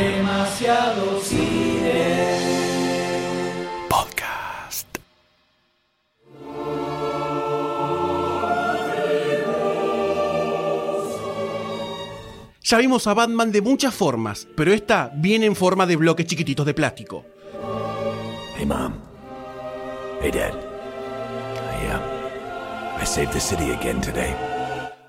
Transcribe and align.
Demasiado 0.00 1.20
cine. 1.20 2.38
Podcast. 3.86 4.86
Ya 12.62 12.78
vimos 12.78 13.06
a 13.06 13.12
Batman 13.12 13.52
de 13.52 13.60
muchas 13.60 13.94
formas, 13.94 14.48
pero 14.56 14.72
esta 14.72 15.12
viene 15.14 15.44
en 15.44 15.54
forma 15.54 15.84
de 15.84 15.96
bloques 15.96 16.24
chiquititos 16.24 16.64
de 16.64 16.72
plástico. 16.72 17.26
Hey, 18.56 18.64
Mom. 18.64 18.94
Hey, 20.22 20.30
Dad. 20.30 20.54
I, 21.74 21.86
uh, 21.88 23.02
I 23.02 23.04
saved 23.04 23.34
the 23.34 23.40
city 23.40 23.70
again 23.72 24.00
today. 24.00 24.34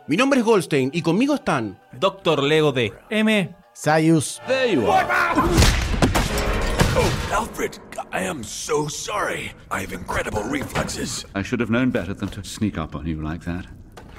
Mi 0.07 0.17
nombre 0.17 0.41
es 0.41 0.45
Goldstein 0.45 0.89
y 0.93 1.01
conmigo 1.01 1.35
están 1.35 1.79
Doctor 1.93 2.43
Lego 2.43 2.73
D. 2.73 2.91
M. 3.09 3.60
Sayus. 3.73 4.45
There 4.47 4.67
you 4.67 4.87
are. 4.87 5.05
Oh, 6.93 7.29
Alfred, 7.31 7.79
I 8.11 8.23
am 8.23 8.43
so 8.43 8.87
sorry. 8.87 9.53
I 9.71 9.79
have 9.81 9.93
incredible 9.93 10.43
reflexes. 10.43 11.25
I 11.35 11.41
should 11.41 11.61
have 11.61 11.69
known 11.69 11.89
better 11.89 12.13
than 12.13 12.29
to 12.29 12.43
sneak 12.43 12.77
up 12.77 12.95
on 12.95 13.07
you 13.07 13.21
like 13.21 13.43
that. 13.45 13.65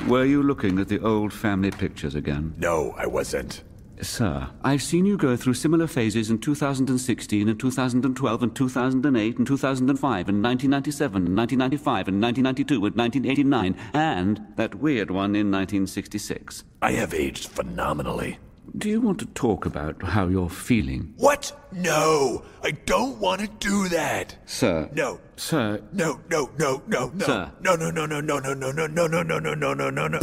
Were 0.09 0.25
you 0.25 0.43
looking 0.43 0.79
at 0.79 0.89
the 0.89 1.01
old 1.01 1.33
family 1.33 1.71
pictures 1.71 2.15
again? 2.15 2.55
No, 2.57 2.95
I 2.97 3.07
wasn't. 3.07 3.63
Sir, 4.01 4.49
I've 4.65 4.83
seen 4.83 5.07
you 5.07 5.17
go 5.17 5.37
through 5.37 5.55
similar 5.55 5.87
phases 5.87 6.29
in 6.29 6.39
2016 6.39 7.49
and 7.49 7.61
2012 7.61 8.43
and 8.43 8.57
2008 8.57 9.39
and 9.39 9.47
2005 9.47 10.29
and 10.29 10.43
1997 10.43 11.27
and 11.27 11.37
1995 11.37 12.09
and 12.09 12.21
1992 12.21 12.75
and 12.87 12.97
1989 12.97 13.77
and 13.95 14.41
that 14.57 14.75
weird 14.75 15.11
one 15.13 15.37
in 15.37 15.53
1966. 15.53 16.65
I 16.81 16.93
have 16.93 17.15
aged 17.15 17.49
phenomenally. 17.49 18.39
Do 18.71 18.89
you 18.89 19.01
want 19.01 19.19
to 19.19 19.27
talk 19.27 19.67
about 19.67 20.03
how 20.03 20.29
you're 20.29 20.49
feeling? 20.49 21.13
What? 21.19 21.53
No, 21.73 22.43
I 22.63 22.71
don't 22.87 23.19
want 23.19 23.41
to 23.43 23.49
do 23.59 23.89
that. 23.89 24.37
Sir. 24.47 24.89
No. 24.95 25.21
Sir, 25.37 25.83
No, 25.93 26.21
no, 26.31 26.49
no, 26.59 26.83
no, 26.87 27.11
no. 27.15 27.27
Sir. 27.27 27.51
No, 27.61 27.75
no, 27.77 27.91
no, 27.91 28.07
no, 28.07 28.21
no, 28.21 28.39
no, 28.39 28.55
no, 28.55 28.71
no, 28.71 28.87
no, 28.87 29.07
no, 29.09 29.23
no, 29.23 29.39
no, 29.41 29.55
no, 29.55 29.75
no, 29.75 29.91
no, 29.91 30.09
no. 30.09 30.19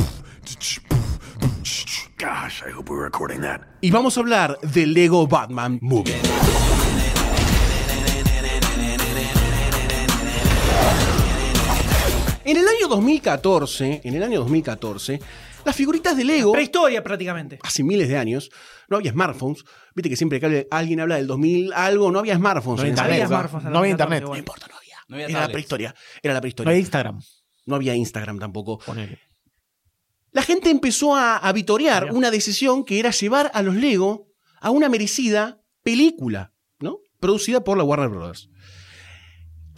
Gosh, 2.17 2.63
I 2.65 2.69
hope 2.71 2.89
we're 2.89 3.03
recording 3.03 3.41
that. 3.41 3.61
y 3.81 3.91
vamos 3.91 4.17
a 4.17 4.21
hablar 4.21 4.57
de 4.61 4.85
Lego 4.87 5.27
Batman 5.27 5.79
Movie. 5.81 6.15
En 12.45 12.57
el 12.57 12.67
año 12.67 12.87
2014, 12.87 14.01
en 14.03 14.13
el 14.15 14.23
año 14.23 14.39
2014, 14.39 15.19
las 15.65 15.75
figuritas 15.75 16.15
de 16.17 16.23
Lego 16.23 16.51
Prehistoria 16.51 17.03
prácticamente. 17.03 17.59
hace 17.61 17.83
miles 17.83 18.07
de 18.09 18.17
años, 18.17 18.49
no 18.87 18.97
había 18.97 19.11
smartphones. 19.11 19.63
Viste 19.95 20.09
que 20.09 20.15
siempre 20.15 20.39
que 20.39 20.67
alguien 20.71 20.99
habla 20.99 21.15
del 21.17 21.27
2000 21.27 21.73
algo, 21.73 22.11
no 22.11 22.19
había 22.19 22.35
smartphones. 22.35 22.77
No 22.77 22.81
había 22.81 22.91
internet. 23.19 23.27
smartphones 23.27 23.63
No 23.65 23.79
había 23.79 23.91
2014, 23.91 23.91
internet. 23.91 24.23
No 24.29 24.37
importa, 24.37 24.67
no 24.67 24.77
había. 24.77 24.95
No 25.07 25.15
había 25.15 25.27
era 25.27 25.41
la 25.47 25.51
prehistoria. 25.51 25.95
Era 26.21 26.33
la 26.33 26.37
No 26.37 26.41
prehistoria. 26.41 26.71
hay 26.73 26.79
Instagram. 26.79 27.19
No 27.65 27.75
había 27.75 27.95
Instagram 27.95 28.39
tampoco. 28.39 28.79
Ponele. 28.79 29.19
La 30.31 30.43
gente 30.43 30.69
empezó 30.69 31.15
a, 31.15 31.37
a 31.37 31.51
vitorear 31.53 32.11
una 32.13 32.29
decisión 32.31 32.83
que 32.85 32.99
era 32.99 33.11
llevar 33.11 33.49
a 33.53 33.61
los 33.63 33.75
Lego 33.75 34.27
a 34.61 34.69
una 34.69 34.87
merecida 34.89 35.61
película, 35.83 36.53
¿no? 36.79 36.99
Producida 37.19 37.63
por 37.63 37.77
la 37.77 37.83
Warner 37.83 38.09
Brothers. 38.09 38.49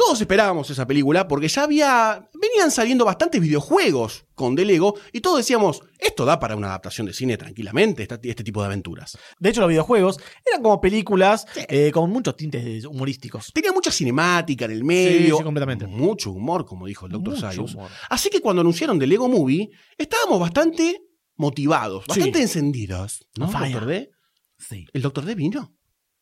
Todos 0.04 0.20
esperábamos 0.20 0.68
esa 0.72 0.88
película 0.88 1.28
porque 1.28 1.48
ya 1.48 1.62
había. 1.64 2.28
venían 2.34 2.72
saliendo 2.72 3.06
bastantes 3.06 3.40
videojuegos 3.40 4.26
con 4.34 4.56
The 4.56 4.66
Lego 4.66 4.96
y 5.14 5.22
todos 5.22 5.38
decíamos, 5.38 5.82
esto 6.00 6.26
da 6.26 6.40
para 6.40 6.56
una 6.56 6.70
adaptación 6.70 7.06
de 7.06 7.14
cine 7.14 7.38
tranquilamente, 7.38 8.08
este 8.24 8.44
tipo 8.44 8.62
de 8.62 8.66
aventuras. 8.66 9.16
De 9.40 9.50
hecho, 9.50 9.62
los 9.62 9.70
videojuegos 9.70 10.18
eran 10.44 10.64
como 10.64 10.82
películas 10.82 11.46
eh, 11.68 11.92
con 11.92 12.10
muchos 12.10 12.36
tintes 12.36 12.84
humorísticos. 12.86 13.52
Tenía 13.54 13.72
mucha 13.74 13.92
cinemática 13.92 14.66
en 14.66 14.72
el 14.72 14.84
medio. 14.84 15.38
sí, 15.38 15.44
completamente. 15.44 15.86
Mucho 15.86 16.32
humor, 16.32 16.66
como 16.66 16.88
dijo 16.88 17.06
el 17.06 17.12
Dr. 17.12 17.36
Mucho 17.36 17.42
Sayus. 17.42 17.76
humor. 17.76 17.92
Así 18.10 18.32
que 18.32 18.42
cuando 18.42 18.62
anunciaron 18.62 18.98
The 18.98 19.06
Lego 19.06 19.30
Movie, 19.30 19.70
estábamos 20.00 20.40
bastante 20.40 21.00
motivados, 21.36 22.06
Sí. 22.06 22.10
bastante 22.10 22.42
encendidos. 22.42 23.28
¿No, 23.38 23.50
fire. 23.52 23.74
Dr. 23.74 23.86
D? 23.86 24.10
Sí. 24.58 24.88
¿El 24.94 25.04
Dr. 25.04 25.26
D 25.26 25.36
vino? 25.36 25.76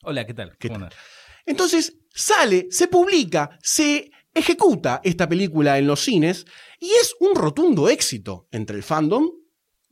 Hola, 0.03 0.25
¿qué 0.25 0.33
tal? 0.33 0.57
¿Qué 0.59 0.67
¿Cómo 0.67 0.81
tal? 0.81 0.93
Entonces 1.49 1.97
sale, 2.13 2.67
se 2.69 2.87
publica, 2.87 3.57
se 3.61 4.11
ejecuta 4.33 5.01
esta 5.03 5.27
película 5.27 5.77
en 5.79 5.87
los 5.87 5.99
cines 6.01 6.45
y 6.79 6.91
es 6.91 7.15
un 7.19 7.35
rotundo 7.35 7.89
éxito 7.89 8.47
entre 8.51 8.77
el 8.77 8.83
fandom. 8.83 9.29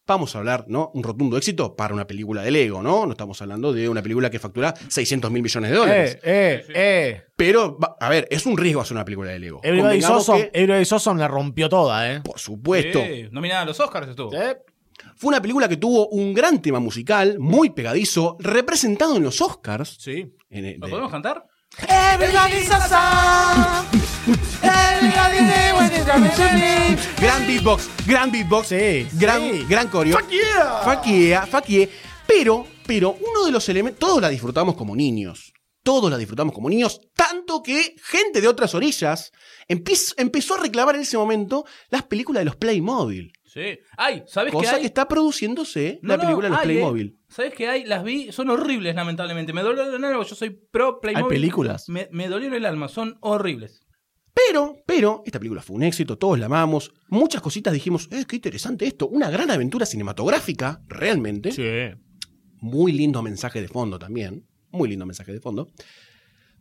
Vamos 0.06 0.36
a 0.36 0.40
hablar, 0.40 0.66
¿no? 0.70 0.92
Un 0.94 1.04
rotundo 1.04 1.36
éxito 1.36 1.76
para 1.76 1.94
una 1.94 2.08
película 2.08 2.42
de 2.44 2.52
Lego, 2.52 2.82
¿no? 2.82 3.06
No 3.06 3.12
estamos 3.12 3.42
hablando 3.42 3.74
de 3.74 3.90
una 3.90 4.02
película 4.02 4.30
que 4.30 4.40
factura 4.40 4.74
600 4.88 5.30
mil 5.32 5.42
millones 5.44 5.70
de 5.72 5.76
dólares. 5.76 6.16
Eh, 6.16 6.20
eh, 6.24 6.66
eh. 6.76 7.24
Pero, 7.36 7.78
va- 7.78 7.98
a 8.00 8.08
ver, 8.08 8.26
es 8.32 8.46
un 8.46 8.56
riesgo 8.56 8.80
hacer 8.80 8.96
una 8.96 9.04
película 9.04 9.32
de 9.32 9.40
Lego. 9.40 9.60
Que, 9.60 10.52
Everybody's 10.54 10.92
Awesome 10.94 11.20
la 11.20 11.28
rompió 11.28 11.68
toda, 11.68 12.10
¿eh? 12.14 12.22
por 12.22 12.40
supuesto, 12.40 13.04
Sí, 13.04 13.28
nominada 13.32 13.64
a 13.64 13.66
los 13.66 13.80
Oscars 13.82 14.08
estuvo. 14.08 14.34
Eh, 14.34 14.58
fue 15.18 15.30
una 15.30 15.42
película 15.42 15.68
que 15.68 15.78
tuvo 15.78 16.08
un 16.10 16.34
gran 16.34 16.62
tema 16.62 16.80
musical, 16.80 17.38
muy 17.40 17.72
pegadizo, 17.72 18.38
representado 18.40 19.18
en 19.18 19.24
los 19.24 19.42
Oscars. 19.42 19.98
Sí. 20.00 20.32
En 20.50 20.66
el- 20.66 20.80
¿Lo 20.80 20.88
de- 20.88 20.92
podemos 20.92 21.12
cantar? 21.12 21.46
Everybody's. 21.88 22.70
Gran 27.20 27.46
beatbox, 27.48 27.90
gran 28.08 28.32
beatbox, 28.32 28.68
Sí, 28.68 29.08
gran, 29.14 29.42
sí. 29.42 29.66
gran 29.68 29.88
coreo. 29.90 30.18
Fuck 30.20 30.30
yeah. 30.30 30.82
Fuck 30.84 31.04
yeah, 31.06 31.46
fuck 31.46 31.66
yeah. 31.66 31.88
Pero, 32.26 32.66
pero 32.86 33.12
uno 33.20 33.46
de 33.46 33.52
los 33.52 33.68
elementos, 33.70 34.00
todos 34.00 34.22
la 34.22 34.30
disfrutamos 34.30 34.76
como 34.76 34.96
niños. 34.96 35.54
Todos 35.84 36.10
la 36.12 36.18
disfrutamos 36.18 36.54
como 36.54 36.70
niños, 36.70 37.00
tanto 37.16 37.64
que 37.64 37.96
gente 38.04 38.42
de 38.42 38.48
otras 38.50 38.76
orillas 38.76 39.32
empezó 39.68 40.56
a 40.56 40.58
reclamar 40.60 40.96
en 40.96 41.02
ese 41.02 41.18
momento 41.18 41.66
las 41.90 42.04
películas 42.04 42.42
de 42.42 42.46
los 42.46 42.56
Playmobil. 42.58 43.32
Sí. 43.58 43.80
Ay, 43.98 44.24
¿sabes 44.28 44.52
qué 44.52 44.58
Cosa 44.58 44.76
hay? 44.76 44.82
que 44.82 44.88
está 44.88 45.08
produciéndose 45.08 46.00
No, 46.04 46.16
la 46.16 46.22
película 46.22 46.48
de 46.48 46.54
los 46.54 46.62
Playmobil. 46.62 47.08
eh. 47.08 47.26
¿Sabes 47.28 47.54
qué 47.56 47.68
hay? 47.68 47.86
Las 47.86 48.04
vi, 48.04 48.32
son 48.32 48.52
horribles, 48.52 48.94
lamentablemente. 48.94 49.52
Me 49.52 49.64
dolió 49.64 49.84
el 49.96 50.04
alma, 50.04 50.24
yo 50.24 50.36
soy 50.36 50.52
pro 50.52 51.02
Playmobil. 51.02 51.26
¿Hay 51.26 51.42
películas? 51.42 51.90
Me, 51.90 52.08
me 52.12 52.28
dolió 52.28 52.54
el 52.54 52.66
alma, 52.66 52.88
son 52.88 53.18
horribles. 53.22 53.82
Pero, 54.34 54.76
pero, 54.86 55.24
esta 55.26 55.40
película 55.40 55.64
fue 55.64 55.76
un 55.76 55.84
éxito, 55.84 56.20
todos 56.20 56.38
la 56.38 56.46
amamos. 56.46 56.94
Muchas 57.10 57.42
cositas 57.42 57.74
dijimos, 57.74 58.08
eh, 58.12 58.26
qué 58.28 58.36
interesante 58.36 58.86
esto. 58.86 59.08
Una 59.08 59.32
gran 59.32 59.50
aventura 59.50 59.88
cinematográfica, 59.88 60.84
realmente. 60.88 61.52
Sí. 61.52 62.00
Muy 62.62 62.92
lindo 62.92 63.24
mensaje 63.24 63.60
de 63.60 63.68
fondo 63.68 63.98
también. 63.98 64.46
Muy 64.70 64.90
lindo 64.90 65.08
mensaje 65.08 65.34
de 65.34 65.40
fondo. 65.40 65.72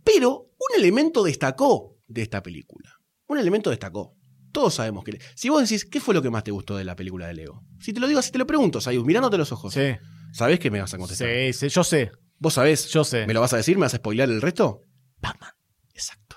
Pero 0.02 0.50
un 0.56 0.78
elemento 0.80 1.22
destacó 1.22 1.98
de 2.08 2.22
esta 2.22 2.42
película. 2.42 2.90
Un 3.26 3.38
elemento 3.38 3.68
destacó. 3.68 4.15
Todos 4.56 4.72
sabemos 4.72 5.04
que... 5.04 5.18
Si 5.34 5.50
vos 5.50 5.60
decís, 5.60 5.84
¿qué 5.84 6.00
fue 6.00 6.14
lo 6.14 6.22
que 6.22 6.30
más 6.30 6.42
te 6.42 6.50
gustó 6.50 6.78
de 6.78 6.84
la 6.84 6.96
película 6.96 7.26
de 7.26 7.34
Lego? 7.34 7.62
Si 7.78 7.92
te 7.92 8.00
lo 8.00 8.06
digo 8.08 8.20
así, 8.20 8.30
te 8.32 8.38
lo 8.38 8.46
pregunto, 8.46 8.80
Sayus, 8.80 9.04
mirándote 9.04 9.36
los 9.36 9.52
ojos. 9.52 9.74
Sí. 9.74 9.96
¿Sabés 10.32 10.58
qué 10.58 10.70
me 10.70 10.80
vas 10.80 10.94
a 10.94 10.96
contestar? 10.96 11.28
Sí, 11.28 11.52
sí, 11.52 11.68
yo 11.68 11.84
sé. 11.84 12.10
¿Vos 12.38 12.54
sabés? 12.54 12.88
Yo 12.88 13.04
sé. 13.04 13.26
¿Me 13.26 13.34
lo 13.34 13.42
vas 13.42 13.52
a 13.52 13.58
decir? 13.58 13.76
¿Me 13.76 13.82
vas 13.82 13.92
a 13.92 13.98
spoilear 13.98 14.30
el 14.30 14.40
resto? 14.40 14.80
Batman. 15.20 15.50
Exacto. 15.92 16.36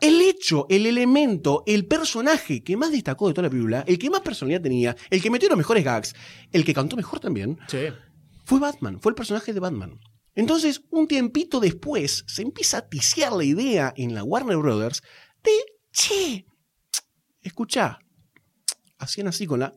El 0.00 0.22
hecho, 0.22 0.64
el 0.70 0.86
elemento, 0.86 1.64
el 1.66 1.84
personaje 1.86 2.62
que 2.64 2.78
más 2.78 2.90
destacó 2.92 3.28
de 3.28 3.34
toda 3.34 3.48
la 3.48 3.50
película, 3.50 3.84
el 3.86 3.98
que 3.98 4.08
más 4.08 4.22
personalidad 4.22 4.62
tenía, 4.62 4.96
el 5.10 5.20
que 5.20 5.28
metió 5.30 5.50
los 5.50 5.58
mejores 5.58 5.84
gags, 5.84 6.14
el 6.50 6.64
que 6.64 6.72
cantó 6.72 6.96
mejor 6.96 7.20
también, 7.20 7.58
Sí. 7.68 7.88
fue 8.46 8.58
Batman, 8.58 9.00
fue 9.02 9.10
el 9.10 9.16
personaje 9.16 9.52
de 9.52 9.60
Batman. 9.60 10.00
Entonces, 10.34 10.80
un 10.90 11.06
tiempito 11.08 11.60
después, 11.60 12.24
se 12.26 12.40
empieza 12.40 12.78
a 12.78 12.88
ticiar 12.88 13.32
la 13.34 13.44
idea 13.44 13.92
en 13.98 14.14
la 14.14 14.24
Warner 14.24 14.56
Brothers 14.56 15.02
de, 15.42 15.50
che, 15.92 16.46
escuchá, 17.48 17.98
hacían 18.98 19.28
así 19.28 19.46
con 19.46 19.60
la... 19.60 19.74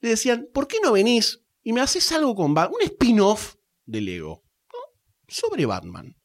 Le 0.00 0.08
decían, 0.08 0.48
¿por 0.52 0.66
qué 0.66 0.78
no 0.82 0.92
venís 0.92 1.40
y 1.62 1.72
me 1.72 1.80
haces 1.80 2.10
algo 2.12 2.34
con 2.34 2.54
Batman? 2.54 2.74
Un 2.80 2.86
spin-off 2.86 3.54
de 3.86 4.00
Lego, 4.00 4.42
¿no? 4.72 4.78
Sobre 5.28 5.64
Batman. 5.66 6.16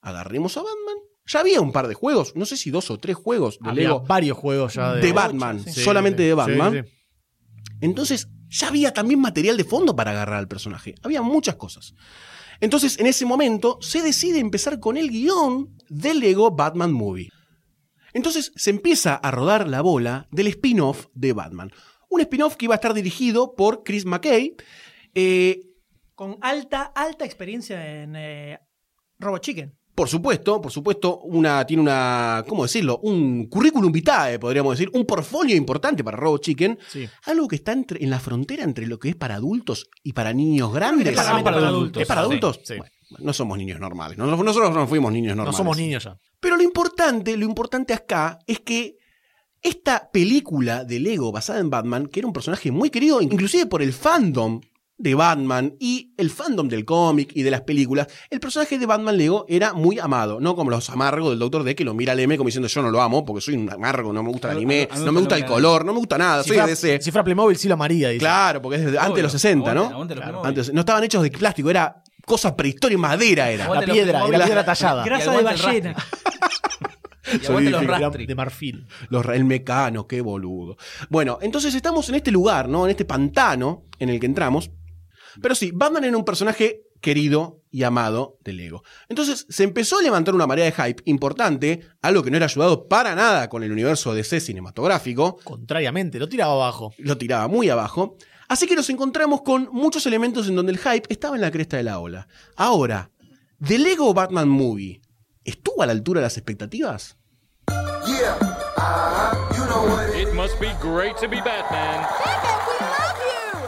Agarremos 0.00 0.56
a 0.56 0.62
Batman. 0.62 0.96
Ya 1.26 1.40
había 1.40 1.60
un 1.60 1.70
par 1.70 1.86
de 1.86 1.94
juegos, 1.94 2.34
no 2.34 2.44
sé 2.44 2.56
si 2.56 2.70
dos 2.70 2.90
o 2.90 2.98
tres 2.98 3.14
juegos 3.16 3.58
de 3.60 3.70
Había 3.70 3.82
Lego 3.84 4.00
varios 4.00 4.36
juegos 4.36 4.74
ya 4.74 4.94
de, 4.94 5.00
de 5.00 5.12
Batman, 5.12 5.62
Sí, 5.62 5.80
solamente 5.84 6.24
de 6.24 6.30
sí, 6.30 6.34
Batman. 6.34 6.84
sí. 6.84 6.92
Entonces, 7.80 8.28
ya 8.48 8.68
había 8.68 8.92
también 8.92 9.20
material 9.20 9.56
de 9.56 9.64
fondo 9.64 9.94
para 9.94 10.10
agarrar 10.10 10.38
al 10.38 10.48
personaje. 10.48 10.96
Había 11.02 11.22
muchas 11.22 11.54
cosas. 11.54 11.94
Entonces, 12.58 12.98
en 12.98 13.06
ese 13.06 13.24
momento, 13.24 13.78
se 13.80 14.02
decide 14.02 14.40
empezar 14.40 14.80
con 14.80 14.96
el 14.96 15.08
guion 15.08 15.76
del 15.88 16.18
Lego 16.20 16.50
Batman 16.50 16.92
Movie. 16.92 17.30
Entonces, 18.12 18.52
se 18.56 18.70
empieza 18.70 19.14
a 19.14 19.30
rodar 19.30 19.68
la 19.68 19.80
bola 19.82 20.28
del 20.30 20.46
spin-off 20.48 21.06
de 21.14 21.32
Batman. 21.32 21.70
Un 22.08 22.20
spin-off 22.22 22.56
que 22.56 22.64
iba 22.66 22.74
a 22.74 22.76
estar 22.76 22.94
dirigido 22.94 23.54
por 23.54 23.82
Chris 23.84 24.04
McKay. 24.04 24.56
eh, 25.14 25.60
Con 26.14 26.36
alta, 26.42 26.92
alta 26.94 27.24
experiencia 27.24 28.02
en 28.02 28.14
eh, 28.16 28.58
Robot 29.18 29.42
Chicken. 29.42 29.74
por 29.94 30.08
supuesto, 30.08 30.60
por 30.62 30.72
supuesto, 30.72 31.20
una, 31.20 31.64
tiene 31.66 31.82
una, 31.82 32.42
¿cómo 32.48 32.62
decirlo? 32.62 32.98
Un 33.02 33.46
currículum 33.48 33.92
vitae, 33.92 34.38
podríamos 34.38 34.76
decir, 34.78 34.90
un 34.94 35.04
portfolio 35.04 35.54
importante 35.56 36.02
para 36.02 36.16
Robo 36.16 36.38
Chicken. 36.38 36.78
Sí. 36.88 37.06
Algo 37.26 37.46
que 37.48 37.56
está 37.56 37.72
entre- 37.72 38.02
en 38.02 38.08
la 38.10 38.18
frontera 38.18 38.64
entre 38.64 38.86
lo 38.86 38.98
que 38.98 39.10
es 39.10 39.16
para 39.16 39.34
adultos 39.34 39.88
y 40.02 40.12
para 40.14 40.32
niños 40.32 40.72
grandes. 40.72 41.08
Es 41.08 41.14
para- 41.16 41.42
para 41.44 41.58
adultos. 41.68 42.00
¿Es 42.02 42.08
para 42.08 42.22
adultos? 42.22 42.56
Sí, 42.64 42.74
sí. 42.74 42.78
Bueno, 42.78 42.92
no 43.26 43.32
somos 43.34 43.58
niños 43.58 43.78
normales. 43.78 44.16
No- 44.16 44.26
Nosotros 44.26 44.74
no 44.74 44.86
fuimos 44.86 45.12
niños 45.12 45.30
No 45.36 45.42
normales. 45.44 45.56
somos 45.58 45.76
niños 45.76 46.04
ya. 46.04 46.16
Pero 46.40 46.56
lo 46.56 46.62
importante, 46.62 47.36
lo 47.36 47.44
importante 47.44 47.92
acá 47.94 48.38
es 48.46 48.60
que 48.60 48.96
esta 49.62 50.10
película 50.10 50.84
de 50.84 50.98
Lego 51.00 51.30
basada 51.32 51.60
en 51.60 51.68
Batman, 51.70 52.06
que 52.06 52.20
era 52.20 52.26
un 52.26 52.32
personaje 52.32 52.70
muy 52.70 52.88
querido, 52.90 53.20
inclusive 53.20 53.66
por 53.66 53.82
el 53.82 53.92
fandom 53.92 54.60
de 54.96 55.14
Batman 55.14 55.74
y 55.78 56.12
el 56.18 56.28
fandom 56.30 56.68
del 56.68 56.84
cómic 56.84 57.30
y 57.34 57.42
de 57.42 57.50
las 57.50 57.62
películas, 57.62 58.06
el 58.30 58.38
personaje 58.40 58.78
de 58.78 58.84
Batman 58.86 59.16
Lego 59.16 59.46
era 59.48 59.72
muy 59.72 59.98
amado, 59.98 60.40
no 60.40 60.54
como 60.56 60.70
los 60.70 60.88
amargos 60.90 61.30
del 61.30 61.38
Doctor 61.38 61.62
D 61.64 61.74
que 61.74 61.84
lo 61.84 61.94
mira 61.94 62.12
al 62.12 62.20
M 62.20 62.36
como 62.36 62.48
diciendo 62.48 62.68
yo 62.68 62.82
no 62.82 62.90
lo 62.90 63.00
amo 63.00 63.24
porque 63.24 63.40
soy 63.40 63.54
un 63.54 63.70
amargo, 63.70 64.12
no 64.12 64.22
me 64.22 64.30
gusta 64.30 64.48
el 64.48 64.54
A 64.54 64.56
anime, 64.58 64.88
a 64.90 64.98
no 64.98 65.12
me 65.12 65.20
gusta 65.20 65.36
el 65.36 65.46
color, 65.46 65.84
no 65.86 65.92
me 65.94 65.98
gusta 65.98 66.18
nada, 66.18 66.42
Si 66.42 66.48
soy 66.50 66.58
de 66.58 66.66
DC. 66.66 67.00
si 67.02 67.10
fuera 67.10 67.24
Playmobil, 67.24 67.56
sí 67.56 67.66
lo 67.68 67.74
amaría. 67.74 68.08
dice. 68.10 68.20
Claro, 68.20 68.60
porque 68.62 68.76
es 68.76 68.92
de- 68.92 68.98
antes 68.98 69.16
de 69.16 69.22
los 69.22 69.32
60, 69.32 69.74
¿no? 69.74 69.84
Aguante- 69.90 70.14
los. 70.16 70.44
Antes- 70.46 70.72
no 70.72 70.80
estaban 70.80 71.02
hechos 71.04 71.22
de 71.22 71.30
plástico, 71.30 71.70
era 71.70 72.02
cosa 72.30 72.54
prehistoria, 72.54 72.96
madera 72.96 73.50
era. 73.50 73.68
La 73.74 73.82
piedra, 73.82 74.24
era 74.24 74.44
piedra 74.44 74.64
tallada. 74.64 75.04
Grasa 75.04 75.32
de 75.36 75.42
ballena. 75.42 75.96
Los 77.48 78.26
de 78.26 78.34
marfil. 78.36 78.86
Los, 79.08 79.26
el 79.26 79.44
mecano, 79.44 80.06
qué 80.06 80.20
boludo. 80.20 80.76
Bueno, 81.08 81.38
entonces 81.42 81.74
estamos 81.74 82.08
en 82.08 82.14
este 82.14 82.30
lugar, 82.30 82.68
¿no? 82.68 82.84
En 82.84 82.90
este 82.92 83.04
pantano 83.04 83.84
en 83.98 84.10
el 84.10 84.20
que 84.20 84.26
entramos. 84.26 84.70
Pero 85.42 85.54
sí, 85.56 85.72
Batman 85.74 86.04
era 86.04 86.16
un 86.16 86.24
personaje 86.24 86.82
querido 87.00 87.62
y 87.70 87.82
amado 87.82 88.38
de 88.44 88.52
Lego. 88.52 88.82
Entonces 89.08 89.46
se 89.48 89.64
empezó 89.64 89.98
a 89.98 90.02
levantar 90.02 90.34
una 90.34 90.46
marea 90.46 90.66
de 90.66 90.72
hype 90.72 91.02
importante, 91.06 91.80
algo 92.02 92.22
que 92.22 92.30
no 92.30 92.36
era 92.36 92.46
ayudado 92.46 92.86
para 92.88 93.14
nada 93.14 93.48
con 93.48 93.62
el 93.64 93.72
universo 93.72 94.14
DC 94.14 94.40
cinematográfico, 94.40 95.38
Contrariamente, 95.42 96.18
lo 96.18 96.28
tiraba 96.28 96.52
abajo. 96.52 96.92
lo 96.98 97.16
tiraba 97.16 97.48
muy 97.48 97.70
abajo. 97.70 98.16
Así 98.50 98.66
que 98.66 98.74
nos 98.74 98.90
encontramos 98.90 99.42
con 99.42 99.68
muchos 99.70 100.04
elementos 100.06 100.48
en 100.48 100.56
donde 100.56 100.72
el 100.72 100.78
hype 100.78 101.06
estaba 101.08 101.36
en 101.36 101.40
la 101.40 101.52
cresta 101.52 101.76
de 101.76 101.84
la 101.84 102.00
ola. 102.00 102.26
Ahora, 102.56 103.08
¿The 103.60 103.78
Lego 103.78 104.12
Batman 104.12 104.48
Movie 104.48 105.00
estuvo 105.44 105.84
a 105.84 105.86
la 105.86 105.92
altura 105.92 106.18
de 106.18 106.26
las 106.26 106.36
expectativas? 106.36 107.16
It 110.16 110.34
must 110.34 110.58
be 110.58 110.72
great 110.82 111.16
to 111.18 111.28
be 111.28 111.40
Batman. 111.42 112.04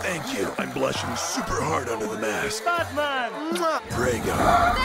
Thank 0.03 0.37
you. 0.37 0.49
I'm 0.59 0.73
blushing 0.73 1.15
super 1.15 1.63
hard 1.63 1.89
under 1.89 2.09
the 2.09 2.19
mask. 2.19 2.65
Batman! 2.65 3.31
Pray 3.91 4.19
God. 4.27 4.77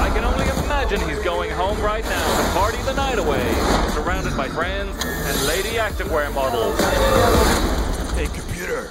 I 0.00 0.10
can 0.12 0.24
only 0.24 0.46
imagine 0.62 1.00
he's 1.08 1.24
going 1.24 1.50
home 1.52 1.80
right 1.80 2.04
now 2.04 2.36
to 2.36 2.50
party 2.52 2.82
the 2.82 2.92
night 2.92 3.18
away, 3.18 3.48
surrounded 3.94 4.36
by 4.36 4.48
friends 4.48 5.02
and 5.02 5.46
lady 5.46 5.78
activewear 5.78 6.30
models. 6.34 7.77
Hey, 8.18 8.26
computer. 8.34 8.90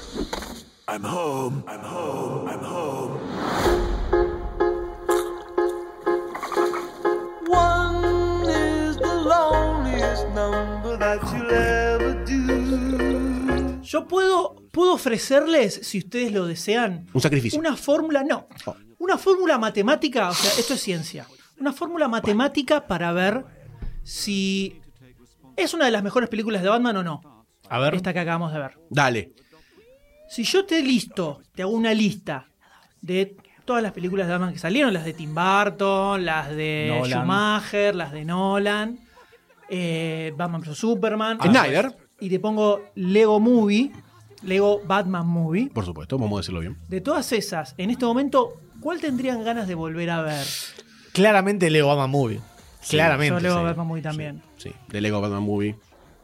I'm 0.88 1.03
home. 1.03 1.62
I'm 1.68 1.81
home. 1.81 2.47
I'm 2.47 2.63
home. 2.63 3.19
One 7.45 8.47
is 8.47 8.95
the 8.97 9.15
loneliest 9.27 10.29
number 10.29 10.95
that 10.97 11.19
you'll 11.33 11.51
ever 11.51 12.24
do. 12.25 13.81
Yo 13.83 14.07
puedo, 14.07 14.56
puedo 14.71 14.94
ofrecerles, 14.94 15.74
si 15.83 15.97
ustedes 16.00 16.31
lo 16.31 16.45
desean, 16.45 17.07
Un 17.13 17.21
sacrificio. 17.21 17.59
una 17.59 17.75
fórmula, 17.75 18.24
no, 18.24 18.47
Oh. 18.65 18.75
una 19.00 19.18
fórmula 19.18 19.57
matemática, 19.57 20.29
o 20.29 20.33
sea, 20.33 20.51
esto 20.57 20.74
es 20.75 20.81
ciencia, 20.81 21.27
una 21.59 21.74
fórmula 21.74 22.07
matemática 22.07 22.88
para 22.88 23.12
ver 23.12 23.44
si 24.03 24.79
es 25.57 25.74
una 25.74 25.83
de 25.85 25.91
las 25.91 26.03
mejores 26.03 26.29
películas 26.29 26.62
de 26.63 26.69
Batman 26.69 26.95
o 26.97 27.03
no. 27.03 27.37
A 27.69 27.79
ver. 27.79 27.95
Esta 27.95 28.13
que 28.13 28.19
acabamos 28.19 28.53
de 28.53 28.59
ver. 28.59 28.71
Dale. 28.89 29.31
Si 30.29 30.43
yo 30.43 30.65
te 30.65 30.81
listo, 30.81 31.41
te 31.55 31.61
hago 31.61 31.71
una 31.71 31.93
lista 31.93 32.47
de 33.01 33.35
todas 33.65 33.83
las 33.83 33.91
películas 33.91 34.27
de 34.27 34.33
Batman 34.33 34.53
que 34.53 34.59
salieron, 34.59 34.93
las 34.93 35.05
de 35.05 35.13
Tim 35.13 35.33
Burton, 35.33 36.25
las 36.25 36.49
de 36.49 36.87
Nolan. 36.89 37.19
Schumacher, 37.19 37.95
las 37.95 38.11
de 38.11 38.25
Nolan, 38.25 38.99
eh, 39.69 40.33
Batman 40.35 40.61
vs 40.61 40.77
Superman, 40.77 41.37
Snyder, 41.41 41.95
y 42.19 42.29
te 42.29 42.39
pongo 42.39 42.81
Lego 42.95 43.39
Movie, 43.39 43.91
Lego 44.43 44.81
Batman 44.85 45.27
Movie, 45.27 45.69
por 45.73 45.85
supuesto, 45.85 46.17
vamos 46.17 46.37
a 46.37 46.41
decirlo 46.41 46.61
bien. 46.61 46.77
de 46.87 47.01
todas 47.01 47.31
esas, 47.33 47.75
en 47.77 47.89
este 47.89 48.05
momento, 48.05 48.53
¿cuál 48.79 49.01
tendrían 49.01 49.43
ganas 49.43 49.67
de 49.67 49.75
volver 49.75 50.09
a 50.09 50.21
ver? 50.21 50.45
Claramente 51.11 51.69
Leo 51.69 51.87
Batman 51.87 52.09
Movie. 52.09 52.39
Claramente. 52.87 53.35
Yo 53.35 53.39
Lego 53.41 53.57
sí. 53.57 53.63
Batman 53.63 53.87
Movie 53.87 54.03
también. 54.03 54.41
Sí, 54.55 54.71
de 54.87 55.01
Lego 55.01 55.19
Batman 55.19 55.43
Movie. 55.43 55.75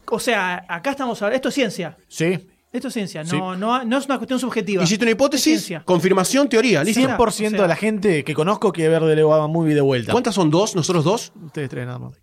O 0.09 0.19
sea, 0.19 0.65
acá 0.67 0.91
estamos 0.91 1.21
hablando, 1.21 1.35
esto 1.35 1.49
es 1.49 1.55
ciencia. 1.55 1.97
Sí. 2.07 2.47
Esto 2.71 2.87
es 2.87 2.93
ciencia, 2.95 3.23
Sí. 3.23 3.37
no, 3.37 3.55
no, 3.55 3.83
no 3.85 3.97
es 3.99 4.05
una 4.05 4.17
cuestión 4.17 4.39
subjetiva. 4.39 4.83
Hiciste 4.83 5.05
una 5.05 5.11
Es 5.11 5.15
hipótesis, 5.15 5.71
confirmación, 5.85 6.49
teoría, 6.49 6.83
listo. 6.83 6.99
100% 7.01 7.17
O 7.55 7.57
sea- 7.57 7.61
de 7.61 7.67
la 7.67 7.75
gente 7.75 8.23
que 8.23 8.33
conozco 8.33 8.71
quiere 8.71 8.89
ver 8.89 9.03
de 9.03 9.15
Leo 9.15 9.29
Batman 9.29 9.51
Movie 9.51 9.75
de 9.75 9.81
vuelta. 9.81 10.11
¿Cuántas 10.11 10.33
son 10.33 10.49
dos? 10.49 10.75
¿Nosotros 10.75 11.03
dos? 11.03 11.31
Ustedes 11.45 11.69
tres 11.69 11.85
nada 11.85 11.99
más. 11.99 12.17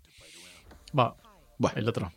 Va. 0.97 1.15
Bueno. 1.57 1.77
El 1.77 1.87
otro. 1.87 2.11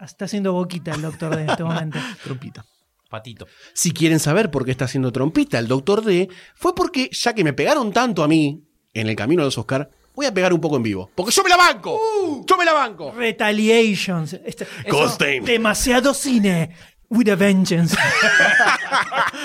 Está 0.00 0.26
haciendo 0.26 0.52
boquita 0.52 0.92
el 0.92 1.02
doctor 1.02 1.34
de 1.34 1.46
este 1.46 1.64
momento. 1.64 1.98
Trompita. 2.24 2.64
Patito. 3.08 3.46
Si 3.72 3.92
quieren 3.92 4.18
saber 4.20 4.50
por 4.50 4.64
qué 4.64 4.70
está 4.72 4.84
haciendo 4.84 5.10
trompita 5.12 5.58
el 5.58 5.68
Doctor 5.68 6.04
D, 6.04 6.28
fue 6.54 6.74
porque 6.74 7.08
ya 7.12 7.34
que 7.34 7.44
me 7.44 7.52
pegaron 7.52 7.92
tanto 7.92 8.22
a 8.24 8.28
mí 8.28 8.64
en 8.94 9.08
el 9.08 9.14
camino 9.16 9.42
a 9.42 9.44
los 9.46 9.56
Oscar, 9.58 9.90
voy 10.16 10.26
a 10.26 10.34
pegar 10.34 10.52
un 10.52 10.60
poco 10.60 10.76
en 10.76 10.82
vivo. 10.82 11.10
Porque 11.14 11.30
yo 11.32 11.42
me 11.44 11.48
la 11.50 11.56
banco. 11.56 12.00
Yo 12.44 12.56
me 12.56 12.64
la 12.64 12.72
banco. 12.72 13.12
Retaliations. 13.12 14.32
Este- 14.44 14.66
eso- 14.84 15.16
demasiado 15.44 16.12
cine. 16.14 16.74
With 17.08 17.28
a 17.28 17.36
vengeance. 17.36 17.96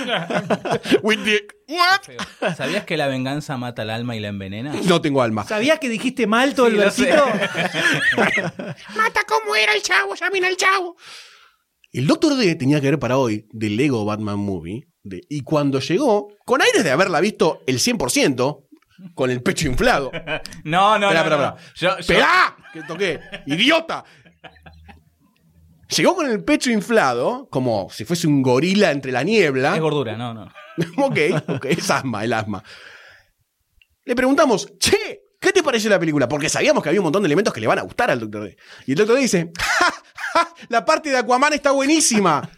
With 1.03 1.19
the- 1.23 1.47
What? 1.67 2.55
¿Sabías 2.55 2.85
que 2.85 2.97
la 2.97 3.07
venganza 3.07 3.55
mata 3.57 3.83
el 3.83 3.89
alma 3.91 4.15
y 4.15 4.19
la 4.19 4.27
envenena? 4.29 4.73
No 4.85 4.99
tengo 5.01 5.21
alma. 5.21 5.45
¿Sabías 5.47 5.79
que 5.79 5.87
dijiste 5.89 6.25
mal 6.27 6.53
todo 6.55 6.67
Sí, 6.67 6.73
el 6.73 6.79
versito? 6.79 7.25
Mata 8.95 9.21
como 9.27 9.55
era 9.55 9.73
el 9.73 9.81
chavo, 9.81 10.15
llamen 10.15 10.45
al 10.45 10.57
chavo. 10.57 10.95
El 11.93 12.07
Doctor 12.07 12.35
D 12.35 12.55
tenía 12.55 12.79
que 12.81 12.87
ver 12.87 12.99
para 12.99 13.17
hoy 13.17 13.47
de 13.51 13.69
Lego 13.69 14.05
Batman 14.05 14.39
Movie. 14.39 14.87
de- 15.03 15.21
y 15.29 15.41
cuando 15.41 15.79
llegó, 15.79 16.29
con 16.45 16.61
aires 16.61 16.83
de 16.83 16.91
haberla 16.91 17.19
visto 17.21 17.61
el 17.67 17.79
100%, 17.79 18.67
con 19.15 19.29
el 19.31 19.41
pecho 19.41 19.67
inflado. 19.67 20.11
No, 20.63 20.97
no, 20.99 21.11
no. 21.11 21.17
espera, 21.17 21.37
no. 21.37 21.57
Yo- 21.75 21.89
yo- 21.89 21.97
¡Esperá! 21.97 22.55
Que 22.73 22.83
toqué. 22.83 23.19
¡Idiota! 23.47 24.03
Llegó 25.95 26.15
con 26.15 26.29
el 26.29 26.43
pecho 26.43 26.71
inflado, 26.71 27.49
como 27.49 27.89
si 27.91 28.05
fuese 28.05 28.25
un 28.27 28.41
gorila 28.41 28.91
entre 28.91 29.11
la 29.11 29.23
niebla. 29.23 29.75
Es 29.75 29.81
gordura, 29.81 30.15
no, 30.15 30.33
no. 30.33 30.43
ok, 30.97 31.17
ok, 31.47 31.65
es 31.65 31.89
asma, 31.91 32.23
el 32.23 32.31
asma. 32.31 32.63
Le 34.05 34.15
preguntamos, 34.15 34.71
che, 34.79 35.19
¿qué 35.39 35.51
te 35.51 35.61
pareció 35.61 35.89
la 35.89 35.99
película? 35.99 36.29
Porque 36.29 36.47
sabíamos 36.47 36.81
que 36.81 36.89
había 36.89 37.01
un 37.01 37.05
montón 37.05 37.23
de 37.23 37.27
elementos 37.27 37.53
que 37.53 37.59
le 37.59 37.67
van 37.67 37.79
a 37.79 37.83
gustar 37.83 38.09
al 38.09 38.19
Doctor 38.21 38.45
D. 38.45 38.57
Y 38.87 38.91
el 38.91 38.97
Doctor 38.99 39.15
D 39.17 39.21
dice, 39.21 39.51
"Ja, 39.59 39.93
ja, 40.33 40.53
la 40.69 40.85
parte 40.85 41.09
de 41.09 41.17
Aquaman 41.17 41.51
está 41.53 41.71
buenísima. 41.71 42.49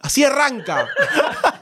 Así 0.00 0.22
arranca. 0.24 0.86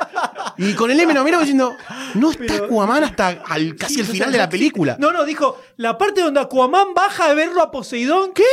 Y 0.59 0.75
con 0.75 0.91
el 0.91 0.99
M 1.01 1.13
nos 1.15 1.25
miramos 1.25 1.47
diciendo, 1.47 1.75
no 2.15 2.31
está 2.31 2.55
Aquaman 2.57 3.05
hasta 3.05 3.43
al- 3.47 3.77
casi 3.77 4.01
el 4.01 4.07
final 4.07 4.31
de 4.33 4.39
la 4.39 4.49
película. 4.49 4.97
No, 4.99 5.13
no, 5.13 5.25
dijo, 5.25 5.61
la 5.77 5.97
parte 5.99 6.21
donde 6.23 6.41
Aquaman 6.41 6.95
baja 6.95 7.31
a 7.31 7.35
verlo 7.35 7.63
a 7.63 7.71
Poseidón. 7.71 8.33
¿Qué? 8.33 8.45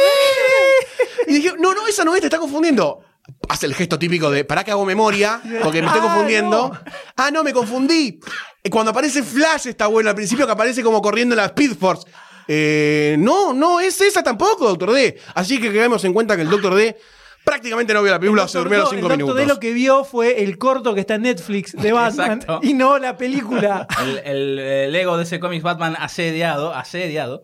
Y 1.27 1.33
dije, 1.35 1.53
no, 1.59 1.73
no, 1.73 1.87
esa 1.87 2.03
no 2.03 2.13
es, 2.15 2.21
te 2.21 2.27
está 2.27 2.39
confundiendo. 2.39 3.01
Hace 3.49 3.65
el 3.65 3.75
gesto 3.75 3.97
típico 3.99 4.29
de, 4.31 4.43
¿para 4.45 4.63
que 4.63 4.71
hago 4.71 4.85
memoria? 4.85 5.41
Porque 5.63 5.81
me 5.81 5.87
estoy 5.87 6.01
Ah, 6.01 6.05
confundiendo. 6.05 6.69
no. 6.69 6.79
Ah, 7.17 7.31
no, 7.31 7.43
me 7.43 7.53
confundí. 7.53 8.19
Eh, 8.63 8.69
Cuando 8.69 8.91
aparece 8.91 9.23
Flash 9.23 9.67
está 9.67 9.87
bueno, 9.87 10.09
al 10.09 10.15
principio 10.15 10.45
que 10.45 10.51
aparece 10.51 10.83
como 10.83 11.01
corriendo 11.01 11.33
en 11.33 11.37
la 11.37 11.45
Speed 11.45 11.75
Force. 11.77 12.07
Eh, 12.47 13.15
no, 13.19 13.53
no 13.53 13.79
es 13.79 14.01
esa 14.01 14.23
tampoco, 14.23 14.67
Doctor 14.67 14.91
D. 14.91 15.17
Así 15.35 15.59
que 15.61 15.71
quedemos 15.71 16.03
en 16.03 16.13
cuenta 16.13 16.35
que 16.35 16.41
el 16.41 16.49
Doctor 16.49 16.75
D 16.75 16.97
prácticamente 17.43 17.93
no 17.93 18.01
vio 18.01 18.11
la 18.11 18.19
película, 18.19 18.47
se 18.47 18.57
durmió 18.57 18.77
a 18.77 18.81
los 18.81 18.89
cinco 18.89 19.07
el 19.07 19.17
minutos. 19.17 19.47
lo 19.47 19.59
que 19.59 19.73
vio 19.73 20.03
fue 20.03 20.43
el 20.43 20.57
corto 20.57 20.93
que 20.93 21.01
está 21.01 21.15
en 21.15 21.23
Netflix 21.23 21.73
de 21.73 21.91
Batman 21.93 22.39
Exacto. 22.39 22.59
y 22.63 22.73
no 22.73 22.97
la 22.97 23.17
película. 23.17 23.87
El, 24.25 24.59
el, 24.59 24.91
Lego 24.91 25.17
de 25.17 25.23
ese 25.23 25.39
cómics 25.39 25.63
Batman 25.63 25.95
asediado, 25.99 26.73
asediado. 26.73 27.43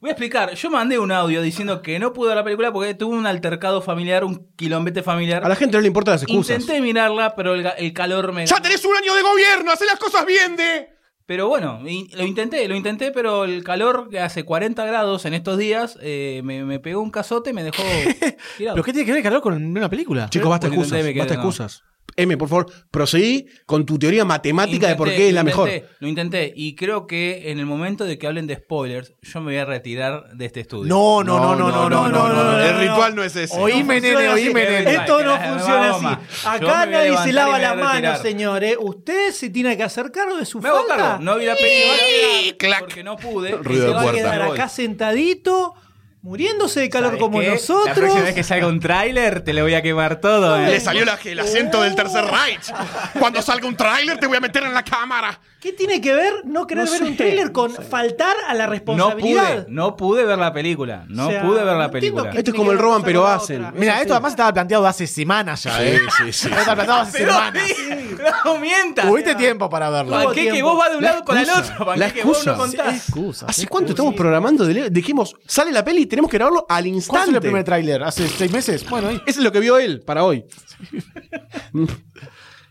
Voy 0.00 0.10
a 0.10 0.12
explicar. 0.12 0.54
Yo 0.54 0.68
mandé 0.70 0.98
un 0.98 1.12
audio 1.12 1.42
diciendo 1.42 1.80
que 1.80 1.98
no 2.00 2.12
pude 2.12 2.28
ver 2.28 2.36
la 2.36 2.44
película 2.44 2.72
porque 2.72 2.94
tuve 2.94 3.16
un 3.16 3.26
altercado 3.26 3.80
familiar, 3.82 4.24
un 4.24 4.48
quilombete 4.56 5.02
familiar. 5.02 5.44
A 5.44 5.48
la 5.48 5.54
gente 5.54 5.76
no 5.76 5.80
le 5.80 5.86
importan 5.86 6.14
las 6.14 6.22
excusas. 6.22 6.60
Intenté 6.60 6.80
mirarla, 6.82 7.36
pero 7.36 7.54
el, 7.54 7.64
el 7.78 7.92
calor 7.92 8.32
me... 8.32 8.44
¡Ya 8.44 8.60
tenés 8.60 8.84
un 8.84 8.96
año 8.96 9.14
de 9.14 9.22
gobierno! 9.22 9.70
¡Hacé 9.70 9.84
las 9.86 10.00
cosas 10.00 10.26
bien, 10.26 10.56
de! 10.56 10.91
Pero 11.32 11.48
bueno, 11.48 11.80
lo 11.82 12.26
intenté, 12.26 12.68
lo 12.68 12.76
intenté, 12.76 13.10
pero 13.10 13.44
el 13.44 13.64
calor 13.64 14.10
que 14.10 14.20
hace 14.20 14.44
40 14.44 14.84
grados 14.84 15.24
en 15.24 15.32
estos 15.32 15.56
días 15.56 15.98
eh, 16.02 16.42
me, 16.44 16.62
me 16.62 16.78
pegó 16.78 17.00
un 17.00 17.10
cazote 17.10 17.48
y 17.48 17.52
me 17.54 17.64
dejó 17.64 17.82
tirado. 18.58 18.74
¿Pero 18.74 18.84
qué 18.84 18.92
tiene 18.92 19.06
que 19.06 19.12
ver 19.12 19.18
el 19.20 19.24
calor 19.24 19.40
con 19.40 19.54
una 19.54 19.88
película? 19.88 20.28
Chicos, 20.28 20.50
basta 20.50 20.66
excusas. 20.66 21.00
quedé, 21.00 21.18
Basta 21.18 21.32
no. 21.32 21.40
excusas. 21.40 21.84
M, 22.16 22.36
por 22.36 22.48
favor, 22.48 22.66
proseguí 22.90 23.46
con 23.66 23.86
tu 23.86 23.98
teoría 23.98 24.24
matemática 24.24 24.88
de 24.88 24.96
por 24.96 25.08
Intenté, 25.08 25.22
qué 25.22 25.28
es 25.28 25.34
la 25.34 25.40
lo 25.40 25.44
mejor. 25.46 25.68
intenté, 25.68 25.94
Lo 26.00 26.08
intenté 26.08 26.52
y 26.54 26.74
creo 26.74 27.06
que 27.06 27.50
en 27.50 27.58
el 27.58 27.66
momento 27.66 28.04
de 28.04 28.18
que 28.18 28.26
hablen 28.26 28.46
de 28.46 28.56
spoilers, 28.56 29.14
yo 29.22 29.40
me 29.40 29.46
voy 29.46 29.56
a 29.56 29.64
retirar 29.64 30.28
de 30.34 30.44
este 30.44 30.60
estudio. 30.60 30.88
No, 30.88 31.24
no, 31.24 31.38
no, 31.40 31.54
no, 31.56 31.70
no, 31.70 31.88
no, 31.88 32.08
no, 32.08 32.28
no, 32.28 32.58
El 32.60 32.72
no. 32.74 32.80
ritual 32.80 33.14
no 33.14 33.22
es 33.24 33.34
ese. 33.36 33.56
Oíme, 33.58 34.00
nene, 34.00 34.28
oíme, 34.28 34.64
nene. 34.64 34.94
Esto 34.94 35.22
no 35.22 35.32
la- 35.36 35.40
funciona 35.54 35.90
así. 35.90 36.46
Acá 36.46 36.86
nadie 36.86 37.16
se 37.18 37.32
lava 37.32 37.50
y 37.50 37.52
me 37.54 37.58
las 37.62 37.74
voy 37.74 37.82
a 37.82 37.88
retirar. 37.92 38.02
manos, 38.02 38.18
señores. 38.20 38.76
Usted 38.78 39.32
se 39.32 39.50
tiene 39.50 39.76
que 39.76 39.82
hacer 39.82 40.10
cargo 40.12 40.36
de 40.36 40.44
su 40.44 40.60
Me 40.60 40.68
hago 40.68 40.78
falta. 40.86 40.96
cargo. 40.96 41.22
No 41.24 41.38
vi 41.38 41.46
la 41.46 41.54
película 41.56 42.56
clac. 42.58 42.80
porque 42.80 43.02
no 43.02 43.16
pude. 43.16 43.52
Ruido 43.52 43.84
de 43.84 43.88
se 43.88 43.94
va 43.94 44.00
a 44.00 44.02
puerta. 44.04 44.18
quedar 44.18 44.42
acá 44.42 44.68
sentadito, 44.68 45.74
muriéndose 46.22 46.80
de 46.80 46.88
calor 46.88 47.08
¿Sabes 47.10 47.20
como 47.20 47.40
qué? 47.40 47.48
nosotros. 47.50 47.86
La 47.86 47.94
próxima 47.94 48.22
vez 48.22 48.34
que 48.34 48.42
salga 48.44 48.66
un 48.68 48.80
tráiler, 48.80 49.42
te 49.42 49.52
le 49.52 49.60
voy 49.62 49.74
a 49.74 49.82
quemar 49.82 50.20
todo. 50.20 50.56
¿eh? 50.56 50.68
Le 50.70 50.80
salió 50.80 51.04
la- 51.04 51.18
el 51.24 51.40
acento 51.40 51.82
del 51.82 51.94
tercer 51.94 52.24
Reich. 52.24 52.72
Cuando 53.18 53.42
salga 53.42 53.66
un 53.66 53.76
tráiler 53.76 54.18
te 54.18 54.26
voy 54.26 54.36
a 54.36 54.40
meter 54.40 54.62
en 54.62 54.72
la 54.72 54.84
cámara. 54.84 55.38
¿Qué 55.60 55.72
tiene 55.72 56.00
que 56.00 56.12
ver 56.12 56.32
no 56.44 56.66
querer 56.66 56.84
No 56.86 56.90
ver 56.90 56.98
sé, 57.00 57.06
un 57.06 57.16
tráiler 57.16 57.52
con 57.52 57.72
faltar 57.72 58.34
a 58.48 58.54
la 58.54 58.64
No 58.66 58.70
responsabilidad? 58.72 59.64
pude, 59.64 59.64
no 59.68 59.96
pude 59.96 60.24
ver 60.24 60.38
la 60.38 60.52
película. 60.52 61.04
No 61.08 61.28
O 61.28 61.30
sea, 61.30 61.42
pude 61.42 61.62
ver 61.62 61.72
no 61.74 61.78
la 61.78 61.90
película. 61.90 62.30
Esto 62.30 62.50
es 62.50 62.56
como 62.56 62.72
el 62.72 62.78
una 62.78 63.04
pero 63.04 63.26
hacen. 63.26 63.68
Mira, 63.74 64.00
esto 64.00 64.12
además 64.14 64.32
estaba 64.32 64.52
planteado 64.52 64.86
hace 64.86 65.06
semanas 65.06 65.62
ya. 65.64 65.84
¿eh? 65.84 66.00
sí, 66.18 66.32
sí. 66.32 66.48
Estaba 66.48 66.74
planteado 66.74 67.00
hace 67.02 67.18
semanas. 67.18 67.62
sí, 67.68 68.11
no 68.44 68.58
mientas. 68.58 69.06
Tuviste 69.06 69.34
tiempo 69.34 69.68
para 69.70 69.90
verlo. 69.90 70.16
Tuvo 70.16 70.26
Banqué 70.26 70.44
que 70.44 70.50
tiempo. 70.52 70.70
vos 70.70 70.78
vas 70.78 70.90
de 70.90 70.96
un 70.98 71.02
La 71.04 71.10
lado 71.12 71.24
con 71.24 71.38
el 71.38 71.50
otro. 71.50 71.78
la 71.78 71.84
Banqué 72.06 72.12
que 72.20 72.24
vos 72.26 72.46
no 72.46 72.56
contás. 72.56 73.06
¿Hace 73.46 73.66
cuánto 73.66 73.90
estamos 73.92 74.14
programando? 74.14 74.66
Dijimos, 74.66 75.34
sale 75.46 75.70
la 75.72 75.84
peli 75.84 76.02
y 76.02 76.06
tenemos 76.06 76.30
que 76.30 76.38
grabarlo 76.38 76.66
al 76.68 76.82
¿Cuándo 76.84 76.88
instante. 76.96 77.24
salió 77.24 77.36
el 77.38 77.42
primer 77.42 77.64
tráiler? 77.64 78.02
¿Hace 78.02 78.28
seis 78.28 78.50
meses? 78.52 78.88
Bueno, 78.88 79.08
ahí. 79.08 79.16
Eso 79.26 79.40
es 79.40 79.44
lo 79.44 79.52
que 79.52 79.60
vio 79.60 79.78
él 79.78 80.02
para 80.06 80.24
hoy. 80.24 80.44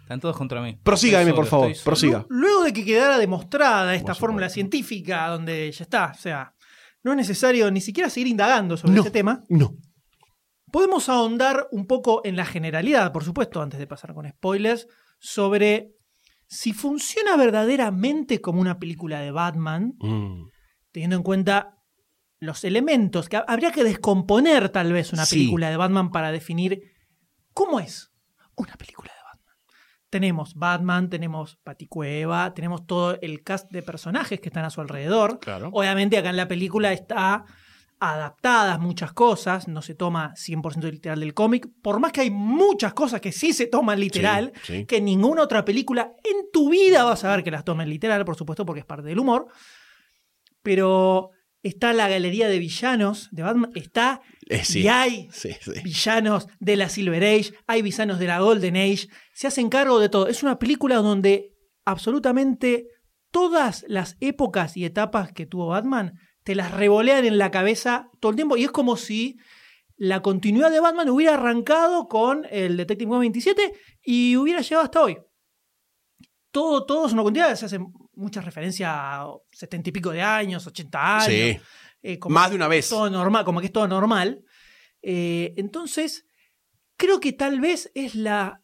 Están 0.02 0.20
todos 0.20 0.36
contra 0.36 0.62
mí. 0.62 0.78
Prosígame, 0.84 1.24
Estoy 1.24 1.36
por 1.36 1.46
favor. 1.46 1.72
Prosiga. 1.84 2.26
Luego 2.30 2.64
de 2.64 2.74
que 2.74 2.84
quedara 2.84 3.18
demostrada 3.18 3.96
esta 3.96 4.14
fórmula 4.14 4.50
científica 4.50 5.28
donde 5.30 5.72
ya 5.72 5.84
está, 5.84 6.12
o 6.16 6.20
sea, 6.20 6.54
no 7.04 7.12
es 7.12 7.18
necesario 7.18 7.72
ni 7.72 7.82
siquiera 7.82 8.10
seguir 8.10 8.28
indagando 8.28 8.76
sobre 8.78 8.94
No. 8.94 9.00
este 9.02 9.12
tema, 9.12 9.44
No. 9.48 9.74
podemos 10.72 11.08
ahondar 11.10 11.68
un 11.72 11.88
poco 11.88 12.22
en 12.26 12.36
la 12.36 12.46
generalidad, 12.46 13.12
por 13.14 13.24
supuesto, 13.24 13.62
antes 13.62 13.80
de 13.80 13.88
pasar 13.88 14.14
con 14.14 14.28
spoilers, 14.30 14.88
sobre 15.24 15.92
si 16.48 16.74
funciona 16.74 17.38
verdaderamente 17.38 18.42
como 18.42 18.60
una 18.60 18.80
película 18.80 19.20
de 19.22 19.32
Batman, 19.32 19.94
Mm. 20.00 20.48
teniendo 20.92 21.16
en 21.16 21.24
cuenta 21.24 21.78
los 22.40 22.64
elementos 22.64 23.30
que 23.30 23.38
ha- 23.38 23.46
habría 23.48 23.72
que 23.72 23.84
descomponer 23.84 24.70
tal 24.70 24.92
vez 24.92 25.14
una 25.14 25.26
Sí. 25.26 25.36
película 25.38 25.70
de 25.70 25.78
Batman 25.78 26.10
para 26.12 26.32
definir 26.32 26.82
cómo 27.54 27.80
es 27.80 28.12
una 28.56 28.74
película 28.74 29.12
de 29.14 29.22
Batman. 29.24 29.56
Tenemos 30.10 30.56
Batman, 30.56 31.10
tenemos 31.10 31.58
Paticueva, 31.64 32.54
tenemos 32.56 32.86
todo 32.88 33.18
el 33.22 33.44
cast 33.44 33.72
de 33.72 33.84
personajes 33.84 34.42
que 34.42 34.50
están 34.50 34.66
a 34.66 34.72
su 34.72 34.82
alrededor. 34.82 35.40
Claro. 35.40 35.70
Obviamente 35.72 36.18
acá 36.18 36.32
en 36.32 36.38
la 36.38 36.48
película 36.48 36.92
está 36.92 37.46
adaptadas 38.04 38.80
muchas 38.80 39.14
cosas, 39.14 39.68
no 39.68 39.82
se 39.84 39.94
toma 39.94 40.34
100% 40.36 40.90
literal 40.92 41.20
del 41.20 41.34
cómic, 41.36 41.68
por 41.84 42.00
más 42.00 42.12
que 42.12 42.22
hay 42.22 42.32
muchas 42.32 42.94
cosas 42.94 43.22
que 43.22 43.32
sí 43.32 43.54
se 43.54 43.68
toman 43.68 44.00
literal, 44.00 44.52
Sí, 44.64 44.78
sí. 44.80 44.86
que 44.86 44.98
en 44.98 45.06
ninguna 45.06 45.44
otra 45.44 45.64
película 45.64 46.12
en 46.24 46.50
tu 46.52 46.70
vida 46.72 47.04
vas 47.04 47.24
a 47.24 47.36
ver 47.36 47.44
que 47.44 47.52
las 47.52 47.64
tomen 47.64 47.88
literal, 47.90 48.26
por 48.26 48.36
supuesto, 48.36 48.66
porque 48.66 48.80
es 48.80 48.86
parte 48.86 49.08
del 49.08 49.20
humor. 49.20 49.48
Pero 50.64 51.30
está 51.64 51.94
la 51.94 52.08
galería 52.10 52.48
de 52.48 52.60
villanos 52.60 53.30
de 53.32 53.44
Batman, 53.44 53.72
está 53.76 54.22
Eh, 54.50 54.64
sí. 54.64 54.82
y 54.82 54.88
hay 54.88 55.30
villanos 55.84 56.48
de 56.60 56.76
la 56.76 56.90
Silver 56.90 57.24
Age, 57.24 57.54
hay 57.68 57.82
villanos 57.84 58.20
de 58.20 58.28
la 58.28 58.40
Golden 58.40 58.78
Age, 58.78 59.08
se 59.34 59.48
hacen 59.48 59.70
cargo 59.70 60.00
de 60.00 60.10
todo. 60.10 60.28
Es 60.28 60.42
una 60.44 60.58
película 60.60 60.96
donde 60.98 61.54
absolutamente 61.86 62.88
todas 63.32 63.86
las 63.88 64.18
épocas 64.20 64.76
y 64.76 64.86
etapas 64.86 65.32
que 65.34 65.46
tuvo 65.46 65.68
Batman 65.68 66.14
te 66.44 66.56
las 66.56 66.72
revolean 66.72 67.26
en 67.26 67.38
la 67.38 67.52
cabeza 67.52 68.10
todo 68.20 68.32
el 68.32 68.36
tiempo 68.36 68.58
y 68.58 68.64
es 68.64 68.72
como 68.72 68.98
si 68.98 69.38
la 69.98 70.22
continuidad 70.22 70.72
de 70.72 70.80
Batman 70.80 71.10
hubiera 71.10 71.36
arrancado 71.36 72.08
con 72.08 72.48
el 72.50 72.78
Detective 72.78 73.10
Comics 73.10 73.34
27 73.46 73.74
y 74.04 74.36
hubiera 74.36 74.62
llegado 74.62 74.84
hasta 74.84 75.02
hoy. 75.02 75.18
Todo, 76.50 76.86
todo 76.86 77.06
es 77.06 77.14
una 77.14 77.24
continuidad, 77.24 77.56
se 77.56 77.66
hacen 77.66 77.94
muchas 78.14 78.44
referencias 78.44 78.90
a 78.92 79.28
setenta 79.52 79.90
y 79.90 79.92
pico 79.92 80.12
de 80.12 80.22
años, 80.22 80.66
80 80.66 81.18
años. 81.18 81.26
Sí. 81.28 81.60
eh, 82.02 82.20
como 82.20 82.34
Más 82.34 82.50
de 82.50 82.56
una 82.56 82.68
vez. 82.68 82.90
Todo 82.90 83.10
normal, 83.10 83.46
como 83.46 83.60
que 83.60 83.68
es 83.68 83.72
todo 83.72 83.88
normal. 83.88 84.44
Eh, 85.02 85.54
entonces, 85.58 86.26
creo 86.98 87.20
que 87.20 87.34
tal 87.34 87.60
vez 87.60 87.92
es 87.96 88.16
la, 88.16 88.64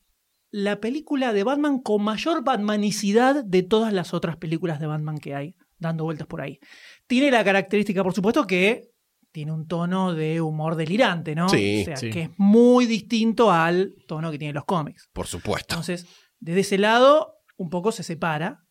la 0.51 0.79
película 0.79 1.34
de 1.34 1.43
Batman 1.43 1.79
con 1.79 2.03
mayor 2.03 2.43
batmanicidad 2.43 3.43
de 3.43 3.63
todas 3.63 3.93
las 3.93 4.13
otras 4.13 4.38
películas 4.38 4.79
de 4.79 4.88
Batman 4.88 5.17
que 5.17 5.36
hay, 5.36 5.55
dando 5.79 6.03
vueltas 6.03 6.27
por 6.27 6.41
ahí. 6.41 6.60
Tiene 7.07 7.31
la 7.31 7.43
característica, 7.43 8.03
por 8.03 8.13
supuesto, 8.13 8.46
que 8.48 8.89
tiene 9.31 9.51
un 9.51 9.67
tono 9.67 10.13
de 10.13 10.41
humor 10.41 10.75
delirante, 10.75 11.36
¿no? 11.36 11.48
Sí, 11.50 11.81
o 11.81 11.86
sea, 11.86 11.98
sí. 11.98 12.10
que 12.10 12.24
es 12.24 12.29
muy 12.38 12.86
distinto 12.86 13.51
al 13.51 13.93
tono 14.07 14.31
que 14.31 14.39
tienen 14.39 14.55
los 14.55 14.65
cómics. 14.65 15.10
Por 15.13 15.27
supuesto. 15.27 15.75
Entonces, 15.75 16.07
desde 16.39 16.62
ese 16.62 16.77
lado, 16.77 17.36
un 17.55 17.69
poco 17.69 17.91
se 17.91 18.03
separa, 18.03 18.63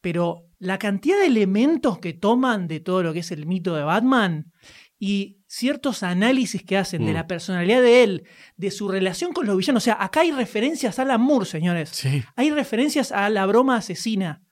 pero 0.00 0.48
la 0.58 0.78
cantidad 0.78 1.18
de 1.20 1.26
elementos 1.26 1.98
que 1.98 2.12
toman 2.14 2.66
de 2.66 2.80
todo 2.80 3.02
lo 3.02 3.12
que 3.12 3.20
es 3.20 3.30
el 3.30 3.46
mito 3.46 3.74
de 3.76 3.82
Batman 3.84 4.50
y 4.98 5.38
ciertos 5.46 6.02
análisis 6.02 6.64
que 6.64 6.76
hacen 6.78 7.04
de 7.04 7.12
Mm. 7.12 7.14
la 7.14 7.26
personalidad 7.26 7.82
de 7.82 8.02
él, 8.04 8.26
de 8.56 8.70
su 8.70 8.88
relación 8.88 9.32
con 9.32 9.46
los 9.46 9.56
villanos, 9.56 9.82
o 9.82 9.84
sea, 9.84 10.02
acá 10.02 10.20
hay 10.22 10.32
referencias 10.32 10.98
a 10.98 11.02
Alan 11.02 11.20
Moore, 11.20 11.46
señores. 11.46 11.90
Sí. 11.90 12.22
Hay 12.36 12.50
referencias 12.50 13.12
a 13.12 13.28
la 13.28 13.44
broma 13.46 13.76
asesina, 13.76 14.42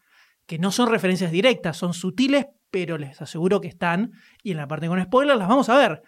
que 0.50 0.59
no 0.59 0.73
son 0.73 0.90
referencias 0.90 1.30
directas, 1.30 1.76
son 1.76 1.95
sutiles, 1.95 2.47
pero 2.73 2.99
les 2.99 3.23
aseguro 3.23 3.61
que 3.61 3.69
están, 3.69 4.11
y 4.42 4.50
en 4.50 4.57
la 4.57 4.66
parte 4.66 4.88
con 4.88 5.00
spoilers 5.00 5.38
las 5.38 5.47
vamos 5.47 5.69
a 5.69 5.76
ver. 5.78 6.02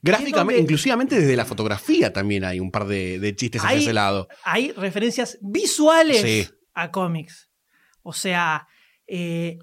Gráficamente, 0.00 0.62
inclusivamente 0.62 1.18
desde 1.18 1.34
la 1.34 1.44
fotografía 1.44 2.12
también 2.12 2.44
hay 2.44 2.60
un 2.60 2.70
par 2.70 2.86
de, 2.86 3.18
de 3.18 3.34
chistes 3.34 3.64
hacia 3.64 3.78
ese 3.78 3.92
lado. 3.92 4.28
hay 4.44 4.70
referencias 4.70 5.38
visuales 5.40 6.20
Sí. 6.22 6.46
a 6.72 6.92
cómics. 6.92 7.50
O 8.04 8.12
sea, 8.12 8.68
eh, 9.08 9.58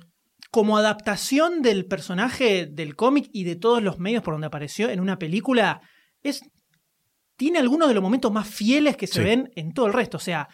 como 0.51 0.77
adaptación 0.77 1.62
del 1.62 1.86
personaje 1.86 2.65
del 2.69 2.98
cómic 2.98 3.29
y 3.31 3.46
de 3.46 3.55
todos 3.55 3.81
los 3.81 3.98
medios 3.98 4.24
por 4.24 4.34
donde 4.34 4.48
apareció 4.48 4.89
en 4.89 5.00
una 5.00 5.17
película, 5.17 5.79
es, 6.22 6.41
tiene 7.38 7.60
algunos 7.60 7.88
de 7.88 7.93
los 7.93 8.03
momentos 8.03 8.34
más 8.34 8.50
fieles 8.50 8.98
que 8.98 9.07
se 9.07 9.19
Sí. 9.19 9.24
ven 9.24 9.51
en 9.55 9.72
todo 9.74 9.88
el 9.88 9.93
resto. 9.93 10.17
O 10.17 10.19
sea, 10.19 10.50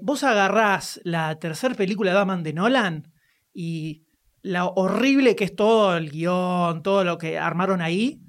vos 0.00 0.24
agarrás 0.24 1.00
la 1.04 1.38
tercera 1.38 1.74
película 1.74 2.10
de 2.10 2.16
Batman 2.16 2.42
de 2.42 2.52
Nolan 2.52 3.12
y 3.52 4.04
la 4.42 4.66
horrible 4.66 5.34
que 5.34 5.44
es 5.44 5.56
todo 5.56 5.96
el 5.96 6.10
guion, 6.10 6.82
todo 6.82 7.02
lo 7.02 7.18
que 7.18 7.38
armaron 7.38 7.80
ahí, 7.80 8.20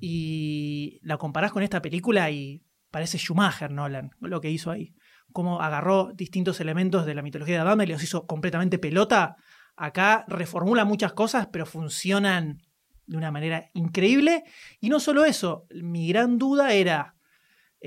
y 0.00 1.00
la 1.02 1.16
comparás 1.16 1.52
con 1.52 1.62
esta 1.62 1.82
película 1.82 2.30
y 2.30 2.62
parece 2.90 3.18
Schumacher 3.18 3.70
Nolan 3.70 4.10
lo 4.20 4.40
que 4.40 4.50
hizo 4.50 4.70
ahí. 4.70 4.94
Cómo 5.32 5.60
agarró 5.60 6.12
distintos 6.14 6.60
elementos 6.60 7.04
de 7.04 7.14
la 7.14 7.22
mitología 7.22 7.58
de 7.58 7.64
Batman 7.64 7.88
y 7.88 7.92
los 7.92 8.02
hizo 8.02 8.26
completamente 8.26 8.78
pelota. 8.78 9.36
Acá 9.76 10.24
reformula 10.28 10.84
muchas 10.84 11.12
cosas, 11.12 11.48
pero 11.48 11.66
funcionan 11.66 12.62
de 13.06 13.16
una 13.16 13.30
manera 13.30 13.68
increíble. 13.74 14.44
Y 14.80 14.88
no 14.88 15.00
solo 15.00 15.24
eso, 15.24 15.66
mi 15.70 16.08
gran 16.08 16.38
duda 16.38 16.72
era 16.72 17.15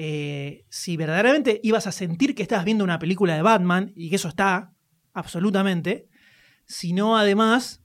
eh, 0.01 0.63
si 0.69 0.95
verdaderamente 0.95 1.59
ibas 1.61 1.85
a 1.85 1.91
sentir 1.91 2.33
que 2.33 2.41
estabas 2.41 2.63
viendo 2.63 2.85
una 2.85 2.99
película 2.99 3.35
de 3.35 3.41
Batman, 3.41 3.91
y 3.97 4.09
que 4.09 4.15
eso 4.15 4.29
está, 4.29 4.71
absolutamente, 5.11 6.07
sino 6.65 7.17
además 7.17 7.83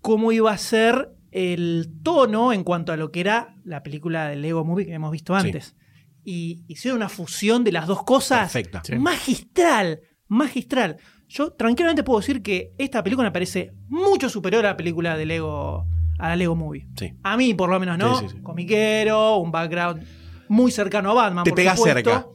cómo 0.00 0.32
iba 0.32 0.50
a 0.50 0.56
ser 0.56 1.10
el 1.30 1.92
tono 2.02 2.54
en 2.54 2.64
cuanto 2.64 2.90
a 2.92 2.96
lo 2.96 3.10
que 3.12 3.20
era 3.20 3.54
la 3.64 3.82
película 3.82 4.28
de 4.28 4.36
Lego 4.36 4.64
Movie 4.64 4.86
que 4.86 4.94
hemos 4.94 5.12
visto 5.12 5.38
Sí. 5.38 5.46
antes. 5.46 5.76
Y 6.24 6.64
hicieron 6.68 6.96
una 6.96 7.10
fusión 7.10 7.64
de 7.64 7.72
las 7.72 7.86
dos 7.86 8.02
cosas 8.02 8.50
magistral, 8.98 10.00
magistral. 10.26 10.96
Yo 11.28 11.52
tranquilamente 11.52 12.02
puedo 12.02 12.20
decir 12.20 12.40
que 12.40 12.72
esta 12.78 13.02
película 13.02 13.28
me 13.28 13.32
parece 13.32 13.74
mucho 13.88 14.30
superior 14.30 14.64
a 14.64 14.70
la 14.70 14.76
película 14.78 15.18
de 15.18 15.26
Lego, 15.26 15.86
a 16.18 16.28
la 16.30 16.36
Lego 16.36 16.56
Movie. 16.56 16.88
Sí. 16.96 17.12
A 17.22 17.36
mí, 17.36 17.52
por 17.52 17.68
lo 17.68 17.78
menos, 17.78 17.98
¿no? 17.98 18.26
Sí. 18.26 18.40
Comiquero, 18.42 19.36
un 19.36 19.52
background 19.52 20.02
muy 20.50 20.70
cercano 20.72 21.12
a 21.12 21.14
Batman. 21.14 21.44
Te 21.44 21.50
por 21.50 21.56
pega 21.56 21.76
supuesto. 21.76 22.10
cerca. 22.10 22.26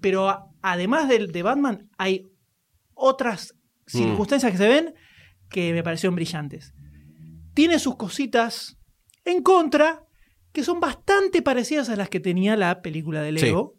Pero 0.00 0.50
además 0.62 1.08
del 1.08 1.30
de 1.30 1.42
Batman, 1.42 1.88
hay 1.98 2.26
otras 2.94 3.54
Mm. 3.86 3.98
circunstancias 3.98 4.52
que 4.52 4.58
se 4.58 4.68
ven 4.68 4.94
que 5.48 5.72
me 5.72 5.82
parecieron 5.82 6.14
brillantes. 6.14 6.74
Tiene 7.54 7.78
sus 7.78 7.96
cositas 7.96 8.76
en 9.24 9.42
contra 9.42 10.02
que 10.52 10.62
son 10.64 10.80
bastante 10.80 11.40
parecidas 11.42 11.88
a 11.88 11.96
las 11.96 12.08
que 12.08 12.20
tenía 12.20 12.56
la 12.56 12.82
película 12.82 13.22
de 13.22 13.32
Lego, 13.32 13.74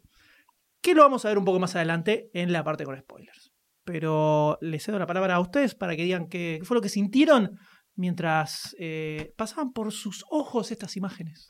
que 0.81 0.93
lo 0.95 1.01
vamos 1.03 1.25
a 1.25 1.29
ver 1.29 1.37
un 1.37 1.45
poco 1.45 1.59
más 1.59 1.75
adelante 1.75 2.29
en 2.33 2.51
la 2.53 2.63
parte 2.63 2.85
con 2.85 2.97
spoilers. 2.97 3.51
Pero 3.83 4.57
les 4.61 4.83
cedo 4.83 4.97
la 4.99 5.05
palabra 5.07 5.35
a 5.35 5.39
ustedes 5.39 5.75
para 5.75 5.95
que 5.95 6.03
digan 6.03 6.27
qué, 6.27 6.57
qué 6.59 6.65
fue 6.65 6.75
lo 6.75 6.81
que 6.81 6.89
sintieron 6.89 7.57
mientras 7.95 8.75
eh, 8.79 9.33
pasaban 9.37 9.73
por 9.73 9.91
sus 9.91 10.23
ojos 10.29 10.71
estas 10.71 10.95
imágenes. 10.97 11.47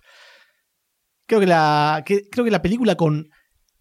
Creo 1.29 1.39
que 1.39 1.45
la, 1.45 2.03
creo 2.05 2.43
que 2.43 2.49
la 2.51 2.61
película 2.63 2.95
con 2.95 3.29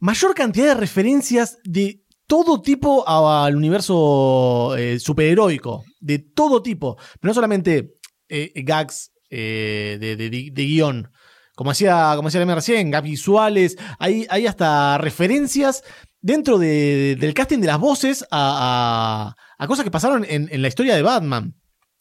mayor 0.01 0.35
cantidad 0.35 0.67
de 0.67 0.75
referencias 0.75 1.57
de 1.65 2.03
todo 2.27 2.61
tipo 2.61 3.09
al 3.09 3.57
universo 3.57 4.77
eh, 4.77 5.01
superheroico. 5.01 5.83
De 5.99 6.19
todo 6.19 6.63
tipo. 6.63 6.97
Pero 7.19 7.31
no 7.31 7.35
solamente 7.35 7.95
eh, 8.29 8.53
gags 8.57 9.13
eh, 9.31 9.97
de, 9.99 10.17
de- 10.17 10.29
de- 10.31 10.51
guion. 10.67 11.11
Como 11.57 11.71
hacía, 11.71 12.13
como 12.17 12.29
Leme 12.29 12.55
recién, 12.55 12.91
gags 12.91 13.09
visuales. 13.09 13.79
Hay, 13.99 14.27
hay 14.29 14.47
hasta 14.47 14.99
referencias 14.99 15.83
dentro 16.21 16.59
de- 16.59 17.17
del 17.19 17.33
casting 17.33 17.61
de 17.61 17.67
las 17.69 17.79
voces 17.81 18.27
a, 18.31 19.35
a- 19.59 19.67
cosas 19.67 19.85
que 19.85 19.91
pasaron 19.91 20.27
en, 20.29 20.51
la 20.61 20.69
historia 20.69 20.95
de 20.95 21.03
Batman. 21.03 21.55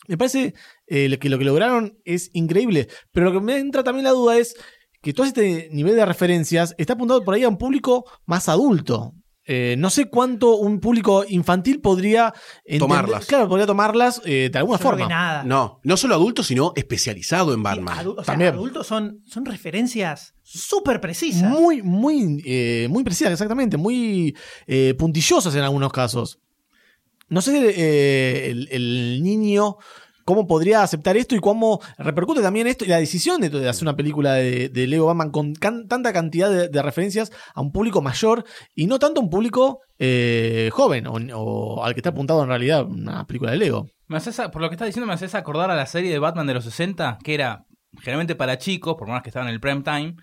Me 0.09 0.17
parece 0.17 0.53
eh, 0.87 1.17
que 1.19 1.29
lo 1.29 1.37
que 1.39 1.45
lograron 1.45 1.99
es 2.03 2.29
increíble. 2.33 2.89
Pero 3.13 3.27
lo 3.27 3.39
que 3.39 3.45
me 3.45 3.57
entra 3.57 3.83
también 3.83 4.03
la 4.03 4.11
duda 4.11 4.37
es 4.37 4.55
que 5.07 5.13
todo 5.13 5.25
este 5.25 5.69
nivel 5.71 5.95
de 5.95 6.05
referencias 6.05 6.75
está 6.77 6.91
apuntado 6.91 7.23
por 7.23 7.33
ahí 7.33 7.41
a 7.45 7.47
un 7.47 7.57
público 7.57 8.03
más 8.25 8.49
adulto. 8.49 9.13
Eh, 9.45 9.75
no 9.77 9.89
sé 9.89 10.09
cuánto 10.09 10.57
un 10.57 10.81
público 10.81 11.23
infantil 11.29 11.79
podría 11.79 12.33
entender- 12.65 12.79
Tomarlas. 12.79 13.25
Claro, 13.25 13.47
podría 13.47 13.65
tomarlas 13.65 14.21
eh, 14.25 14.49
de 14.51 14.59
alguna 14.59 14.77
Yo 14.77 14.79
creo 14.81 14.91
forma. 14.91 15.07
que 15.07 15.13
nada. 15.13 15.43
No, 15.45 15.79
no 15.83 15.95
solo 15.95 16.15
adulto, 16.15 16.43
sino 16.43 16.73
especializado 16.75 17.53
en 17.53 17.59
Sí, 17.59 17.63
Batman. 17.63 17.97
adu- 18.05 18.11
o 18.11 18.15
sea, 18.15 18.25
También. 18.25 18.53
adultos 18.55 18.85
son, 18.85 19.21
son 19.25 19.45
referencias 19.45 20.33
súper 20.43 20.99
precisas. 20.99 21.49
Muy, 21.49 21.81
muy, 21.81 22.43
eh, 22.45 22.87
muy 22.89 23.05
precisas, 23.05 23.31
exactamente. 23.31 23.77
Muy 23.77 24.35
eh, 24.65 24.93
puntillosas 24.99 25.55
en 25.55 25.61
algunos 25.61 25.93
casos. 25.93 26.41
No 27.29 27.41
sé 27.41 28.49
el, 28.49 28.67
el 28.71 29.23
niño 29.23 29.77
cómo 30.27 30.45
podría 30.45 30.83
aceptar 30.83 31.15
esto 31.15 31.35
y 31.35 31.39
cómo 31.39 31.79
repercute 31.97 32.41
también 32.41 32.67
esto 32.67 32.83
y 32.83 32.89
la 32.89 32.97
decisión 32.97 33.39
de, 33.39 33.69
hacer 33.69 33.83
una 33.85 33.95
película 33.95 34.33
de, 34.33 34.69
Lego 34.85 35.05
Batman 35.05 35.31
con 35.31 35.53
tanta 35.53 36.11
cantidad 36.11 36.69
de, 36.69 36.81
referencias 36.81 37.31
a 37.55 37.61
un 37.61 37.71
público 37.71 38.01
mayor 38.01 38.43
y 38.75 38.87
no 38.87 38.99
tanto 38.99 39.21
a 39.21 39.23
un 39.23 39.29
público 39.29 39.79
eh, 39.97 40.69
joven 40.73 41.07
o, 41.07 41.81
al 41.81 41.93
que 41.93 42.01
está 42.01 42.09
apuntado 42.09 42.43
en 42.43 42.49
realidad 42.49 42.85
una 42.85 43.25
película 43.25 43.51
de 43.51 43.57
Lego. 43.57 43.87
Me 44.07 44.17
haces, 44.17 44.37
a- 44.41 44.51
por 44.51 44.61
lo 44.61 44.67
que 44.67 44.75
estás 44.75 44.87
diciendo, 44.87 45.07
me 45.07 45.13
haces 45.13 45.33
acordar 45.33 45.71
a 45.71 45.77
la 45.77 45.85
serie 45.85 46.11
de 46.11 46.19
Batman 46.19 46.45
de 46.45 46.55
los 46.55 46.65
60, 46.65 47.19
que 47.23 47.33
era 47.33 47.65
generalmente 48.01 48.35
para 48.35 48.57
chicos, 48.57 48.95
por 48.99 49.07
menos 49.07 49.23
que 49.23 49.29
estaban 49.29 49.47
en 49.47 49.53
el 49.53 49.61
prime 49.61 49.83
time. 49.83 50.15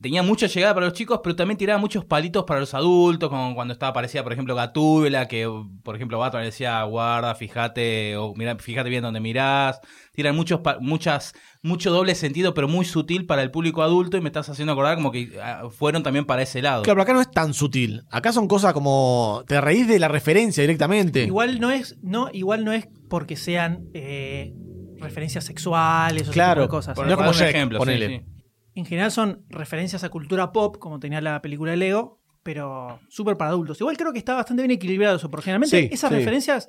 Tenía 0.00 0.22
mucha 0.22 0.46
llegada 0.46 0.72
para 0.72 0.86
los 0.86 0.94
chicos, 0.94 1.20
pero 1.22 1.36
también 1.36 1.58
tiraba 1.58 1.78
muchos 1.78 2.06
palitos 2.06 2.44
para 2.44 2.58
los 2.58 2.72
adultos, 2.72 3.28
como 3.28 3.54
cuando 3.54 3.72
estaba 3.72 3.90
aparecía, 3.90 4.22
por 4.22 4.32
ejemplo, 4.32 4.54
Gatúbela, 4.54 5.28
que, 5.28 5.46
por 5.82 5.94
ejemplo, 5.94 6.18
Batman 6.18 6.44
decía, 6.44 6.82
guarda, 6.84 7.34
fíjate, 7.34 8.16
o 8.16 8.32
mira, 8.34 8.56
fíjate 8.56 8.88
bien 8.88 9.02
donde 9.02 9.20
mirás. 9.20 9.78
Tiran 10.14 10.34
muchos, 10.34 10.60
pa- 10.60 10.78
muchas, 10.80 11.34
mucho 11.62 11.90
doble 11.90 12.14
sentido, 12.14 12.54
pero 12.54 12.66
muy 12.66 12.86
sutil 12.86 13.26
para 13.26 13.42
el 13.42 13.50
público 13.50 13.82
adulto, 13.82 14.16
y 14.16 14.22
me 14.22 14.28
estás 14.30 14.48
haciendo 14.48 14.72
acordar 14.72 14.96
como 14.96 15.12
que 15.12 15.38
ah, 15.42 15.64
fueron 15.70 16.02
también 16.02 16.24
para 16.24 16.40
ese 16.42 16.62
lado. 16.62 16.82
Claro, 16.82 16.94
pero 16.96 17.02
acá 17.02 17.12
no 17.12 17.20
es 17.20 17.30
tan 17.30 17.52
sutil. 17.52 18.02
Acá 18.10 18.32
son 18.32 18.48
cosas 18.48 18.72
como 18.72 19.44
te 19.46 19.60
reís 19.60 19.86
de 19.86 19.98
la 19.98 20.08
referencia 20.08 20.62
directamente. 20.62 21.24
Igual 21.24 21.60
no 21.60 21.70
es, 21.70 21.98
no, 22.02 22.30
igual 22.32 22.64
no 22.64 22.72
es 22.72 22.88
porque 23.10 23.36
sean 23.36 23.84
eh, 23.92 24.54
referencias 24.98 25.44
sexuales 25.44 26.22
o 26.22 26.24
ese 26.30 26.32
Claro, 26.32 26.62
tipo 26.62 26.72
de 26.74 26.78
cosas. 26.78 26.96
por- 26.96 27.06
¿eh? 27.06 27.10
no 27.10 27.16
como 27.16 27.32
Shrek, 27.34 27.50
ejemplo, 27.54 27.78
sí, 27.78 27.84
ponele. 27.84 28.08
sí. 28.08 28.39
En 28.74 28.84
general 28.86 29.10
son 29.10 29.44
referencias 29.48 30.04
a 30.04 30.08
cultura 30.10 30.52
pop, 30.52 30.76
como 30.78 31.00
tenía 31.00 31.20
la 31.20 31.42
película 31.42 31.72
de 31.72 31.76
Lego, 31.78 32.20
pero 32.42 33.00
súper 33.08 33.36
para 33.36 33.50
adultos. 33.50 33.80
Igual 33.80 33.96
creo 33.96 34.12
que 34.12 34.18
está 34.18 34.34
bastante 34.34 34.62
bien 34.62 34.70
equilibrado 34.70 35.16
eso, 35.16 35.30
porque 35.30 35.44
generalmente 35.46 35.80
Sí, 35.80 35.88
esas 35.92 36.10
sí. 36.10 36.16
referencias 36.16 36.68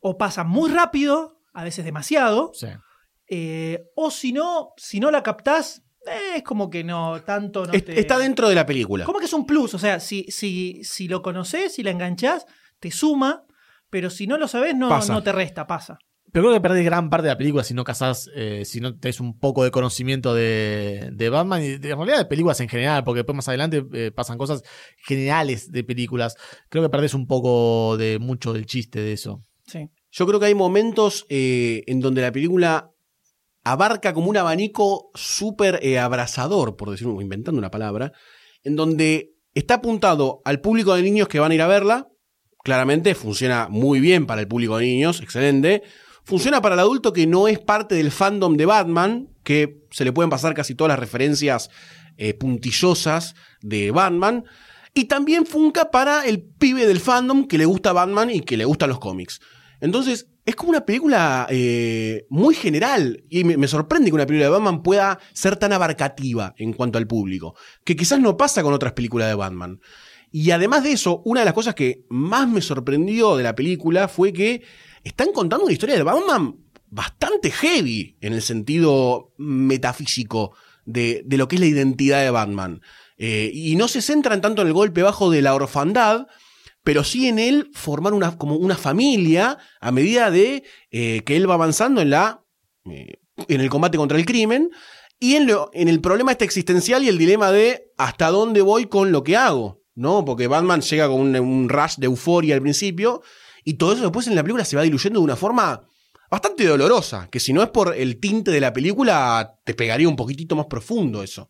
o 0.00 0.18
pasan 0.18 0.48
muy 0.48 0.70
rápido, 0.70 1.40
a 1.52 1.64
veces 1.64 1.84
demasiado, 1.84 2.50
Sí. 2.54 2.66
eh, 3.28 3.84
o 3.94 4.10
si 4.10 4.32
no, 4.32 4.72
si 4.76 5.00
no 5.00 5.10
la 5.10 5.22
captás, 5.22 5.82
eh, 6.06 6.36
es 6.36 6.42
como 6.42 6.68
que 6.68 6.84
no 6.84 7.22
tanto 7.22 7.64
no 7.64 7.72
Es- 7.72 7.84
te- 7.84 7.98
Está 7.98 8.18
dentro 8.18 8.48
de 8.48 8.54
la 8.54 8.66
película. 8.66 9.04
Como 9.06 9.18
que 9.18 9.24
es 9.24 9.32
un 9.32 9.46
plus, 9.46 9.72
o 9.74 9.78
sea, 9.78 10.00
si, 10.00 10.24
si, 10.28 10.82
si 10.84 11.08
lo 11.08 11.22
conoces, 11.22 11.72
si 11.74 11.82
la 11.82 11.90
enganchás, 11.90 12.44
te 12.80 12.90
suma, 12.90 13.44
pero 13.88 14.10
si 14.10 14.26
no 14.26 14.36
lo 14.36 14.48
sabes, 14.48 14.74
no, 14.76 14.88
Pasa. 14.90 15.12
no 15.14 15.22
te 15.22 15.32
resta, 15.32 15.66
pasa. 15.66 15.96
Pero 16.34 16.46
creo 16.46 16.54
que 16.54 16.60
perdés 16.60 16.84
gran 16.84 17.10
parte 17.10 17.28
de 17.28 17.32
la 17.32 17.38
película 17.38 17.62
si 17.62 17.74
no 17.74 17.84
casás, 17.84 18.28
eh, 18.34 18.64
si 18.64 18.80
no 18.80 18.98
tenés 18.98 19.20
un 19.20 19.38
poco 19.38 19.62
de 19.62 19.70
conocimiento 19.70 20.34
de, 20.34 21.10
de 21.12 21.28
Batman 21.28 21.62
y 21.62 21.78
de, 21.78 21.90
en 21.90 21.96
realidad 21.96 22.18
de 22.18 22.24
películas 22.24 22.58
en 22.58 22.68
general, 22.68 23.04
porque 23.04 23.20
después 23.20 23.36
más 23.36 23.46
adelante 23.46 23.84
eh, 23.92 24.10
pasan 24.10 24.36
cosas 24.36 24.64
generales 24.96 25.70
de 25.70 25.84
películas. 25.84 26.34
Creo 26.70 26.82
que 26.82 26.88
perdés 26.88 27.14
un 27.14 27.28
poco 27.28 27.96
de 27.98 28.18
mucho 28.18 28.52
del 28.52 28.66
chiste 28.66 28.98
de 28.98 29.12
eso. 29.12 29.44
Sí. 29.64 29.88
Yo 30.10 30.26
creo 30.26 30.40
que 30.40 30.46
hay 30.46 30.56
momentos 30.56 31.24
eh, 31.28 31.84
en 31.86 32.00
donde 32.00 32.22
la 32.22 32.32
película 32.32 32.90
abarca 33.62 34.12
como 34.12 34.28
un 34.28 34.36
abanico 34.36 35.12
súper 35.14 35.78
eh, 35.84 36.00
abrazador, 36.00 36.74
por 36.74 36.90
decirlo, 36.90 37.20
inventando 37.20 37.60
una 37.60 37.70
palabra, 37.70 38.10
en 38.64 38.74
donde 38.74 39.36
está 39.54 39.74
apuntado 39.74 40.42
al 40.44 40.60
público 40.60 40.96
de 40.96 41.02
niños 41.02 41.28
que 41.28 41.38
van 41.38 41.52
a 41.52 41.54
ir 41.54 41.62
a 41.62 41.68
verla. 41.68 42.08
Claramente 42.64 43.14
funciona 43.14 43.68
muy 43.70 44.00
bien 44.00 44.26
para 44.26 44.40
el 44.40 44.48
público 44.48 44.78
de 44.78 44.86
niños, 44.86 45.20
excelente. 45.20 45.84
Funciona 46.24 46.62
para 46.62 46.74
el 46.74 46.80
adulto 46.80 47.12
que 47.12 47.26
no 47.26 47.48
es 47.48 47.58
parte 47.58 47.94
del 47.94 48.10
fandom 48.10 48.56
de 48.56 48.64
Batman, 48.64 49.28
que 49.42 49.84
se 49.90 50.04
le 50.04 50.12
pueden 50.12 50.30
pasar 50.30 50.54
casi 50.54 50.74
todas 50.74 50.88
las 50.88 50.98
referencias 50.98 51.68
eh, 52.16 52.32
puntillosas 52.32 53.34
de 53.60 53.90
Batman. 53.90 54.44
Y 54.94 55.04
también 55.04 55.44
funca 55.44 55.90
para 55.90 56.24
el 56.24 56.42
pibe 56.42 56.86
del 56.86 57.00
fandom 57.00 57.46
que 57.46 57.58
le 57.58 57.66
gusta 57.66 57.92
Batman 57.92 58.30
y 58.30 58.40
que 58.40 58.56
le 58.56 58.64
gustan 58.64 58.88
los 58.88 59.00
cómics. 59.00 59.40
Entonces, 59.80 60.28
es 60.46 60.56
como 60.56 60.70
una 60.70 60.86
película 60.86 61.46
eh, 61.50 62.26
muy 62.30 62.54
general. 62.54 63.22
Y 63.28 63.44
me, 63.44 63.58
me 63.58 63.68
sorprende 63.68 64.08
que 64.08 64.14
una 64.14 64.24
película 64.24 64.46
de 64.46 64.52
Batman 64.52 64.82
pueda 64.82 65.18
ser 65.34 65.56
tan 65.56 65.74
abarcativa 65.74 66.54
en 66.56 66.72
cuanto 66.72 66.96
al 66.96 67.06
público. 67.06 67.54
Que 67.84 67.96
quizás 67.96 68.18
no 68.18 68.38
pasa 68.38 68.62
con 68.62 68.72
otras 68.72 68.94
películas 68.94 69.28
de 69.28 69.34
Batman. 69.34 69.78
Y 70.30 70.52
además 70.52 70.84
de 70.84 70.92
eso, 70.92 71.22
una 71.26 71.40
de 71.40 71.44
las 71.44 71.54
cosas 71.54 71.74
que 71.74 72.06
más 72.08 72.48
me 72.48 72.62
sorprendió 72.62 73.36
de 73.36 73.42
la 73.42 73.54
película 73.54 74.08
fue 74.08 74.32
que 74.32 74.62
están 75.04 75.32
contando 75.32 75.64
una 75.64 75.72
historia 75.72 75.96
de 75.96 76.02
Batman 76.02 76.56
bastante 76.88 77.50
heavy 77.50 78.16
en 78.20 78.32
el 78.32 78.42
sentido 78.42 79.32
metafísico 79.36 80.52
de, 80.84 81.24
lo 81.28 81.48
que 81.48 81.56
es 81.56 81.60
la 81.60 81.66
identidad 81.66 82.22
de 82.22 82.30
Batman. 82.30 82.80
Eh, 83.16 83.50
y 83.52 83.76
no 83.76 83.88
se 83.88 84.02
centran 84.02 84.40
tanto 84.40 84.62
en 84.62 84.68
el 84.68 84.74
golpe 84.74 85.02
bajo 85.02 85.30
de 85.30 85.42
la 85.42 85.54
orfandad, 85.54 86.26
pero 86.82 87.04
sí 87.04 87.28
en 87.28 87.38
él 87.38 87.70
formar 87.72 88.12
una, 88.12 88.36
como 88.36 88.56
una 88.56 88.76
familia 88.76 89.58
a 89.80 89.92
medida 89.92 90.30
de 90.30 90.64
eh, 90.90 91.22
que 91.24 91.36
él 91.36 91.48
va 91.48 91.54
avanzando 91.54 92.00
en, 92.00 92.10
la, 92.10 92.44
eh, 92.84 93.14
en 93.48 93.60
el 93.60 93.70
combate 93.70 93.96
contra 93.98 94.18
el 94.18 94.26
crimen 94.26 94.70
y 95.18 95.34
en, 95.36 95.46
lo- 95.46 95.70
en 95.72 95.88
el 95.88 96.00
problema 96.00 96.32
este 96.32 96.44
existencial 96.44 97.02
y 97.02 97.08
el 97.08 97.18
dilema 97.18 97.50
de 97.50 97.92
hasta 97.96 98.28
dónde 98.30 98.60
voy 98.62 98.86
con 98.86 99.12
lo 99.12 99.22
que 99.24 99.36
hago, 99.36 99.82
¿no? 99.94 100.24
Porque 100.24 100.46
Batman 100.48 100.82
llega 100.82 101.08
con 101.08 101.20
un, 101.20 101.36
un 101.36 101.68
rush 101.68 101.96
de 101.96 102.06
euforia 102.06 102.54
al 102.54 102.62
principio 102.62 103.22
y 103.64 103.74
todo 103.74 103.92
eso 103.92 104.02
después 104.02 104.26
en 104.26 104.34
la 104.34 104.42
película 104.42 104.64
se 104.64 104.76
va 104.76 104.82
diluyendo 104.82 105.20
de 105.20 105.24
una 105.24 105.36
forma 105.36 105.82
bastante 106.30 106.66
dolorosa, 106.66 107.28
que 107.30 107.40
si 107.40 107.52
no 107.52 107.62
es 107.62 107.68
por 107.70 107.94
el 107.96 108.18
tinte 108.20 108.50
de 108.50 108.60
la 108.60 108.72
película 108.72 109.54
te 109.64 109.74
pegaría 109.74 110.08
un 110.08 110.16
poquitito 110.16 110.56
más 110.56 110.66
profundo 110.66 111.22
eso. 111.22 111.48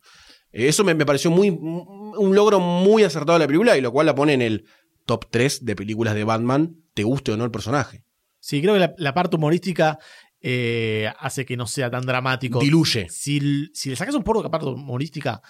Eh, 0.51 0.67
Eso 0.67 0.83
me, 0.83 0.93
me 0.93 1.05
pareció 1.05 1.31
muy 1.31 1.49
un 1.49 2.35
logro 2.35 2.59
muy 2.59 3.03
acertado 3.03 3.33
de 3.37 3.43
la 3.43 3.47
película 3.47 3.77
y 3.77 3.81
lo 3.81 3.91
cual 3.91 4.05
la 4.05 4.15
pone 4.15 4.33
en 4.33 4.41
el 4.41 4.65
top 5.05 5.25
3 5.29 5.65
de 5.65 5.75
películas 5.75 6.15
de 6.15 6.23
Batman, 6.23 6.75
te 6.93 7.03
guste 7.03 7.31
o 7.31 7.37
no 7.37 7.45
el 7.45 7.51
personaje. 7.51 8.03
Sí, 8.39 8.61
creo 8.61 8.73
que 8.75 8.79
la, 8.79 8.93
la 8.97 9.13
parte 9.13 9.35
humorística 9.35 9.97
eh, 10.39 11.11
hace 11.19 11.45
que 11.45 11.57
no 11.57 11.65
sea 11.67 11.89
tan 11.89 12.05
dramático. 12.05 12.59
Diluye. 12.59 13.07
Si, 13.09 13.69
si 13.73 13.89
le 13.89 13.95
sacas 13.95 14.13
un 14.15 14.23
poco 14.23 14.43
de 14.43 14.49
parte 14.49 14.67
humorística, 14.67 15.41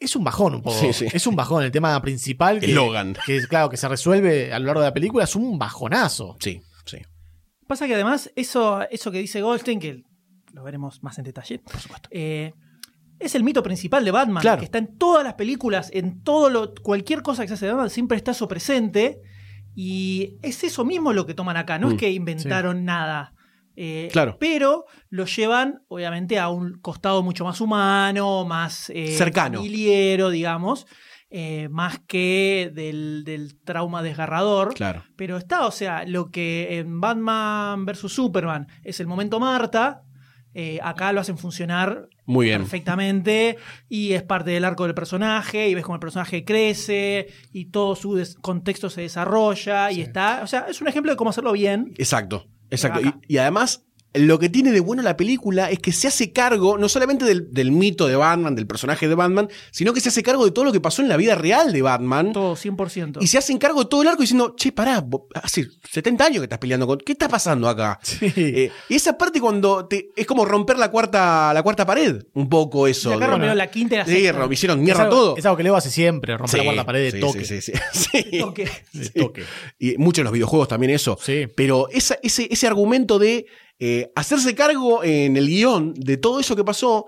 es 0.00 0.14
un 0.16 0.24
bajón 0.24 0.54
un 0.56 0.62
poco. 0.62 0.76
Sí, 0.78 0.92
sí. 0.92 1.06
Es 1.12 1.26
un 1.26 1.34
bajón. 1.36 1.64
El 1.64 1.70
tema 1.72 2.00
principal, 2.02 2.60
que, 2.60 2.66
El 2.66 2.74
Logan. 2.74 3.16
que 3.26 3.36
es 3.36 3.46
claro 3.46 3.68
que 3.68 3.76
se 3.76 3.88
resuelve 3.88 4.52
a 4.52 4.58
lo 4.58 4.66
largo 4.66 4.80
de 4.80 4.86
la 4.88 4.94
película, 4.94 5.24
es 5.24 5.34
un 5.36 5.58
bajonazo. 5.58 6.36
Sí, 6.40 6.60
sí. 6.84 6.98
Pasa 7.66 7.86
que 7.86 7.94
además, 7.94 8.30
eso, 8.36 8.80
eso 8.90 9.10
que 9.10 9.18
dice 9.18 9.42
Goldstein, 9.42 9.80
que 9.80 10.02
lo 10.52 10.62
veremos 10.64 11.02
más 11.02 11.18
en 11.18 11.24
detalle, 11.24 11.58
por 11.58 11.78
supuesto. 11.80 12.08
es 12.12 13.34
el 13.34 13.42
mito 13.44 13.62
principal 13.62 14.04
de 14.04 14.10
Batman, 14.12 14.40
Claro. 14.40 14.58
que 14.60 14.64
está 14.66 14.78
en 14.78 14.96
todas 14.96 15.24
las 15.24 15.34
películas, 15.34 15.90
en 15.92 16.22
todo 16.22 16.48
lo, 16.50 16.72
cualquier 16.74 17.22
cosa 17.22 17.42
que 17.42 17.48
se 17.48 17.54
hace 17.54 17.66
de 17.66 17.72
Batman, 17.72 17.90
siempre 17.90 18.16
está 18.16 18.30
eso 18.30 18.46
presente. 18.48 19.20
Y 19.74 20.38
es 20.42 20.64
eso 20.64 20.84
mismo 20.84 21.12
lo 21.12 21.24
que 21.26 21.34
toman 21.34 21.56
acá, 21.56 21.78
no 21.78 21.88
Mm, 21.88 21.92
es 21.92 21.98
que 21.98 22.10
inventaron 22.10 22.84
nada. 22.84 23.32
Eh, 23.80 24.08
Claro. 24.10 24.36
Pero 24.40 24.86
lo 25.08 25.24
llevan, 25.26 25.82
obviamente, 25.88 26.38
a 26.40 26.48
un 26.48 26.80
costado 26.80 27.22
mucho 27.22 27.44
más 27.44 27.60
humano, 27.60 28.44
más 28.44 28.90
eh, 28.90 29.14
Cercano. 29.16 29.58
familiero, 29.58 30.30
digamos, 30.30 30.86
eh, 31.30 31.68
más 31.70 32.00
que 32.06 32.72
del, 32.74 33.22
del 33.24 33.56
trauma 33.62 34.02
desgarrador. 34.02 34.74
Claro. 34.74 35.04
Pero 35.14 35.36
está, 35.36 35.66
o 35.66 35.70
sea, 35.70 36.04
lo 36.06 36.30
que 36.32 36.78
en 36.78 37.00
Batman 37.00 37.86
vs. 37.86 38.10
Superman 38.12 38.66
es 38.82 38.98
el 38.98 39.06
momento 39.06 39.38
Marta, 39.38 40.02
eh, 40.54 40.80
acá 40.82 41.12
lo 41.12 41.20
hacen 41.20 41.38
funcionar 41.38 42.08
Muy 42.24 42.46
bien. 42.46 42.62
perfectamente 42.62 43.58
y 43.88 44.14
es 44.14 44.22
parte 44.24 44.50
del 44.50 44.64
arco 44.64 44.84
del 44.86 44.94
personaje 44.94 45.68
y 45.68 45.74
ves 45.74 45.84
cómo 45.84 45.94
el 45.96 46.00
personaje 46.00 46.44
crece 46.44 47.28
y 47.52 47.66
todo 47.66 47.94
su 47.94 48.20
contexto 48.40 48.90
se 48.90 49.02
desarrolla 49.02 49.92
y 49.92 50.00
está, 50.00 50.40
o 50.42 50.46
sea, 50.48 50.66
es 50.68 50.80
un 50.80 50.88
ejemplo 50.88 51.12
de 51.12 51.16
cómo 51.16 51.30
hacerlo 51.30 51.52
bien. 51.52 51.92
Exacto, 51.98 52.46
exacto. 52.70 53.00
Y, 53.00 53.34
y 53.34 53.38
además, 53.38 53.84
lo 54.14 54.38
que 54.38 54.48
tiene 54.48 54.72
de 54.72 54.80
bueno 54.80 55.02
la 55.02 55.16
película 55.16 55.70
es 55.70 55.78
que 55.80 55.92
se 55.92 56.08
hace 56.08 56.32
cargo 56.32 56.78
no 56.78 56.88
solamente 56.88 57.24
del, 57.24 57.52
del 57.52 57.70
mito 57.72 58.06
de 58.08 58.16
Batman, 58.16 58.54
del 58.54 58.66
personaje 58.66 59.06
de 59.06 59.14
Batman, 59.14 59.48
sino 59.70 59.92
que 59.92 60.00
se 60.00 60.08
hace 60.08 60.22
cargo 60.22 60.44
de 60.44 60.50
todo 60.50 60.64
lo 60.64 60.72
que 60.72 60.80
pasó 60.80 61.02
en 61.02 61.08
la 61.08 61.16
vida 61.16 61.34
real 61.34 61.72
de 61.72 61.82
Batman. 61.82 62.32
Todo, 62.32 62.56
100%. 62.56 63.18
Y 63.20 63.26
se 63.26 63.38
hacen 63.38 63.58
cargo 63.58 63.80
de 63.84 63.88
todo 63.90 64.02
el 64.02 64.08
arco 64.08 64.22
diciendo, 64.22 64.54
che, 64.56 64.72
pará, 64.72 65.04
hace 65.34 65.66
70 65.90 66.24
años 66.24 66.38
que 66.38 66.44
estás 66.44 66.58
peleando 66.58 66.86
con. 66.86 66.98
¿Qué 66.98 67.12
está 67.12 67.28
pasando 67.28 67.68
acá? 67.68 68.00
Eh, 68.20 68.70
y 68.88 68.94
esa 68.94 69.16
parte 69.18 69.40
cuando 69.40 69.86
te, 69.86 70.08
es 70.16 70.26
como 70.26 70.44
romper 70.44 70.78
la 70.78 70.90
cuarta, 70.90 71.52
la 71.52 71.62
cuarta 71.62 71.84
pared, 71.86 72.22
un 72.34 72.48
poco 72.48 72.86
eso. 72.86 73.10
Y 73.10 73.14
acá 73.14 73.26
rompieron 73.26 73.58
la 73.58 73.70
quinta 73.70 73.94
y 73.94 73.98
la 73.98 74.04
Sí, 74.06 74.12
sexta. 74.12 74.32
ro- 74.38 74.52
hicieron 74.52 74.78
Es 74.78 74.84
mierda 74.84 75.02
algo, 75.04 75.14
todo. 75.16 75.36
es 75.36 75.44
algo 75.44 75.56
que 75.56 75.62
Leo 75.64 75.76
hace 75.76 75.90
siempre, 75.90 76.36
rompe 76.36 76.56
la 76.56 76.62
Sí, 76.62 76.66
cuarta 76.66 76.84
pared 76.86 77.04
de 77.04 77.10
sí, 77.12 77.20
toque. 77.20 77.44
sí, 77.44 77.60
sí, 77.60 77.72
sí. 77.92 78.22
Sí. 78.30 78.38
Toque. 78.38 78.68
De 78.92 79.04
Sí. 79.04 79.10
toque. 79.14 79.44
Y 79.78 79.96
mucho 79.98 80.22
en 80.22 80.24
los 80.24 80.32
videojuegos 80.32 80.68
también 80.68 80.90
eso. 80.92 81.18
Sí. 81.22 81.46
Pero 81.54 81.88
esa- 81.90 82.18
ese, 82.22 82.48
ese 82.50 82.66
argumento 82.66 83.18
de 83.18 83.46
eh, 83.78 84.10
hacerse 84.16 84.54
cargo 84.54 85.04
en 85.04 85.36
el 85.36 85.46
guion 85.46 85.94
de 85.94 86.16
todo 86.16 86.40
eso 86.40 86.56
que 86.56 86.64
pasó, 86.64 87.06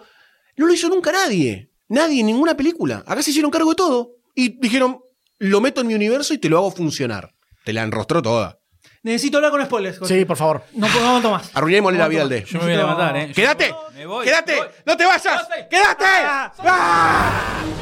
no 0.56 0.66
lo 0.66 0.72
hizo 0.72 0.88
nunca 0.88 1.12
nadie. 1.12 1.70
Nadie 1.88 2.20
en 2.20 2.26
ninguna 2.26 2.56
película. 2.56 3.02
Acá 3.06 3.22
se 3.22 3.30
hicieron 3.30 3.50
cargo 3.50 3.70
de 3.70 3.76
todo. 3.76 4.12
Y 4.34 4.60
dijeron, 4.60 5.00
lo 5.38 5.60
meto 5.60 5.80
en 5.80 5.88
mi 5.88 5.94
universo 5.94 6.32
y 6.34 6.38
te 6.38 6.48
lo 6.48 6.58
hago 6.58 6.70
funcionar. 6.70 7.34
Te 7.64 7.72
la 7.72 7.82
enrostró 7.82 8.22
toda. 8.22 8.58
Necesito 9.02 9.38
hablar 9.38 9.50
con 9.50 9.64
spoilers. 9.64 9.98
Jorge. 9.98 10.18
Sí, 10.18 10.24
por 10.24 10.36
favor. 10.36 10.62
No 10.74 10.86
puedo 10.86 11.06
aguanto 11.06 11.30
más. 11.30 11.50
Arruinémosle 11.54 11.98
la 11.98 12.08
vida 12.08 12.22
al 12.22 12.28
D. 12.28 12.44
Yo 12.46 12.58
me 12.58 12.64
voy 12.66 12.74
a 12.74 12.76
levantar, 12.76 13.16
¿eh? 13.16 13.32
¡Quédate! 13.34 13.74
Me 13.94 14.06
voy, 14.06 14.26
¡Quédate! 14.26 14.52
me 14.52 14.58
voy. 14.58 14.68
¡No 14.84 14.96
te 14.96 15.06
vayas! 15.06 15.48
¡Quédate! 15.70 16.04
Ah. 16.04 17.79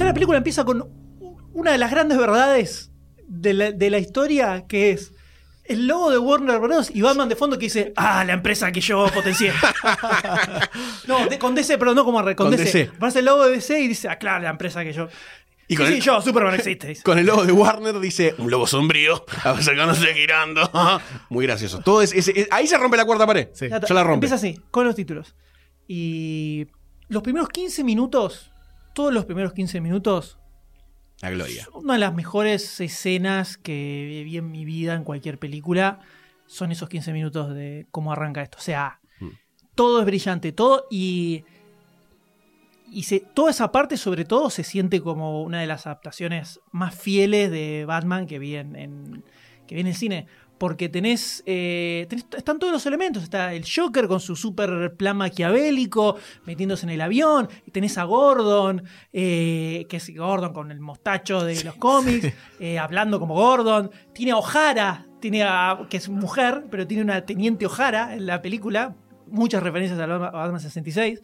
Ya 0.00 0.06
la 0.06 0.14
película 0.14 0.38
empieza 0.38 0.64
con 0.64 0.88
una 1.52 1.72
de 1.72 1.78
las 1.78 1.90
grandes 1.90 2.16
verdades 2.16 2.90
de 3.28 3.52
la, 3.52 3.70
de 3.72 3.90
la 3.90 3.98
historia, 3.98 4.64
que 4.66 4.92
es 4.92 5.12
el 5.64 5.86
logo 5.86 6.10
de 6.10 6.16
Warner 6.16 6.58
Bros. 6.58 6.90
y 6.94 7.02
Batman 7.02 7.28
de 7.28 7.36
fondo 7.36 7.58
que 7.58 7.66
dice, 7.66 7.92
ah, 7.96 8.24
la 8.24 8.32
empresa 8.32 8.72
que 8.72 8.80
yo 8.80 9.06
potencié. 9.12 9.52
no, 11.06 11.26
de- 11.26 11.38
con 11.38 11.54
DC, 11.54 11.76
pero 11.78 11.94
no 11.94 12.04
como 12.04 12.22
re, 12.22 12.34
con, 12.34 12.46
Con 12.48 12.56
DC. 12.56 12.64
DC. 12.64 12.96
Aparece 12.96 13.18
el 13.18 13.24
logo 13.26 13.44
de 13.46 13.52
DC 13.52 13.78
y 13.80 13.88
dice, 13.88 14.08
ah, 14.08 14.16
claro, 14.16 14.42
la 14.42 14.50
empresa 14.50 14.82
que 14.84 14.92
yo. 14.94 15.08
Y 15.68 15.74
Y 15.74 15.76
con 15.76 15.86
sí, 15.86 15.94
el- 15.94 16.00
yo, 16.00 16.20
Superman 16.22 16.54
existe. 16.54 16.88
dice. 16.88 17.02
Con 17.02 17.18
el 17.18 17.26
logo 17.26 17.44
de 17.44 17.52
Warner 17.52 18.00
dice 18.00 18.34
un 18.38 18.50
lobo 18.50 18.66
sombrío 18.66 19.24
acercándose 19.44 20.14
girando. 20.14 20.62
Muy 21.28 21.44
gracioso. 21.46 21.80
Todo 21.80 22.00
es, 22.02 22.12
es- 22.14 22.28
es- 22.28 22.48
ahí 22.50 22.66
se 22.66 22.78
rompe 22.78 22.96
la 22.96 23.04
cuarta 23.04 23.26
pared. 23.26 23.48
Sí. 23.52 23.68
Ya. 23.68 23.80
Ya 23.80 23.94
la 23.94 24.02
rompe. 24.02 24.14
Empieza 24.26 24.36
así, 24.36 24.58
con 24.70 24.86
los 24.86 24.94
títulos. 24.96 25.34
Y 25.86 26.66
los 27.08 27.22
primeros 27.22 27.48
15 27.50 27.84
minutos, 27.84 28.50
todos 28.94 29.12
los 29.12 29.24
primeros 29.24 29.52
15 29.52 29.80
minutos, 29.80 30.38
La 31.22 31.30
gloria. 31.30 31.66
una 31.74 31.94
de 31.94 31.98
las 32.00 32.14
mejores 32.14 32.80
escenas 32.80 33.56
que 33.56 34.22
vi 34.24 34.36
en 34.38 34.50
mi 34.50 34.64
vida 34.64 34.94
en 34.94 35.04
cualquier 35.04 35.38
película 35.38 36.00
son 36.46 36.72
esos 36.72 36.88
15 36.88 37.12
minutos 37.12 37.54
de 37.54 37.86
cómo 37.90 38.12
arranca 38.12 38.42
esto. 38.42 38.58
O 38.58 38.62
sea, 38.62 39.00
Mm. 39.20 39.28
todo 39.74 40.00
es 40.00 40.06
brillante, 40.06 40.52
todo 40.52 40.86
y. 40.90 41.44
Y 42.92 43.04
se- 43.04 43.20
toda 43.20 43.52
esa 43.52 43.70
parte, 43.70 43.96
sobre 43.96 44.24
todo, 44.24 44.50
se 44.50 44.64
siente 44.64 45.00
como 45.00 45.42
una 45.44 45.60
de 45.60 45.66
las 45.68 45.86
adaptaciones 45.86 46.58
más 46.72 46.92
fieles 46.94 47.48
de 47.52 47.84
Batman 47.86 48.26
que 48.26 48.40
vi 48.40 48.56
en, 48.56 48.74
en- 48.74 49.24
que 49.68 49.76
vi 49.76 49.82
en 49.82 49.86
el 49.86 49.94
cine. 49.94 50.26
Porque 50.60 50.90
tenés, 50.90 51.42
eh, 51.46 52.06
tenés- 52.10 52.26
Están 52.36 52.58
todos 52.58 52.70
los 52.70 52.84
elementos. 52.84 53.22
Está 53.22 53.54
el 53.54 53.64
Joker 53.64 54.06
con 54.08 54.20
su 54.20 54.36
super 54.36 54.94
plan 54.94 55.16
maquiavélico, 55.16 56.16
metiéndose 56.44 56.84
en 56.84 56.90
el 56.90 57.00
avión. 57.00 57.48
Tenés 57.72 57.96
a 57.96 58.04
Gordon, 58.04 58.82
eh, 59.10 59.86
que 59.88 59.96
es 59.96 60.14
Gordon 60.14 60.52
con 60.52 60.70
el 60.70 60.78
mostacho 60.78 61.42
de 61.44 61.64
los 61.64 61.76
cómics, 61.76 62.30
eh, 62.60 62.78
hablando 62.78 63.18
como 63.18 63.32
Gordon. 63.34 63.90
Tiene 64.12 64.32
a 64.32 64.36
O'Hara, 64.36 65.06
tiene 65.18 65.44
a- 65.44 65.86
que 65.88 65.96
es 65.96 66.10
mujer, 66.10 66.64
pero 66.70 66.86
tiene 66.86 67.04
una 67.04 67.24
teniente 67.24 67.64
O'Hara 67.64 68.14
en 68.14 68.26
la 68.26 68.42
película. 68.42 68.94
Muchas 69.28 69.62
referencias 69.62 69.98
a 69.98 70.04
Batman- 70.04 70.28
a 70.34 70.38
Batman 70.38 70.60
66. 70.60 71.22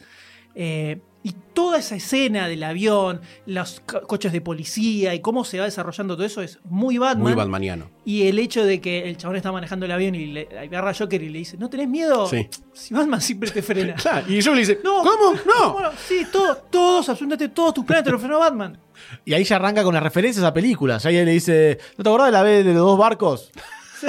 Y 1.28 1.34
toda 1.54 1.78
esa 1.78 1.96
escena 1.96 2.46
del 2.46 2.62
avión, 2.62 3.20
los 3.46 3.80
co- 3.84 4.02
coches 4.02 4.30
de 4.32 4.40
policía 4.40 5.12
y 5.12 5.18
cómo 5.20 5.44
se 5.44 5.58
va 5.58 5.64
desarrollando 5.64 6.14
todo 6.14 6.24
eso 6.24 6.40
es 6.40 6.60
muy 6.62 6.98
Batman. 6.98 7.22
Muy 7.24 7.34
Batmaniano. 7.34 7.90
Y 8.04 8.28
el 8.28 8.38
hecho 8.38 8.64
de 8.64 8.80
que 8.80 9.08
el 9.08 9.16
chabón 9.16 9.34
está 9.36 9.50
manejando 9.50 9.86
el 9.86 9.90
avión 9.92 10.14
y 10.14 10.26
le 10.26 10.48
agarra 10.56 10.90
a 10.90 10.94
Joker 10.94 11.20
y 11.20 11.28
le 11.30 11.38
dice, 11.40 11.56
¿no 11.56 11.68
tenés 11.68 11.88
miedo? 11.88 12.28
Sí. 12.28 12.48
Si 12.72 12.94
Batman 12.94 13.20
siempre 13.20 13.50
te 13.50 13.60
frena. 13.60 13.94
Claro, 14.00 14.24
y 14.30 14.40
yo 14.40 14.54
le 14.54 14.60
dice, 14.60 14.78
No, 14.84 15.02
¿cómo? 15.02 15.34
No. 15.44 15.72
Bueno, 15.72 15.90
sí, 16.06 16.24
todo- 16.30 16.54
todos, 16.70 17.08
absolutamente 17.08 17.48
todos 17.52 17.74
tus 17.74 17.84
planes 17.84 18.04
te 18.04 18.10
lo 18.12 18.18
frenó 18.20 18.38
Batman. 18.38 18.78
Y 19.24 19.34
ahí 19.34 19.42
ya 19.42 19.56
arranca 19.56 19.82
con 19.82 19.94
las 19.94 20.02
referencias 20.04 20.44
a 20.44 20.52
películas. 20.54 21.02
Ya 21.02 21.10
ahí 21.10 21.24
le 21.24 21.32
dice, 21.32 21.78
¿no 21.98 22.04
te 22.04 22.08
acordás 22.08 22.28
de 22.28 22.32
la 22.32 22.42
vez 22.44 22.64
de 22.64 22.72
los 22.72 22.82
dos 22.82 22.98
barcos? 22.98 23.50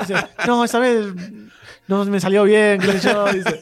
Dice, 0.00 0.14
no, 0.46 0.64
esa 0.64 0.78
vez 0.78 1.06
no 1.88 2.04
me 2.06 2.18
salió 2.20 2.44
bien, 2.44 2.80
qué 2.80 2.98
sé 2.98 3.08
yo. 3.12 3.26
dice. 3.30 3.60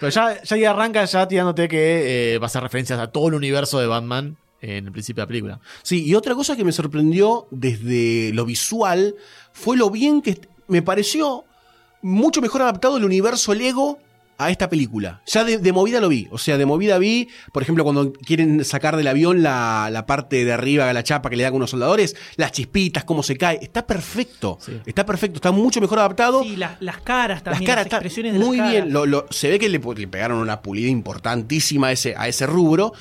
Pero 0.00 0.10
ya, 0.10 0.42
ya 0.42 0.56
ahí 0.56 0.64
arranca 0.64 1.04
ya 1.04 1.26
tirándote 1.26 1.68
que 1.68 2.34
eh, 2.34 2.38
va 2.38 2.44
a 2.44 2.46
hacer 2.46 2.62
referencias 2.62 2.98
a 2.98 3.10
todo 3.10 3.28
el 3.28 3.34
universo 3.34 3.80
de 3.80 3.86
Batman 3.86 4.36
en 4.60 4.86
el 4.86 4.92
principio 4.92 5.22
de 5.22 5.24
la 5.24 5.28
película. 5.28 5.60
Sí, 5.82 6.04
y 6.04 6.14
otra 6.14 6.34
cosa 6.34 6.56
que 6.56 6.64
me 6.64 6.72
sorprendió 6.72 7.46
desde 7.50 8.32
lo 8.32 8.44
visual 8.44 9.16
fue 9.52 9.76
lo 9.76 9.90
bien 9.90 10.22
que 10.22 10.40
me 10.66 10.82
pareció 10.82 11.44
mucho 12.02 12.40
mejor 12.40 12.62
adaptado 12.62 12.96
el 12.96 13.04
universo 13.04 13.54
Lego 13.54 13.98
a 14.40 14.50
esta 14.50 14.70
película. 14.70 15.20
Ya 15.26 15.42
de, 15.44 15.58
de 15.58 15.72
movida 15.72 16.00
lo 16.00 16.08
vi. 16.08 16.28
O 16.30 16.38
sea, 16.38 16.56
de 16.56 16.64
movida 16.64 16.96
vi, 16.98 17.28
por 17.52 17.62
ejemplo, 17.62 17.82
cuando 17.82 18.12
quieren 18.12 18.64
sacar 18.64 18.96
del 18.96 19.08
avión 19.08 19.42
la, 19.42 19.88
la 19.90 20.06
parte 20.06 20.44
de 20.44 20.52
arriba, 20.52 20.92
la 20.92 21.02
chapa 21.02 21.28
que 21.28 21.36
le 21.36 21.42
da 21.42 21.50
con 21.50 21.56
unos 21.56 21.70
soldadores, 21.70 22.14
las 22.36 22.52
chispitas, 22.52 23.02
cómo 23.04 23.22
se 23.24 23.36
cae. 23.36 23.58
Está 23.60 23.86
perfecto. 23.86 24.58
Sí. 24.60 24.80
Está 24.86 25.04
perfecto. 25.04 25.36
Está 25.38 25.50
mucho 25.50 25.80
mejor 25.80 25.98
adaptado. 25.98 26.42
Sí, 26.44 26.56
las, 26.56 26.80
las 26.80 27.00
caras 27.00 27.38
Las 27.38 27.54
también, 27.54 27.66
caras 27.66 27.84
las 27.86 27.92
expresiones 27.94 28.32
de 28.34 28.38
muy 28.38 28.58
las 28.58 28.70
bien. 28.70 28.80
caras. 28.82 28.92
Lo- 28.94 29.06
lo- 29.06 29.26
se 29.30 29.50
ve 29.50 29.58
que 29.58 29.68
le, 29.68 29.78
le 29.96 30.08
pegaron 30.08 30.38
una 30.38 30.62
pulida 30.62 30.88
importantísima 30.88 31.88
a 31.88 31.92
ese, 31.92 32.14
a 32.16 32.28
ese 32.28 32.46
rubro. 32.46 32.92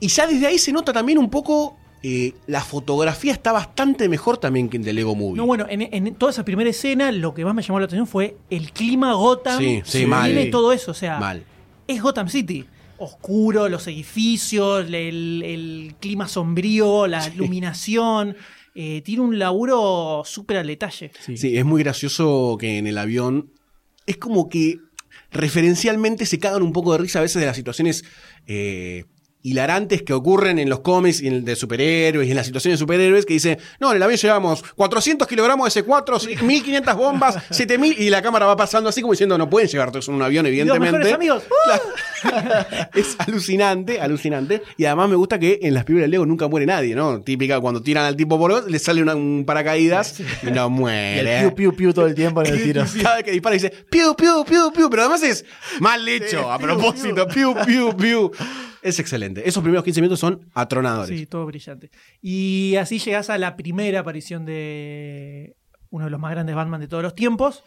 Y 0.00 0.08
ya 0.08 0.26
desde 0.26 0.46
ahí 0.46 0.58
se 0.58 0.72
nota 0.72 0.92
también 0.92 1.18
un 1.18 1.28
poco. 1.28 1.76
Eh, 2.02 2.34
la 2.46 2.60
fotografía 2.62 3.32
está 3.32 3.52
bastante 3.52 4.08
mejor 4.08 4.38
también 4.38 4.68
que 4.68 4.76
en 4.76 4.84
The 4.84 4.92
Lego 4.92 5.14
Movie. 5.14 5.36
No, 5.36 5.46
bueno, 5.46 5.66
en, 5.68 5.82
en 5.82 6.14
toda 6.14 6.30
esa 6.30 6.44
primera 6.44 6.70
escena 6.70 7.10
lo 7.12 7.34
que 7.34 7.44
más 7.44 7.54
me 7.54 7.62
llamó 7.62 7.78
la 7.80 7.86
atención 7.86 8.06
fue 8.06 8.36
el 8.50 8.72
clima 8.72 9.14
Gotham. 9.14 9.58
Sí, 9.58 9.82
sí, 9.84 9.98
que 10.00 10.06
mal. 10.06 10.30
Tiene 10.32 10.50
todo 10.50 10.72
eso, 10.72 10.92
o 10.92 10.94
sea, 10.94 11.18
Mal. 11.18 11.44
es 11.86 12.00
Gotham 12.02 12.28
City. 12.28 12.66
Oscuro, 13.00 13.68
los 13.68 13.86
edificios, 13.86 14.86
el, 14.86 15.42
el 15.44 15.94
clima 16.00 16.26
sombrío, 16.28 17.06
la 17.06 17.26
iluminación. 17.28 18.36
eh, 18.74 19.02
tiene 19.04 19.22
un 19.22 19.38
laburo 19.38 20.22
súper 20.24 20.56
al 20.58 20.66
detalle. 20.66 21.10
Sí. 21.24 21.56
es 21.56 21.64
muy 21.64 21.82
gracioso 21.82 22.56
que 22.60 22.78
en 22.78 22.86
el 22.86 22.98
avión. 22.98 23.50
Es 24.06 24.16
como 24.16 24.48
que 24.48 24.78
referencialmente 25.30 26.26
se 26.26 26.38
cagan 26.38 26.62
un 26.62 26.72
poco 26.72 26.92
de 26.92 26.98
risa 26.98 27.18
a 27.18 27.22
veces 27.22 27.40
de 27.40 27.46
las 27.46 27.56
situaciones 27.56 28.04
eh, 28.46 29.04
hilarantes 29.50 30.02
que 30.02 30.12
ocurren 30.12 30.58
en 30.58 30.68
los 30.68 30.80
cómics 30.80 31.20
y 31.20 31.28
en 31.28 31.44
de 31.44 31.56
superhéroes 31.56 32.26
y 32.26 32.30
en 32.30 32.36
las 32.36 32.46
situaciones 32.46 32.78
de 32.78 32.82
superhéroes 32.82 33.26
que 33.26 33.34
dice, 33.34 33.58
no, 33.80 33.90
en 33.90 33.96
el 33.96 34.02
avión 34.02 34.18
llevamos 34.18 34.62
400 34.74 35.26
kilogramos 35.28 35.72
de 35.74 35.84
C4, 35.84 36.42
1500 36.42 36.96
bombas, 36.96 37.36
7000 37.50 38.00
y 38.00 38.10
la 38.10 38.22
cámara 38.22 38.46
va 38.46 38.56
pasando 38.56 38.88
así 38.90 39.00
como 39.00 39.12
diciendo, 39.12 39.36
no 39.38 39.48
pueden 39.50 39.68
llevar 39.68 39.88
todo 39.90 39.98
eso 40.00 40.10
en 40.10 40.16
un 40.16 40.22
avión, 40.22 40.46
evidentemente. 40.46 41.16
es 42.94 43.16
alucinante, 43.18 44.00
alucinante. 44.00 44.62
Y 44.76 44.84
además 44.84 45.08
me 45.08 45.16
gusta 45.16 45.38
que 45.38 45.58
en 45.62 45.74
las 45.74 45.84
películas 45.84 46.04
de 46.06 46.08
Lego 46.08 46.26
nunca 46.26 46.48
muere 46.48 46.66
nadie, 46.66 46.94
¿no? 46.94 47.20
Típica, 47.20 47.60
cuando 47.60 47.80
tiran 47.82 48.04
al 48.04 48.16
tipo 48.16 48.38
por 48.38 48.68
le 48.70 48.78
sale 48.78 49.02
una- 49.02 49.14
un 49.14 49.44
paracaídas 49.46 50.20
y 50.42 50.46
no 50.46 50.62
Y 50.62 50.64
el 50.64 50.70
muere. 50.70 51.40
piu, 51.40 51.54
piu, 51.54 51.76
piu 51.76 51.92
todo 51.92 52.06
el 52.06 52.14
tiempo 52.14 52.42
en 52.42 52.52
el 52.54 52.62
tiro. 52.62 52.84
Cada 53.02 53.16
vez 53.16 53.24
que 53.24 53.30
dispara 53.32 53.54
dice 53.54 53.70
piu, 53.90 54.14
piu, 54.16 54.44
piu, 54.44 54.72
piu, 54.72 54.90
pero 54.90 55.02
además 55.02 55.22
es 55.22 55.44
mal 55.80 56.06
hecho, 56.08 56.50
a 56.50 56.58
propósito, 56.58 57.26
piu, 57.28 57.54
piu, 57.66 57.96
piu. 57.96 58.30
Es 58.82 58.98
excelente. 58.98 59.48
Esos 59.48 59.62
primeros 59.62 59.84
15 59.84 60.00
minutos 60.00 60.20
son 60.20 60.48
atronadores. 60.54 61.18
Sí, 61.18 61.26
todo 61.26 61.46
brillante. 61.46 61.90
Y 62.20 62.76
así 62.76 62.98
llegas 62.98 63.30
a 63.30 63.38
la 63.38 63.56
primera 63.56 64.00
aparición 64.00 64.44
de 64.44 65.56
uno 65.90 66.04
de 66.04 66.10
los 66.10 66.20
más 66.20 66.30
grandes 66.30 66.54
Batman 66.54 66.80
de 66.80 66.88
todos 66.88 67.02
los 67.02 67.14
tiempos, 67.14 67.64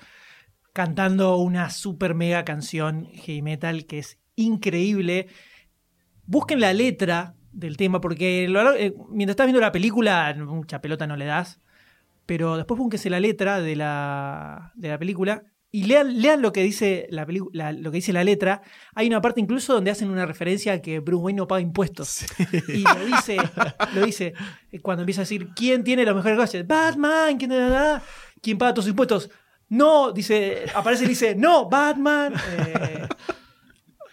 cantando 0.74 1.38
una 1.38 1.70
super 1.70 2.14
mega 2.14 2.46
canción 2.46 3.08
heavy 3.14 3.42
metal 3.42 3.86
que 3.86 4.00
es 4.00 4.20
increíble. 4.36 5.28
Busquen 6.26 6.60
la 6.60 6.74
letra 6.74 7.36
del 7.52 7.78
tema, 7.78 8.00
porque 8.00 8.46
eh, 8.46 8.94
mientras 9.10 9.34
estás 9.34 9.48
viendo 9.48 9.60
la 9.60 9.72
película, 9.72 10.34
mucha 10.38 10.82
pelota 10.82 11.08
no 11.08 11.18
le 11.18 11.26
das, 11.26 11.60
pero 12.26 12.56
después 12.58 12.78
búsquense 12.78 13.10
la 13.10 13.20
letra 13.20 13.60
de 13.60 13.76
la, 13.76 14.72
de 14.76 14.90
la 14.90 14.98
película 14.98 15.44
y 15.74 15.86
lean, 15.86 16.22
lean 16.22 16.42
lo 16.42 16.52
que 16.52 16.62
dice 16.64 17.08
la, 17.12 17.26
la- 17.54 17.72
lo 17.72 17.92
que 17.92 17.96
dice 17.98 18.12
la 18.14 18.24
letra. 18.24 18.62
Hay 18.94 19.08
una 19.08 19.22
parte 19.22 19.40
incluso 19.40 19.74
donde 19.74 19.90
hacen 19.92 20.10
una 20.10 20.26
referencia 20.26 20.74
a 20.74 20.82
que 20.82 21.00
Bruce 21.00 21.24
Wayne 21.24 21.38
no 21.38 21.48
paga 21.48 21.62
impuestos. 21.62 22.26
Y 22.68 22.84
lo 22.84 23.06
dice, 23.06 23.38
lo 23.96 24.06
dice 24.06 24.34
eh, 24.72 24.80
cuando 24.82 25.04
empieza 25.04 25.22
a 25.22 25.24
decir 25.24 25.48
quién 25.56 25.84
tiene 25.84 26.04
los 26.04 26.16
mejores 26.16 26.38
coches. 26.38 26.68
Batman, 26.68 27.38
quién, 27.38 27.52
da, 27.52 27.70
da? 27.70 28.04
¿Quién 28.42 28.58
paga 28.58 28.74
tus 28.74 28.88
impuestos. 28.88 29.30
no, 29.70 30.12
dice, 30.12 30.66
aparece 30.76 31.06
y 31.06 31.08
dice, 31.08 31.36
no, 31.36 31.70
Batman. 31.70 32.34
Eh, 32.58 33.08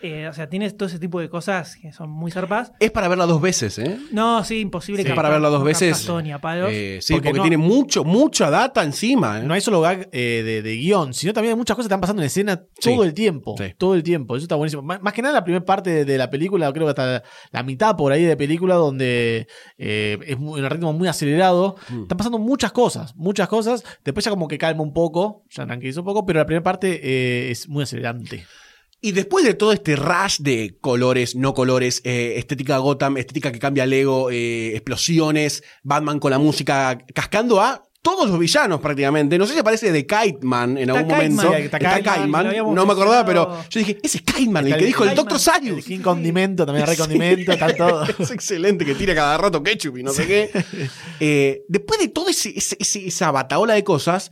eh, 0.02 0.28
o 0.28 0.32
sea, 0.32 0.48
tienes 0.48 0.76
todo 0.76 0.88
ese 0.88 0.98
tipo 0.98 1.20
de 1.20 1.28
cosas 1.28 1.76
que 1.76 1.92
son 1.92 2.10
muy 2.10 2.30
zarpas. 2.30 2.72
Es 2.80 2.90
para 2.90 3.08
verla 3.08 3.26
dos 3.26 3.40
veces, 3.40 3.78
¿eh? 3.78 3.98
No, 4.12 4.44
sí, 4.44 4.60
imposible 4.60 5.02
Sí, 5.02 5.08
captar- 5.08 5.16
para 5.16 5.28
verla 5.30 5.48
dos 5.48 5.60
no 5.60 5.64
veces. 5.64 5.90
captas 5.90 6.06
todo 6.06 6.22
ni 6.22 6.32
a 6.32 6.40
palos. 6.40 6.70
Eh, 6.72 6.98
sí, 7.02 7.14
Porque 7.14 7.28
porque, 7.30 7.38
no- 7.38 7.42
tiene 7.44 7.56
mucho, 7.56 8.04
mucha 8.04 8.50
data 8.50 8.82
encima. 8.82 9.40
¿eh? 9.40 9.42
No 9.44 9.54
hay 9.54 9.60
solo 9.60 9.80
gag 9.80 10.08
eh, 10.12 10.42
de, 10.44 10.62
de 10.62 10.76
guion, 10.76 11.14
sino 11.14 11.32
también 11.32 11.52
hay 11.54 11.58
muchas 11.58 11.74
cosas 11.74 11.86
que 11.88 11.92
están 11.92 12.00
pasando 12.00 12.22
en 12.22 12.26
escena 12.26 12.56
todo 12.80 13.02
Sí. 13.02 13.08
el 13.08 13.14
tiempo. 13.14 13.54
Sí. 13.58 13.64
Todo 13.76 13.94
el 13.94 14.02
tiempo. 14.02 14.36
Eso 14.36 14.44
está 14.44 14.54
buenísimo. 14.54 14.82
Más, 14.82 15.02
más 15.02 15.12
que 15.12 15.22
nada 15.22 15.34
la 15.34 15.44
primera 15.44 15.64
parte 15.64 15.90
de, 15.90 16.04
de 16.04 16.18
la 16.18 16.30
película, 16.30 16.72
creo 16.72 16.86
que 16.86 16.90
hasta 16.90 17.22
la 17.50 17.62
mitad 17.62 17.96
por 17.96 18.12
ahí 18.12 18.24
de 18.24 18.36
película, 18.36 18.76
donde 18.76 19.46
eh, 19.78 20.18
es 20.26 20.36
un 20.36 20.64
ritmo 20.68 20.92
muy 20.92 21.08
acelerado. 21.08 21.76
Mm. 21.88 22.02
Están 22.02 22.18
pasando 22.18 22.38
muchas 22.38 22.72
cosas, 22.72 23.14
muchas 23.16 23.48
cosas. 23.48 23.84
Después 24.04 24.24
ya 24.24 24.30
como 24.30 24.48
que 24.48 24.58
calma 24.58 24.82
un 24.82 24.92
poco, 24.92 25.44
ya 25.50 25.66
tranquiliza 25.66 26.00
un 26.00 26.06
poco, 26.06 26.24
pero 26.24 26.38
la 26.38 26.46
primera 26.46 26.62
parte 26.62 27.00
eh, 27.02 27.50
es 27.50 27.68
muy 27.68 27.82
acelerante. 27.82 28.46
Y 29.00 29.12
después 29.12 29.44
de 29.44 29.54
todo 29.54 29.72
este 29.72 29.94
rush 29.94 30.38
de 30.40 30.76
colores, 30.80 31.36
no 31.36 31.54
colores, 31.54 32.00
eh, 32.04 32.34
estética 32.36 32.78
Gotham, 32.78 33.16
estética 33.16 33.52
que 33.52 33.60
cambia 33.60 33.86
Lego, 33.86 34.30
eh, 34.30 34.72
explosiones, 34.74 35.62
Batman 35.84 36.18
con 36.18 36.32
la 36.32 36.38
música 36.40 36.98
cascando 37.14 37.60
a 37.60 37.84
todos 38.02 38.28
los 38.28 38.38
villanos 38.40 38.80
prácticamente. 38.80 39.38
No 39.38 39.46
sé 39.46 39.52
si 39.54 39.58
aparece 39.60 39.92
de 39.92 40.04
Kite 40.06 40.38
Man 40.42 40.78
en 40.78 40.88
Está 40.88 40.98
algún 41.00 41.12
Kite 41.14 41.28
momento. 41.30 41.50
Man, 41.52 41.62
Está 41.62 41.76
está 41.76 41.90
Kite 41.96 42.02
Kite 42.10 42.18
Man, 42.20 42.30
Man. 42.30 42.42
lo 42.44 42.48
habíamos 42.50 42.74
No 42.74 42.86
me 42.86 42.92
acordaba, 42.92 43.24
pero 43.24 43.64
yo 43.70 43.78
dije, 43.78 43.98
ese 44.02 44.18
es 44.18 44.22
Kite 44.24 44.50
Man, 44.50 44.66
el 44.66 44.72
que 44.74 44.78
el- 44.80 44.86
dijo 44.86 45.04
el 45.04 45.14
Doctor. 45.14 45.38
El 45.62 45.84
King 45.84 46.00
Condimento, 46.00 46.66
también 46.66 46.88
hay 46.88 46.96
Condimento, 46.96 47.52
está 47.52 47.76
todo. 47.76 48.02
Es 48.18 48.30
excelente 48.32 48.84
que 48.84 48.94
tira 48.96 49.14
cada 49.14 49.36
rato 49.38 49.62
ketchup 49.62 49.98
y 49.98 50.02
no 50.02 50.12
sé 50.12 50.26
qué. 50.26 50.50
Eh, 51.20 51.62
después 51.68 52.00
de 52.00 52.08
toda 52.08 52.30
ese, 52.32 52.50
ese- 52.56 52.76
ese- 52.80 53.06
esa 53.06 53.30
bataola 53.30 53.74
de 53.74 53.84
cosas, 53.84 54.30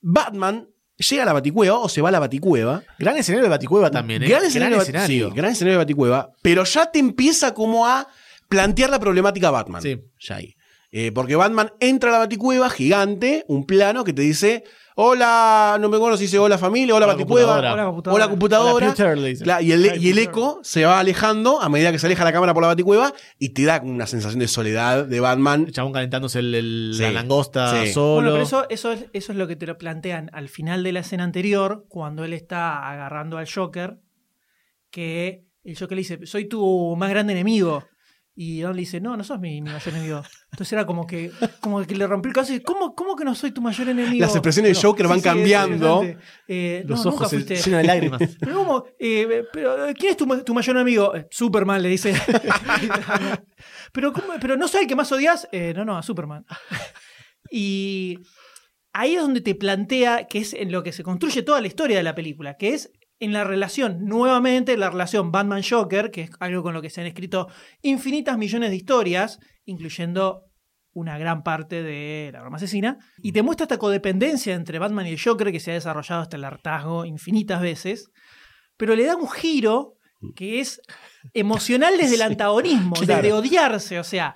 Batman 0.00 0.68
llega 0.98 1.22
a 1.22 1.26
la 1.26 1.32
baticueva 1.32 1.78
o 1.78 1.88
se 1.88 2.00
va 2.00 2.08
a 2.08 2.12
la 2.12 2.20
baticueva. 2.20 2.82
Gran 2.98 3.16
escenario 3.16 3.44
de 3.44 3.50
Baticueva 3.50 3.90
también, 3.90 4.22
¿eh? 4.22 4.28
Gran 4.28 4.44
escenario, 4.44 4.80
escenario. 4.80 5.28
sí, 5.28 5.34
gran 5.34 5.52
escenario 5.52 5.78
de 5.78 5.84
Baticueva, 5.84 6.30
pero 6.42 6.64
ya 6.64 6.90
te 6.90 6.98
empieza 6.98 7.54
como 7.54 7.86
a 7.86 8.08
plantear 8.48 8.90
la 8.90 8.98
problemática 8.98 9.50
Batman. 9.50 9.82
Sí. 9.82 10.00
Ya 10.20 10.36
ahí. 10.36 10.54
Eh, 10.92 11.12
porque 11.12 11.36
Batman 11.36 11.72
entra 11.80 12.10
a 12.10 12.12
la 12.12 12.18
Baticueva, 12.20 12.70
gigante, 12.70 13.44
un 13.48 13.66
plano 13.66 14.04
que 14.04 14.12
te 14.12 14.22
dice, 14.22 14.64
hola, 14.98 15.76
no 15.78 15.88
me 15.90 15.96
acuerdo 15.96 16.16
si 16.16 16.24
dice 16.24 16.38
hola 16.38 16.56
familia, 16.58 16.94
hola, 16.94 17.14
computadora. 17.14 17.72
Hola, 17.74 17.84
computadora. 17.84 18.14
hola 18.24 18.28
computadora. 18.30 18.86
Hola, 18.86 18.94
Peter, 18.96 19.18
le 19.18 19.28
dice. 19.28 19.44
Claro, 19.44 19.62
y 19.62 19.72
el, 19.72 20.02
y 20.02 20.18
eco 20.18 20.58
se 20.62 20.84
va 20.86 20.98
alejando 20.98 21.60
a 21.60 21.68
medida 21.68 21.92
que 21.92 21.98
se 21.98 22.06
aleja 22.06 22.24
la 22.24 22.32
cámara 22.32 22.54
por 22.54 22.62
la 22.62 22.68
Baticueva 22.68 23.12
y 23.38 23.50
te 23.50 23.64
da 23.64 23.80
una 23.84 24.06
sensación 24.06 24.38
de 24.40 24.48
soledad 24.48 25.04
de 25.04 25.20
Batman. 25.20 25.64
El 25.66 25.72
chabón 25.72 25.92
calentándose 25.92 26.38
el- 26.38 26.54
el- 26.54 26.92
Sí. 26.94 27.02
la 27.02 27.12
langosta 27.12 27.84
Sí. 27.84 27.92
solo. 27.92 28.14
Bueno, 28.14 28.30
pero 28.32 28.42
eso, 28.42 28.66
eso, 28.70 28.92
es, 28.92 29.06
eso 29.12 29.32
es 29.32 29.38
lo 29.38 29.46
que 29.46 29.56
te 29.56 29.66
lo 29.66 29.76
plantean 29.76 30.30
al 30.32 30.48
final 30.48 30.82
de 30.82 30.92
la 30.92 31.00
escena 31.00 31.24
anterior, 31.24 31.84
cuando 31.88 32.24
él 32.24 32.32
está 32.32 32.90
agarrando 32.90 33.36
al 33.38 33.46
Joker, 33.52 33.98
que 34.90 35.44
el 35.64 35.76
Joker 35.78 35.94
le 35.96 36.00
dice, 36.00 36.26
soy 36.26 36.46
tu 36.48 36.96
más 36.96 37.10
grande 37.10 37.32
enemigo. 37.34 37.84
Y 38.38 38.60
Don 38.60 38.74
le 38.76 38.80
dice, 38.80 39.00
no, 39.00 39.16
no 39.16 39.24
sos 39.24 39.40
mi, 39.40 39.62
mi 39.62 39.70
mayor 39.70 39.94
enemigo. 39.94 40.22
Entonces 40.52 40.70
era 40.74 40.84
como 40.84 41.06
que, 41.06 41.30
como 41.60 41.82
que 41.86 41.96
le 41.96 42.06
rompió 42.06 42.28
el 42.28 42.34
caso 42.34 42.52
y 42.52 42.60
¿cómo, 42.60 42.94
¿cómo 42.94 43.16
que 43.16 43.24
no 43.24 43.34
soy 43.34 43.50
tu 43.50 43.62
mayor 43.62 43.88
enemigo? 43.88 44.20
Las 44.20 44.34
expresiones 44.34 44.76
de 44.76 44.82
Joker 44.86 45.06
van 45.08 45.20
Sí, 45.20 45.22
sí, 45.22 45.28
es 45.28 45.34
cambiando. 45.34 46.04
Eh, 46.46 46.84
Los 46.86 47.02
no, 47.06 47.12
ojos 47.12 47.32
llenos 47.32 47.64
de 47.64 47.82
lágrimas. 47.82 48.20
Pero 48.40 48.54
¿cómo? 48.56 48.84
Eh, 48.98 49.42
pero, 49.52 49.86
¿Quién 49.98 50.10
es 50.10 50.16
tu, 50.18 50.26
ma- 50.26 50.44
tu 50.44 50.52
mayor 50.52 50.76
enemigo? 50.76 51.14
Eh, 51.16 51.26
Superman, 51.30 51.82
le 51.82 51.88
dice. 51.88 52.12
pero, 53.92 54.12
¿cómo? 54.12 54.34
pero 54.40 54.56
no 54.56 54.68
soy 54.68 54.82
el 54.82 54.86
que 54.86 54.96
más 54.96 55.10
odias. 55.12 55.48
Eh, 55.52 55.72
no, 55.74 55.84
no, 55.86 55.96
a 55.96 56.02
Superman. 56.02 56.44
y 57.50 58.18
ahí 58.92 59.14
es 59.14 59.22
donde 59.22 59.40
te 59.40 59.54
plantea 59.54 60.26
que 60.26 60.38
es 60.40 60.52
en 60.52 60.72
lo 60.72 60.82
que 60.82 60.92
se 60.92 61.02
construye 61.02 61.42
toda 61.42 61.60
la 61.60 61.66
historia 61.68 61.96
de 61.96 62.02
la 62.02 62.14
película, 62.14 62.56
que 62.56 62.74
es 62.74 62.90
en 63.18 63.32
la 63.32 63.44
relación, 63.44 64.04
nuevamente, 64.04 64.76
la 64.76 64.90
relación 64.90 65.32
Batman-Joker, 65.32 66.10
que 66.10 66.22
es 66.22 66.30
algo 66.38 66.62
con 66.62 66.74
lo 66.74 66.82
que 66.82 66.90
se 66.90 67.00
han 67.00 67.06
escrito 67.06 67.48
infinitas 67.82 68.36
millones 68.36 68.70
de 68.70 68.76
historias, 68.76 69.38
incluyendo 69.64 70.44
una 70.92 71.18
gran 71.18 71.42
parte 71.42 71.82
de 71.82 72.30
la 72.32 72.40
broma 72.40 72.56
asesina, 72.56 72.98
y 73.18 73.32
te 73.32 73.42
muestra 73.42 73.64
esta 73.64 73.78
codependencia 73.78 74.54
entre 74.54 74.78
Batman 74.78 75.06
y 75.06 75.10
el 75.10 75.20
Joker 75.22 75.52
que 75.52 75.60
se 75.60 75.70
ha 75.70 75.74
desarrollado 75.74 76.22
hasta 76.22 76.36
el 76.36 76.44
hartazgo 76.44 77.04
infinitas 77.04 77.60
veces, 77.60 78.10
pero 78.76 78.94
le 78.94 79.04
da 79.04 79.16
un 79.16 79.28
giro 79.28 79.98
que 80.34 80.60
es 80.60 80.80
emocional 81.34 81.96
desde 81.98 82.14
el 82.14 82.22
antagonismo, 82.32 82.96
claro. 82.96 83.22
desde 83.22 83.32
odiarse, 83.32 83.98
o 83.98 84.04
sea, 84.04 84.34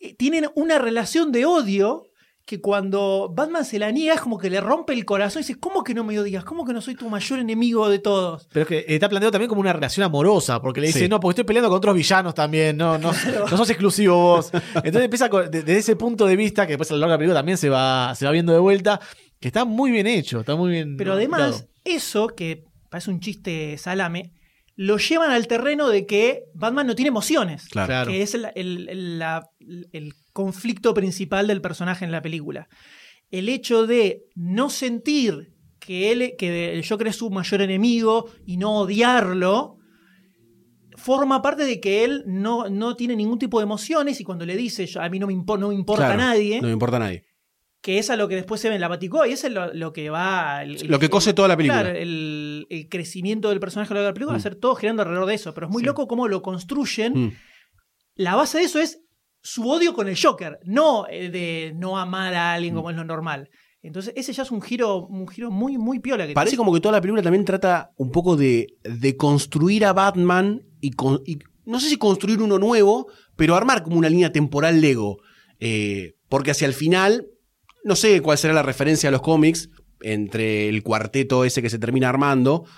eh, 0.00 0.14
tienen 0.14 0.48
una 0.54 0.78
relación 0.78 1.32
de 1.32 1.46
odio 1.46 2.07
que 2.48 2.62
cuando 2.62 3.30
Batman 3.36 3.62
se 3.62 3.78
la 3.78 3.90
niega 3.90 4.14
es 4.14 4.22
como 4.22 4.38
que 4.38 4.48
le 4.48 4.58
rompe 4.62 4.94
el 4.94 5.04
corazón 5.04 5.40
y 5.40 5.44
dice, 5.44 5.60
¿cómo 5.60 5.84
que 5.84 5.92
no 5.92 6.02
me 6.02 6.18
odias? 6.18 6.44
¿Cómo 6.44 6.64
que 6.64 6.72
no 6.72 6.80
soy 6.80 6.94
tu 6.94 7.06
mayor 7.10 7.40
enemigo 7.40 7.90
de 7.90 7.98
todos? 7.98 8.48
Pero 8.50 8.62
es 8.62 8.68
que 8.68 8.84
está 8.94 9.06
planteado 9.10 9.32
también 9.32 9.50
como 9.50 9.60
una 9.60 9.74
relación 9.74 10.02
amorosa, 10.06 10.58
porque 10.62 10.80
le 10.80 10.86
dice, 10.86 11.00
Sí. 11.00 11.08
no, 11.10 11.20
porque 11.20 11.32
estoy 11.32 11.44
peleando 11.44 11.68
con 11.68 11.76
otros 11.76 11.94
villanos 11.94 12.32
también, 12.34 12.78
no, 12.78 12.96
no, 12.96 13.12
no 13.50 13.56
sos 13.58 13.68
exclusivo 13.68 14.16
vos. 14.16 14.50
Entonces 14.76 15.02
empieza 15.02 15.28
con- 15.28 15.50
de- 15.50 15.62
desde 15.62 15.76
ese 15.78 15.96
punto 15.96 16.24
de 16.24 16.36
vista, 16.36 16.66
que 16.66 16.72
después 16.72 16.90
a 16.90 16.94
lo 16.94 17.00
largo 17.00 17.10
de 17.10 17.14
la 17.16 17.18
película 17.18 17.38
también 17.40 17.58
se 17.58 17.68
va, 17.68 18.14
se 18.14 18.24
va 18.24 18.30
viendo 18.32 18.54
de 18.54 18.60
vuelta, 18.60 18.98
que 19.38 19.48
está 19.48 19.66
muy 19.66 19.90
bien 19.90 20.06
hecho, 20.06 20.40
está 20.40 20.56
muy 20.56 20.70
bien. 20.70 20.96
Pero 20.96 21.12
además, 21.12 21.66
eso, 21.84 22.28
que 22.28 22.64
parece 22.88 23.10
un 23.10 23.20
chiste 23.20 23.76
salame, 23.76 24.32
lo 24.80 24.96
llevan 24.96 25.32
al 25.32 25.48
terreno 25.48 25.88
de 25.88 26.06
que 26.06 26.44
Batman 26.54 26.86
no 26.86 26.94
tiene 26.94 27.08
emociones. 27.08 27.66
Claro. 27.68 28.12
Que 28.12 28.22
es 28.22 28.34
el, 28.36 28.46
el- 28.54 28.88
el- 28.88 29.18
la- 29.18 29.42
el 29.90 30.14
conflicto 30.32 30.94
principal 30.94 31.48
del 31.48 31.60
personaje 31.60 32.04
en 32.04 32.12
la 32.12 32.22
película. 32.22 32.68
El 33.32 33.48
hecho 33.48 33.88
de 33.88 34.22
no 34.36 34.70
sentir 34.70 35.52
que, 35.80 36.12
él, 36.12 36.34
que 36.38 36.74
el 36.74 36.86
Joker 36.86 37.08
es 37.08 37.16
su 37.16 37.28
mayor 37.28 37.60
enemigo 37.60 38.30
y 38.46 38.56
no 38.56 38.78
odiarlo, 38.78 39.78
forma 40.96 41.42
parte 41.42 41.64
de 41.64 41.80
que 41.80 42.04
él 42.04 42.22
no, 42.26 42.68
no 42.68 42.94
tiene 42.96 43.16
ningún 43.16 43.38
tipo 43.38 43.58
de 43.58 43.64
emociones 43.64 44.20
y 44.20 44.24
cuando 44.24 44.46
le 44.46 44.56
dice, 44.56 44.86
"Yo- 44.86 45.00
a 45.00 45.08
mí 45.08 45.18
no 45.18 45.26
me, 45.26 45.34
impo- 45.34 45.58
no 45.58 45.68
me 45.70 45.74
importa 45.74 46.06
Claro, 46.06 46.20
nadie, 46.20 46.60
No 46.60 46.68
me 46.68 46.72
importa 46.72 46.96
a 46.96 47.00
nadie. 47.00 47.24
Que 47.88 47.98
es 47.98 48.10
a 48.10 48.16
lo 48.16 48.28
que 48.28 48.34
después 48.34 48.60
se 48.60 48.68
ve 48.68 48.74
en 48.74 48.82
la 48.82 48.88
Baticoa 48.88 49.26
y 49.26 49.32
eso 49.32 49.46
es 49.46 49.52
lo, 49.54 49.72
lo 49.72 49.94
que 49.94 50.10
va... 50.10 50.62
el- 50.62 50.76
Lo 50.88 50.98
que 50.98 51.08
cose 51.08 51.32
toda 51.32 51.48
la 51.48 51.56
película. 51.56 51.80
Claro, 51.84 51.98
el, 51.98 52.66
el 52.68 52.86
crecimiento 52.90 53.48
del 53.48 53.60
personaje 53.60 53.90
a 53.90 53.94
lo 53.94 54.00
largo 54.00 54.08
de 54.08 54.10
la 54.10 54.14
película 54.14 54.32
va 54.34 54.36
a 54.36 54.40
Mm. 54.40 54.42
ser 54.42 54.54
todo 54.56 54.74
girando 54.74 55.00
alrededor 55.00 55.26
de 55.26 55.34
eso, 55.34 55.54
pero 55.54 55.68
es 55.68 55.72
muy 55.72 55.80
Sí. 55.80 55.86
loco 55.86 56.06
cómo 56.06 56.28
lo 56.28 56.42
construyen. 56.42 57.12
Mm. 57.18 57.32
La 58.16 58.34
base 58.34 58.58
de 58.58 58.64
eso 58.64 58.78
es 58.78 59.00
su 59.40 59.66
odio 59.70 59.94
con 59.94 60.06
el 60.06 60.18
Joker, 60.22 60.58
no 60.64 61.06
eh, 61.08 61.30
de 61.30 61.72
no 61.76 61.96
amar 61.98 62.34
a 62.34 62.52
alguien 62.52 62.74
como 62.74 62.90
es 62.90 62.96
lo 62.96 63.04
normal. 63.04 63.48
Entonces, 63.80 64.12
ese 64.16 64.34
ya 64.34 64.42
es 64.42 64.50
un 64.50 64.60
giro, 64.60 65.06
un 65.06 65.26
giro 65.26 65.50
muy, 65.50 65.78
muy 65.78 65.98
piola. 66.00 66.26
Que 66.26 66.34
Parece 66.34 66.58
como 66.58 66.74
que 66.74 66.80
toda 66.80 66.92
la 66.92 67.00
película 67.00 67.22
también 67.22 67.46
trata 67.46 67.90
un 67.96 68.10
poco 68.10 68.36
de, 68.36 68.66
de 68.82 69.16
construir 69.16 69.86
a 69.86 69.94
Batman 69.94 70.60
y, 70.82 70.90
con- 70.90 71.22
y 71.24 71.38
no 71.64 71.80
sé 71.80 71.88
si 71.88 71.96
construir 71.96 72.42
uno 72.42 72.58
nuevo, 72.58 73.06
pero 73.34 73.54
armar 73.54 73.82
como 73.82 73.96
una 73.96 74.10
línea 74.10 74.30
temporal 74.30 74.80
Lego. 74.82 75.18
Eh, 75.58 76.16
porque 76.28 76.50
hacia 76.50 76.66
el 76.66 76.74
final, 76.74 77.26
no 77.84 77.96
sé 77.96 78.20
cuál 78.20 78.38
será 78.38 78.52
la 78.54 78.62
referencia 78.62 79.08
a 79.08 79.12
los 79.12 79.22
cómics 79.22 79.68
entre 80.00 80.68
el 80.68 80.82
cuarteto 80.82 81.44
ese 81.44 81.62
que 81.62 81.70
se 81.70 81.78
termina 81.78 82.08
armando, 82.08 82.64
No, 82.64 82.70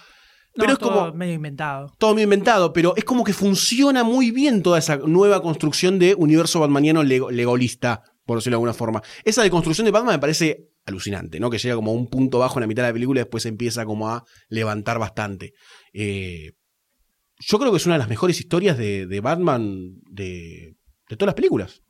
pero 0.56 0.72
es 0.72 0.78
todo 0.78 0.90
como 0.92 1.12
medio 1.14 1.34
inventado. 1.34 1.94
todo 1.98 2.14
muy 2.14 2.22
inventado, 2.22 2.72
pero 2.72 2.94
es 2.96 3.04
como 3.04 3.24
que 3.24 3.32
funciona 3.32 4.04
muy 4.04 4.30
bien 4.30 4.62
toda 4.62 4.78
esa 4.78 4.96
nueva 4.96 5.42
construcción 5.42 5.98
de 5.98 6.14
universo 6.14 6.60
batmaniano 6.60 7.02
lego- 7.02 7.30
legolista, 7.30 8.02
por 8.24 8.38
decirlo 8.38 8.54
de 8.54 8.58
alguna 8.58 8.74
forma. 8.74 9.02
Esa 9.24 9.42
deconstrucción 9.42 9.84
de 9.84 9.90
Batman 9.90 10.14
me 10.14 10.18
parece 10.20 10.68
alucinante, 10.86 11.38
¿no? 11.40 11.50
Que 11.50 11.58
llega 11.58 11.74
como 11.74 11.90
a 11.90 11.94
un 11.94 12.08
punto 12.08 12.38
bajo 12.38 12.58
en 12.58 12.62
la 12.62 12.66
mitad 12.66 12.82
de 12.84 12.88
la 12.88 12.92
película 12.94 13.20
y 13.20 13.24
después 13.24 13.44
empieza 13.46 13.84
como 13.84 14.08
a 14.08 14.24
levantar 14.48 14.98
bastante. 14.98 15.52
Eh, 15.92 16.52
yo 17.38 17.58
creo 17.58 17.70
que 17.70 17.76
es 17.78 17.86
una 17.86 17.94
de 17.96 18.00
las 18.00 18.08
mejores 18.08 18.38
historias 18.40 18.76
de, 18.78 19.06
de 19.06 19.20
Batman 19.20 19.92
de, 20.10 20.76
de 21.08 21.16
todas 21.16 21.28
las 21.28 21.34
películas. 21.34 21.80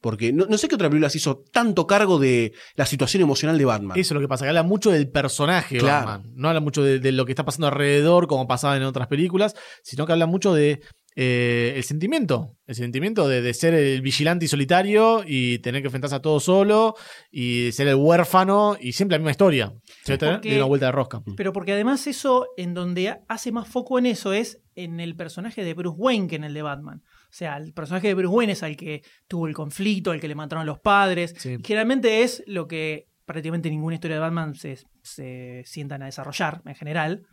Porque 0.00 0.32
no, 0.32 0.46
no 0.46 0.58
sé 0.58 0.68
qué 0.68 0.76
otra 0.76 0.88
película 0.88 1.10
se 1.10 1.18
hizo 1.18 1.44
tanto 1.52 1.86
cargo 1.86 2.18
de 2.18 2.52
la 2.76 2.86
situación 2.86 3.22
emocional 3.22 3.58
de 3.58 3.64
Batman. 3.64 3.98
Eso 3.98 4.14
es 4.14 4.14
lo 4.14 4.20
que 4.20 4.28
pasa, 4.28 4.44
que 4.44 4.50
habla 4.50 4.62
mucho 4.62 4.90
del 4.90 5.10
personaje 5.10 5.78
Claro. 5.78 6.06
Batman. 6.06 6.32
No 6.36 6.48
habla 6.48 6.60
mucho 6.60 6.82
de, 6.82 7.00
de 7.00 7.12
lo 7.12 7.24
que 7.26 7.32
está 7.32 7.44
pasando 7.44 7.66
alrededor, 7.66 8.26
como 8.28 8.46
pasaba 8.46 8.76
en 8.76 8.84
otras 8.84 9.08
películas, 9.08 9.54
sino 9.82 10.06
que 10.06 10.12
habla 10.12 10.26
mucho 10.26 10.54
de 10.54 10.80
eh, 11.16 11.72
el 11.74 11.82
sentimiento. 11.82 12.54
El 12.68 12.76
sentimiento 12.76 13.26
de, 13.26 13.42
de 13.42 13.52
ser 13.54 13.74
el 13.74 14.00
vigilante 14.02 14.44
y 14.44 14.48
solitario 14.48 15.24
y 15.26 15.58
tener 15.58 15.82
que 15.82 15.88
enfrentarse 15.88 16.14
a 16.14 16.22
todo 16.22 16.38
solo 16.38 16.94
y 17.32 17.72
ser 17.72 17.88
el 17.88 17.96
huérfano 17.96 18.76
y 18.80 18.92
siempre 18.92 19.16
la 19.16 19.18
misma 19.20 19.32
historia. 19.32 19.72
De 20.06 20.54
una 20.54 20.64
vuelta 20.66 20.86
de 20.86 20.92
rosca. 20.92 21.20
Pero 21.36 21.52
porque 21.52 21.72
además 21.72 22.06
eso, 22.06 22.46
en 22.56 22.72
donde 22.72 23.16
hace 23.26 23.50
más 23.50 23.66
foco 23.66 23.98
en 23.98 24.06
eso, 24.06 24.32
es 24.32 24.60
en 24.76 25.00
el 25.00 25.16
personaje 25.16 25.64
de 25.64 25.74
Bruce 25.74 25.96
Wayne 25.98 26.28
que 26.28 26.36
en 26.36 26.44
el 26.44 26.54
de 26.54 26.62
Batman. 26.62 27.02
O 27.28 27.32
sea, 27.38 27.58
el 27.58 27.74
personaje 27.74 28.08
de 28.08 28.14
Bruce 28.14 28.34
Wayne 28.34 28.52
es 28.52 28.62
al 28.62 28.76
que 28.76 29.02
tuvo 29.26 29.46
el 29.46 29.54
conflicto, 29.54 30.10
al 30.10 30.20
que 30.20 30.28
le 30.28 30.34
mataron 30.34 30.64
los 30.64 30.78
padres. 30.78 31.34
Sí. 31.36 31.58
Generalmente 31.62 32.22
es 32.22 32.42
lo 32.46 32.66
que 32.66 33.08
prácticamente 33.26 33.68
ninguna 33.68 33.96
historia 33.96 34.16
de 34.16 34.20
Batman 34.20 34.54
se, 34.54 34.78
se 35.02 35.62
sientan 35.66 36.02
a 36.02 36.06
desarrollar 36.06 36.62
en 36.64 36.74
general. 36.74 37.26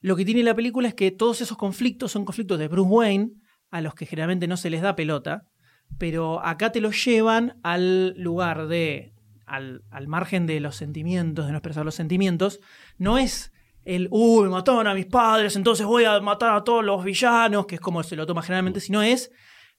Lo 0.00 0.14
que 0.16 0.26
tiene 0.26 0.42
la 0.42 0.54
película 0.54 0.88
es 0.88 0.94
que 0.94 1.10
todos 1.10 1.40
esos 1.40 1.56
conflictos 1.56 2.12
son 2.12 2.26
conflictos 2.26 2.58
de 2.58 2.68
Bruce 2.68 2.90
Wayne, 2.90 3.30
a 3.70 3.80
los 3.80 3.94
que 3.94 4.06
generalmente 4.06 4.46
no 4.46 4.56
se 4.56 4.70
les 4.70 4.82
da 4.82 4.94
pelota, 4.94 5.46
pero 5.96 6.44
acá 6.44 6.70
te 6.70 6.80
los 6.80 7.02
llevan 7.02 7.58
al 7.62 8.14
lugar 8.20 8.68
de 8.68 9.14
al, 9.46 9.82
al 9.90 10.08
margen 10.08 10.46
de 10.46 10.60
los 10.60 10.76
sentimientos, 10.76 11.46
de 11.46 11.52
no 11.52 11.58
expresar 11.58 11.84
los 11.84 11.94
sentimientos, 11.94 12.60
no 12.98 13.16
es 13.16 13.52
el, 13.94 14.08
uy, 14.10 14.48
mataron 14.48 14.86
a 14.86 14.94
mis 14.94 15.06
padres, 15.06 15.56
entonces 15.56 15.86
voy 15.86 16.04
a 16.04 16.20
matar 16.20 16.54
a 16.54 16.62
todos 16.64 16.84
los 16.84 17.02
villanos, 17.04 17.66
que 17.66 17.76
es 17.76 17.80
como 17.80 18.02
se 18.02 18.16
lo 18.16 18.26
toma 18.26 18.42
generalmente, 18.42 18.80
sino 18.80 19.02
es, 19.02 19.30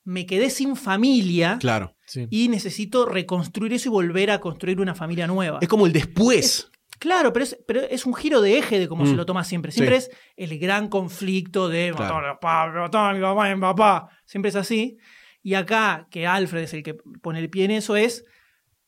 me 0.03 0.25
quedé 0.25 0.49
sin 0.49 0.75
familia 0.75 1.57
Claro. 1.59 1.95
Sí. 2.05 2.25
y 2.31 2.47
necesito 2.47 3.05
reconstruir 3.05 3.73
eso 3.73 3.89
y 3.89 3.91
volver 3.91 4.31
a 4.31 4.39
construir 4.39 4.79
una 4.81 4.95
familia 4.95 5.27
nueva. 5.27 5.59
Es 5.61 5.67
como 5.67 5.85
el 5.85 5.93
después. 5.93 6.71
Claro, 6.97 7.31
pero 7.31 7.43
es, 7.45 7.57
pero 7.67 7.81
es 7.81 8.05
un 8.05 8.13
giro 8.13 8.41
de 8.41 8.57
eje 8.57 8.79
de 8.79 8.87
cómo 8.87 9.03
Mm. 9.03 9.07
se 9.07 9.15
lo 9.15 9.25
toma 9.25 9.43
siempre. 9.45 9.71
Siempre 9.71 10.01
Sí. 10.01 10.09
es 10.35 10.51
el 10.51 10.59
gran 10.59 10.89
conflicto 10.89 11.69
de 11.69 11.91
Claro. 11.95 12.15
matar 12.15 12.23
a 12.25 12.27
los 12.29 12.37
padres, 12.41 12.75
matar 12.81 13.11
a 13.11 13.13
mi 13.13 13.19
mamá 13.21 13.49
y 13.49 13.55
mi 13.55 13.61
papá. 13.61 14.09
Siempre 14.25 14.49
es 14.49 14.55
así. 14.55 14.97
Y 15.43 15.53
acá, 15.53 16.07
que 16.11 16.25
Alfred 16.27 16.63
es 16.63 16.73
el 16.73 16.83
que 16.83 16.95
pone 17.21 17.39
el 17.39 17.49
pie 17.49 17.65
en 17.65 17.71
eso, 17.71 17.95
es 17.95 18.25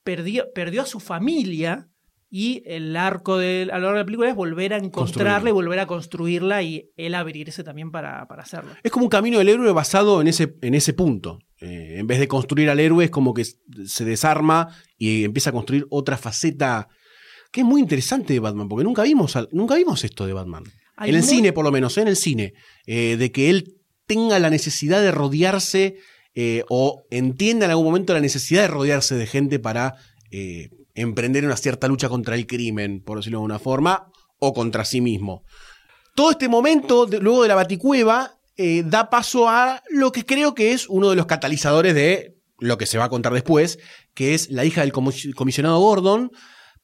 perdió, 0.04 0.46
perdió 0.54 0.82
a 0.82 0.86
su 0.86 1.00
familia 1.00 1.88
y 2.34 2.64
el 2.66 2.96
arco 2.96 3.38
de, 3.38 3.64
a 3.74 3.76
lo 3.78 3.82
largo 3.88 3.92
de 3.92 4.00
la 4.00 4.06
película 4.06 4.30
es 4.30 4.36
volver 4.36 4.74
a 4.74 4.78
encontrarla 4.78 5.50
y 5.50 5.52
volver 5.54 5.80
a 5.80 5.86
construirla 5.86 6.64
y 6.64 6.90
él 6.96 7.14
abrirse 7.14 7.62
también 7.64 7.92
para, 7.92 8.26
para 8.30 8.44
hacerlo. 8.44 8.72
Es 8.82 8.90
como 8.92 9.06
un 9.06 9.10
camino 9.10 9.38
del 9.38 9.50
héroe 9.50 9.72
basado 9.74 10.22
en 10.22 10.28
ese, 10.30 10.56
en 10.62 10.74
ese 10.74 10.94
punto. 10.94 11.40
Eh, 11.60 11.98
en 12.00 12.08
vez 12.08 12.20
de 12.20 12.30
construir 12.30 12.70
al 12.70 12.80
héroe, 12.80 13.04
es 13.04 13.12
como 13.12 13.34
que 13.34 13.44
se 13.44 14.06
desarma 14.06 14.70
y 14.98 15.26
empieza 15.26 15.50
a 15.50 15.54
construir 15.54 15.86
otra 15.90 16.18
faceta 16.18 16.88
que 17.52 17.60
es 17.62 17.66
muy 17.68 17.82
interesante 17.82 18.32
de 18.32 18.40
Batman, 18.40 18.70
porque 18.70 18.86
nunca 18.86 19.04
vimos, 19.04 19.38
nunca 19.52 19.76
vimos 19.76 20.04
esto 20.06 20.26
de 20.26 20.32
Batman. 20.32 20.64
Hay 20.96 21.10
en 21.10 21.16
el 21.18 21.22
muy- 21.22 21.30
cine, 21.30 21.52
por 21.52 21.66
lo 21.66 21.72
menos, 21.72 21.98
¿eh? 21.98 22.02
en 22.04 22.08
el 22.08 22.16
cine. 22.16 22.54
eh, 22.88 23.18
de 23.18 23.32
que 23.34 23.50
él 23.50 23.76
tenga 24.08 24.40
la 24.40 24.50
necesidad 24.50 25.02
de 25.02 25.12
rodearse 25.12 25.98
eh, 26.34 26.64
o 26.70 27.04
entienda 27.12 27.66
en 27.66 27.72
algún 27.72 27.86
momento 27.88 28.14
la 28.14 28.22
necesidad 28.22 28.62
de 28.62 28.68
rodearse 28.70 29.16
de 29.16 29.28
gente 29.28 29.60
para 29.60 29.96
emprender 31.02 31.46
una 31.46 31.58
cierta 31.58 31.88
lucha 31.88 32.10
contra 32.10 32.36
el 32.36 32.48
crimen, 32.48 33.02
por 33.04 33.18
decirlo 33.18 33.40
de 33.40 33.46
una 33.46 33.60
forma, 33.60 34.08
o 34.40 34.54
contra 34.54 34.86
sí 34.86 35.02
mismo. 35.02 35.44
Todo 36.16 36.32
este 36.32 36.50
momento, 36.50 37.06
de- 37.06 37.20
luego 37.20 37.42
de 37.44 37.48
la 37.50 37.56
baticueva, 37.56 38.36
eh, 38.58 38.84
da 38.86 39.10
paso 39.10 39.48
a 39.50 39.82
lo 39.90 40.12
que 40.12 40.26
creo 40.26 40.54
que 40.54 40.74
es 40.74 40.88
uno 40.90 41.10
de 41.10 41.16
los 41.16 41.26
catalizadores 41.26 41.96
de 41.96 42.38
lo 42.60 42.78
que 42.78 42.86
se 42.86 42.98
va 42.98 43.06
a 43.06 43.10
contar 43.10 43.34
después, 43.34 43.80
que 44.14 44.34
es 44.34 44.50
la 44.52 44.66
hija 44.66 44.82
del 44.82 44.92
comis- 44.94 45.34
comisionado 45.34 45.80
Gordon, 45.80 46.32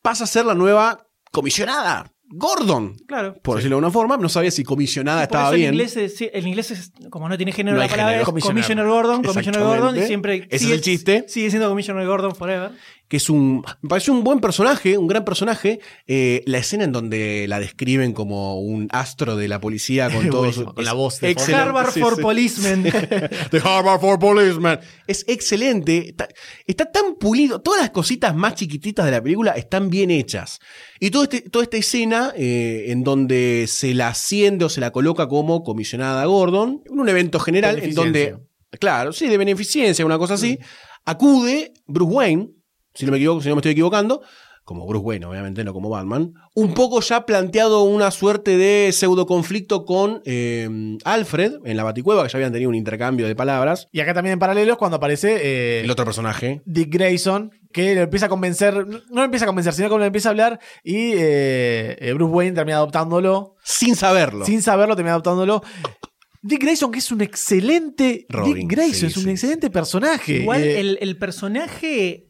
pasa 0.01 0.23
a 0.23 0.27
ser 0.27 0.45
la 0.45 0.55
nueva 0.55 1.07
comisionada. 1.31 2.11
Gordon, 2.29 2.97
Claro. 3.07 3.35
por 3.41 3.55
decirlo 3.55 3.75
de 3.77 3.79
alguna 3.85 3.91
forma, 3.93 4.17
no 4.17 4.27
sabía 4.27 4.51
si 4.51 4.65
comisionada 4.65 5.19
Por 5.19 5.23
estaba 5.23 5.47
eso 5.49 5.55
bien. 5.55 5.67
En 5.69 5.73
inglés, 5.75 5.95
es, 5.95 6.17
sí, 6.17 6.29
en 6.33 6.45
inglés 6.45 6.71
es, 6.71 6.91
como 7.09 7.29
no 7.29 7.37
tiene 7.37 7.53
género 7.53 7.77
No 7.77 7.83
la 7.83 7.87
palabra, 7.87 8.11
género. 8.15 8.37
es 8.37 8.43
Commissioner. 8.43 8.85
Gordon, 8.85 9.23
Commissioner 9.23 9.61
Gordon, 9.61 9.97
y 9.97 10.01
siempre 10.01 10.35
Ese 10.35 10.47
es 10.55 10.61
sigue, 10.61 10.73
el 10.73 10.81
chiste. 10.81 11.25
sigue 11.29 11.49
siendo 11.49 11.69
Commissioner 11.69 12.05
Gordon 12.05 12.35
forever. 12.35 12.71
Que 13.07 13.17
es 13.17 13.29
un. 13.29 13.63
Me 13.81 13.89
pareció 13.89 14.13
un 14.13 14.23
buen 14.23 14.39
personaje, 14.39 14.97
un 14.97 15.07
gran 15.07 15.23
personaje. 15.23 15.79
Eh, 16.07 16.43
la 16.45 16.57
escena 16.57 16.83
en 16.83 16.91
donde 16.91 17.45
la 17.47 17.59
describen 17.59 18.11
como 18.13 18.59
un 18.59 18.87
astro 18.91 19.35
de 19.37 19.47
la 19.47 19.61
policía 19.61 20.09
con 20.09 20.27
todo 20.29 20.39
Buenísimo, 20.41 20.69
su- 20.69 20.75
con 20.75 20.83
la 20.85 20.93
voz 20.93 21.19
de. 21.21 21.35
Harvard 21.53 21.91
Sí, 21.93 22.01
for 22.01 22.15
sí. 22.17 22.21
Policemen. 22.21 22.83
The 23.51 23.61
Harvard 23.63 24.01
for 24.01 24.19
Policeman. 24.19 24.79
Es 25.07 25.23
excelente. 25.27 26.09
Está, 26.09 26.27
está 26.65 26.91
tan 26.91 27.15
pulido. 27.15 27.61
Todas 27.61 27.81
las 27.81 27.91
cositas 27.91 28.35
más 28.35 28.55
chiquititas 28.55 29.05
de 29.05 29.11
la 29.11 29.21
película 29.23 29.51
están 29.53 29.89
bien 29.89 30.11
hechas. 30.11 30.59
Y 30.99 31.09
todo 31.11 31.23
este- 31.23 31.41
toda 31.49 31.63
esta 31.63 31.77
escena 31.77 32.33
eh, 32.35 32.85
en 32.89 33.03
donde 33.03 33.65
se 33.69 33.93
la 33.93 34.09
asciende 34.09 34.65
o 34.65 34.69
se 34.69 34.81
la 34.81 34.91
coloca 34.91 35.27
como 35.27 35.63
comisionada 35.63 36.25
Gordon, 36.25 36.81
en 36.85 36.99
un 36.99 37.07
evento 37.07 37.39
general 37.39 37.79
en 37.81 37.93
donde, 37.93 38.35
claro, 38.79 39.13
sí, 39.13 39.27
de 39.27 39.37
beneficencia, 39.37 40.05
una 40.05 40.17
cosa 40.17 40.33
así, 40.33 40.57
acude 41.05 41.73
Bruce 41.85 42.13
Wayne, 42.13 42.49
si 42.97 43.05
no 43.05 43.11
me 43.11 43.17
equivoco, 43.17 43.41
si 43.41 43.49
no 43.49 43.55
me 43.55 43.59
estoy 43.59 43.73
equivocando, 43.73 44.21
como 44.63 44.85
Bruce 44.85 45.05
Wayne, 45.05 45.25
obviamente, 45.25 45.63
no 45.63 45.71
como 45.71 45.89
Batman, 45.89 46.33
un 46.53 46.73
poco 46.73 46.99
ya 46.99 47.25
planteado 47.25 47.83
una 47.83 48.11
suerte 48.11 48.57
de 48.57 48.91
pseudo 48.91 49.25
conflicto 49.25 49.85
con 49.85 50.21
eh, 50.25 50.97
Alfred 51.05 51.59
en 51.63 51.77
la 51.77 51.85
Baticueva, 51.85 52.23
que 52.23 52.29
ya 52.29 52.37
habían 52.37 52.51
tenido 52.51 52.67
un 52.67 52.75
intercambio 52.75 53.27
de 53.27 53.35
palabras. 53.35 53.87
Y 53.93 54.01
acá 54.01 54.13
también 54.13 54.33
en 54.33 54.39
paralelo 54.39 54.73
es 54.73 54.77
cuando 54.77 54.97
aparece 54.97 55.37
eh, 55.41 55.81
El 55.85 55.89
otro 55.91 56.03
personaje. 56.03 56.61
Dick 56.65 56.91
Grayson, 56.91 57.51
que 57.71 57.95
lo 57.95 58.01
empieza 58.01 58.25
a 58.25 58.29
convencer, 58.29 58.85
no 58.85 58.99
lo 59.09 59.23
empieza 59.23 59.45
a 59.45 59.47
convencer, 59.47 59.73
sino 59.73 59.87
que 59.89 59.97
lo 59.99 60.03
empieza 60.03 60.27
a 60.27 60.31
hablar 60.31 60.59
y 60.83 61.13
eh, 61.15 62.11
Bruce 62.15 62.33
Wayne 62.33 62.53
termina 62.55 62.75
adoptándolo. 62.77 63.55
Sin 63.63 63.95
saberlo. 63.95 64.45
Sin 64.45 64.61
saberlo, 64.61 64.97
termina 64.97 65.13
adoptándolo. 65.13 65.63
Dick 66.41 66.61
Grayson, 66.61 66.91
que 66.91 66.99
es 66.99 67.09
un 67.09 67.21
excelente. 67.21 68.25
Robin, 68.27 68.53
Dick 68.53 68.71
Grayson 68.71 68.99
sí, 68.99 69.05
es 69.07 69.17
un 69.17 69.23
sí, 69.23 69.29
excelente 69.29 69.69
personaje. 69.69 70.39
Igual 70.39 70.61
Eh, 70.61 70.79
el, 70.81 70.97
el 71.01 71.17
personaje 71.17 72.26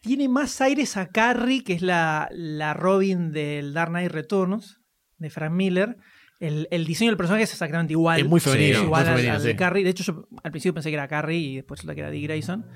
tiene 0.00 0.28
más 0.28 0.60
aires 0.60 0.96
a 0.96 1.08
Carrie, 1.08 1.62
que 1.64 1.74
es 1.74 1.82
la, 1.82 2.28
la 2.32 2.74
Robin 2.74 3.32
del 3.32 3.72
Dark 3.74 3.90
Knight 3.90 4.10
Returns, 4.12 4.78
de 5.18 5.30
Frank 5.30 5.52
Miller. 5.52 5.96
El, 6.40 6.68
el 6.70 6.86
diseño 6.86 7.10
del 7.10 7.18
personaje 7.18 7.44
es 7.44 7.52
exactamente 7.52 7.92
igual. 7.92 8.18
Es 8.20 8.26
muy 8.26 8.40
femenino, 8.40 8.72
Es 8.72 8.78
muy 8.78 8.86
igual 8.86 9.02
al- 9.02 9.08
femenino, 9.14 9.34
al 9.34 9.40
sí. 9.42 9.46
de 9.48 9.56
Carrie. 9.56 9.84
De 9.84 9.90
hecho, 9.90 10.02
yo 10.04 10.28
al 10.42 10.50
principio 10.50 10.72
pensé 10.74 10.88
que 10.88 10.94
era 10.94 11.06
Carrie 11.08 11.38
y 11.38 11.56
después 11.56 11.78
resulta 11.80 11.94
que 11.94 12.00
era 12.00 12.10
Dick 12.10 12.24
Grayson. 12.24 12.66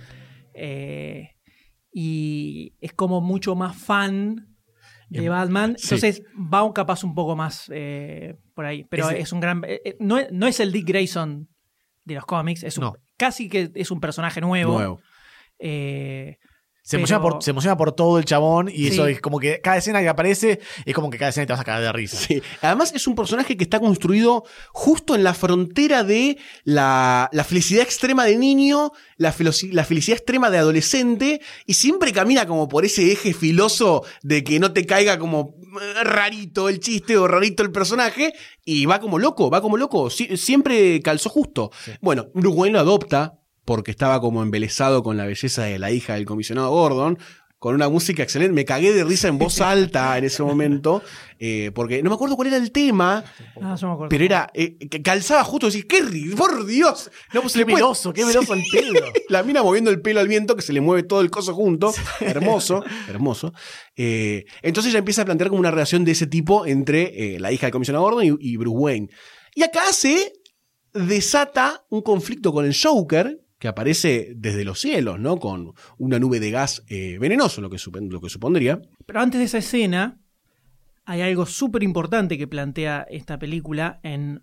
Eh, 0.52 1.30
y 1.92 2.74
es 2.80 2.92
como 2.92 3.20
mucho 3.20 3.54
más 3.54 3.76
fan 3.76 4.48
de 5.08 5.24
Em, 5.24 5.30
Batman. 5.30 5.76
sí. 5.78 5.84
Entonces 5.94 6.22
va 6.36 6.62
un 6.62 6.72
capaz 6.72 7.04
un 7.04 7.14
poco 7.14 7.36
más 7.36 7.70
eh, 7.72 8.36
por 8.54 8.64
ahí. 8.66 8.84
Pero 8.90 9.10
es 9.10 9.32
un 9.32 9.40
gran. 9.40 9.62
eh, 9.66 9.96
no, 10.00 10.18
es, 10.18 10.30
no 10.32 10.46
es 10.46 10.60
el 10.60 10.72
Dick 10.72 10.86
Grayson 10.88 11.48
de 12.04 12.14
los 12.16 12.26
cómics. 12.26 12.62
Es 12.64 12.76
un- 12.78 12.84
No. 12.84 12.94
Casi 13.16 13.48
que 13.48 13.70
es 13.74 13.90
un 13.90 14.00
personaje 14.00 14.40
nuevo. 14.40 14.72
Nuevo. 14.74 15.00
Eh, 15.58 16.36
se, 16.86 16.90
pero- 16.90 16.98
emociona 17.00 17.22
por, 17.22 17.42
se 17.42 17.50
emociona 17.50 17.76
por 17.78 17.92
todo 17.92 18.18
el 18.18 18.26
chabón 18.26 18.68
y 18.68 18.72
Sí. 18.84 18.86
eso 18.88 19.06
es 19.06 19.20
como 19.22 19.40
que 19.40 19.60
cada 19.62 19.78
escena 19.78 20.00
que 20.02 20.08
aparece 20.10 20.60
es 20.84 20.94
como 20.94 21.08
que 21.08 21.16
cada 21.16 21.30
escena 21.30 21.46
te 21.46 21.52
vas 21.54 21.60
a 21.60 21.64
caer 21.64 21.82
de 21.82 21.92
risa. 21.92 22.18
Sí. 22.18 22.42
Además, 22.60 22.92
es 22.94 23.06
un 23.06 23.14
personaje 23.14 23.56
que 23.56 23.64
está 23.64 23.80
construido 23.80 24.44
justo 24.72 25.14
en 25.14 25.24
la 25.24 25.32
frontera 25.32 26.04
de 26.04 26.36
la, 26.64 27.30
la 27.32 27.42
felicidad 27.44 27.82
extrema 27.82 28.24
de 28.26 28.36
niño, 28.36 28.92
la, 29.16 29.34
la 29.72 29.84
felicidad 29.84 30.18
extrema 30.18 30.50
de 30.50 30.58
adolescente, 30.58 31.40
y 31.66 31.74
siempre 31.74 32.12
camina 32.12 32.46
como 32.46 32.68
por 32.68 32.84
ese 32.84 33.10
eje 33.10 33.32
filoso 33.32 34.04
de 34.22 34.44
que 34.44 34.60
no 34.60 34.72
te 34.72 34.84
caiga 34.84 35.18
como 35.18 35.54
eh, 35.80 36.04
rarito 36.04 36.68
el 36.68 36.80
chiste 36.80 37.16
o 37.16 37.26
rarito 37.26 37.62
el 37.62 37.72
personaje, 37.72 38.34
y 38.64 38.84
va 38.84 39.00
como 39.00 39.18
loco, 39.18 39.48
va 39.50 39.62
como 39.62 39.78
loco. 39.78 40.10
Sie- 40.10 40.36
siempre 40.36 41.00
calzó 41.00 41.30
justo. 41.30 41.70
Bueno, 42.02 42.26
Bruce 42.34 42.56
Wayne 42.58 42.74
lo 42.74 42.80
adopta 42.80 43.38
porque 43.64 43.90
estaba 43.90 44.20
como 44.20 44.42
embelesado 44.42 45.02
con 45.02 45.16
la 45.16 45.24
belleza 45.26 45.64
de 45.64 45.78
la 45.78 45.90
hija 45.90 46.14
del 46.14 46.24
comisionado 46.26 46.70
Gordon. 46.70 47.18
Con 47.58 47.74
una 47.74 47.88
música 47.88 48.22
excelente. 48.22 48.52
Me 48.52 48.66
cagué 48.66 48.92
de 48.92 49.04
risa 49.04 49.28
en 49.28 49.38
voz 49.38 49.62
alta 49.62 50.18
en 50.18 50.24
ese 50.24 50.42
momento. 50.42 51.02
eh, 51.38 51.70
porque 51.74 52.02
no 52.02 52.10
me 52.10 52.14
acuerdo 52.16 52.36
cuál 52.36 52.48
era 52.48 52.58
el 52.58 52.70
tema. 52.70 53.24
ah, 53.62 53.74
yo 53.80 53.86
me 53.86 53.92
acuerdo. 53.94 54.10
Pero 54.10 54.22
era. 54.22 54.50
eh, 54.52 54.76
que 54.76 55.00
calzaba 55.00 55.42
justo. 55.44 55.68
Decís, 55.68 55.86
¡qué 55.88 56.02
ri- 56.04 56.34
por 56.36 56.66
Dios! 56.66 57.10
No, 57.32 57.40
pues 57.40 57.54
Qué 57.54 57.64
meloso, 57.64 58.12
qué 58.12 58.26
meloso 58.26 58.52
el 58.52 58.64
pelo. 58.70 59.00
La 59.30 59.42
mina 59.44 59.62
moviendo 59.62 59.90
el 59.90 60.02
pelo 60.02 60.20
al 60.20 60.28
viento, 60.28 60.56
que 60.56 60.60
se 60.62 60.74
le 60.74 60.82
mueve 60.82 61.04
todo 61.04 61.22
el 61.22 61.30
coso 61.30 61.54
junto. 61.54 61.90
Hermoso, 62.20 62.84
hermoso. 63.08 63.54
Eh, 63.96 64.44
entonces 64.60 64.92
ya 64.92 64.98
empieza 64.98 65.22
a 65.22 65.24
plantear 65.24 65.48
como 65.48 65.60
una 65.60 65.70
relación 65.70 66.04
de 66.04 66.12
ese 66.12 66.26
tipo 66.26 66.66
entre 66.66 67.36
eh, 67.36 67.40
la 67.40 67.50
hija 67.50 67.64
del 67.66 67.72
comisionado 67.72 68.04
Gordon 68.04 68.24
y, 68.26 68.36
y 68.52 68.56
Bruce 68.58 68.76
Wayne. 68.76 69.08
Y 69.54 69.62
acá 69.62 69.90
se 69.94 70.34
desata 70.92 71.84
un 71.90 72.02
conflicto 72.02 72.52
con 72.52 72.64
el 72.66 72.74
Joker, 72.80 73.40
que 73.64 73.68
aparece 73.68 74.34
desde 74.36 74.62
los 74.62 74.78
cielos, 74.78 75.18
¿no? 75.18 75.38
Con 75.38 75.72
una 75.96 76.18
nube 76.18 76.38
de 76.38 76.50
gas 76.50 76.84
eh, 76.86 77.16
venenoso, 77.18 77.62
lo 77.62 77.70
que, 77.70 77.78
lo 78.10 78.20
que 78.20 78.28
supondría. 78.28 78.82
Pero 79.06 79.20
antes 79.20 79.38
de 79.38 79.46
esa 79.46 79.56
escena, 79.56 80.20
hay 81.06 81.22
algo 81.22 81.46
súper 81.46 81.82
importante 81.82 82.36
que 82.36 82.46
plantea 82.46 83.06
esta 83.08 83.38
película 83.38 84.00
en 84.02 84.42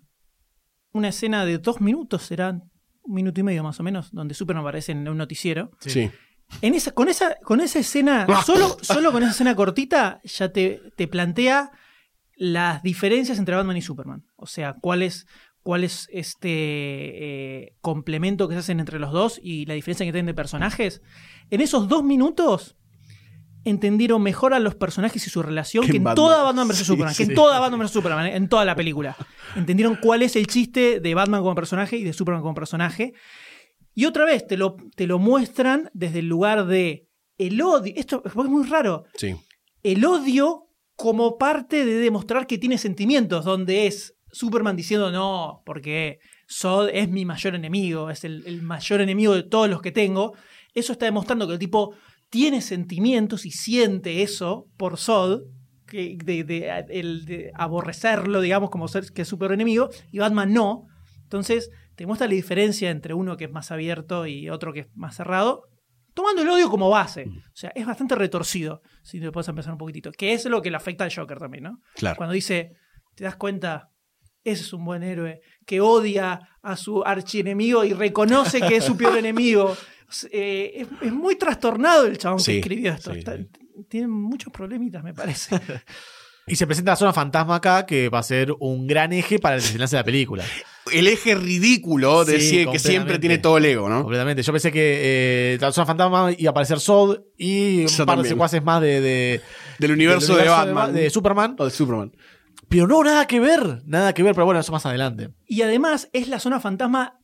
una 0.92 1.10
escena 1.10 1.44
de 1.44 1.58
dos 1.58 1.80
minutos, 1.80 2.24
será 2.24 2.50
un 2.50 3.14
minuto 3.14 3.38
y 3.38 3.44
medio 3.44 3.62
más 3.62 3.78
o 3.78 3.84
menos, 3.84 4.10
donde 4.10 4.34
Superman 4.34 4.64
aparece 4.64 4.90
en 4.90 5.08
un 5.08 5.18
noticiero. 5.18 5.70
Sí. 5.78 6.10
En 6.60 6.74
esa, 6.74 6.90
con, 6.90 7.08
esa, 7.08 7.36
con 7.44 7.60
esa 7.60 7.78
escena, 7.78 8.26
solo, 8.44 8.76
solo 8.80 9.12
con 9.12 9.22
esa 9.22 9.30
escena 9.30 9.54
cortita, 9.54 10.20
ya 10.24 10.52
te, 10.52 10.82
te 10.96 11.06
plantea 11.06 11.70
las 12.34 12.82
diferencias 12.82 13.38
entre 13.38 13.54
Batman 13.54 13.76
y 13.76 13.82
Superman. 13.82 14.24
O 14.34 14.48
sea, 14.48 14.74
cuál 14.80 15.02
es, 15.02 15.28
cuál 15.62 15.84
es 15.84 16.08
este 16.12 16.48
eh, 16.50 17.76
complemento 17.80 18.48
que 18.48 18.54
se 18.54 18.60
hacen 18.60 18.80
entre 18.80 18.98
los 18.98 19.12
dos 19.12 19.40
y 19.42 19.64
la 19.66 19.74
diferencia 19.74 20.04
que 20.04 20.12
tienen 20.12 20.26
de 20.26 20.34
personajes. 20.34 21.02
En 21.50 21.60
esos 21.60 21.88
dos 21.88 22.02
minutos 22.04 22.76
entendieron 23.64 24.22
mejor 24.22 24.54
a 24.54 24.58
los 24.58 24.74
personajes 24.74 25.24
y 25.26 25.30
su 25.30 25.42
relación 25.42 25.86
Que 25.86 25.96
en 25.98 26.04
Batman. 26.04 26.16
toda 26.16 26.42
Batman 26.42 26.68
vs 26.68 26.78
Sí, 26.78 26.84
Superman. 26.84 27.14
Que 27.14 27.22
en 27.22 27.34
toda 27.34 27.60
Batman 27.60 27.80
vs 27.80 27.90
Superman, 27.92 28.26
en 28.26 28.48
toda 28.48 28.64
la 28.64 28.74
película. 28.74 29.16
Entendieron 29.54 29.96
cuál 30.02 30.22
es 30.22 30.34
el 30.36 30.46
chiste 30.48 30.98
de 31.00 31.14
Batman 31.14 31.42
como 31.42 31.54
personaje 31.54 31.96
y 31.96 32.02
de 32.04 32.12
Superman 32.12 32.42
como 32.42 32.54
personaje. 32.54 33.12
Y 33.94 34.06
otra 34.06 34.24
vez 34.24 34.46
te 34.46 34.56
lo, 34.56 34.76
te 34.96 35.06
lo 35.06 35.18
muestran 35.18 35.90
desde 35.92 36.20
el 36.20 36.26
lugar 36.28 36.66
de 36.66 37.08
el 37.38 37.60
odio. 37.62 37.92
Esto 37.96 38.22
es 38.24 38.34
muy 38.34 38.66
raro. 38.66 39.04
Sí. 39.16 39.36
El 39.82 40.04
odio 40.04 40.66
como 40.96 41.38
parte 41.38 41.84
de 41.84 41.94
demostrar 41.96 42.46
que 42.46 42.58
tiene 42.58 42.78
sentimientos, 42.78 43.44
donde 43.44 43.86
es 43.86 44.14
Superman 44.32 44.74
diciendo 44.76 45.10
no, 45.12 45.62
porque 45.66 46.18
Zod 46.50 46.88
es 46.92 47.08
mi 47.08 47.24
mayor 47.24 47.54
enemigo, 47.54 48.10
es 48.10 48.24
el, 48.24 48.42
el 48.46 48.62
mayor 48.62 49.00
enemigo 49.00 49.34
de 49.34 49.42
todos 49.42 49.68
los 49.68 49.82
que 49.82 49.92
tengo. 49.92 50.34
Eso 50.74 50.92
está 50.92 51.04
demostrando 51.06 51.46
que 51.46 51.52
el 51.52 51.58
tipo 51.58 51.94
tiene 52.30 52.60
sentimientos 52.62 53.44
y 53.46 53.50
siente 53.50 54.22
eso 54.22 54.66
por 54.78 54.96
Zod, 54.98 55.42
que 55.86 56.16
de, 56.24 56.44
de- 56.44 56.84
el 56.88 57.24
de 57.26 57.52
aborrecerlo, 57.54 58.40
digamos, 58.40 58.70
como 58.70 58.88
ser 58.88 59.04
que 59.12 59.22
es 59.22 59.28
su 59.28 59.38
peor 59.38 59.52
enemigo, 59.52 59.90
y 60.10 60.18
Batman 60.18 60.52
no. 60.52 60.86
Entonces, 61.24 61.70
te 61.94 62.06
muestra 62.06 62.26
la 62.26 62.32
diferencia 62.34 62.90
entre 62.90 63.12
uno 63.14 63.36
que 63.36 63.44
es 63.44 63.50
más 63.50 63.70
abierto 63.70 64.26
y 64.26 64.48
otro 64.48 64.72
que 64.72 64.80
es 64.80 64.86
más 64.94 65.16
cerrado, 65.16 65.64
tomando 66.14 66.40
el 66.42 66.48
odio 66.48 66.70
como 66.70 66.88
base. 66.88 67.24
O 67.28 67.56
sea, 67.56 67.70
es 67.74 67.84
bastante 67.86 68.14
retorcido, 68.14 68.80
si 69.02 69.20
te 69.20 69.30
puedes 69.30 69.48
empezar 69.48 69.72
un 69.72 69.78
poquitito, 69.78 70.10
que 70.12 70.32
es 70.32 70.44
lo 70.46 70.62
que 70.62 70.70
le 70.70 70.76
afecta 70.78 71.04
al 71.04 71.14
Joker 71.14 71.38
también, 71.38 71.64
¿no? 71.64 71.78
Claro. 71.96 72.16
Cuando 72.16 72.32
dice, 72.32 72.72
te 73.14 73.24
das 73.24 73.36
cuenta, 73.36 73.90
ese 74.44 74.62
es 74.62 74.72
un 74.72 74.84
buen 74.84 75.02
héroe, 75.02 75.40
que 75.66 75.80
odia 75.80 76.48
a 76.62 76.76
su 76.76 77.02
archienemigo 77.04 77.84
y 77.84 77.92
reconoce 77.92 78.60
que 78.60 78.76
es 78.76 78.84
su 78.84 78.96
peor 78.96 79.16
enemigo. 79.18 79.76
Eh, 80.30 80.72
es, 80.82 80.88
es 81.06 81.12
muy 81.12 81.36
trastornado 81.36 82.06
el 82.06 82.18
chabón 82.18 82.40
Sí, 82.40 82.52
que 82.52 82.58
escribió 82.58 82.92
esto. 82.92 83.12
sí, 83.12 83.20
Está- 83.20 83.36
sí. 83.36 83.48
Tiene 83.88 84.06
muchos 84.08 84.52
problemitas, 84.52 85.02
me 85.02 85.14
parece. 85.14 85.58
Y 86.44 86.56
se 86.56 86.66
presenta 86.66 86.90
la 86.90 86.96
zona 86.96 87.12
fantasma 87.12 87.54
acá, 87.54 87.86
que 87.86 88.08
va 88.08 88.18
a 88.18 88.22
ser 88.24 88.52
un 88.58 88.88
gran 88.88 89.12
eje 89.12 89.38
para 89.38 89.54
el 89.54 89.62
desenlace 89.62 89.94
de 89.94 90.00
la 90.00 90.04
película. 90.04 90.44
El 90.92 91.06
eje 91.06 91.36
ridículo 91.36 92.24
de 92.24 92.40
Sí, 92.40 92.66
que 92.66 92.80
siempre 92.80 93.20
tiene 93.20 93.38
todo 93.38 93.58
el 93.58 93.64
ego, 93.64 93.88
¿no? 93.88 94.00
Completamente. 94.02 94.42
Yo 94.42 94.50
pensé 94.52 94.72
que 94.72 95.52
eh, 95.54 95.58
la 95.60 95.70
zona 95.70 95.86
fantasma 95.86 96.32
iba 96.36 96.48
a 96.48 96.50
aparecer 96.50 96.80
Sod 96.80 97.20
y 97.38 97.82
un 97.82 97.86
Yo 97.86 98.04
par 98.06 98.20
de 98.20 98.28
secuaces 98.28 98.60
más 98.60 98.82
de, 98.82 99.00
de- 99.00 99.40
Del 99.78 99.92
universo, 99.92 100.34
del 100.34 100.46
de 100.46 100.50
universo 100.50 100.74
Batman. 100.74 100.92
de 100.94 101.10
Superman. 101.10 101.54
O 101.60 101.64
de 101.64 101.70
Superman. 101.70 102.12
Pero 102.72 102.86
no, 102.86 103.04
nada 103.04 103.26
que 103.26 103.38
ver. 103.38 103.82
Nada 103.84 104.14
que 104.14 104.22
ver, 104.22 104.34
pero 104.34 104.46
bueno, 104.46 104.58
eso 104.60 104.72
más 104.72 104.86
adelante. 104.86 105.28
Y 105.46 105.60
además 105.60 106.08
es 106.14 106.28
la 106.28 106.40
zona 106.40 106.58
fantasma 106.58 107.18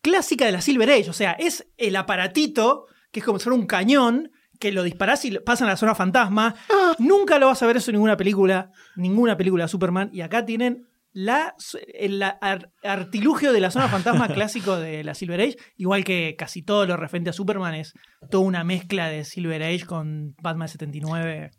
clásica 0.00 0.46
de 0.46 0.52
la 0.52 0.62
Silver 0.62 0.90
Age. 0.90 1.10
O 1.10 1.12
sea, 1.12 1.32
es 1.32 1.66
el 1.76 1.94
aparatito 1.96 2.86
que 3.12 3.20
es 3.20 3.26
como 3.26 3.38
si 3.38 3.44
fuera 3.44 3.58
un 3.60 3.66
cañón 3.66 4.30
que 4.58 4.72
lo 4.72 4.82
disparás 4.82 5.24
y 5.26 5.30
lo- 5.30 5.44
pasa 5.44 5.64
en 5.64 5.68
la 5.70 5.76
zona 5.76 5.94
fantasma. 5.94 6.54
Nunca 6.98 7.38
lo 7.38 7.46
vas 7.48 7.62
a 7.62 7.66
ver 7.66 7.76
eso 7.76 7.90
en 7.90 7.96
ninguna 7.96 8.16
película, 8.16 8.70
ninguna 8.96 9.36
película 9.36 9.64
de 9.64 9.68
Superman. 9.68 10.08
Y 10.10 10.22
acá 10.22 10.46
tienen 10.46 10.86
la, 11.12 11.54
el 11.92 12.22
ar- 12.22 12.72
artilugio 12.82 13.52
de 13.52 13.60
la 13.60 13.70
zona 13.70 13.88
fantasma 13.88 14.28
clásico 14.34 14.76
de 14.78 15.04
la 15.04 15.14
Silver 15.14 15.40
Age. 15.42 15.56
Igual 15.76 16.02
que 16.04 16.34
casi 16.38 16.62
todo 16.62 16.86
lo 16.86 16.96
referente 16.96 17.28
a 17.28 17.34
Superman 17.34 17.74
es 17.74 17.92
toda 18.30 18.44
una 18.44 18.64
mezcla 18.64 19.08
de 19.10 19.24
Silver 19.24 19.62
Age 19.64 19.84
con 19.84 20.34
Batman 20.40 20.68
79. 20.68 21.50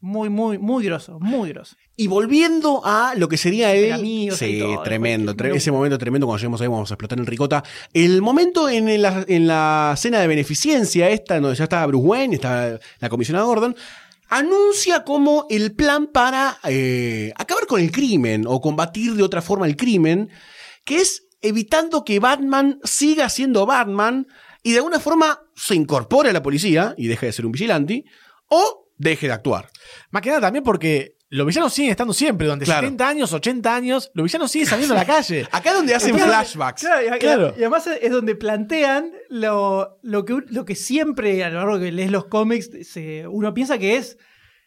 Muy, 0.00 0.28
muy, 0.28 0.58
muy 0.58 0.84
grosso, 0.84 1.18
muy 1.20 1.50
grosso. 1.50 1.74
Y 1.96 2.06
volviendo 2.06 2.82
a 2.84 3.14
lo 3.16 3.28
que 3.28 3.36
sería 3.36 3.72
el. 3.74 3.92
amigos 3.92 4.40
y 4.42 4.44
sí, 4.54 4.58
todo, 4.60 4.82
tremendo. 4.82 5.34
tre- 5.34 5.54
ese 5.56 5.72
momento 5.72 5.96
tremendo 5.98 6.26
cuando 6.26 6.38
lleguemos 6.38 6.60
ahí 6.60 6.68
vamos 6.68 6.90
a 6.90 6.94
explotar 6.94 7.18
en 7.18 7.26
ricota. 7.26 7.64
El 7.92 8.20
momento 8.22 8.68
en 8.68 9.00
la, 9.02 9.24
en 9.26 9.46
la 9.46 9.94
cena 9.96 10.20
de 10.20 10.26
beneficencia, 10.26 11.08
esta, 11.08 11.40
donde 11.40 11.56
ya 11.56 11.64
está 11.64 11.84
Bruce 11.86 12.06
Wayne, 12.06 12.34
está 12.34 12.78
la 13.00 13.08
comisionada 13.08 13.46
Gordon, 13.46 13.74
anuncia 14.28 15.04
como 15.04 15.46
el 15.50 15.74
plan 15.74 16.08
para 16.08 16.58
eh, 16.64 17.32
acabar 17.36 17.66
con 17.66 17.80
el 17.80 17.90
crimen 17.90 18.44
o 18.46 18.60
combatir 18.60 19.14
de 19.14 19.22
otra 19.22 19.40
forma 19.42 19.66
el 19.66 19.76
crimen, 19.76 20.30
que 20.84 20.98
es 20.98 21.26
evitando 21.40 22.04
que 22.04 22.18
Batman 22.18 22.80
siga 22.84 23.28
siendo 23.28 23.66
Batman 23.66 24.26
y 24.62 24.72
de 24.72 24.78
alguna 24.78 25.00
forma 25.00 25.40
se 25.54 25.74
incorpore 25.74 26.30
a 26.30 26.32
la 26.32 26.42
policía 26.42 26.94
y 26.98 27.06
deje 27.06 27.26
de 27.26 27.32
ser 27.32 27.46
un 27.46 27.52
vigilante 27.52 28.04
o 28.48 28.85
deje 28.98 29.26
de 29.26 29.32
actuar. 29.32 29.68
Más 30.10 30.22
que 30.22 30.28
nada 30.30 30.40
también 30.40 30.64
porque 30.64 31.16
los 31.28 31.46
villanos 31.46 31.72
siguen 31.72 31.90
estando 31.90 32.14
siempre. 32.14 32.46
Durante 32.46 32.64
Claro. 32.64 32.82
70 32.86 33.08
años, 33.08 33.32
80 33.32 33.74
años, 33.74 34.10
los 34.14 34.24
villanos 34.24 34.50
siguen 34.50 34.68
saliendo 34.68 34.94
a 34.94 34.98
la 34.98 35.04
calle. 35.04 35.46
Acá 35.52 35.70
es 35.70 35.76
donde 35.76 35.94
hacen 35.94 36.14
Claro, 36.14 36.30
flashbacks. 36.30 36.82
Claro, 36.82 37.16
y, 37.16 37.18
Claro. 37.18 37.48
y 37.56 37.60
además 37.60 37.86
es 38.00 38.10
donde 38.10 38.34
plantean 38.36 39.12
lo, 39.28 39.98
lo, 40.02 40.24
que, 40.24 40.38
lo 40.48 40.64
que 40.64 40.74
siempre 40.76 41.42
a 41.44 41.50
lo 41.50 41.56
largo 41.56 41.78
que 41.80 41.90
lees 41.92 42.10
los 42.10 42.26
cómics 42.26 42.70
se- 42.88 43.26
uno 43.26 43.52
piensa 43.52 43.76
que 43.78 43.96
es, 43.96 44.18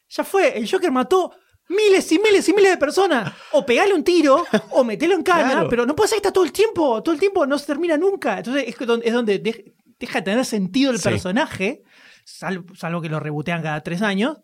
ya 0.10 0.24
fue, 0.24 0.58
el 0.58 0.70
Joker 0.70 0.92
mató 0.92 1.32
miles 1.70 2.12
y 2.12 2.20
miles 2.20 2.50
y 2.50 2.54
miles 2.54 2.72
de 2.72 2.78
personas. 2.78 3.32
O 3.52 3.66
pegale 3.66 3.94
un 3.94 4.04
tiro, 4.04 4.44
o 4.72 4.84
metelo 4.84 5.14
en 5.16 5.24
cana, 5.24 5.52
Claro. 5.52 5.70
pero 5.70 5.86
no 5.86 5.96
puede 5.96 6.10
ser 6.10 6.16
que 6.18 6.28
está 6.28 6.34
todo 6.34 6.44
el 6.44 6.52
tiempo, 6.52 7.02
todo 7.04 7.14
el 7.14 7.20
tiempo 7.20 7.46
no 7.46 7.58
se 7.58 7.68
termina 7.68 7.96
nunca. 7.96 8.40
Entonces 8.40 8.66
es, 8.68 8.76
que 8.76 8.86
don- 8.86 9.02
es 9.04 9.14
donde 9.14 9.42
dej- 9.42 9.74
deja 10.00 10.20
de 10.20 10.26
tener 10.26 10.46
sentido 10.46 10.92
el 10.92 10.98
Sí. 10.98 11.04
personaje, 11.08 11.84
salvo, 12.38 12.76
salvo 12.76 13.02
que 13.02 13.10
lo 13.10 13.20
rebotean 13.20 13.62
cada 13.62 13.82
tres 13.82 14.02
años. 14.02 14.38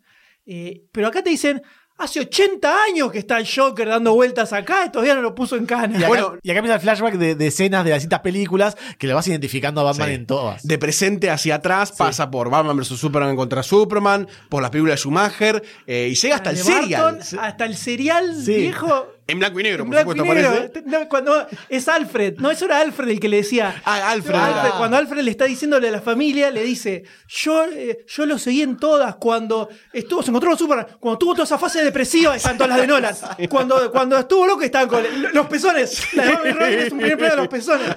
Eh, 0.46 0.84
pero 0.92 1.08
acá 1.08 1.24
te 1.24 1.30
dicen, 1.32 1.62
hace 1.98 2.20
80 2.20 2.84
años 2.84 3.12
que 3.12 3.18
está 3.20 3.38
el 3.40 3.48
Joker 3.48 3.88
dando 3.88 4.14
vueltas 4.14 4.52
acá 4.54 4.86
y 4.86 4.92
todavía 4.92 5.16
no 5.16 5.22
lo 5.22 5.34
puso 5.34 5.56
en 5.56 5.66
cana. 5.66 5.94
Y 5.94 5.98
acá, 5.98 6.08
Bueno. 6.08 6.34
y 6.44 6.52
acá 6.52 6.60
empieza 6.60 6.76
el 6.76 6.82
flashback 6.82 7.14
de, 7.16 7.36
de 7.36 7.48
escenas 7.48 7.84
de 7.84 7.90
las 7.92 7.98
distintas 8.00 8.20
películas 8.20 8.78
que 9.00 9.08
le 9.08 9.14
vas 9.14 9.28
identificando 9.28 9.82
a 9.82 9.86
Batman 9.86 10.10
Sí. 10.10 10.14
en 10.16 10.26
todas. 10.28 10.64
De 10.68 10.78
presente 10.78 11.30
hacia 11.32 11.56
atrás 11.56 11.92
pasa 11.94 12.30
por 12.30 12.50
Batman 12.52 12.78
vs 12.78 12.88
Superman 12.90 13.36
contra 13.36 13.64
Superman, 13.64 14.28
por 14.50 14.62
la 14.62 14.70
película 14.70 14.94
de 14.94 14.98
Schumacher 14.98 15.64
eh, 15.88 16.10
y 16.12 16.16
llega 16.16 16.36
hasta 16.36 16.50
el 16.52 16.58
de 16.58 16.64
serial. 16.64 17.02
Barton, 17.16 17.40
hasta 17.40 17.66
el 17.66 17.76
serial 17.76 18.36
Sí. 18.44 18.56
viejo. 18.56 19.08
En 19.28 19.40
blanco 19.40 19.60
y 19.60 19.64
negro, 19.64 19.84
en 19.84 19.90
por 19.90 19.96
blanco 19.96 20.14
y 20.14 20.20
supuesto, 20.20 20.50
negro. 20.52 20.66
aparece. 20.66 20.84
No, 20.86 21.10
cuando 21.10 21.48
es 21.70 21.88
Alfred, 21.88 22.36
no, 22.38 22.52
eso 22.52 22.66
era 22.66 22.80
Alfred 22.80 23.10
el 23.10 23.20
que 23.20 23.28
le 23.28 23.38
decía. 23.38 23.82
Ah, 23.84 24.12
Alfred. 24.12 24.36
Cuando 24.78 24.98
Alfred 24.98 25.22
le 25.24 25.32
está 25.32 25.46
diciéndole 25.46 25.88
a 25.88 25.92
la 25.92 26.02
familia, 26.02 26.52
le 26.52 26.62
dice: 26.64 27.04
Yo, 27.28 27.64
eh, 27.66 28.06
yo 28.08 28.26
lo 28.28 28.38
seguí 28.38 28.62
en 28.62 28.78
todas. 28.78 29.16
Cuando 29.16 29.68
estuvo, 29.92 30.22
se 30.22 30.30
encontró 30.30 30.52
con 30.52 30.60
Superman, 30.60 30.88
cuando 31.00 31.18
tuvo 31.18 31.34
toda 31.34 31.46
esa 31.46 31.58
fase 31.58 31.84
depresiva, 31.84 32.36
están 32.36 32.56
todas 32.56 32.70
las 32.70 32.82
de 32.82 32.88
Nolan. 32.88 33.16
Cuando, 33.50 33.92
cuando 33.92 34.18
estuvo 34.18 34.46
loco, 34.46 34.62
estaban 34.62 34.88
con 34.90 35.04
los 35.34 35.48
pezones. 35.48 36.14
La 36.14 36.26
de 36.26 36.32
Bobby 36.36 36.52
Ryan 36.52 36.80
es 36.80 36.92
un 36.92 36.98
primer 37.00 37.18
plano 37.18 37.32
de 37.36 37.42
los 37.42 37.48
pezones. 37.48 37.88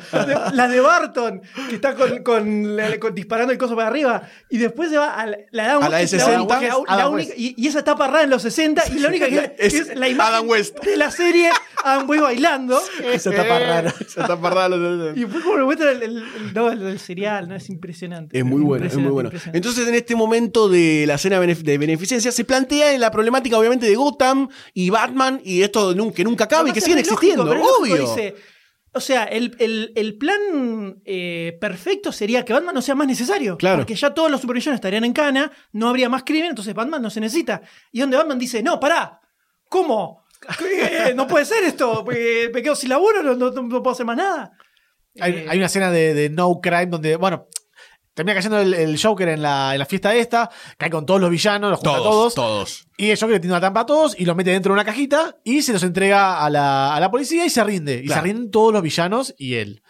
La 0.54 0.66
de 0.68 0.80
Barton, 0.80 1.42
que 1.68 1.74
está 1.74 1.94
con, 1.94 2.22
con- 2.22 2.74
la- 2.76 2.98
con- 2.98 3.14
disparando 3.14 3.52
el 3.52 3.58
coso 3.58 3.76
para 3.76 3.88
arriba. 3.88 4.22
Y 4.48 4.56
después 4.56 4.88
se 4.90 4.96
va 4.96 5.14
a 5.14 5.26
la, 5.26 5.36
la, 5.50 5.64
Adam 5.72 5.82
A 5.82 5.88
la 5.90 5.96
de 5.98 6.02
West, 6.04 6.10
que 6.12 6.16
es 6.16 6.22
60. 6.24 6.40
única- 6.42 6.60
la- 6.60 6.68
la 6.68 6.94
Adam 7.02 7.12
única- 7.12 7.28
West. 7.28 7.38
y, 7.38 7.54
y 7.58 7.66
esa 7.68 7.80
etapa 7.80 8.06
rara 8.06 8.22
en 8.22 8.30
los 8.30 8.40
60 8.42 8.82
y 8.94 8.98
la 9.00 9.08
única 9.08 9.26
que 9.28 9.54
Es 9.58 9.74
es, 9.74 9.94
la 9.94 10.08
imagen 10.08 10.34
Adam 10.34 10.48
West. 10.48 10.78
de 10.82 10.96
la 10.96 11.10
serie 11.18 11.50
Adam 11.84 12.08
West 12.08 12.22
bailando. 12.22 12.80
Esa 13.12 13.30
etapa 13.30 13.58
rara. 13.58 13.94
Esa 14.00 14.26
tapa 14.26 14.50
rara. 14.50 14.76
Y 15.14 15.20
después 15.20 15.44
como 15.44 15.58
le 15.58 15.64
muestra 15.64 15.90
el, 15.92 16.02
el- 16.02 16.16
el- 16.18 16.54
no, 16.54 16.70
el- 16.70 16.82
el 16.86 16.98
serial, 16.98 17.48
¿no? 17.48 17.54
Es 17.56 17.68
impresionante. 17.68 18.38
Es 18.38 18.44
muy 18.44 18.62
bueno, 18.62 18.86
es 18.86 18.96
muy 18.96 19.10
bueno. 19.10 19.30
Entonces, 19.52 19.86
en 19.86 19.94
este 19.94 20.16
momento 20.16 20.68
de 20.68 21.04
la 21.06 21.18
cena 21.18 21.38
benef- 21.40 21.62
de 21.62 21.76
beneficencia, 21.76 22.32
se 22.32 22.44
plantea 22.44 22.92
en 22.94 23.00
la 23.00 23.10
problemática, 23.10 23.58
obviamente, 23.58 23.86
de 23.86 23.94
Gotham 23.96 24.48
y 24.72 24.88
Batman 24.90 25.40
y 25.44 25.62
esto 25.62 25.94
que 26.14 26.24
nunca 26.24 26.44
acaba 26.44 26.68
y 26.68 26.72
que 26.72 26.80
siguen 26.80 26.98
lógico, 26.98 27.14
existiendo, 27.14 27.50
obvio. 27.80 27.96
dice, 27.98 28.34
o 28.94 29.00
sea, 29.00 29.24
el, 29.24 29.54
el- 29.60 29.92
el 29.96 30.16
plan 30.16 31.02
eh, 31.04 31.56
perfecto 31.60 32.10
sería 32.10 32.44
que 32.44 32.52
Batman 32.54 32.74
no 32.74 32.82
sea 32.82 32.94
más 32.94 33.06
necesario. 33.06 33.56
Claro. 33.58 33.78
Porque 33.78 33.94
ya 33.94 34.14
todos 34.14 34.30
los 34.30 34.40
supervillanos 34.40 34.76
estarían 34.76 35.04
en 35.04 35.12
cana, 35.12 35.52
no 35.72 35.88
habría 35.88 36.08
más 36.08 36.24
crimen, 36.24 36.50
entonces 36.50 36.74
Batman 36.74 37.02
no 37.02 37.10
se 37.10 37.20
necesita. 37.20 37.60
Y 37.92 38.00
donde 38.00 38.16
Batman 38.16 38.38
dice, 38.38 38.62
no, 38.62 38.80
pará, 38.80 39.20
¿cómo? 39.68 40.24
No 41.16 41.26
puede 41.26 41.44
ser 41.44 41.64
esto, 41.64 42.04
porque 42.04 42.50
me 42.52 42.62
quedo 42.62 42.74
sin 42.76 42.90
laburo, 42.90 43.22
no, 43.22 43.34
no- 43.34 43.50
no 43.50 43.82
puedo 43.82 43.90
hacer 43.92 44.06
más 44.06 44.16
nada. 44.16 44.52
Hay, 45.20 45.32
Eh, 45.32 45.46
hay 45.48 45.56
una 45.58 45.66
escena 45.66 45.90
de, 45.90 46.14
de 46.14 46.30
No 46.30 46.60
Crime 46.62 46.86
donde, 46.86 47.16
bueno, 47.16 47.48
termina 48.14 48.34
cayendo 48.34 48.58
el, 48.60 48.74
el 48.74 49.00
Joker 49.00 49.28
en 49.28 49.42
la, 49.42 49.72
en 49.74 49.78
la 49.78 49.86
fiesta 49.86 50.14
esta, 50.14 50.50
cae 50.76 50.90
con 50.90 51.06
todos 51.06 51.20
los 51.20 51.30
villanos, 51.30 51.70
los 51.70 51.78
junta 51.80 51.90
a 51.92 51.96
Todos, 51.96 52.34
todos, 52.34 52.34
todos. 52.34 52.88
y 52.96 53.10
el 53.10 53.16
Joker 53.18 53.34
le 53.34 53.40
tiene 53.40 53.52
una 53.54 53.60
trampa 53.60 53.80
a 53.80 53.86
todos 53.86 54.18
y 54.18 54.24
los 54.24 54.36
mete 54.36 54.50
dentro 54.50 54.70
de 54.72 54.74
una 54.74 54.84
cajita 54.84 55.36
y 55.44 55.62
se 55.62 55.72
los 55.72 55.82
entrega 55.82 56.44
a 56.44 56.50
la, 56.50 56.94
a 56.94 57.00
la 57.00 57.10
policía 57.10 57.44
y 57.44 57.50
se 57.50 57.62
rinde. 57.64 58.00
Y 58.02 58.06
Claro. 58.06 58.22
se 58.22 58.26
rinden 58.28 58.50
todos 58.50 58.72
los 58.72 58.82
villanos 58.82 59.34
y 59.38 59.54
él. 59.54 59.82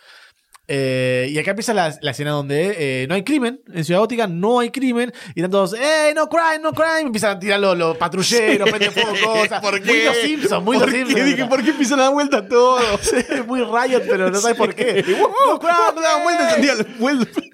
Eh, 0.71 1.29
y 1.31 1.39
acá 1.39 1.53
empieza 1.53 1.73
la, 1.73 1.97
la 2.03 2.11
escena 2.11 2.33
donde 2.33 3.03
eh, 3.03 3.07
no 3.09 3.15
hay 3.15 3.25
crimen 3.25 3.63
en 3.73 3.85
Ciudad 3.87 4.01
Gótica, 4.01 4.27
no 4.27 4.61
hay 4.61 4.69
crimen, 4.71 5.11
y 5.35 5.41
están 5.41 5.51
todos, 5.51 5.73
¡eh, 5.73 6.13
no 6.15 6.29
crime, 6.29 6.59
no 6.63 6.73
crime! 6.73 7.01
Empiezan 7.01 7.37
a 7.37 7.39
tirar 7.39 7.59
los, 7.59 7.77
los 7.77 7.97
patrulleros, 7.97 8.69
prenden 8.69 8.93
fuego 8.93 9.15
cosas. 9.25 9.61
¿Por 9.63 9.81
Muy 9.81 9.81
qué? 9.81 10.05
los 10.05 10.17
Simpsons, 10.19 10.63
muy 10.65 10.77
¿Por 10.77 10.89
los? 10.89 10.95
Simpsons. 10.95 11.25
Dije, 11.25 11.45
¿por 11.47 11.65
qué 11.65 11.71
empiezan 11.71 12.01
a 12.01 12.03
dar 12.05 12.13
vuelta 12.13 12.47
todos? 12.47 13.01
Sí, 13.09 13.17
muy 13.47 13.61
Riot, 13.61 14.03
pero 14.09 14.31
no 14.31 14.39
sabes 14.39 14.57
por 14.57 14.75
qué. 14.75 15.03
no 15.09 15.59
vueltas, 15.59 16.55
entendía, 16.59 16.97
vueltas. 16.99 17.45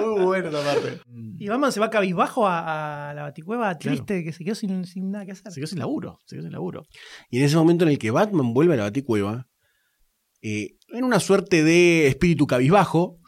Muy 0.00 0.24
bueno 0.24 0.48
esa 0.48 0.62
parte. 0.74 1.00
Y 1.38 1.48
Batman 1.48 1.70
se 1.70 1.78
va 1.78 1.90
cabizbajo 1.90 2.46
a, 2.48 3.10
a 3.10 3.14
la 3.14 3.22
baticueva 3.22 3.78
triste, 3.78 4.24
que 4.24 4.32
se 4.32 4.44
quedó 4.44 4.54
sin, 4.54 4.84
sin 4.84 5.10
nada 5.10 5.24
que 5.24 5.32
hacer. 5.32 5.52
Se 5.52 5.60
quedó 5.60 5.66
sin 5.68 5.78
laburo, 5.78 6.20
se 6.24 6.36
quedó 6.36 6.42
sin 6.44 6.52
laburo. 6.52 6.84
Y 7.30 7.38
en 7.38 7.44
ese 7.44 7.56
momento 7.56 7.84
en 7.84 7.90
el 7.90 7.98
que 7.98 8.10
Batman 8.10 8.52
vuelve 8.52 8.74
a 8.74 8.78
la 8.78 8.82
Baticueva, 8.84 9.46
eh, 10.44 10.76
en 10.90 11.02
una 11.04 11.18
suerte 11.18 11.64
de 11.64 12.06
espíritu 12.06 12.46
cabizbajo, 12.46 13.18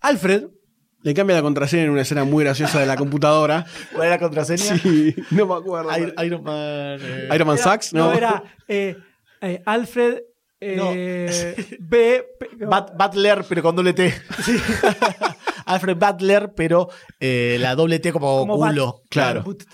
Alfred 0.00 0.46
le 1.02 1.14
cambia 1.14 1.36
la 1.36 1.42
contraseña 1.42 1.82
en 1.84 1.90
una 1.90 2.02
escena 2.02 2.24
muy 2.24 2.42
graciosa 2.44 2.80
de 2.80 2.86
la 2.86 2.96
computadora. 2.96 3.66
¿Cuál 3.92 4.06
era 4.06 4.16
la 4.16 4.20
contraseña? 4.20 4.78
Sí, 4.78 5.14
no 5.30 5.46
me 5.46 5.54
acuerdo. 5.54 5.96
Iron, 5.98 6.14
Iron 6.24 6.42
Man. 6.42 6.98
eh, 7.00 7.28
Iron 7.34 7.46
Man 7.48 7.56
Era- 7.56 7.64
Sachs, 7.64 7.92
No, 7.92 8.06
¿no? 8.10 8.12
era 8.14 8.42
eh, 8.68 8.96
eh, 9.40 9.62
Alfred 9.66 10.18
eh, 10.60 11.76
B. 11.80 12.24
Bat- 12.60 12.92
Butler, 12.96 13.44
pero 13.48 13.62
con 13.62 13.74
doble 13.76 13.92
T. 13.94 14.14
Alfred 15.66 15.96
Butler, 15.96 16.52
pero 16.54 16.88
eh, 17.20 17.56
la 17.60 17.74
doble 17.74 17.98
T 17.98 18.12
como, 18.12 18.38
como 18.40 18.58
Bat. 18.58 18.70
culo. 18.70 19.02
Claro. 19.08 19.42
But- 19.42 19.64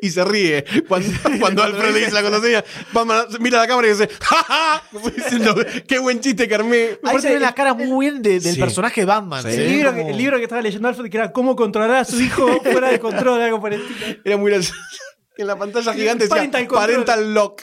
Y 0.00 0.10
se 0.10 0.24
ríe 0.24 0.64
cuando, 0.86 1.08
cuando 1.40 1.62
Alfred 1.62 1.92
le 1.92 1.98
dice 2.00 2.12
la 2.12 2.22
contraseña. 2.22 2.64
Batman 2.92 3.26
mira 3.40 3.58
a 3.58 3.62
la 3.62 3.68
cámara 3.68 3.88
y 3.88 3.90
dice, 3.90 4.08
¡Ja, 4.20 4.36
ja! 4.44 4.82
Como 4.92 5.10
diciendo, 5.10 5.56
qué 5.88 5.98
buen 5.98 6.20
chiste 6.20 6.46
que 6.46 6.54
armé. 6.54 6.90
Me 6.90 6.96
parece 7.10 7.28
que 7.28 7.40
la 7.40 7.52
cara 7.54 7.74
muy 7.74 8.06
bien 8.06 8.22
de- 8.22 8.38
del 8.40 8.54
Sí. 8.54 8.60
personaje 8.60 9.00
de 9.00 9.04
Batman. 9.06 9.42
Sí. 9.42 9.50
se 9.52 9.64
El 9.66 9.72
libro, 9.72 9.90
como- 9.92 10.04
que, 10.04 10.10
el 10.12 10.16
libro 10.18 10.36
que 10.36 10.42
estaba 10.44 10.62
leyendo 10.62 10.88
Alfred, 10.88 11.10
que 11.10 11.16
era 11.16 11.32
cómo 11.32 11.56
controlar 11.56 11.90
a 11.96 12.04
su 12.04 12.20
hijo 12.20 12.46
fuera 12.62 12.90
de 12.90 13.00
control, 13.00 13.40
algo 13.42 13.60
por 13.60 13.72
el 13.74 13.80
estilo. 13.82 14.16
Era 14.24 14.36
muy 14.36 14.50
gracioso. 14.52 14.78
En 15.38 15.46
la 15.46 15.56
pantalla 15.58 15.94
gigante 15.94 16.24
decía 16.24 16.36
Parental 16.36 16.66
control. 16.68 16.80
Parental 16.90 17.34
Lock. 17.34 17.62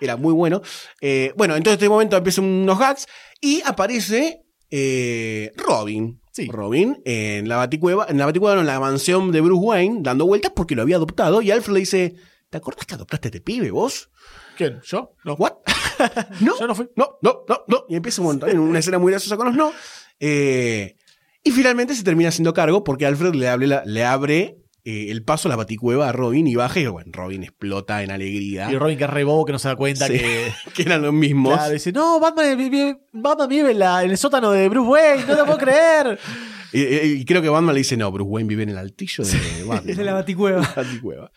Era 0.00 0.16
muy 0.16 0.32
bueno. 0.34 0.60
Eh, 1.00 1.32
bueno, 1.36 1.54
entonces 1.54 1.74
en 1.78 1.84
este 1.84 1.88
momento 1.88 2.16
empiezan 2.16 2.44
unos 2.44 2.80
hacks 2.80 3.06
y 3.40 3.62
aparece 3.64 4.40
eh, 4.72 5.52
Robin. 5.56 6.20
Sí. 6.34 6.48
Robin 6.48 7.00
en 7.04 7.48
la 7.48 7.56
baticueva, 7.56 8.06
en 8.08 8.18
la 8.18 8.26
baticueva, 8.26 8.56
no, 8.56 8.62
en 8.62 8.66
la 8.66 8.80
mansión 8.80 9.30
de 9.30 9.40
Bruce 9.40 9.64
Wayne, 9.64 9.98
dando 10.02 10.26
vueltas 10.26 10.50
porque 10.54 10.74
lo 10.74 10.82
había 10.82 10.96
adoptado. 10.96 11.40
Y 11.42 11.52
Alfred 11.52 11.74
le 11.74 11.80
dice: 11.80 12.14
¿Te 12.50 12.58
acordás 12.58 12.86
que 12.86 12.94
adoptaste 12.96 13.28
a 13.28 13.30
este 13.30 13.40
pibe 13.40 13.70
vos? 13.70 14.10
¿Quién? 14.56 14.80
¿Yo? 14.84 15.14
No. 15.24 15.34
¿What? 15.34 15.52
no, 16.40 16.58
Yo 16.58 16.66
no 16.66 16.74
fui. 16.74 16.88
no, 16.96 17.18
no, 17.22 17.44
no, 17.48 17.58
no. 17.68 17.84
Y 17.88 17.94
empieza 17.96 18.20
un 18.20 18.26
montón, 18.28 18.50
en 18.50 18.58
una 18.58 18.80
escena 18.80 18.98
muy 18.98 19.12
graciosa 19.12 19.36
con 19.36 19.46
los 19.46 19.54
no. 19.56 19.72
Eh, 20.18 20.96
y 21.44 21.50
finalmente 21.52 21.94
se 21.94 22.02
termina 22.02 22.30
haciendo 22.30 22.52
cargo 22.52 22.82
porque 22.82 23.06
Alfred 23.06 23.34
le 23.34 23.48
abre, 23.48 23.66
la- 23.68 23.84
le 23.84 24.04
abre 24.04 24.58
eh, 24.84 25.06
el 25.10 25.22
paso 25.24 25.48
a 25.48 25.50
la 25.50 25.56
baticueva 25.56 26.08
a 26.08 26.12
Robin 26.12 26.46
y 26.46 26.54
baja 26.54 26.78
y 26.80 26.86
bueno, 26.86 27.10
Robin 27.12 27.42
explota 27.42 28.02
en 28.02 28.10
alegría. 28.10 28.70
Y 28.70 28.76
Robin 28.76 28.98
que 28.98 29.04
es 29.04 29.10
re 29.10 29.24
bobo, 29.24 29.44
que 29.44 29.52
no 29.52 29.58
se 29.58 29.68
da 29.68 29.76
cuenta 29.76 30.06
Sí. 30.06 30.12
que... 30.18 30.52
que 30.74 30.82
eran 30.82 31.02
los 31.02 31.12
mismos. 31.12 31.54
Claro, 31.54 31.72
dice, 31.72 31.90
no, 31.92 32.20
Batman 32.20 32.56
vive, 32.58 32.98
Batman 33.12 33.48
vive 33.48 33.70
en, 33.70 33.78
la- 33.78 34.04
en 34.04 34.10
el 34.10 34.18
sótano 34.18 34.50
de 34.50 34.68
Bruce 34.68 34.88
Wayne, 34.90 35.24
no 35.26 35.36
te 35.36 35.44
puedo 35.44 35.58
creer. 35.58 36.18
Y, 36.76 37.24
creo 37.24 37.40
que 37.40 37.48
Batman 37.48 37.72
le 37.72 37.82
dice, 37.82 37.96
no, 37.96 38.10
Bruce 38.10 38.28
Wayne 38.28 38.48
vive 38.48 38.64
en 38.64 38.70
el 38.70 38.78
altillo 38.78 39.22
de 39.22 39.62
Batman. 39.64 39.88
Es 39.90 39.96
de 39.96 40.02
la 40.02 40.12
baticueva. 40.12 40.60
La 40.60 40.82
baticueva. 40.82 41.30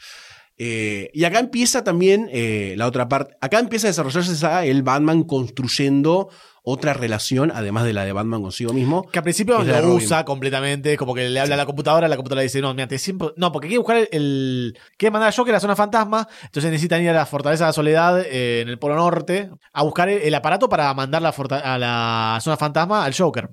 Eh, 0.58 1.12
y 1.14 1.24
acá 1.26 1.38
empieza 1.38 1.84
también 1.84 2.28
eh, 2.32 2.74
la 2.76 2.88
otra 2.88 3.08
parte. 3.08 3.36
Acá 3.40 3.60
empieza 3.60 3.86
a 3.86 3.92
desarrollarse 3.92 4.32
esa- 4.32 4.66
el 4.66 4.82
Batman 4.82 5.22
construyendo 5.26 6.30
otra 6.70 6.94
relación, 6.94 7.50
además 7.56 7.86
de 7.86 7.94
la 7.94 8.04
de 8.04 8.12
Batman 8.12 8.42
consigo 8.42 8.74
mismo. 8.74 9.08
Que 9.10 9.20
al 9.20 9.24
principio 9.24 9.56
lo 9.64 9.94
usa 9.96 10.26
completamente, 10.26 10.92
es 10.92 10.98
como 10.98 11.14
que 11.16 11.30
le 11.30 11.40
habla 11.40 11.56
a 11.56 11.58
la 11.58 11.66
computadora, 11.66 12.10
la 12.10 12.18
computadora 12.18 12.42
dice, 12.42 12.60
no, 12.60 12.74
mira, 12.74 12.88
te 12.90 12.98
siempre... 12.98 13.30
No, 13.38 13.54
porque 13.54 13.68
quiere 13.70 13.80
buscar 13.80 13.98
el... 13.98 14.10
el- 14.12 14.78
Quiere 14.98 15.12
mandar 15.12 15.30
a 15.30 15.32
Joker 15.32 15.54
a 15.54 15.58
la 15.58 15.60
zona 15.62 15.76
fantasma, 15.78 16.28
entonces 16.44 16.70
necesitan 16.70 17.02
ir 17.02 17.10
a 17.10 17.14
la 17.14 17.26
Fortaleza 17.26 17.64
de 17.64 17.70
la 17.70 17.74
Soledad 17.74 18.20
eh, 18.22 18.62
en 18.62 18.68
el 18.70 18.78
Polo 18.80 18.96
Norte 18.96 19.50
a 19.72 19.84
buscar 19.84 20.10
el, 20.10 20.22
el 20.22 20.36
aparato 20.36 20.68
para 20.68 20.94
mandar 20.94 21.22
la 21.22 21.30
a 21.64 21.78
la 21.78 22.40
zona 22.42 22.58
fantasma 22.58 23.06
al 23.06 23.14
Joker. 23.16 23.50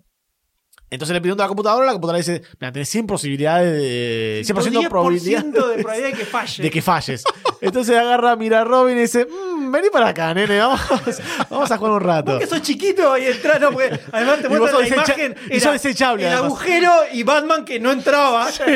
Entonces 0.94 1.12
le 1.14 1.20
pregunta 1.20 1.44
a 1.44 1.46
la 1.46 1.48
computadora, 1.48 1.86
la 1.86 1.92
computadora 1.92 2.18
dice, 2.18 2.42
mira, 2.60 2.72
tenés 2.72 2.88
100 2.88 3.06
posibilidades 3.06 3.72
de... 3.72 4.42
100% 4.44 4.88
probabilidad 4.88 5.44
de 5.44 5.50
probabilidad 5.50 6.08
de 6.10 6.12
que 6.14 6.24
falle. 6.30 6.62
de 6.62 6.70
que 6.70 6.82
falles. 6.82 7.24
Entonces 7.60 7.96
agarra, 7.96 8.36
mira 8.36 8.60
a 8.60 8.64
Robin 8.64 8.96
y 8.96 9.00
dice, 9.02 9.26
"Mm, 9.26 9.70
vení 9.72 9.88
para 9.90 10.08
acá, 10.08 10.32
nene, 10.34 10.58
vamos, 10.58 10.80
vamos 11.50 11.70
a 11.70 11.76
jugar 11.78 11.92
un 11.94 12.00
rato. 12.00 12.32
Vos 12.32 12.40
que 12.40 12.46
sos 12.46 12.62
chiquito 12.62 13.16
y 13.18 13.24
entras, 13.26 13.60
no, 13.60 13.72
porque 13.72 13.98
además 14.12 14.40
te 14.40 14.48
muestran 14.48 14.82
la 14.82 14.88
imagen. 14.88 15.34
y 15.50 15.58
desechable, 15.60 16.22
El 16.26 16.32
además. 16.32 16.46
agujero 16.46 16.90
y 17.12 17.22
Batman 17.22 17.64
que 17.64 17.80
no 17.80 17.90
entraba. 17.92 18.48
y 18.66 18.70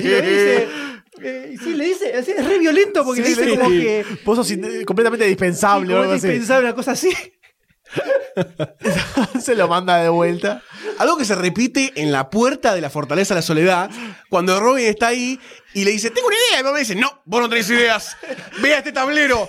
le 0.00 0.22
dice. 0.22 0.68
eh, 1.22 1.54
sí, 1.62 1.74
le 1.74 1.84
dice, 1.84 2.16
es 2.18 2.46
re 2.46 2.58
violento 2.58 3.04
porque 3.04 3.24
Sí, 3.24 3.34
le 3.34 3.42
dice 3.42 3.50
sí. 3.52 3.56
como 3.58 3.70
que. 3.70 4.04
Vos 4.24 4.36
sos 4.36 4.58
completamente 4.84 5.24
dispensable 5.26 5.94
o 5.94 6.00
algo 6.02 6.12
así. 6.12 6.28
una 6.50 6.74
cosa 6.74 6.92
así. 6.92 7.10
Se 9.40 9.54
lo 9.54 9.68
manda 9.68 9.98
de 9.98 10.08
vuelta. 10.08 10.62
Algo 10.98 11.16
que 11.16 11.24
se 11.24 11.34
repite 11.34 11.92
en 11.96 12.12
la 12.12 12.30
puerta 12.30 12.74
de 12.74 12.80
la 12.80 12.90
Fortaleza 12.90 13.34
de 13.34 13.38
la 13.40 13.42
Soledad, 13.42 13.90
cuando 14.28 14.60
Robin 14.60 14.86
está 14.86 15.08
ahí 15.08 15.38
y 15.74 15.84
le 15.84 15.92
dice, 15.92 16.10
tengo 16.10 16.28
una 16.28 16.36
idea. 16.36 16.60
Y 16.60 16.62
Batman 16.62 16.80
dice, 16.80 16.94
no, 16.94 17.22
vos 17.24 17.40
no 17.40 17.48
tenés 17.48 17.70
ideas. 17.70 18.16
Ve 18.60 18.74
a 18.74 18.78
este 18.78 18.92
tablero. 18.92 19.48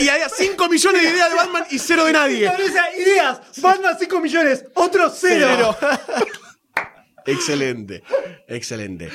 Y 0.00 0.08
hay 0.08 0.22
5 0.34 0.68
millones 0.68 1.02
de 1.02 1.10
ideas 1.10 1.30
de 1.30 1.36
Batman 1.36 1.64
y 1.70 1.78
cero 1.78 2.04
de 2.04 2.12
nadie. 2.12 2.52
Ideas, 2.98 3.40
Batman 3.58 3.96
5 3.98 4.20
millones, 4.20 4.64
otro 4.74 5.10
cero. 5.10 5.76
Excelente, 7.26 8.04
excelente. 8.46 9.10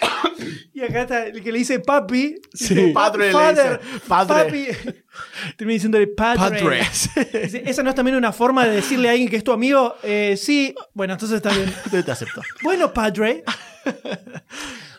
Y 0.74 0.82
acá 0.82 1.02
está 1.02 1.26
el 1.26 1.42
que 1.42 1.50
le 1.52 1.58
dice 1.58 1.80
papi. 1.80 2.36
Sí. 2.52 2.74
dice, 2.74 2.88
Padre 2.92 3.26
le 3.28 3.32
father, 3.32 3.80
dice, 3.80 4.00
padre. 4.06 4.44
Papi. 4.44 4.66
Termina 5.56 5.74
diciéndole 5.74 6.06
padre. 6.08 6.60
Padre. 6.60 6.80
Dice, 7.44 7.62
¿Esa 7.64 7.82
no 7.82 7.88
es 7.88 7.96
también 7.96 8.14
una 8.18 8.30
forma 8.30 8.66
de 8.66 8.76
decirle 8.76 9.08
a 9.08 9.12
alguien 9.12 9.30
que 9.30 9.36
es 9.36 9.44
tu 9.44 9.52
amigo? 9.52 9.94
Eh, 10.02 10.36
sí. 10.36 10.74
Bueno, 10.92 11.14
entonces 11.14 11.36
está 11.36 11.48
bien. 11.54 11.72
Te 12.04 12.10
acepto. 12.12 12.42
Bueno, 12.62 12.92
padre. 12.92 13.42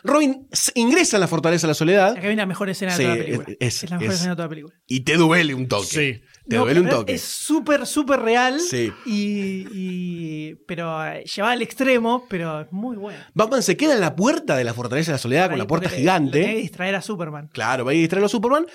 Robin 0.02 0.48
ingresa 0.74 1.16
en 1.16 1.20
la 1.20 1.28
Fortaleza 1.28 1.66
de 1.66 1.70
la 1.72 1.74
Soledad 1.74 2.10
Acá 2.12 2.20
viene 2.22 2.36
la 2.36 2.46
mejor 2.46 2.70
escena 2.70 2.92
Sí, 2.92 3.02
de 3.02 3.04
toda 3.04 3.16
la 3.16 3.24
película. 3.24 3.56
es- 3.60 3.82
Es, 3.84 3.90
la 3.90 3.98
mejor 3.98 4.08
es- 4.08 4.14
escena 4.18 4.30
de 4.30 4.36
toda 4.36 4.46
la 4.46 4.50
película. 4.50 4.74
y 4.86 5.00
te 5.00 5.16
duele 5.16 5.54
un 5.54 5.68
toque. 5.68 5.86
Sí. 5.86 6.22
Te 6.48 6.56
No, 6.56 6.62
duele 6.64 6.80
un 6.80 6.88
toque. 6.88 7.14
Es 7.14 7.22
súper, 7.22 7.86
súper 7.86 8.20
real. 8.20 8.58
Sí. 8.60 8.90
Y, 9.04 9.66
y- 9.72 10.54
pero 10.66 11.04
eh, 11.06 11.24
llevada 11.24 11.52
al 11.54 11.62
extremo, 11.62 12.24
pero 12.28 12.62
es 12.62 12.72
muy 12.72 12.96
bueno. 12.96 13.18
Batman 13.34 13.62
se 13.62 13.76
queda 13.76 13.94
en 13.94 14.00
la 14.00 14.16
puerta 14.16 14.56
de 14.56 14.64
la 14.64 14.72
Fortaleza 14.74 15.12
de 15.12 15.14
la 15.16 15.18
Soledad 15.18 15.50
con 15.50 15.58
la 15.58 15.66
puerta 15.66 15.88
Porque 15.88 15.98
le- 16.02 16.04
le 16.04 16.10
tiene 16.20 16.30
que 16.30 16.38
gigante. 16.42 16.60
distraer 16.62 16.94
a 16.94 17.02
Superman. 17.02 17.50
Claro, 17.52 17.84
va 17.84 17.90
a 17.90 17.94
ir 17.94 17.98
a 17.98 18.02
distraerlo 18.02 18.26
a 18.26 18.30
Superman. 18.30 18.66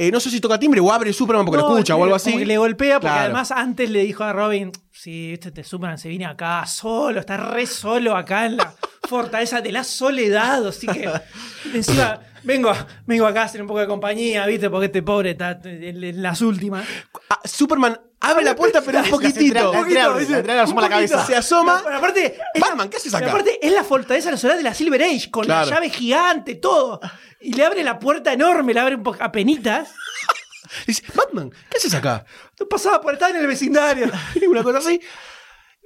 Eh, 0.00 0.10
no 0.12 0.20
sé 0.20 0.30
si 0.30 0.40
toca 0.40 0.58
timbre 0.60 0.80
o 0.80 0.92
abre 0.92 1.12
Superman 1.12 1.44
porque 1.44 1.60
lo 1.60 1.68
escucha 1.72 1.96
o 1.96 2.04
algo 2.04 2.14
así. 2.14 2.44
Le 2.44 2.56
golpea, 2.56 3.00
porque 3.00 3.08
Claro. 3.12 3.24
además 3.24 3.50
antes 3.50 3.90
le 3.90 4.04
dijo 4.04 4.22
a 4.24 4.32
Robin: 4.32 4.70
Si 4.92 5.32
este 5.32 5.50
te 5.50 5.64
Superman 5.64 5.98
se 5.98 6.08
viene 6.08 6.24
acá 6.24 6.64
solo, 6.66 7.18
está 7.20 7.36
re 7.36 7.66
solo 7.66 8.16
acá 8.16 8.46
en 8.46 8.56
la 8.58 8.72
fortaleza 9.08 9.60
de 9.60 9.72
la 9.72 9.82
soledad. 9.84 10.66
Así 10.68 10.86
que 10.86 11.10
encima 11.74 12.20
vengo, 12.44 12.72
vengo 13.06 13.26
acá 13.26 13.42
a 13.42 13.44
hacer 13.46 13.60
un 13.60 13.66
poco 13.66 13.80
de 13.80 13.86
compañía, 13.88 14.46
¿viste? 14.46 14.70
Porque 14.70 14.86
este 14.86 15.02
pobre 15.02 15.30
está 15.32 15.58
en, 15.64 16.04
en 16.04 16.22
las 16.22 16.40
últimas. 16.42 16.86
Ah, 17.28 17.40
Superman 17.44 17.98
abre 18.20 18.44
la 18.44 18.56
puerta, 18.56 18.82
pero 18.82 19.00
un 19.00 19.10
poquitito. 19.10 19.72
la 19.72 20.42
la 20.42 20.62
asoma 20.62 20.82
la 20.82 20.88
cabeza. 20.88 21.26
Se 21.26 21.36
asoma. 21.36 21.80
Pero 21.84 21.96
aparte, 21.96 22.38
Batman, 22.58 22.88
¿qué 22.88 22.96
haces 22.96 23.14
acá? 23.14 23.28
aparte, 23.28 23.58
es 23.66 23.72
la 23.72 23.84
fortaleza 23.84 24.36
soledad 24.36 24.58
de 24.58 24.64
la 24.64 24.74
Silver 24.74 25.02
Age, 25.02 25.30
con 25.30 25.46
la 25.46 25.64
llave 25.64 25.90
gigante, 25.90 26.56
todo. 26.56 27.00
Y 27.40 27.52
le 27.52 27.64
abre 27.64 27.84
la 27.84 27.98
puerta 27.98 28.32
enorme, 28.32 28.74
le 28.74 28.80
abre 28.80 28.96
un 28.96 29.02
poco 29.02 29.22
a 29.22 29.30
penitas. 29.30 29.90
Dice, 30.86 31.02
Batman, 31.14 31.50
¿qué 31.70 31.78
haces 31.78 31.94
acá? 31.94 32.24
No 32.58 32.66
pasaba 32.68 33.00
por 33.00 33.14
estar 33.14 33.30
en 33.30 33.36
el 33.36 33.46
vecindario. 33.46 34.10
Una 34.48 34.62
cosa 34.62 34.78
así. 34.78 35.00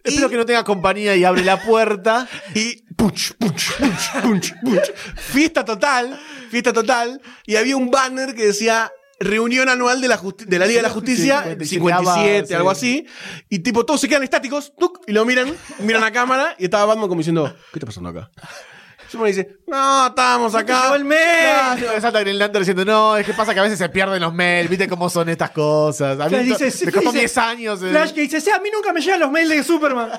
Espero 0.02 0.28
que 0.28 0.36
no 0.36 0.44
tenga 0.44 0.64
compañía 0.64 1.14
y 1.14 1.24
abre 1.24 1.44
la 1.44 1.60
puerta. 1.62 2.28
Y 2.54 2.82
punch, 2.94 3.34
punch, 3.34 3.76
punch, 3.76 4.22
punch, 4.22 4.54
punch. 4.62 4.92
Fiesta 5.16 5.64
total, 5.64 6.20
fiesta 6.50 6.72
total. 6.72 7.20
Y 7.46 7.56
había 7.56 7.76
un 7.76 7.90
banner 7.90 8.34
que 8.34 8.46
decía 8.46 8.90
reunión 9.22 9.68
anual 9.68 10.00
de 10.00 10.08
la, 10.08 10.20
de 10.46 10.58
la 10.58 10.66
Liga 10.66 10.78
de 10.78 10.82
la 10.82 10.90
Justicia, 10.90 11.42
57, 11.42 11.64
57, 11.66 12.46
sí. 12.48 12.54
algo 12.54 12.70
así. 12.70 13.06
Y 13.48 13.60
tipo, 13.60 13.84
todos 13.86 14.00
se 14.00 14.08
quedan 14.08 14.22
estáticos, 14.22 14.74
tuc, 14.76 15.00
y 15.06 15.12
lo 15.12 15.24
miran, 15.24 15.54
miran 15.80 16.04
a 16.04 16.12
cámara, 16.12 16.54
y 16.58 16.64
estaba 16.64 16.84
Batman 16.86 17.08
como 17.08 17.18
diciendo, 17.20 17.54
¿qué 17.72 17.78
está 17.78 17.86
pasando 17.86 18.10
acá? 18.10 18.30
Superman 19.08 19.36
dice, 19.36 19.58
no, 19.66 20.06
estábamos 20.06 20.54
acá. 20.54 20.84
llegó 20.84 20.94
el 20.94 21.04
mail. 21.04 21.78
Claro, 21.78 22.00
salta 22.00 22.20
Green 22.20 22.38
Lantern 22.38 22.62
diciendo, 22.62 22.84
no, 22.84 23.16
es 23.18 23.26
que 23.26 23.34
pasa 23.34 23.52
que 23.52 23.60
a 23.60 23.62
veces 23.62 23.78
se 23.78 23.88
pierden 23.90 24.22
los 24.22 24.32
mails, 24.32 24.70
viste 24.70 24.88
cómo 24.88 25.10
son 25.10 25.28
estas 25.28 25.50
cosas. 25.50 26.18
A 26.18 26.24
mí 26.24 26.30
Flash 26.30 26.44
dice, 26.46 26.70
sí, 26.70 26.86
me 26.86 26.92
costó 26.92 27.10
dice, 27.10 27.18
10 27.20 27.38
años. 27.38 27.82
eh. 27.82 27.90
Flash 27.90 28.12
que 28.12 28.22
dice, 28.22 28.40
sí, 28.40 28.50
a 28.50 28.58
mí 28.58 28.70
nunca 28.72 28.90
me 28.92 29.02
llegan 29.02 29.20
los 29.20 29.30
mails 29.30 29.50
de 29.50 29.62
Superman. 29.62 30.12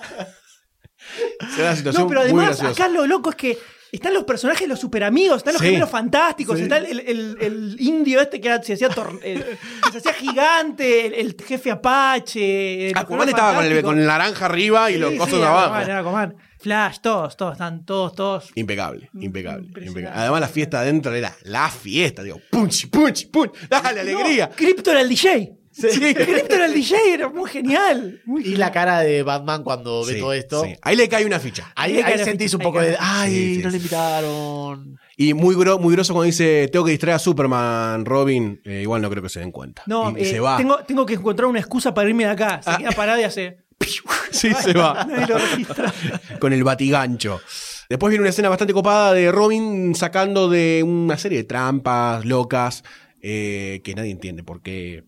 Se 1.55 1.61
da 1.63 1.75
situación 1.75 2.03
No, 2.03 2.07
pero 2.07 2.21
además, 2.21 2.61
acá 2.61 2.87
lo 2.87 3.07
loco 3.07 3.31
es 3.31 3.35
que 3.35 3.57
están 3.97 4.13
los 4.13 4.23
personajes, 4.23 4.67
los 4.67 4.79
super 4.79 5.03
amigos, 5.03 5.37
están 5.37 5.53
los 5.53 5.61
Sí. 5.61 5.67
gemelos 5.67 5.89
fantásticos, 5.89 6.59
está 6.59 6.77
el, 6.77 6.99
el- 6.99 7.37
el 7.39 7.75
indio 7.79 8.19
este 8.21 8.41
que 8.41 8.49
se 8.63 8.73
hacía, 8.73 8.89
el- 9.23 9.45
se 9.91 9.97
hacía 9.99 10.13
gigante, 10.13 11.19
el, 11.21 11.35
jefe 11.45 11.71
Apache. 11.71 12.87
el 12.89 12.97
Aquaman 12.97 13.27
gemelo 13.27 13.29
estaba 13.37 13.55
con 13.55 13.65
el, 13.65 13.81
con 13.83 13.99
el 13.99 14.05
naranja 14.05 14.45
arriba 14.45 14.89
y 14.91 14.97
los 14.97 15.13
era 15.13 15.49
abajo. 15.49 15.65
Aquaman, 15.67 15.83
era 15.83 15.99
Aquaman. 15.99 16.35
Flash, 16.59 16.99
todos, 17.01 17.35
todos, 17.35 17.51
están 17.53 17.85
todos, 17.85 18.15
todos. 18.15 18.49
Impecable, 18.55 19.09
impecable, 19.19 19.67
Impresionante. 19.67 19.87
impecable. 19.99 20.19
Además, 20.21 20.39
la 20.41 20.47
fiesta 20.47 20.79
adentro 20.79 21.13
era 21.13 21.35
la 21.43 21.69
fiesta, 21.69 22.23
digo, 22.23 22.39
punch, 22.49 22.89
punch, 22.89 23.29
punch. 23.29 23.51
Dale, 23.69 23.99
alegría. 23.99 24.47
No, 24.47 24.55
Krypto 24.55 24.91
era 24.91 25.01
el 25.01 25.09
DJ. 25.09 25.57
Sí. 25.73 26.13
Krypto 26.13 26.53
era 26.55 26.65
el 26.67 26.73
DJ, 26.73 26.95
era 27.15 27.29
muy 27.29 27.49
genial. 27.49 28.21
Muy 28.25 28.43
Y 28.45 28.55
la 28.57 28.71
cara 28.71 28.99
de 28.99 29.23
Batman 29.23 29.63
cuando 29.63 30.05
ve 30.05 30.13
Sí, 30.13 30.19
todo 30.19 30.31
esto. 30.33 30.63
sí. 30.63 30.75
Ahí 30.83 30.95
le 30.95 31.09
cae 31.09 31.25
una 31.25 31.39
ficha. 31.39 31.71
Ahí, 31.75 31.97
Ahí 31.97 32.13
ahí 32.13 32.23
sentís 32.23 32.51
ficha, 32.51 32.57
un 32.57 32.63
poco 32.63 32.79
de, 32.79 32.95
ay, 32.99 33.31
Sí, 33.33 33.55
sí, 33.55 33.61
no 33.63 33.69
le 33.69 33.71
sí. 33.71 33.77
invitaron. 33.77 34.99
Y 35.17 35.33
muy, 35.33 35.55
gro- 35.55 35.79
muy 35.79 35.93
groso 35.95 36.13
cuando 36.13 36.25
dice, 36.27 36.67
tengo 36.71 36.85
que 36.85 36.91
distraer 36.91 37.15
a 37.15 37.19
Superman, 37.19 38.05
Robin. 38.05 38.61
Eh, 38.65 38.81
igual 38.83 39.01
no 39.01 39.09
creo 39.09 39.23
que 39.23 39.29
se 39.29 39.39
den 39.39 39.51
cuenta. 39.51 39.83
No, 39.87 40.11
y, 40.17 40.21
y 40.21 40.23
eh, 40.23 40.25
se 40.25 40.39
va. 40.39 40.57
Tengo, 40.57 40.77
tengo 40.83 41.05
que 41.05 41.15
encontrar 41.15 41.47
una 41.49 41.59
excusa 41.59 41.93
para 41.93 42.07
irme 42.09 42.25
de 42.25 42.31
acá. 42.31 42.61
Se 42.63 42.69
Ah. 42.69 42.77
queda 42.77 42.91
parado 42.91 43.19
y 43.19 43.23
hace. 43.23 43.57
Sí, 44.31 44.51
se 44.53 44.73
va. 44.73 45.03
Nadie 45.09 45.27
lo 45.27 45.37
registra. 45.37 45.93
Con 46.39 46.53
el 46.53 46.63
batigancho. 46.63 47.39
Después 47.87 48.09
viene 48.09 48.21
una 48.21 48.29
escena 48.31 48.49
bastante 48.49 48.73
copada 48.73 49.13
de 49.13 49.31
Robin 49.31 49.93
sacando 49.93 50.49
de 50.49 50.81
una 50.83 51.17
serie 51.19 51.37
de 51.39 51.43
trampas 51.43 52.25
locas 52.25 52.83
eh, 53.21 53.81
que 53.83 53.93
nadie 53.93 54.09
entiende 54.11 54.43
por 54.43 54.61
qué 54.63 55.03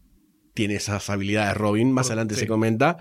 tiene 0.56 0.76
esas 0.76 1.08
habilidades 1.12 1.56
Robin. 1.56 1.92
Más 1.92 2.08
adelante 2.08 2.34
se 2.34 2.48
comenta, 2.48 2.98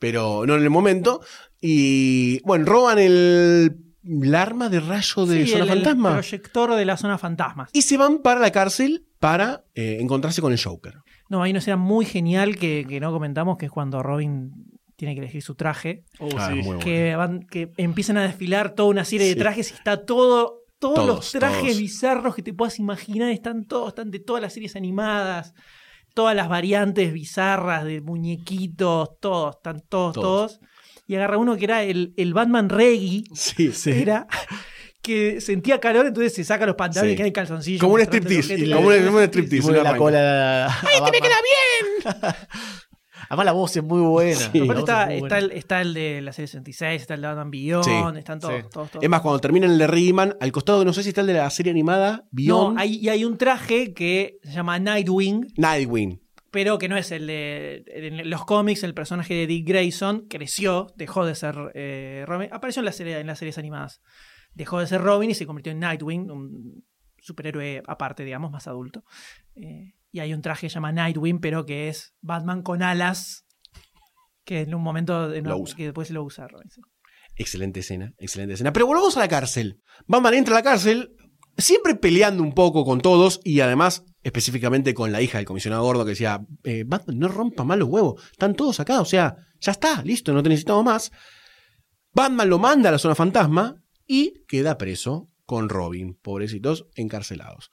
pero 0.00 0.44
no 0.46 0.56
en 0.56 0.62
el 0.64 0.70
momento. 0.70 1.20
Y 1.60 2.40
bueno, 2.44 2.64
roban 2.64 2.98
el 2.98 3.76
la 4.02 4.42
arma 4.42 4.68
de 4.68 4.80
rayo 4.80 5.24
de 5.24 5.46
Sí, 5.46 5.52
zona 5.52 5.64
el, 5.64 5.70
el 5.70 5.76
fantasma. 5.84 6.12
proyector 6.12 6.74
de 6.74 6.84
la 6.84 6.96
zona 6.96 7.16
fantasmas. 7.16 7.70
Y 7.72 7.82
se 7.82 7.96
van 7.96 8.18
para 8.18 8.38
la 8.40 8.50
cárcel 8.50 9.06
para 9.18 9.64
eh, 9.74 9.96
encontrarse 10.00 10.42
con 10.42 10.52
el 10.52 10.60
Joker. 10.62 10.96
No, 11.30 11.42
hay 11.42 11.52
una 11.52 11.60
escena 11.60 11.78
muy 11.78 12.04
genial 12.04 12.56
que, 12.56 12.84
que 12.86 13.00
no 13.00 13.12
comentamos, 13.12 13.56
que 13.56 13.64
es 13.66 13.72
cuando 13.72 14.02
Robin 14.02 14.52
tiene 14.96 15.14
que 15.14 15.20
elegir 15.22 15.40
su 15.42 15.54
traje. 15.54 16.04
Ah, 16.36 16.50
muy 16.50 16.62
bueno. 16.62 16.80
que, 16.80 17.16
van, 17.16 17.40
que 17.46 17.70
empiezan 17.78 18.18
a 18.18 18.24
desfilar 18.24 18.74
toda 18.74 18.90
una 18.90 19.04
serie 19.06 19.28
Sí. 19.28 19.34
de 19.34 19.40
trajes 19.40 19.70
y 19.70 19.74
está 19.74 20.04
todo. 20.04 20.60
Todos, 20.78 20.96
Todos, 20.96 21.06
los 21.08 21.32
trajes 21.32 21.62
todos. 21.62 21.78
bizarros 21.78 22.34
que 22.34 22.42
te 22.42 22.52
puedas 22.52 22.78
imaginar 22.78 23.30
están 23.30 23.64
todos, 23.64 23.88
están 23.88 24.10
de 24.10 24.18
todas 24.18 24.42
las 24.42 24.52
series 24.52 24.76
animadas, 24.76 25.54
todas 26.14 26.34
las 26.34 26.48
variantes 26.48 27.12
bizarras 27.12 27.84
de 27.84 28.00
muñequitos, 28.00 29.10
todos, 29.20 29.56
están 29.56 29.80
todos, 29.88 30.14
Todos. 30.14 30.52
todos. 30.58 30.60
Y 31.06 31.16
agarra 31.16 31.36
uno 31.36 31.56
que 31.56 31.64
era 31.64 31.82
el, 31.82 32.14
el 32.16 32.32
Batman 32.32 32.68
Reggie, 32.70 33.24
Sí, 33.34 33.70
era 33.86 34.26
que 35.02 35.42
sentía 35.42 35.78
calor, 35.80 36.06
entonces 36.06 36.32
se 36.32 36.44
saca 36.44 36.64
los 36.64 36.76
pantalones 36.76 37.10
Sí. 37.10 37.12
y 37.12 37.16
queda 37.18 37.26
en 37.26 37.32
calzoncillo. 37.34 37.78
Como 37.78 37.92
un 37.94 38.00
el 38.00 38.06
striptease. 38.06 38.70
Como 38.72 38.88
un, 38.88 38.94
Y 38.94 39.24
striptease. 39.26 39.72
la 39.82 39.96
cola. 39.98 40.66
¡Ay, 40.66 41.00
que 41.04 41.10
me 41.10 41.20
queda 41.20 41.36
bien! 41.44 42.34
Además, 43.28 43.46
la 43.46 43.52
voz 43.52 43.76
es 43.76 43.82
muy 43.82 44.00
buena. 44.00 44.36
Sí. 44.36 44.60
Aparte 44.60 44.80
está, 44.80 45.02
es 45.02 45.08
muy 45.08 45.16
está, 45.16 45.36
buena. 45.36 45.38
el, 45.38 45.52
está 45.52 45.80
el 45.80 45.94
de 45.94 46.22
la 46.22 46.32
serie 46.32 46.46
66, 46.48 47.02
está 47.02 47.14
el 47.14 47.20
de 47.22 47.26
Batman 47.28 47.50
Beyond, 47.50 47.84
Sí, 47.84 48.18
están 48.18 48.40
todos, 48.40 48.54
sí. 48.54 48.68
todos, 48.72 48.90
todos. 48.90 49.02
Es 49.04 49.08
más, 49.10 49.20
cuando 49.20 49.38
terminan 49.40 49.70
el 49.70 49.78
de 49.78 49.86
Rayman, 49.86 50.36
al 50.40 50.52
costado, 50.52 50.84
no 50.84 50.92
sé 50.92 51.02
si 51.02 51.10
está 51.10 51.20
el 51.20 51.26
de 51.28 51.34
la 51.34 51.50
serie 51.50 51.70
animada, 51.70 52.26
Beyond, 52.30 52.74
No, 52.74 52.80
hay, 52.80 52.96
y 52.96 53.08
hay 53.08 53.24
un 53.24 53.36
traje 53.38 53.94
que 53.94 54.38
se 54.42 54.52
llama 54.52 54.78
Nightwing, 54.78 55.52
Nightwing. 55.56 56.20
pero 56.50 56.78
que 56.78 56.88
no 56.88 56.96
es 56.96 57.10
el 57.12 57.26
de. 57.26 57.84
En 57.88 58.28
los 58.30 58.44
cómics, 58.44 58.82
el 58.84 58.94
personaje 58.94 59.34
de 59.34 59.46
Dick 59.46 59.66
Grayson 59.66 60.26
creció, 60.28 60.86
dejó 60.96 61.24
de 61.26 61.34
ser 61.34 61.56
eh, 61.74 62.24
Robin. 62.26 62.48
Apareció 62.52 62.80
en, 62.80 62.86
la 62.86 62.92
serie, 62.92 63.18
en 63.18 63.26
las 63.26 63.38
series 63.38 63.58
animadas. 63.58 64.00
Dejó 64.54 64.78
de 64.78 64.86
ser 64.86 65.00
Robin 65.00 65.30
y 65.30 65.34
se 65.34 65.46
convirtió 65.46 65.72
en 65.72 65.80
Nightwing, 65.80 66.30
un 66.30 66.84
superhéroe 67.18 67.82
aparte, 67.86 68.22
digamos, 68.24 68.52
más 68.52 68.68
adulto. 68.68 69.02
Eh, 69.56 69.94
y 70.14 70.20
hay 70.20 70.32
un 70.32 70.42
traje 70.42 70.66
que 70.66 70.70
se 70.70 70.74
llama 70.74 70.92
Nightwing, 70.92 71.40
pero 71.40 71.66
que 71.66 71.88
es 71.88 72.14
Batman 72.20 72.62
con 72.62 72.84
alas, 72.84 73.46
que 74.44 74.60
en 74.60 74.72
un 74.72 74.80
momento 74.80 75.34
en 75.34 75.42
Lo 75.42 75.58
usa. 75.58 75.76
que 75.76 75.86
después 75.86 76.08
lo 76.12 76.22
usa. 76.22 76.46
Excelente 77.34 77.80
escena, 77.80 78.12
excelente 78.18 78.54
escena. 78.54 78.72
Pero 78.72 78.86
volvamos 78.86 79.16
a 79.16 79.20
la 79.20 79.26
cárcel. 79.26 79.80
Batman 80.06 80.34
entra 80.34 80.54
a 80.54 80.58
la 80.58 80.62
cárcel, 80.62 81.16
siempre 81.58 81.96
peleando 81.96 82.44
un 82.44 82.54
poco 82.54 82.84
con 82.84 83.00
todos 83.00 83.40
y 83.42 83.58
además 83.58 84.04
específicamente 84.22 84.94
con 84.94 85.10
la 85.10 85.20
hija 85.20 85.38
del 85.38 85.46
comisionado 85.48 85.82
gordo 85.82 86.04
que 86.04 86.10
decía, 86.10 86.46
eh, 86.62 86.84
Batman, 86.86 87.18
no 87.18 87.26
rompa 87.26 87.64
más 87.64 87.76
los 87.76 87.88
huevos, 87.88 88.22
están 88.30 88.54
todos 88.54 88.78
acá, 88.78 89.00
o 89.00 89.04
sea, 89.04 89.34
ya 89.60 89.72
está, 89.72 90.00
listo, 90.04 90.32
no 90.32 90.44
te 90.44 90.48
necesitamos 90.48 90.84
más. 90.84 91.10
Batman 92.12 92.48
lo 92.48 92.60
manda 92.60 92.88
a 92.88 92.92
la 92.92 92.98
zona 93.00 93.16
fantasma 93.16 93.82
y 94.06 94.44
queda 94.46 94.78
preso 94.78 95.28
con 95.44 95.68
Robin, 95.68 96.14
pobrecitos, 96.22 96.86
encarcelados. 96.94 97.72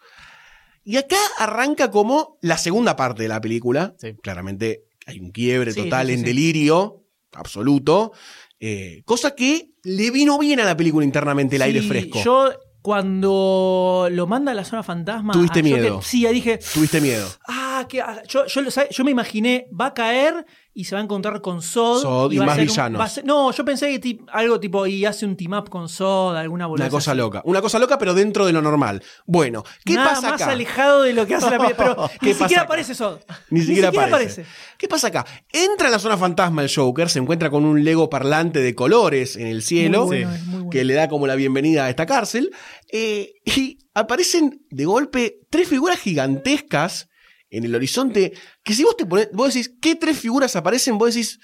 Y 0.83 0.97
acá 0.97 1.17
arranca 1.37 1.91
como 1.91 2.37
la 2.41 2.57
segunda 2.57 2.95
parte 2.95 3.23
de 3.23 3.29
la 3.29 3.39
película. 3.41 3.93
Sí. 3.99 4.13
Claramente 4.21 4.85
hay 5.05 5.19
un 5.19 5.31
quiebre 5.31 5.71
Sí, 5.73 5.83
total 5.83 6.07
sí, 6.07 6.13
en 6.13 6.23
delirio 6.23 7.03
absoluto. 7.33 8.11
eh, 8.59 9.01
cosa 9.05 9.35
que 9.35 9.69
le 9.83 10.11
vino 10.11 10.37
bien 10.37 10.59
a 10.59 10.65
la 10.65 10.77
película 10.77 11.03
internamente 11.05 11.55
el 11.55 11.61
aire 11.63 11.81
fresco. 11.81 12.21
Yo, 12.23 12.51
cuando 12.81 14.07
lo 14.11 14.27
manda 14.27 14.51
a 14.51 14.55
la 14.55 14.63
zona 14.65 14.83
fantasma. 14.83 15.33
Tuviste 15.33 15.59
ah, 15.59 15.63
miedo. 15.63 15.99
que- 15.99 16.05
sí, 16.05 16.25
ahí 16.25 16.33
dije. 16.35 16.59
Tuviste 16.73 16.99
miedo. 17.01 17.27
Ah, 17.47 17.85
que, 17.87 18.01
ah, 18.01 18.21
yo, 18.27 18.45
yo, 18.47 18.61
lo- 18.61 18.71
¿sabe? 18.71 18.87
yo 18.91 19.03
me 19.03 19.11
imaginé, 19.11 19.67
va 19.79 19.87
a 19.87 19.93
caer 19.93 20.45
y 20.73 20.85
se 20.85 20.95
va 20.95 21.01
a 21.01 21.03
encontrar 21.03 21.41
con 21.41 21.61
Sod. 21.61 22.01
Sod 22.01 22.31
y 22.31 22.39
más 22.39 22.57
un- 22.57 22.65
villanos. 22.65 23.11
ser- 23.11 23.25
no, 23.25 23.51
yo 23.51 23.65
pensé 23.65 23.99
que 23.99 24.19
algo 24.31 24.59
tipo, 24.59 24.87
y 24.87 25.03
hace 25.05 25.25
un 25.25 25.35
team 25.35 25.53
up 25.53 25.69
con 25.69 25.89
Sod, 25.89 26.35
alguna 26.37 26.65
boludez 26.67 26.85
Una 26.85 26.91
cosa 26.91 27.11
así. 27.11 27.17
loca. 27.17 27.41
Una 27.43 27.61
cosa 27.61 27.77
loca, 27.79 27.97
pero 27.97 28.13
dentro 28.13 28.45
de 28.45 28.53
lo 28.53 28.61
normal. 28.61 29.03
Bueno, 29.25 29.63
¿qué 29.83 29.95
Nada 29.95 30.11
pasa 30.15 30.31
más 30.31 30.41
acá? 30.41 30.51
alejado 30.51 31.01
de 31.03 31.13
lo 31.13 31.27
que 31.27 31.35
hace 31.35 31.49
la 31.49 31.59
película. 31.59 31.95
Pero 31.95 32.09
¿Qué 32.21 32.27
ni 32.27 32.33
siquiera 32.33 32.61
acá? 32.61 32.67
aparece 32.67 32.95
Sod. 32.95 33.17
Ni 33.49 33.61
siquiera, 33.61 33.89
aparece. 33.89 34.45
¿Qué 34.77 34.87
pasa 34.87 35.07
acá? 35.07 35.25
Entra 35.51 35.89
a 35.89 35.91
la 35.91 35.99
zona 35.99 36.17
fantasma 36.17 36.61
el 36.63 36.73
Joker, 36.73 37.09
se 37.09 37.19
encuentra 37.19 37.49
con 37.49 37.65
un 37.65 37.83
Lego 37.83 38.09
parlante 38.09 38.59
de 38.61 38.73
colores 38.73 39.35
en 39.35 39.47
el 39.47 39.61
cielo, 39.63 40.05
Muy 40.07 40.17
bueno, 40.23 40.33
es 40.33 40.43
muy 40.45 40.53
bueno. 40.55 40.69
que 40.69 40.83
le 40.85 40.93
da 40.93 41.07
como 41.09 41.27
la 41.27 41.35
bienvenida 41.35 41.85
a 41.85 41.89
esta 41.89 42.05
cárcel, 42.05 42.51
eh, 42.91 43.33
y 43.45 43.77
aparecen 43.93 44.65
de 44.69 44.85
golpe 44.85 45.39
tres 45.49 45.67
figuras 45.67 45.99
gigantescas 45.99 47.09
en 47.51 47.63
el 47.65 47.75
horizonte, 47.75 48.33
que 48.63 48.73
si 48.73 48.83
vos 48.83 48.97
te 48.97 49.05
pones, 49.05 49.29
vos 49.33 49.53
decís, 49.53 49.71
¿qué 49.79 49.95
tres 49.95 50.17
figuras 50.17 50.55
aparecen? 50.55 50.97
Vos 50.97 51.13
decís, 51.13 51.39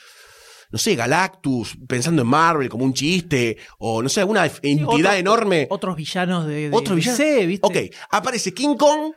no 0.72 0.80
sé, 0.80 0.95
Galactus, 0.95 1.78
pensando 1.88 2.24
en 2.24 2.28
Marvel 2.28 2.68
como 2.70 2.84
un 2.86 2.93
chiste, 2.93 3.58
o 3.78 4.01
no 4.01 4.10
sé, 4.10 4.22
alguna 4.22 4.45
entidad 4.45 4.88
otro- 4.88 5.14
enorme. 5.14 5.68
Otros 5.70 5.95
villanos 5.95 6.45
de, 6.47 6.70
de 6.70 6.76
¿Otro 6.76 6.95
de 6.95 7.01
villano? 7.01 7.18
DC, 7.18 7.45
¿viste? 7.45 7.68
Ok, 7.68 7.95
aparece 8.10 8.53
King 8.53 8.76
Kong. 8.76 9.14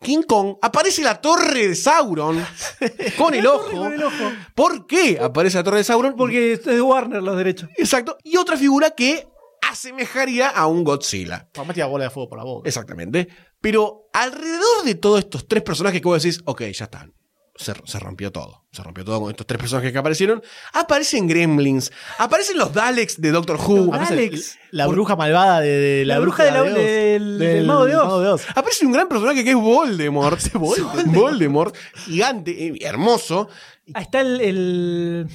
King 0.00 0.22
Kong, 0.22 0.54
aparece 0.62 1.02
la 1.02 1.20
torre 1.20 1.66
de 1.68 1.74
Sauron 1.74 2.40
con 3.18 3.34
el 3.34 3.44
ojo. 3.46 3.70
con 3.72 3.92
el 3.92 4.02
ojo. 4.04 4.32
¿Por 4.54 4.86
qué 4.86 5.18
aparece 5.20 5.56
la 5.58 5.64
torre 5.64 5.78
de 5.78 5.84
Sauron? 5.84 6.14
Porque 6.16 6.52
es 6.52 6.64
de 6.64 6.80
Warner 6.80 7.20
los 7.20 7.36
derechos. 7.36 7.68
Exacto. 7.76 8.16
Y 8.22 8.36
otra 8.36 8.56
figura 8.56 8.92
que 8.92 9.26
asemejaría 9.70 10.48
a 10.48 10.66
un 10.66 10.84
Godzilla. 10.84 11.48
Además 11.54 11.74
tira 11.74 11.86
bola 11.86 12.04
de 12.04 12.10
fuego 12.10 12.28
por 12.28 12.38
la 12.38 12.44
boca. 12.44 12.68
Exactamente. 12.68 13.28
Pero 13.60 14.08
alrededor 14.12 14.84
de 14.84 14.94
todos 14.94 15.18
estos 15.20 15.46
tres 15.48 15.62
personajes 15.62 16.00
que 16.00 16.08
vos 16.08 16.22
decís, 16.22 16.40
ok, 16.44 16.62
ya 16.72 16.84
están. 16.84 17.14
Se, 17.56 17.72
se 17.86 17.98
rompió 17.98 18.30
todo. 18.30 18.66
Se 18.70 18.84
rompió 18.84 19.04
todo 19.04 19.20
con 19.20 19.30
estos 19.30 19.44
tres 19.44 19.58
personajes 19.58 19.90
que 19.90 19.98
aparecieron. 19.98 20.40
Aparecen 20.74 21.26
Gremlins. 21.26 21.90
Aparecen 22.18 22.56
los 22.56 22.72
Daleks 22.72 23.20
de 23.20 23.32
Doctor 23.32 23.56
Who. 23.56 23.92
Alex. 23.92 24.56
La 24.70 24.86
bruja 24.86 25.16
malvada 25.16 25.58
de, 25.60 25.68
de 25.68 26.04
La 26.04 26.20
bruja 26.20 26.44
de 26.44 26.50
la- 26.52 26.62
del- 26.62 27.38
del 27.40 27.66
Mago 27.66 27.86
de 27.86 27.96
Oz. 27.96 28.46
Aparece 28.54 28.86
un 28.86 28.92
gran 28.92 29.08
personaje 29.08 29.42
que 29.42 29.50
es 29.50 29.56
Voldemort. 29.56 30.38
Voldemort. 31.06 31.74
Gigante, 32.04 32.68
eh, 32.68 32.78
hermoso. 32.82 33.48
Ahí 33.92 34.04
está 34.04 34.20
el, 34.20 34.40
el, 34.40 35.26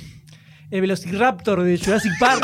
el 0.74 0.82
Velociraptor 0.82 1.62
de 1.62 1.78
Jurassic 1.78 2.12
Park. 2.20 2.44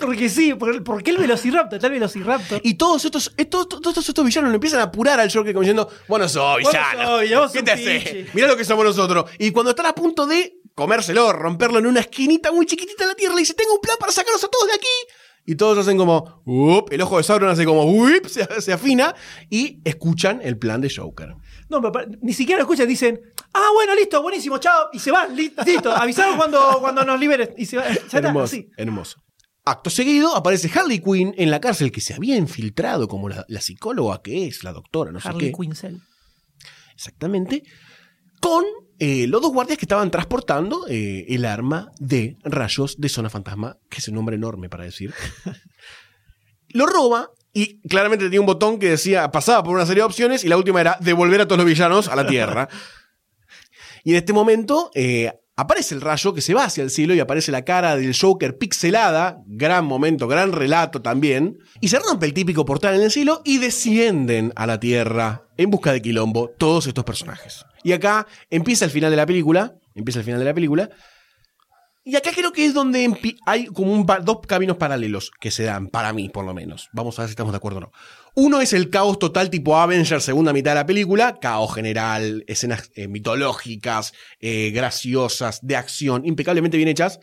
porque 0.00 0.28
sí, 0.28 0.54
¿por, 0.54 0.82
por 0.84 1.02
qué 1.02 1.10
el 1.10 1.18
Velociraptor? 1.18 1.74
Está 1.74 1.88
el 1.88 1.94
Velociraptor. 1.94 2.60
Y 2.62 2.74
todos 2.74 3.04
estos, 3.04 3.32
estos, 3.36 3.68
todos 3.68 4.08
estos, 4.08 4.24
villanos 4.24 4.50
lo 4.50 4.54
empiezan 4.54 4.78
a 4.80 4.84
apurar 4.84 5.18
al 5.18 5.30
Joker 5.32 5.52
como 5.52 5.62
diciendo, 5.62 5.88
bueno, 6.08 6.28
soy 6.28 6.62
villano. 6.64 7.48
¿Qué 7.52 7.62
te 7.62 7.72
hace? 7.72 7.82
pinche". 8.00 8.26
Mirá 8.32 8.46
lo 8.46 8.56
que 8.56 8.64
somos 8.64 8.84
nosotros. 8.84 9.28
Y 9.38 9.50
cuando 9.50 9.70
están 9.70 9.86
a 9.86 9.94
punto 9.94 10.24
de 10.26 10.58
comérselo, 10.74 11.32
romperlo 11.32 11.78
en 11.80 11.86
una 11.86 12.00
esquinita 12.00 12.52
muy 12.52 12.64
chiquitita 12.66 13.04
de 13.04 13.08
la 13.08 13.14
tierra, 13.16 13.34
le 13.34 13.40
dice, 13.40 13.54
tengo 13.54 13.74
un 13.74 13.80
plan 13.80 13.96
para 13.98 14.12
sacarlos 14.12 14.44
a 14.44 14.48
todos 14.48 14.68
de 14.68 14.74
aquí. 14.74 14.86
Y 15.48 15.54
todos 15.54 15.78
hacen 15.78 15.96
como, 15.96 16.42
"Up", 16.44 16.88
el 16.90 17.00
ojo 17.02 17.18
de 17.18 17.22
Sauron 17.22 17.48
hace 17.50 17.64
como, 17.64 17.84
"Whip", 17.84 18.26
se, 18.26 18.60
se 18.60 18.72
afina 18.72 19.14
y 19.48 19.78
escuchan 19.84 20.40
el 20.42 20.58
plan 20.58 20.80
de 20.80 20.92
Joker. 20.94 21.34
No, 21.68 21.80
pero 21.80 21.92
pa- 21.92 22.04
ni 22.20 22.32
siquiera 22.32 22.58
lo 22.58 22.64
escuchan, 22.64 22.88
dicen, 22.88 23.20
ah, 23.56 23.70
bueno, 23.74 23.94
listo, 23.94 24.22
buenísimo, 24.22 24.58
chao. 24.58 24.88
Y 24.92 24.98
se 24.98 25.10
van, 25.10 25.34
li- 25.34 25.52
listo. 25.64 25.90
Avisaron 25.94 26.36
cuando, 26.36 26.78
cuando 26.80 27.04
nos 27.04 27.18
liberen. 27.18 27.54
Y 27.56 27.66
se 27.66 27.76
van. 27.76 27.88
Ya 27.88 28.00
está, 28.00 28.18
hermoso, 28.18 28.56
hermoso. 28.76 29.22
Acto 29.64 29.90
seguido 29.90 30.36
aparece 30.36 30.70
Harley 30.78 31.00
Quinn 31.00 31.34
en 31.36 31.50
la 31.50 31.60
cárcel 31.60 31.90
que 31.90 32.00
se 32.00 32.14
había 32.14 32.36
infiltrado 32.36 33.08
como 33.08 33.28
la, 33.28 33.44
la 33.48 33.60
psicóloga 33.60 34.22
que 34.22 34.46
es, 34.46 34.62
la 34.62 34.72
doctora, 34.72 35.10
no 35.10 35.20
sé 35.20 35.28
Harley 35.28 35.50
qué. 35.50 35.58
Quinzel. 35.60 36.00
Exactamente. 36.94 37.64
Con 38.40 38.64
eh, 38.98 39.26
los 39.26 39.42
dos 39.42 39.52
guardias 39.52 39.76
que 39.78 39.84
estaban 39.84 40.10
transportando 40.10 40.86
eh, 40.88 41.26
el 41.28 41.44
arma 41.44 41.90
de 41.98 42.36
rayos 42.44 43.00
de 43.00 43.08
zona 43.08 43.28
fantasma, 43.28 43.76
que 43.90 43.98
es 43.98 44.06
un 44.08 44.14
nombre 44.14 44.36
enorme 44.36 44.68
para 44.68 44.84
decir. 44.84 45.12
Lo 46.68 46.86
roba 46.86 47.30
y 47.52 47.80
claramente 47.88 48.26
tenía 48.26 48.40
un 48.40 48.46
botón 48.46 48.78
que 48.78 48.90
decía, 48.90 49.30
pasaba 49.32 49.62
por 49.64 49.74
una 49.74 49.86
serie 49.86 50.02
de 50.02 50.06
opciones 50.06 50.44
y 50.44 50.48
la 50.48 50.56
última 50.58 50.80
era 50.80 50.96
devolver 51.00 51.40
a 51.40 51.46
todos 51.46 51.58
los 51.58 51.66
villanos 51.66 52.08
a 52.08 52.16
la 52.16 52.26
Tierra. 52.26 52.68
y 54.06 54.12
en 54.12 54.18
este 54.18 54.32
momento 54.32 54.92
eh, 54.94 55.32
aparece 55.56 55.96
el 55.96 56.00
rayo 56.00 56.32
que 56.32 56.40
se 56.40 56.54
va 56.54 56.62
hacia 56.62 56.84
el 56.84 56.90
cielo 56.90 57.12
y 57.12 57.18
aparece 57.18 57.50
la 57.50 57.64
cara 57.64 57.96
del 57.96 58.16
Joker 58.16 58.56
pixelada, 58.56 59.42
gran 59.48 59.84
momento, 59.84 60.28
gran 60.28 60.52
relato 60.52 61.02
también, 61.02 61.58
y 61.80 61.88
se 61.88 61.98
rompe 61.98 62.24
el 62.24 62.32
típico 62.32 62.64
portal 62.64 62.94
en 62.94 63.02
el 63.02 63.10
cielo 63.10 63.42
y 63.44 63.58
descienden 63.58 64.52
a 64.54 64.68
la 64.68 64.78
Tierra 64.78 65.48
en 65.56 65.72
busca 65.72 65.92
de 65.92 66.02
quilombo 66.02 66.50
todos 66.56 66.86
estos 66.86 67.02
personajes. 67.02 67.64
Y 67.82 67.94
acá 67.94 68.28
empieza 68.48 68.84
el 68.84 68.92
final 68.92 69.10
de 69.10 69.16
la 69.16 69.26
película, 69.26 69.74
empieza 69.96 70.20
el 70.20 70.24
final 70.24 70.38
de 70.38 70.46
la 70.46 70.54
película, 70.54 70.88
y 72.08 72.14
acá 72.14 72.30
creo 72.32 72.52
que 72.52 72.64
es 72.64 72.72
donde 72.72 73.36
hay 73.46 73.66
como 73.66 73.92
un 73.92 74.06
dos 74.22 74.38
caminos 74.46 74.76
paralelos 74.76 75.32
que 75.40 75.50
se 75.50 75.64
dan, 75.64 75.88
para 75.88 76.12
mí 76.12 76.28
por 76.28 76.44
lo 76.44 76.54
menos. 76.54 76.88
Vamos 76.92 77.18
a 77.18 77.22
ver 77.22 77.28
si 77.28 77.32
estamos 77.32 77.52
de 77.52 77.56
acuerdo 77.56 77.78
o 77.78 77.80
no. 77.80 77.92
Uno 78.36 78.60
es 78.60 78.72
el 78.74 78.90
caos 78.90 79.18
total 79.18 79.50
tipo 79.50 79.76
Avengers, 79.76 80.22
segunda 80.22 80.52
mitad 80.52 80.70
de 80.70 80.76
la 80.76 80.86
película, 80.86 81.40
caos 81.40 81.74
general, 81.74 82.44
escenas 82.46 82.92
eh, 82.94 83.08
mitológicas, 83.08 84.12
eh, 84.38 84.70
graciosas, 84.72 85.66
de 85.66 85.74
acción, 85.74 86.24
impecablemente 86.24 86.76
bien 86.76 86.88
hechas. 86.88 87.18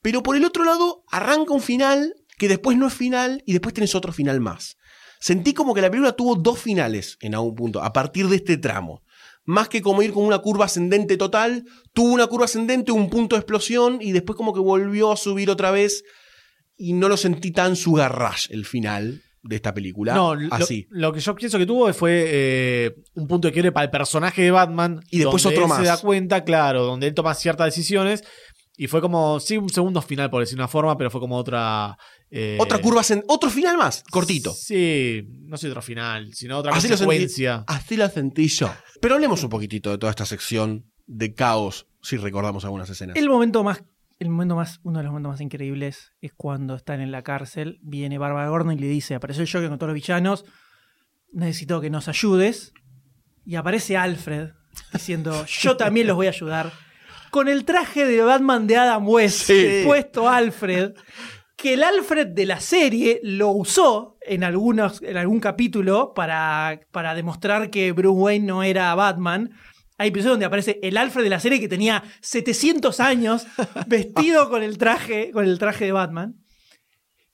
Pero 0.00 0.22
por 0.22 0.36
el 0.36 0.44
otro 0.44 0.62
lado, 0.62 1.02
arranca 1.10 1.52
un 1.52 1.60
final 1.60 2.14
que 2.38 2.46
después 2.46 2.78
no 2.78 2.86
es 2.86 2.94
final 2.94 3.42
y 3.46 3.52
después 3.52 3.74
tenés 3.74 3.96
otro 3.96 4.12
final 4.12 4.38
más. 4.38 4.76
Sentí 5.18 5.54
como 5.54 5.74
que 5.74 5.80
la 5.80 5.90
película 5.90 6.12
tuvo 6.12 6.36
dos 6.36 6.56
finales 6.56 7.18
en 7.20 7.34
algún 7.34 7.56
punto, 7.56 7.82
a 7.82 7.92
partir 7.92 8.28
de 8.28 8.36
este 8.36 8.58
tramo. 8.58 9.02
Más 9.50 9.68
que 9.68 9.82
como 9.82 10.00
ir 10.00 10.12
con 10.12 10.24
una 10.24 10.38
curva 10.38 10.66
ascendente 10.66 11.16
total, 11.16 11.64
tuvo 11.92 12.12
una 12.12 12.28
curva 12.28 12.44
ascendente, 12.44 12.92
un 12.92 13.10
punto 13.10 13.34
de 13.34 13.40
explosión 13.40 13.98
y 14.00 14.12
después 14.12 14.36
como 14.36 14.54
que 14.54 14.60
volvió 14.60 15.10
a 15.10 15.16
subir 15.16 15.50
otra 15.50 15.72
vez. 15.72 16.04
y 16.76 16.92
no 16.92 17.08
lo 17.08 17.16
sentí 17.16 17.50
tan 17.50 17.74
sugar 17.74 18.16
rush 18.16 18.46
el 18.50 18.64
final 18.64 19.22
de 19.42 19.56
esta 19.56 19.74
película. 19.74 20.14
No, 20.14 20.36
lo, 20.36 20.54
así. 20.54 20.86
lo 20.90 21.12
que 21.12 21.18
yo 21.18 21.34
pienso 21.34 21.58
que 21.58 21.66
tuvo 21.66 21.92
fue 21.92 22.26
eh, 22.28 22.94
un 23.14 23.26
punto 23.26 23.48
de 23.48 23.52
quiebre 23.52 23.72
para 23.72 23.84
el 23.84 23.90
personaje 23.90 24.42
de 24.42 24.52
Batman. 24.52 25.00
Y 25.10 25.18
después 25.18 25.42
donde 25.42 25.56
otro 25.56 25.64
él 25.64 25.68
más. 25.68 25.80
se 25.80 25.86
da 25.86 25.96
cuenta, 25.98 26.44
claro, 26.44 26.84
donde 26.84 27.08
él 27.08 27.14
toma 27.14 27.34
ciertas 27.34 27.66
decisiones. 27.66 28.22
Y 28.76 28.86
fue 28.86 29.00
como, 29.00 29.40
sí, 29.40 29.56
un 29.56 29.68
segundo 29.68 30.00
final, 30.00 30.30
por 30.30 30.40
decir 30.40 30.56
una 30.56 30.68
forma, 30.68 30.96
pero 30.96 31.10
fue 31.10 31.20
como 31.20 31.36
otra. 31.36 31.98
Eh, 32.30 32.56
Otra 32.60 32.78
curva, 32.78 33.02
otro 33.28 33.50
final 33.50 33.76
más, 33.76 34.04
cortito. 34.10 34.52
Sí, 34.52 35.26
no 35.42 35.56
sé 35.56 35.68
otro 35.68 35.82
final, 35.82 36.32
sino 36.34 36.58
otra 36.58 36.72
Así 36.72 36.88
lo, 36.88 36.96
sentí, 36.96 37.06
consecuencia. 37.06 37.64
así 37.66 37.96
lo 37.96 38.08
sentí 38.08 38.48
yo. 38.48 38.72
Pero 39.00 39.14
hablemos 39.14 39.42
un 39.42 39.50
poquitito 39.50 39.90
de 39.90 39.98
toda 39.98 40.10
esta 40.10 40.26
sección 40.26 40.84
de 41.06 41.34
caos, 41.34 41.86
si 42.02 42.16
recordamos 42.16 42.64
algunas 42.64 42.88
escenas. 42.88 43.16
El 43.16 43.28
momento 43.28 43.64
más, 43.64 43.82
el 44.20 44.28
momento 44.28 44.54
más, 44.54 44.78
uno 44.84 44.98
de 44.98 45.04
los 45.04 45.12
momentos 45.12 45.32
más 45.32 45.40
increíbles 45.40 46.12
es 46.20 46.32
cuando 46.36 46.76
están 46.76 47.00
en 47.00 47.10
la 47.10 47.22
cárcel, 47.22 47.78
viene 47.82 48.18
Bárbara 48.18 48.48
Gordon 48.48 48.72
y 48.74 48.78
le 48.78 48.86
dice, 48.86 49.14
apareció 49.14 49.42
el 49.42 49.50
Joker 49.50 49.68
con 49.68 49.78
todos 49.78 49.88
los 49.88 49.94
villanos, 50.00 50.44
necesito 51.32 51.80
que 51.80 51.90
nos 51.90 52.06
ayudes. 52.08 52.72
Y 53.44 53.56
aparece 53.56 53.96
Alfred 53.96 54.50
diciendo, 54.92 55.44
yo 55.62 55.76
también 55.76 56.06
los 56.06 56.14
voy 56.16 56.26
a 56.26 56.30
ayudar. 56.30 56.72
Con 57.30 57.48
el 57.48 57.64
traje 57.64 58.04
de 58.06 58.20
Batman 58.22 58.66
de 58.66 58.76
Adam 58.76 59.08
West 59.08 59.46
Sí. 59.46 59.82
puesto 59.84 60.28
Alfred, 60.28 60.92
que 61.60 61.74
el 61.74 61.82
Alfred 61.82 62.28
de 62.28 62.46
la 62.46 62.60
serie 62.60 63.20
lo 63.22 63.50
usó 63.50 64.16
en, 64.22 64.44
algunos, 64.44 65.02
en 65.02 65.16
algún 65.16 65.40
capítulo 65.40 66.14
para, 66.14 66.80
para 66.90 67.14
demostrar 67.14 67.70
que 67.70 67.92
Bruce 67.92 68.18
Wayne 68.18 68.46
no 68.46 68.62
era 68.62 68.94
Batman. 68.94 69.50
Hay 69.98 70.08
episodios 70.08 70.34
donde 70.34 70.46
aparece 70.46 70.80
el 70.82 70.96
Alfred 70.96 71.24
de 71.24 71.30
la 71.30 71.40
serie 71.40 71.60
que 71.60 71.68
tenía 71.68 72.02
700 72.22 73.00
años 73.00 73.46
vestido 73.86 74.48
con 74.48 74.62
el 74.62 74.78
traje, 74.78 75.30
con 75.32 75.44
el 75.44 75.58
traje 75.58 75.84
de 75.84 75.92
Batman. 75.92 76.34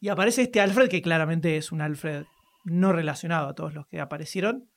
Y 0.00 0.08
aparece 0.08 0.42
este 0.42 0.60
Alfred 0.60 0.88
que 0.88 1.02
claramente 1.02 1.56
es 1.56 1.70
un 1.70 1.80
Alfred 1.80 2.24
no 2.64 2.92
relacionado 2.92 3.48
a 3.48 3.54
todos 3.54 3.74
los 3.74 3.86
que 3.86 4.00
aparecieron. 4.00 4.68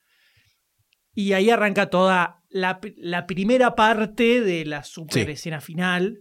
Y 1.14 1.34
ahí 1.34 1.50
arranca 1.50 1.90
toda 1.90 2.44
la, 2.50 2.80
primera 3.28 3.76
parte 3.76 4.42
de 4.42 4.66
la 4.66 4.84
super 4.84 5.26
Sí. 5.26 5.32
escena 5.32 5.60
final, 5.60 6.20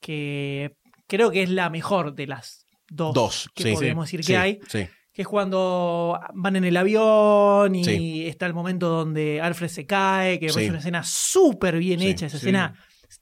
que 0.00 0.76
creo 1.16 1.30
que 1.30 1.42
es 1.42 1.50
la 1.50 1.70
mejor 1.70 2.14
de 2.14 2.26
las 2.26 2.66
dos, 2.88 3.14
Dos, 3.14 3.50
que 3.54 3.62
sí, 3.64 3.72
podemos 3.74 4.08
sí, 4.08 4.16
decir 4.16 4.34
que 4.34 4.36
hay 4.38 4.58
sí. 4.68 4.86
que 5.12 5.22
es 5.22 5.28
cuando 5.28 6.18
van 6.34 6.56
en 6.56 6.64
el 6.64 6.76
avión 6.76 7.74
y 7.74 8.26
está 8.26 8.46
el 8.46 8.54
momento 8.54 8.88
donde 8.88 9.40
Alfred 9.40 9.68
se 9.68 9.86
cae, 9.86 10.38
que 10.38 10.46
es 10.46 10.56
una 10.56 10.78
escena 10.78 11.02
súper 11.04 11.78
bien 11.78 12.02
hecha, 12.02 12.26
esa 12.26 12.36
escena. 12.38 12.74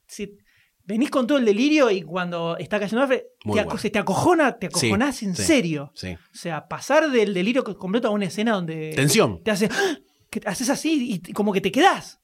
Si- 0.07 0.37
venís 0.85 1.09
con 1.11 1.25
todo 1.27 1.39
el 1.39 1.45
delirio 1.45 1.89
y 1.91 2.03
cuando 2.03 2.57
está 2.59 2.81
cayendo 2.81 3.03
Alfred, 3.03 3.23
Muy 3.45 3.59
te, 3.59 3.65
bueno. 3.65 3.79
se 3.79 3.91
te 3.91 3.99
acojona, 4.01 4.59
te 4.59 4.67
acojonás 4.67 5.23
en 5.23 5.37
serio. 5.37 5.93
O 5.95 6.37
sea, 6.37 6.67
pasar 6.67 7.11
del 7.11 7.33
delirio 7.33 7.63
completo 7.63 8.09
a 8.09 8.11
una 8.11 8.25
escena 8.25 8.53
donde 8.55 8.93
Tensión. 8.97 9.41
te 9.45 9.53
hace, 9.53 9.69
¡ah! 9.71 9.97
que 10.31 10.41
haces 10.47 10.69
así 10.69 11.21
y 11.25 11.33
como 11.33 11.53
que 11.53 11.61
te 11.61 11.71
quedás. 11.71 12.21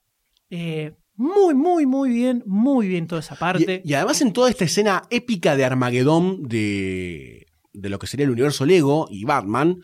Eh, 0.51 0.95
muy, 1.17 1.55
muy, 1.55 1.87
muy 1.87 2.11
bien, 2.11 2.43
muy 2.47 2.89
bien 2.89 3.07
toda 3.07 3.21
esa 3.21 3.37
parte. 3.37 3.83
Y, 3.85 3.91
y 3.91 3.95
además 3.95 4.21
en 4.21 4.33
toda 4.33 4.51
esta 4.51 4.65
escena 4.65 5.03
épica 5.11 5.57
de 5.57 5.65
Armagedón 5.65 6.43
de, 6.49 7.47
de 7.73 7.89
lo 7.89 7.99
que 7.99 8.07
sería 8.07 8.25
el 8.25 8.31
universo 8.31 8.67
Lego 8.67 9.07
y 9.11 9.25
Batman, 9.25 9.81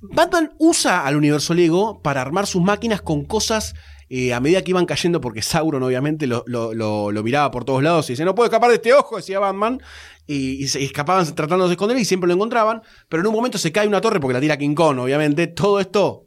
Batman 0.00 0.52
usa 0.58 1.06
al 1.06 1.16
universo 1.16 1.54
Lego 1.54 2.02
para 2.02 2.20
armar 2.20 2.46
sus 2.46 2.62
máquinas 2.62 3.00
con 3.02 3.24
cosas 3.24 3.74
eh, 4.10 4.34
a 4.34 4.40
medida 4.40 4.62
que 4.62 4.70
iban 4.70 4.84
cayendo, 4.84 5.20
porque 5.20 5.40
Sauron 5.40 5.82
obviamente 5.82 6.26
lo, 6.26 6.44
lo- 6.46 6.74
lo- 6.74 7.10
lo 7.10 7.22
miraba 7.22 7.50
por 7.50 7.64
todos 7.64 7.82
lados 7.82 8.08
y 8.08 8.12
dice, 8.12 8.24
no 8.24 8.34
puedo 8.34 8.46
escapar 8.46 8.68
de 8.68 8.76
este 8.76 8.92
ojo, 8.92 9.16
decía 9.16 9.38
Batman, 9.38 9.80
y, 10.26 10.62
y 10.62 10.68
se 10.68 10.84
escapaban 10.84 11.34
tratando 11.34 11.66
de 11.66 11.72
esconder 11.72 11.96
y 11.98 12.04
siempre 12.04 12.28
lo 12.28 12.34
encontraban, 12.34 12.82
pero 13.08 13.22
en 13.22 13.26
un 13.28 13.32
momento 13.34 13.56
se 13.56 13.72
cae 13.72 13.88
una 13.88 14.02
torre 14.02 14.20
porque 14.20 14.34
la 14.34 14.40
tira 14.42 14.58
King 14.58 14.74
Kong, 14.74 14.98
obviamente, 14.98 15.46
todo 15.46 15.80
esto 15.80 16.26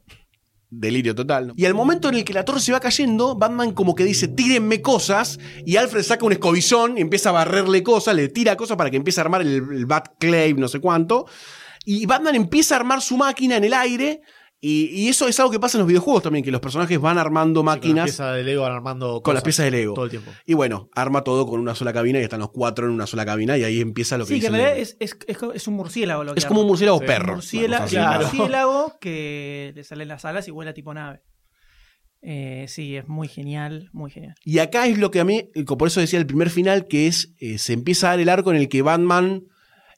delirio 0.69 1.15
total. 1.15 1.53
Y 1.55 1.65
al 1.65 1.73
momento 1.73 2.09
en 2.09 2.15
el 2.15 2.23
que 2.25 2.33
la 2.33 2.45
torre 2.45 2.59
se 2.59 2.71
va 2.71 2.79
cayendo, 2.79 3.35
Batman 3.35 3.71
como 3.71 3.95
que 3.95 4.03
dice, 4.03 4.27
tírenme 4.27 4.81
cosas, 4.81 5.39
y 5.65 5.77
Alfred 5.77 6.03
saca 6.03 6.25
un 6.25 6.33
escobillón 6.33 6.97
y 6.97 7.01
empieza 7.01 7.29
a 7.29 7.33
barrerle 7.33 7.83
cosas, 7.83 8.15
le 8.15 8.27
tira 8.29 8.55
cosas 8.57 8.77
para 8.77 8.89
que 8.89 8.97
empiece 8.97 9.19
a 9.21 9.23
armar 9.23 9.41
el, 9.41 9.55
el 9.71 9.85
Batclave, 9.85 10.55
no 10.55 10.67
sé 10.67 10.79
cuánto. 10.79 11.25
Y 11.85 12.05
Batman 12.05 12.35
empieza 12.35 12.75
a 12.75 12.79
armar 12.79 13.01
su 13.01 13.17
máquina 13.17 13.55
en 13.55 13.63
el 13.63 13.73
aire, 13.73 14.21
y, 14.59 14.85
y 14.85 15.07
eso 15.07 15.27
es 15.27 15.39
algo 15.39 15.51
que 15.51 15.59
pasa 15.59 15.77
en 15.77 15.81
los 15.81 15.87
videojuegos 15.87 16.23
también, 16.23 16.43
que 16.43 16.49
los 16.49 16.61
personajes 16.61 16.99
van 16.99 17.17
armando 17.17 17.59
Con 17.59 17.67
las 17.67 17.75
máquinas 17.75 18.05
piezas 18.05 18.35
de 18.35 18.43
Lego 18.43 18.63
van 18.63 18.71
armando 18.71 19.21
con 19.21 19.35
las 19.35 19.43
cosas 19.43 19.43
piezas 19.43 19.65
de 19.65 19.71
Lego. 19.71 19.93
Todo 19.93 20.05
el 20.05 20.11
tiempo. 20.11 20.31
Y 20.45 20.55
bueno, 20.55 20.89
arma 20.95 21.23
todo 21.23 21.45
con 21.45 21.59
una 21.59 21.75
sola 21.75 21.93
cabina 21.93 22.19
y 22.19 22.23
están 22.23 22.39
los 22.39 22.49
cuatro 22.49 22.87
en 22.87 22.93
una 22.93 23.05
sola 23.05 23.25
cabina 23.25 23.57
y 23.57 23.63
ahí 23.63 23.81
empieza 23.81 24.17
lo 24.17 24.25
que 24.25 24.33
sí, 24.33 24.39
que 24.39 24.47
en 24.47 24.53
realidad 24.53 24.77
es, 24.79 24.97
es, 24.99 25.17
es, 25.27 25.37
es 25.53 25.67
un 25.67 25.75
murciélago 25.75 26.23
lo 26.23 26.33
que 26.33 26.39
es 26.39 26.45
como 26.45 26.61
un 26.61 26.67
murciélago 26.67 26.99
Sí, 26.99 27.05
perro. 27.05 27.35
Murciélago, 27.35 27.87
sí, 27.87 27.97
así. 27.97 28.05
Claro. 28.05 28.23
murciélago 28.25 28.97
que 28.99 29.73
le 29.75 29.83
salen 29.83 30.07
las 30.07 30.25
alas 30.25 30.47
y 30.47 30.51
vuela 30.51 30.73
tipo 30.73 30.93
nave. 30.93 31.21
Eh, 32.21 32.65
sí, 32.67 32.95
es 32.95 33.07
muy 33.07 33.27
genial, 33.27 33.89
muy 33.93 34.09
genial. 34.09 34.35
Y 34.43 34.57
acá 34.59 34.87
es 34.87 34.97
lo 34.97 35.11
que 35.11 35.19
a 35.19 35.23
mí, 35.23 35.49
por 35.65 35.87
eso 35.87 35.99
decía 35.99 36.19
el 36.19 36.25
primer 36.25 36.49
final, 36.49 36.87
que 36.87 37.07
es, 37.07 37.33
eh, 37.39 37.57
se 37.57 37.73
empieza 37.73 38.07
a 38.07 38.09
dar 38.11 38.19
el 38.19 38.29
arco 38.29 38.51
en 38.51 38.57
el 38.57 38.69
que 38.69 38.81
Batman 38.81 39.43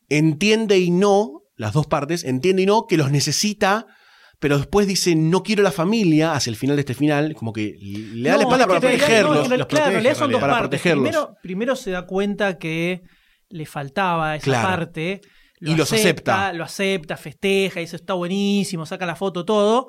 entiende 0.10 0.80
y 0.80 0.92
no, 0.92 1.44
las 1.56 1.74
dos 1.74 1.88
partes, 1.88 2.24
entiende 2.24 2.64
y 2.64 2.66
no 2.66 2.88
que 2.88 2.98
los 2.98 3.10
necesita, 3.10 3.88
pero 4.40 4.58
después 4.58 4.88
dice, 4.88 5.16
no 5.16 5.44
quiero 5.44 5.64
la 5.64 5.72
familia, 5.72 6.34
hacia 6.34 6.50
el 6.52 6.56
final 6.56 6.76
de 6.78 6.82
este 6.82 6.94
final, 6.94 7.34
como 7.36 7.52
que 7.54 7.76
le 7.80 8.30
da 8.30 8.38
la 8.38 8.44
espalda 8.44 8.64
es 8.64 8.68
para 8.68 8.80
protegerlos. 8.80 9.36
no, 9.36 9.36
los 9.36 9.48
claro, 9.48 9.58
en 9.58 9.68
protege, 9.68 9.90
realidad 9.92 10.16
son 10.16 10.32
dos. 10.32 10.42
Para 10.42 10.54
partes. 10.54 10.70
protegerlos. 10.82 11.04
Primero, 11.04 11.36
primero 11.44 11.76
se 11.76 11.92
da 11.92 12.06
cuenta 12.06 12.58
que 12.58 13.02
le 13.50 13.66
faltaba 13.66 14.36
esa 14.36 14.44
Claro. 14.46 14.68
parte. 14.68 15.22
Y 15.62 15.76
los 15.76 15.92
acepta. 15.92 16.54
Lo 16.54 16.64
acepta, 16.64 17.18
festeja, 17.18 17.82
eso 17.82 17.98
está 17.98 18.14
buenísimo, 18.14 18.86
saca 18.86 19.06
la 19.06 19.16
foto, 19.18 19.44
todo. 19.44 19.88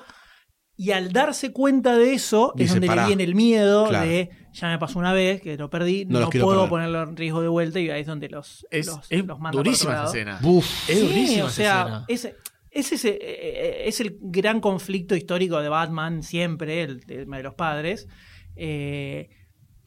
Y 0.77 0.91
al 0.93 1.13
darse 1.13 1.53
cuenta 1.53 1.97
de 1.97 2.15
eso, 2.15 2.53
es 2.57 2.61
Dice, 2.63 2.73
donde 2.75 2.87
"Pará". 2.89 3.03
le 3.03 3.09
viene 3.09 3.23
el 3.25 3.35
miedo 3.37 3.87
Claro. 3.87 4.09
de 4.09 4.31
ya 4.53 4.67
me 4.69 4.79
pasó 4.79 4.99
una 4.99 5.13
vez, 5.13 5.41
que 5.43 5.57
lo 5.57 5.71
perdí, 5.71 6.07
No 6.07 6.29
puedo 6.31 6.47
perder". 6.55 6.69
ponerlo 6.71 7.03
en 7.05 7.17
riesgo 7.17 7.41
de 7.43 7.49
vuelta, 7.49 7.79
y 7.79 7.89
ahí 7.91 8.01
es 8.01 8.07
donde 8.09 8.29
los, 8.31 8.67
Es, 8.71 8.87
los, 8.87 8.99
es 9.11 9.25
los 9.27 9.39
manda 9.39 9.59
durísima 9.59 9.93
otro 9.93 10.05
esa 10.05 10.11
escena. 10.19 10.39
Uf. 10.43 10.65
Es 10.91 10.99
Sí, 10.99 11.07
durísima 11.07 11.45
o 11.45 11.47
esa 11.49 11.55
sea, 11.57 11.81
escena. 11.83 12.05
ese, 12.09 12.37
ese 12.71 12.95
es, 12.95 13.05
eh, 13.05 13.19
eh, 13.21 13.83
es 13.87 14.01
el 14.01 14.17
gran 14.21 14.61
conflicto 14.61 15.15
histórico 15.17 15.61
de 15.61 15.69
Batman 15.69 16.23
siempre, 16.23 16.83
el 16.83 17.05
tema 17.05 17.37
de 17.39 17.43
los 17.43 17.55
padres. 17.55 18.07
Eh, 18.57 19.29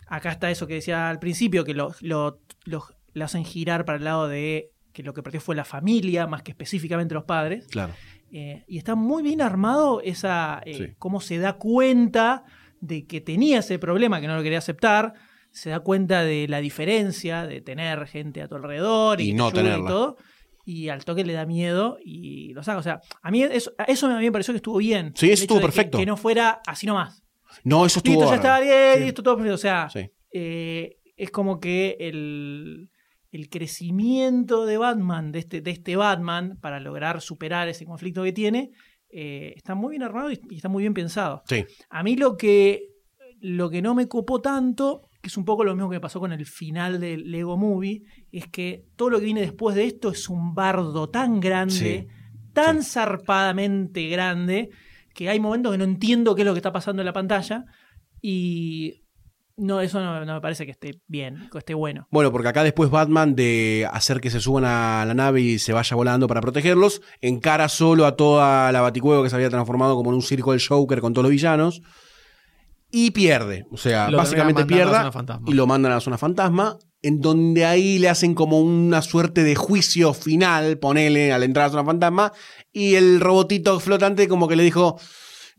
acá 0.07 0.31
está 0.31 0.49
eso 0.51 0.67
que 0.67 0.75
decía 0.75 1.09
al 1.09 1.19
principio, 1.19 1.63
que 1.63 1.73
lo, 1.73 1.93
lo, 2.01 2.39
lo- 2.65 2.85
lo 3.13 3.25
hacen 3.25 3.45
girar 3.45 3.85
para 3.85 3.97
el 3.99 4.03
lado 4.03 4.27
de 4.27 4.71
que 4.91 5.03
lo 5.03 5.13
que 5.13 5.21
perdió 5.23 5.39
fue 5.41 5.55
la 5.55 5.65
familia, 5.65 6.27
más 6.27 6.41
que 6.43 6.51
específicamente 6.51 7.13
los 7.13 7.23
padres. 7.25 7.67
Claro. 7.67 7.93
Eh, 8.31 8.63
y 8.67 8.77
está 8.79 8.95
muy 8.95 9.21
bien 9.21 9.41
armado 9.41 10.01
esa 10.01 10.61
Sí. 10.65 10.93
cómo 10.97 11.21
se 11.21 11.37
da 11.37 11.53
cuenta 11.53 12.43
de 12.81 13.05
que 13.05 13.21
tenía 13.21 13.59
ese 13.59 13.77
problema, 13.79 14.19
que 14.19 14.27
no 14.27 14.35
lo 14.35 14.43
quería 14.43 14.57
aceptar. 14.57 15.13
Se 15.51 15.69
da 15.69 15.79
cuenta 15.81 16.23
de 16.23 16.47
la 16.47 16.59
diferencia 16.61 17.45
de 17.45 17.61
tener 17.61 18.07
gente 18.07 18.41
a 18.41 18.47
tu 18.47 18.55
alrededor 18.55 19.21
y, 19.21 19.29
Y 19.29 19.33
no 19.33 19.51
tenerla. 19.51 19.83
y 19.85 19.87
todo. 19.87 20.17
Y 20.65 20.89
al 20.89 21.03
toque 21.03 21.25
le 21.25 21.33
da 21.33 21.45
miedo 21.45 21.97
y 22.03 22.53
lo 22.53 22.63
saca. 22.63 22.77
O 22.79 22.83
sea, 22.83 23.01
a 23.21 23.31
mí 23.31 23.43
eso, 23.43 23.73
eso 23.87 24.07
a 24.07 24.17
mí 24.17 24.25
me 24.25 24.31
pareció 24.31 24.53
que 24.53 24.57
estuvo 24.57 24.77
bien. 24.77 25.11
Sí, 25.15 25.29
eso 25.29 25.43
estuvo 25.43 25.59
que- 25.59 25.65
perfecto. 25.65 25.97
Que, 25.97 26.05
no 26.05 26.15
fuera 26.17 26.61
así 26.65 26.85
nomás. 26.87 27.23
No, 27.63 27.85
eso 27.85 27.99
estuvo. 27.99 28.15
Listo, 28.21 28.29
ya 28.29 28.35
está 28.35 28.59
bien, 28.61 28.97
Sí. 28.99 29.03
y 29.03 29.07
esto 29.09 29.23
todo 29.23 29.35
perfecto. 29.35 29.55
O 29.55 29.57
sea, 29.57 29.89
Sí. 29.89 30.09
eh, 30.31 30.97
es 31.17 31.29
como 31.31 31.59
que 31.59 31.97
el, 31.99 32.89
el 33.31 33.49
crecimiento 33.49 34.65
de 34.65 34.77
Batman, 34.77 35.31
de 35.31 35.39
este, 35.39 35.61
de 35.61 35.71
este 35.71 35.95
Batman, 35.95 36.57
para 36.61 36.79
lograr 36.79 37.21
superar 37.21 37.67
ese 37.67 37.85
conflicto 37.85 38.23
que 38.23 38.31
tiene, 38.33 38.71
eh, 39.09 39.53
está 39.55 39.75
muy 39.75 39.91
bien 39.91 40.03
armado 40.03 40.31
y, 40.31 40.39
y 40.49 40.55
está 40.55 40.69
muy 40.69 40.81
bien 40.83 40.93
pensado. 40.93 41.43
Sí. 41.47 41.65
A 41.89 42.01
mí 42.03 42.15
lo 42.15 42.37
que, 42.37 42.87
lo 43.41 43.69
que 43.69 43.81
no 43.81 43.93
me 43.93 44.07
copó 44.07 44.41
tanto, 44.41 45.01
que 45.23 45.29
es 45.29 45.37
un 45.37 45.45
poco 45.45 45.63
lo 45.63 45.73
mismo 45.73 45.89
que 45.89 46.01
pasó 46.01 46.19
con 46.19 46.33
el 46.33 46.45
final 46.45 46.99
del 46.99 47.31
Lego 47.31 47.55
Movie, 47.55 48.03
es 48.29 48.47
que 48.47 48.83
todo 48.97 49.09
lo 49.09 49.19
que 49.19 49.25
viene 49.25 49.39
después 49.39 49.73
de 49.73 49.85
esto 49.85 50.11
es 50.11 50.27
un 50.27 50.53
bardo 50.53 51.09
tan 51.09 51.39
grande, 51.39 52.09
tan 52.51 52.83
zarpadamente 52.83 54.09
grande, 54.09 54.69
que 55.13 55.29
hay 55.29 55.39
momentos 55.39 55.71
que 55.71 55.77
no 55.77 55.85
entiendo 55.85 56.35
qué 56.35 56.41
es 56.41 56.45
lo 56.45 56.51
que 56.53 56.59
está 56.59 56.73
pasando 56.73 57.01
en 57.01 57.05
la 57.05 57.13
pantalla 57.13 57.63
y 58.21 59.05
no, 59.55 59.79
eso 59.79 60.01
no, 60.01 60.25
no 60.25 60.33
me 60.33 60.41
parece 60.41 60.65
que 60.65 60.71
esté 60.71 60.99
bien, 61.07 61.47
que 61.49 61.57
esté 61.59 61.73
bueno. 61.73 62.05
Bueno, 62.11 62.29
porque 62.33 62.49
acá 62.49 62.61
después 62.61 62.89
Batman 62.89 63.33
de 63.33 63.87
hacer 63.93 64.19
que 64.19 64.29
se 64.29 64.41
suban 64.41 64.65
a 64.65 65.05
la 65.05 65.13
nave 65.13 65.39
y 65.39 65.57
se 65.57 65.71
vaya 65.71 65.95
volando 65.95 66.27
para 66.27 66.41
protegerlos, 66.41 67.01
encara 67.21 67.69
solo 67.69 68.05
a 68.05 68.17
toda 68.17 68.73
la 68.73 68.81
Baticueva 68.81 69.23
que 69.23 69.29
se 69.29 69.37
había 69.37 69.49
transformado 69.49 69.95
como 69.95 70.09
en 70.09 70.15
un 70.15 70.21
circo 70.21 70.51
del 70.51 70.61
Joker 70.61 70.99
con 70.99 71.13
todos 71.13 71.23
los 71.23 71.31
villanos 71.31 71.81
y 72.95 73.09
pierde. 73.09 73.65
O 73.71 73.77
sea, 73.77 74.09
Lo 74.09 74.17
básicamente 74.17 74.61
terminan 74.61 74.85
mandando 74.85 74.91
a 74.91 74.91
pierde 74.91 74.91
la 74.91 74.99
zona 74.99 75.11
fantasma. 75.11 75.49
y 75.49 75.53
lo 75.55 75.67
mandan 75.67 75.91
a 75.91 75.95
la 75.95 76.01
zona 76.01 76.17
fantasma, 76.19 76.77
en 77.01 77.19
donde 77.21 77.65
ahí 77.65 77.97
le 77.97 78.07
hacen 78.07 78.35
como 78.35 78.61
una 78.61 79.01
suerte 79.01 79.43
de 79.43 79.55
juicio 79.55 80.13
final, 80.13 80.77
ponele 80.77 81.33
a 81.33 81.39
la 81.39 81.45
entrada 81.45 81.65
a 81.65 81.69
la 81.69 81.73
zona 81.73 81.85
fantasma, 81.85 82.33
y 82.71 82.93
el 82.93 83.19
robotito 83.19 83.79
flotante 83.79 84.27
como 84.27 84.47
que 84.47 84.55
le 84.55 84.63
dijo... 84.63 84.97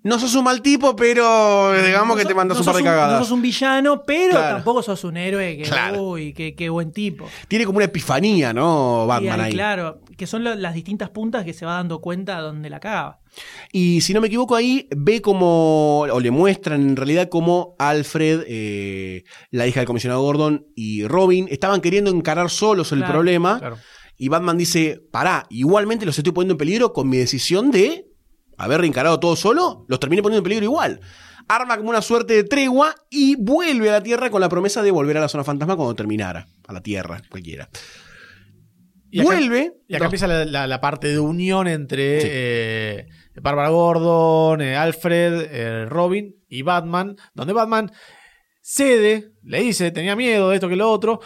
No 0.04 0.18
sos 0.18 0.34
un 0.34 0.44
mal 0.44 0.60
tipo, 0.60 0.94
pero 0.94 1.72
digamos 1.82 2.16
que 2.18 2.26
te 2.26 2.34
mandas 2.34 2.58
no 2.58 2.60
un 2.60 2.66
par 2.66 2.76
de 2.76 2.82
cagadas. 2.84 3.12
No 3.18 3.24
sos 3.24 3.32
un 3.32 3.40
villano, 3.40 4.02
pero 4.06 4.32
Claro. 4.32 4.56
tampoco 4.56 4.82
sos 4.82 5.02
un 5.04 5.16
héroe 5.16 5.56
que, 5.56 5.62
Claro. 5.62 6.02
uy, 6.02 6.34
qué, 6.34 6.54
qué 6.54 6.68
buen 6.68 6.92
tipo. 6.92 7.26
Tiene 7.48 7.64
como 7.64 7.76
una 7.78 7.86
epifanía, 7.86 8.52
¿no? 8.52 9.06
Batman 9.06 9.40
ahí, 9.40 9.46
ahí. 9.46 9.52
Claro, 9.54 10.00
que 10.18 10.26
son 10.26 10.44
las 10.44 10.74
distintas 10.74 11.08
puntas 11.08 11.44
que 11.46 11.54
se 11.54 11.64
va 11.64 11.76
dando 11.76 12.00
cuenta 12.02 12.38
donde 12.40 12.68
la 12.68 12.80
cagaba. 12.80 13.20
Y 13.72 14.02
si 14.02 14.12
no 14.12 14.20
me 14.20 14.26
equivoco 14.26 14.54
ahí, 14.54 14.86
ve 14.94 15.22
como, 15.22 16.00
o 16.00 16.20
le 16.20 16.30
muestran 16.30 16.82
en 16.82 16.96
realidad 16.96 17.30
como 17.30 17.74
Alfred, 17.78 18.44
eh, 18.46 19.24
la 19.50 19.66
hija 19.66 19.80
del 19.80 19.86
comisionado 19.86 20.20
Gordon 20.22 20.66
y 20.76 21.06
Robin 21.06 21.48
estaban 21.50 21.80
queriendo 21.80 22.10
encarar 22.10 22.50
solos 22.50 22.92
el 22.92 22.98
Claro, 22.98 23.14
problema. 23.14 23.58
Claro. 23.58 23.78
Y 24.18 24.28
Batman 24.28 24.58
dice, 24.58 25.00
pará, 25.10 25.46
igualmente 25.48 26.04
los 26.06 26.16
estoy 26.18 26.32
poniendo 26.34 26.52
en 26.54 26.58
peligro 26.58 26.92
con 26.92 27.08
mi 27.08 27.16
decisión 27.16 27.70
de 27.70 28.06
haber 28.58 28.84
encarado 28.84 29.18
todo 29.20 29.36
solo, 29.36 29.84
los 29.88 30.00
terminé 30.00 30.22
poniendo 30.22 30.38
en 30.40 30.44
peligro 30.44 30.64
igual. 30.64 31.00
Arma 31.48 31.76
como 31.76 31.90
una 31.90 32.00
suerte 32.02 32.34
de 32.34 32.44
tregua 32.44 32.94
y 33.10 33.36
vuelve 33.36 33.90
a 33.90 33.92
la 33.92 34.02
Tierra 34.02 34.30
con 34.30 34.40
la 34.40 34.48
promesa 34.48 34.82
de 34.82 34.90
volver 34.90 35.16
a 35.18 35.20
la 35.20 35.28
zona 35.28 35.44
fantasma 35.44 35.76
cuando 35.76 35.94
terminara. 35.94 36.46
A 36.66 36.72
la 36.72 36.80
Tierra, 36.80 37.20
cualquiera. 37.30 37.68
Y 39.10 39.20
acá- 39.20 39.26
vuelve. 39.28 39.72
Y 39.86 39.94
acá 39.94 40.06
empieza 40.06 40.26
la, 40.26 40.44
la- 40.44 40.66
la 40.66 40.80
parte 40.80 41.08
de 41.08 41.18
unión 41.18 41.68
entre 41.68 42.20
eh, 42.24 43.06
Bárbara 43.40 43.68
Gordon, 43.68 44.60
eh, 44.62 44.76
Alfred, 44.76 45.48
eh, 45.50 45.84
Robin 45.86 46.34
y 46.48 46.62
Batman, 46.62 47.14
donde 47.34 47.52
Batman 47.52 47.92
cede, 48.62 49.32
le 49.42 49.60
dice, 49.60 49.90
tenía 49.90 50.16
miedo 50.16 50.48
de 50.48 50.56
esto 50.56 50.68
que 50.68 50.76
lo 50.76 50.90
otro, 50.90 51.20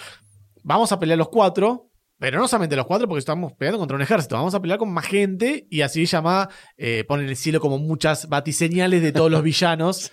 vamos 0.64 0.90
a 0.92 0.98
pelear 0.98 1.18
los 1.18 1.28
cuatro, 1.28 1.87
pero 2.18 2.38
no 2.38 2.48
solamente 2.48 2.76
los 2.76 2.86
cuatro 2.86 3.06
porque 3.08 3.20
estamos 3.20 3.52
peleando 3.52 3.78
contra 3.78 3.96
un 3.96 4.02
ejército, 4.02 4.34
vamos 4.34 4.54
a 4.54 4.60
pelear 4.60 4.78
con 4.78 4.92
más 4.92 5.06
gente 5.06 5.66
y 5.70 5.82
así 5.82 6.04
llama, 6.04 6.48
eh, 6.76 7.04
pone 7.06 7.22
en 7.24 7.30
el 7.30 7.36
cielo 7.36 7.60
como 7.60 7.78
muchas 7.78 8.28
batiseñales 8.28 9.02
de 9.02 9.12
todos 9.12 9.30
los 9.30 9.42
villanos. 9.44 10.10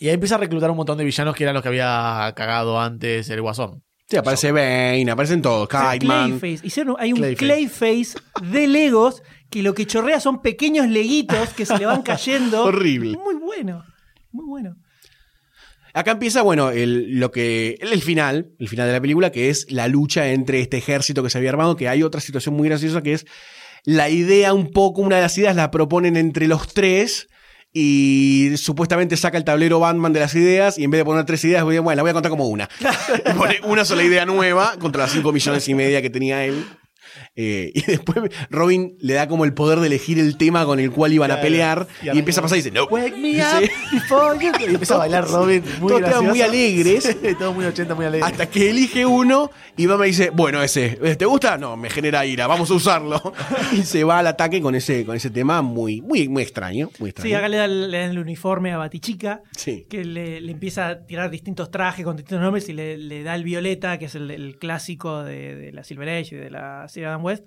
Y 0.00 0.08
ahí 0.08 0.14
empieza 0.14 0.36
a 0.36 0.38
reclutar 0.38 0.70
un 0.70 0.76
montón 0.76 0.98
de 0.98 1.04
villanos 1.04 1.34
que 1.34 1.44
eran 1.44 1.54
los 1.54 1.62
que 1.62 1.68
había 1.68 2.32
cagado 2.36 2.80
antes 2.80 3.28
el 3.30 3.40
Guasón. 3.40 3.82
Sí, 4.08 4.16
aparece 4.16 4.52
Bane, 4.52 5.10
aparecen 5.10 5.42
todos. 5.42 5.68
Kiteman. 5.68 6.40
Hicieron, 6.62 6.96
hay 6.98 7.12
un 7.12 7.18
Clayface. 7.18 7.36
Clayface 7.36 8.18
de 8.42 8.66
Legos 8.66 9.22
que 9.50 9.62
lo 9.62 9.74
que 9.74 9.86
chorrea 9.86 10.18
son 10.18 10.40
pequeños 10.40 10.88
leguitos 10.88 11.50
que 11.50 11.66
se 11.66 11.76
le 11.78 11.86
van 11.86 12.02
cayendo. 12.04 12.64
Horrible. 12.64 13.18
Muy 13.18 13.34
bueno. 13.34 13.84
Muy 14.32 14.46
bueno. 14.46 14.76
Acá 15.98 16.12
empieza, 16.12 16.42
bueno, 16.42 16.70
el, 16.70 17.18
lo 17.18 17.30
que, 17.32 17.76
el, 17.80 18.02
final, 18.02 18.52
el 18.58 18.68
final 18.68 18.86
de 18.86 18.92
la 18.92 19.00
película, 19.00 19.32
que 19.32 19.50
es 19.50 19.66
la 19.70 19.88
lucha 19.88 20.28
entre 20.30 20.60
este 20.60 20.76
ejército 20.78 21.22
que 21.22 21.30
se 21.30 21.38
había 21.38 21.50
armado, 21.50 21.74
que 21.76 21.88
hay 21.88 22.02
otra 22.02 22.20
situación 22.20 22.54
muy 22.54 22.68
graciosa 22.68 23.02
que 23.02 23.14
es 23.14 23.26
la 23.84 24.08
idea 24.08 24.52
un 24.54 24.70
poco, 24.70 25.00
una 25.02 25.16
de 25.16 25.22
las 25.22 25.36
ideas 25.38 25.56
la 25.56 25.70
proponen 25.70 26.16
entre 26.16 26.46
los 26.46 26.72
tres 26.72 27.28
y 27.72 28.52
supuestamente 28.56 29.16
saca 29.16 29.38
el 29.38 29.44
tablero 29.44 29.80
Batman 29.80 30.12
de 30.12 30.20
las 30.20 30.34
ideas 30.34 30.78
y 30.78 30.84
en 30.84 30.90
vez 30.90 31.00
de 31.00 31.04
poner 31.04 31.24
tres 31.24 31.44
ideas, 31.44 31.64
voy 31.64 31.76
a- 31.76 31.80
bueno, 31.80 31.96
la 31.96 32.02
voy 32.02 32.10
a 32.10 32.14
contar 32.14 32.30
como 32.30 32.46
una. 32.48 32.68
Y 33.30 33.32
pone 33.34 33.60
una 33.64 33.84
sola 33.84 34.02
idea 34.04 34.24
nueva 34.24 34.76
contra 34.78 35.02
las 35.02 35.12
cinco 35.12 35.32
millones 35.32 35.68
y 35.68 35.74
media 35.74 36.00
que 36.02 36.10
tenía 36.10 36.44
él. 36.44 36.64
Eh, 37.36 37.70
y 37.74 37.82
después 37.82 38.18
Robin 38.50 38.96
le 39.00 39.14
da 39.14 39.28
como 39.28 39.44
el 39.44 39.54
poder 39.54 39.80
de 39.80 39.86
elegir 39.86 40.18
el 40.18 40.36
tema 40.36 40.64
con 40.64 40.80
el 40.80 40.90
cual 40.90 41.12
iban 41.12 41.30
a 41.30 41.40
pelear 41.40 41.86
Y 42.02 42.08
empieza 42.18 42.40
a 42.40 42.42
pasar 42.42 42.58
y 42.58 42.62
dice, 42.62 42.70
no. 42.70 42.84
Wake 42.86 43.16
me 43.16 43.34
Sí. 43.38 43.40
up 43.40 43.70
before 43.92 44.44
you 44.44 44.52
go. 44.52 44.58
Y 44.60 44.64
empieza 44.74 44.94
a 44.94 44.98
bailar 44.98 45.26
Robin 45.28 45.62
muy 45.80 45.88
Todos 45.88 46.02
temas 46.02 46.22
muy 46.22 46.38
gracioso. 46.38 46.44
alegres. 46.50 47.16
Todo 47.38 47.52
muy 47.54 47.64
80, 47.64 47.94
muy 47.94 48.06
alegre. 48.06 48.26
Hasta 48.26 48.48
que 48.50 48.70
elige 48.70 49.06
uno 49.06 49.50
y 49.76 49.86
Batman 49.86 50.06
dice, 50.08 50.30
bueno, 50.30 50.62
ese, 50.62 50.90
¿te 51.16 51.24
gusta? 51.26 51.56
No, 51.58 51.76
me 51.76 51.90
genera 51.90 52.24
ira, 52.26 52.46
vamos 52.46 52.70
a 52.70 52.74
usarlo. 52.74 53.32
Y 53.72 53.82
se 53.82 54.04
va 54.04 54.18
al 54.18 54.26
ataque 54.26 54.60
con 54.60 54.74
ese, 54.74 55.04
con 55.04 55.14
ese 55.16 55.30
tema 55.30 55.62
muy, 55.62 56.00
muy, 56.00 56.28
muy 56.28 56.42
extraño. 56.42 56.90
Muy 56.98 57.10
extraño. 57.10 57.28
Sí, 57.28 57.34
acá 57.34 57.48
le 57.48 57.56
dan, 57.58 57.90
le 57.90 57.98
dan 57.98 58.10
el 58.10 58.18
uniforme 58.18 58.72
a 58.72 58.78
Batichica, 58.78 59.42
Sí. 59.56 59.86
que 59.88 60.04
le, 60.04 60.40
le 60.40 60.52
empieza 60.52 60.88
a 60.88 61.06
tirar 61.06 61.30
distintos 61.30 61.70
trajes 61.70 62.04
con 62.04 62.16
distintos 62.16 62.42
nombres 62.42 62.68
y 62.68 62.72
le, 62.72 62.96
le 62.98 63.22
da 63.22 63.34
el 63.34 63.44
violeta, 63.44 63.98
que 63.98 64.06
es 64.06 64.14
el, 64.14 64.30
el 64.30 64.56
clásico 64.58 65.22
de, 65.22 65.54
de 65.54 65.72
la 65.72 65.84
Silver 65.84 66.08
Age 66.08 66.34
y 66.34 66.38
de 66.38 66.50
la 66.50 66.86
serie 66.88 67.07
Adam 67.08 67.24
West. 67.24 67.44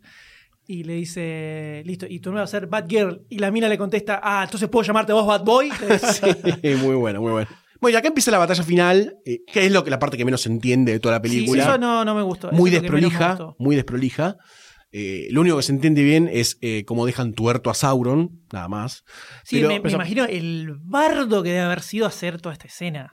Y 0.68 0.84
le 0.84 0.93
dice, 0.93 1.82
listo, 1.86 2.05
y 2.07 2.20
tu 2.20 2.30
nombre 2.30 2.41
va 2.41 2.45
a 2.45 2.47
ser 2.47 2.68
Batgirl. 2.68 3.26
Y 3.30 3.39
la 3.39 3.51
mina 3.51 3.68
le 3.68 3.78
contesta, 3.78 4.22
ah, 4.24 4.43
entonces 4.43 4.70
puedo 4.70 4.84
llamarte 4.86 5.12
vos 5.12 5.26
Bad 5.26 5.43
Boy. 5.43 5.70
Le 5.82 5.93
dice, 5.97 6.36
Sí, 6.62 6.76
muy 6.86 6.95
bueno, 6.95 7.20
muy 7.22 7.32
bueno. 7.32 7.47
Bueno, 7.82 7.95
y 7.95 7.97
acá 7.97 8.07
empieza 8.09 8.30
la 8.32 8.38
batalla 8.38 8.64
final, 8.64 9.18
eh, 9.26 9.39
que 9.51 9.66
es 9.66 9.72
lo 9.72 9.84
que 9.84 9.89
la 9.89 9.97
parte 9.97 10.16
que 10.16 10.24
menos 10.24 10.41
se 10.41 10.49
entiende 10.49 10.91
de 10.93 10.99
toda 10.99 11.16
la 11.20 11.28
Sí, 11.28 11.36
película. 11.36 11.64
eso 11.64 11.78
no, 11.80 12.05
no 12.05 12.14
me 12.16 12.22
gustó. 12.22 12.51
muy 12.51 12.70
me 12.70 12.80
desprolija, 12.80 13.38
muy 13.57 13.76
desprolija. 13.76 14.38
Eh, 14.93 15.28
lo 15.32 15.41
único 15.41 15.57
que 15.57 15.64
se 15.64 15.72
entiende 15.72 16.03
bien 16.03 16.30
es 16.32 16.57
eh, 16.62 16.84
cómo 16.86 17.05
dejan 17.05 17.34
tuerto 17.34 17.70
a 17.70 17.74
Sauron, 17.74 18.41
nada 18.53 18.68
más. 18.68 19.03
Sí, 19.43 19.62
Pero- 19.62 19.82
me, 19.82 19.89
imagino 19.91 20.26
el 20.26 20.76
bardo 20.84 21.41
que 21.43 21.49
debe 21.49 21.62
haber 21.62 21.82
sido 21.82 22.05
hacer 22.05 22.39
toda 22.39 22.53
esta 22.53 22.68
escena. 22.68 23.12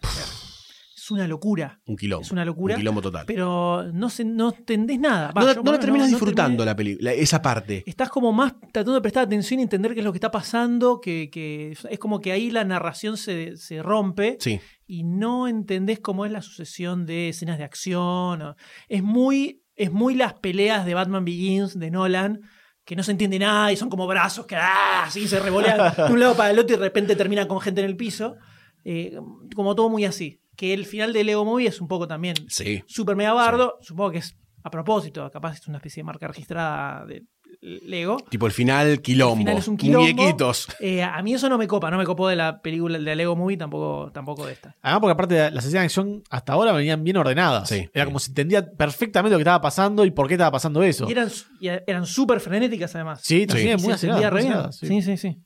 Es 1.08 1.12
una 1.12 1.26
locura. 1.26 1.80
Un 1.86 1.96
quilombo. 1.96 2.22
Es 2.22 2.30
una 2.32 2.44
locura. 2.44 2.74
Un 2.74 2.80
quilombo 2.80 3.00
total. 3.00 3.24
Pero 3.26 3.84
no, 3.92 4.10
se, 4.10 4.24
no 4.24 4.50
entendés 4.50 4.98
nada. 4.98 5.32
Va, 5.32 5.40
no, 5.42 5.48
yo 5.48 5.54
no 5.62 5.62
lo 5.64 5.72
la 5.72 5.80
terminas 5.80 6.06
no 6.08 6.16
disfrutando 6.16 6.64
la 6.64 6.76
película, 6.76 7.12
esa 7.12 7.40
parte. 7.40 7.82
Estás 7.86 8.10
como 8.10 8.32
más 8.32 8.54
tratando 8.60 8.94
de 8.94 9.00
prestar 9.00 9.24
atención 9.24 9.60
y 9.60 9.62
entender 9.62 9.94
qué 9.94 10.00
es 10.00 10.04
lo 10.04 10.12
que 10.12 10.18
está 10.18 10.30
pasando, 10.30 11.00
que, 11.00 11.30
que 11.30 11.72
es 11.90 11.98
como 11.98 12.20
que 12.20 12.32
ahí 12.32 12.50
la 12.50 12.64
narración 12.64 13.16
se, 13.16 13.56
se 13.56 13.82
rompe 13.82 14.36
Sí. 14.40 14.60
y 14.86 15.04
no 15.04 15.48
entendés 15.48 15.98
cómo 16.00 16.26
es 16.26 16.32
la 16.32 16.42
sucesión 16.42 17.06
de 17.06 17.30
escenas 17.30 17.58
de 17.58 17.64
acción. 17.64 18.54
Es 18.88 19.02
muy, 19.02 19.62
es 19.76 19.90
muy 19.90 20.14
las 20.14 20.34
peleas 20.34 20.84
de 20.84 20.94
Batman 20.94 21.24
Begins 21.24 21.78
de 21.78 21.90
Nolan, 21.90 22.40
que 22.84 22.96
no 22.96 23.02
se 23.02 23.12
entiende 23.12 23.38
nada 23.38 23.72
y 23.72 23.76
son 23.76 23.90
como 23.90 24.06
brazos 24.06 24.46
que 24.46 24.56
¡ah! 24.56 25.04
así 25.04 25.28
se 25.28 25.38
revolean 25.40 25.94
de 25.96 26.12
un 26.12 26.20
lado 26.20 26.34
para 26.34 26.50
el 26.50 26.58
otro 26.58 26.74
y 26.74 26.78
de 26.78 26.84
repente 26.84 27.16
terminan 27.16 27.46
con 27.48 27.60
gente 27.60 27.80
en 27.82 27.86
el 27.86 27.96
piso. 27.96 28.36
Eh, 28.84 29.18
como 29.54 29.74
todo 29.74 29.90
muy 29.90 30.04
así. 30.06 30.40
Que 30.58 30.74
el 30.74 30.86
final 30.86 31.12
de 31.12 31.22
Lego 31.22 31.44
Movie 31.44 31.68
es 31.68 31.80
un 31.80 31.86
poco 31.86 32.08
también 32.08 32.34
Sí. 32.48 32.82
super 32.88 33.14
mega 33.14 33.32
bardo. 33.32 33.78
Supongo 33.80 34.10
que 34.10 34.18
es 34.18 34.34
a 34.64 34.70
propósito, 34.70 35.30
capaz 35.30 35.52
es 35.54 35.68
una 35.68 35.76
especie 35.78 36.00
de 36.00 36.04
marca 36.04 36.26
registrada 36.26 37.06
de 37.06 37.22
Lego. 37.60 38.16
Tipo 38.28 38.46
el 38.46 38.52
final, 38.52 39.00
quilombo. 39.00 39.34
El 39.34 39.38
final 39.38 39.58
es 39.58 39.68
un 39.68 39.76
quilombo. 39.76 40.00
Muñequitos. 40.08 40.66
Eh, 40.80 41.00
a 41.02 41.22
mí 41.22 41.32
eso 41.34 41.48
no 41.48 41.58
me 41.58 41.68
copa, 41.68 41.92
no 41.92 41.96
me 41.96 42.04
copó 42.04 42.26
de 42.28 42.34
la 42.34 42.60
película 42.60 42.98
de 42.98 43.14
Lego 43.16 43.36
Movie, 43.36 43.56
tampoco, 43.56 44.10
tampoco 44.12 44.46
de 44.46 44.52
esta. 44.54 44.74
Además, 44.82 45.00
porque 45.00 45.12
aparte 45.12 45.36
las 45.52 45.64
escenas 45.64 45.82
de 45.82 45.84
acción 45.86 46.22
hasta 46.28 46.52
ahora 46.54 46.72
venían 46.72 47.04
bien 47.04 47.16
ordenadas. 47.18 47.68
Sí. 47.68 47.88
Era 47.94 48.04
como 48.04 48.18
se 48.18 48.32
entendía 48.32 48.68
perfectamente 48.72 49.32
lo 49.34 49.38
que 49.38 49.42
estaba 49.42 49.60
pasando 49.60 50.04
y 50.04 50.10
por 50.10 50.26
qué 50.26 50.34
estaba 50.34 50.50
pasando 50.50 50.82
eso. 50.82 51.08
Y 51.08 51.12
eran, 51.12 51.28
y 51.60 51.68
eran 51.68 52.04
súper 52.04 52.40
frenéticas 52.40 52.92
además. 52.96 53.20
Sí, 53.22 53.46
también 53.46 53.78
Y 53.78 53.82
muy 53.82 53.96
se 53.96 54.08
aceleradas, 54.10 54.76
sí. 54.76 54.86
Sí, 54.88 55.02
sí, 55.02 55.16
sí. 55.16 55.38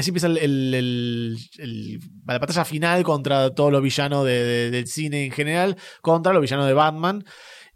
Y 0.00 0.02
así 0.02 0.10
empieza 0.10 0.28
el, 0.28 0.38
el- 0.38 0.74
el- 0.74 1.36
el- 1.58 1.98
la 2.26 2.38
batalla 2.38 2.64
final 2.64 3.02
contra 3.02 3.50
todos 3.54 3.70
los 3.70 3.82
villanos 3.82 4.24
de- 4.24 4.42
de- 4.44 4.70
del 4.70 4.86
cine 4.86 5.26
en 5.26 5.30
general, 5.32 5.76
contra 6.00 6.32
los 6.32 6.40
villanos 6.40 6.66
de 6.66 6.72
Batman, 6.72 7.22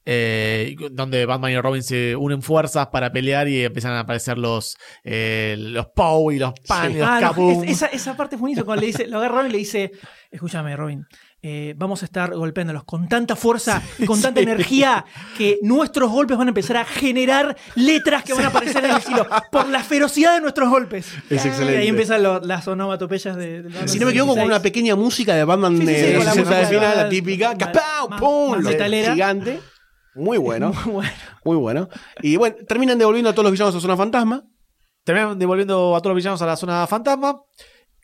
eh, 0.07 0.77
donde 0.93 1.25
Batman 1.27 1.53
y 1.53 1.61
Robin 1.61 1.83
se 1.83 2.14
unen 2.16 2.43
fuerzas 2.43 2.89
para 2.89 3.11
pelear 3.12 3.49
y 3.49 3.64
empiezan 3.64 3.93
a 3.93 4.01
aparecer 4.01 4.37
los, 4.39 4.77
eh, 5.03 5.57
los 5.59 5.87
Poe 5.95 6.35
y 6.35 6.39
los 6.39 6.53
Pan 6.66 6.91
y 6.93 6.99
los 6.99 7.09
Ah, 7.09 7.20
no, 7.20 7.62
esa, 7.64 7.87
esa 7.87 8.16
parte 8.16 8.35
es 8.37 8.41
buenísima 8.41 8.64
cuando 8.66 8.81
le 8.83 8.87
dice, 8.89 9.07
lo 9.07 9.18
agarra 9.18 9.37
Robin 9.37 9.49
y 9.51 9.53
le 9.53 9.59
dice, 9.59 9.93
escúchame 10.31 10.77
Robin, 10.77 11.07
eh, 11.47 11.74
vamos 11.76 12.01
a 12.01 12.07
estar 12.07 12.34
golpeándolos 12.34 12.84
con 12.84 13.07
tanta 13.07 13.36
fuerza 13.36 13.82
con 14.07 14.20
tanta 14.22 14.40
Sí. 14.40 14.45
energía 14.45 15.05
que 15.36 15.59
nuestros 15.61 16.11
golpes 16.11 16.38
van 16.38 16.49
a 16.49 16.51
empezar 16.51 16.78
a 16.78 16.86
generar 16.86 17.55
letras 17.74 18.24
que 18.24 18.32
van 18.32 18.47
a 18.47 18.49
aparecer 18.49 18.82
en 18.84 18.92
el 18.92 19.03
cielo 19.03 19.26
por 19.53 19.68
la 19.68 19.82
ferocidad 19.84 20.34
de 20.36 20.40
nuestros 20.40 20.70
golpes. 20.70 21.07
Es 21.28 21.45
Y 21.45 21.49
excelente. 21.49 21.76
ahí 21.82 21.88
empiezan 21.88 22.22
lo- 22.22 22.40
las 22.40 22.66
onomatopeyas 22.66 23.36
de, 23.36 23.62
del 23.62 23.72
Batman 23.72 23.88
Si 23.90 23.99
no 23.99 24.07
me 24.07 24.12
equivoco, 24.12 24.30
con 24.32 24.36
66. 24.40 24.47
una 24.57 24.62
pequeña 24.62 24.97
música 24.97 25.34
de 25.34 25.45
Batman 25.45 25.76
Sí, 25.76 25.80
sí, 25.80 25.92
de 25.92 25.97
sí, 25.99 26.12
los 26.14 26.16
con 26.16 26.24
la 26.24 26.32
60 26.32 26.57
de 26.59 26.66
final, 26.66 26.97
la 26.97 27.09
típica. 27.11 27.55
¡Pum! 28.18 28.51
más 28.53 28.62
Lo 28.62 28.70
metalera. 28.70 29.12
Gigante. 29.12 29.61
Muy 30.14 30.38
bueno. 30.38 30.72
Muy 30.86 30.92
bueno. 30.95 31.11
Muy 31.45 31.57
bueno. 31.57 31.88
Y 32.22 32.36
bueno, 32.36 32.57
terminan 32.66 32.97
devolviendo 32.99 33.28
a 33.28 33.32
todos 33.34 33.45
los 33.45 33.53
villanos 33.53 33.74
a 33.74 33.80
Zona 33.80 33.97
Fantasma. 33.99 34.45
Terminan 35.05 35.38
devolviendo 35.38 35.95
a 35.95 36.01
todos 36.01 36.12
los 36.14 36.16
villanos 36.16 36.40
a 36.40 36.47
la 36.47 36.57
zona 36.57 36.86
fantasma. 36.86 37.36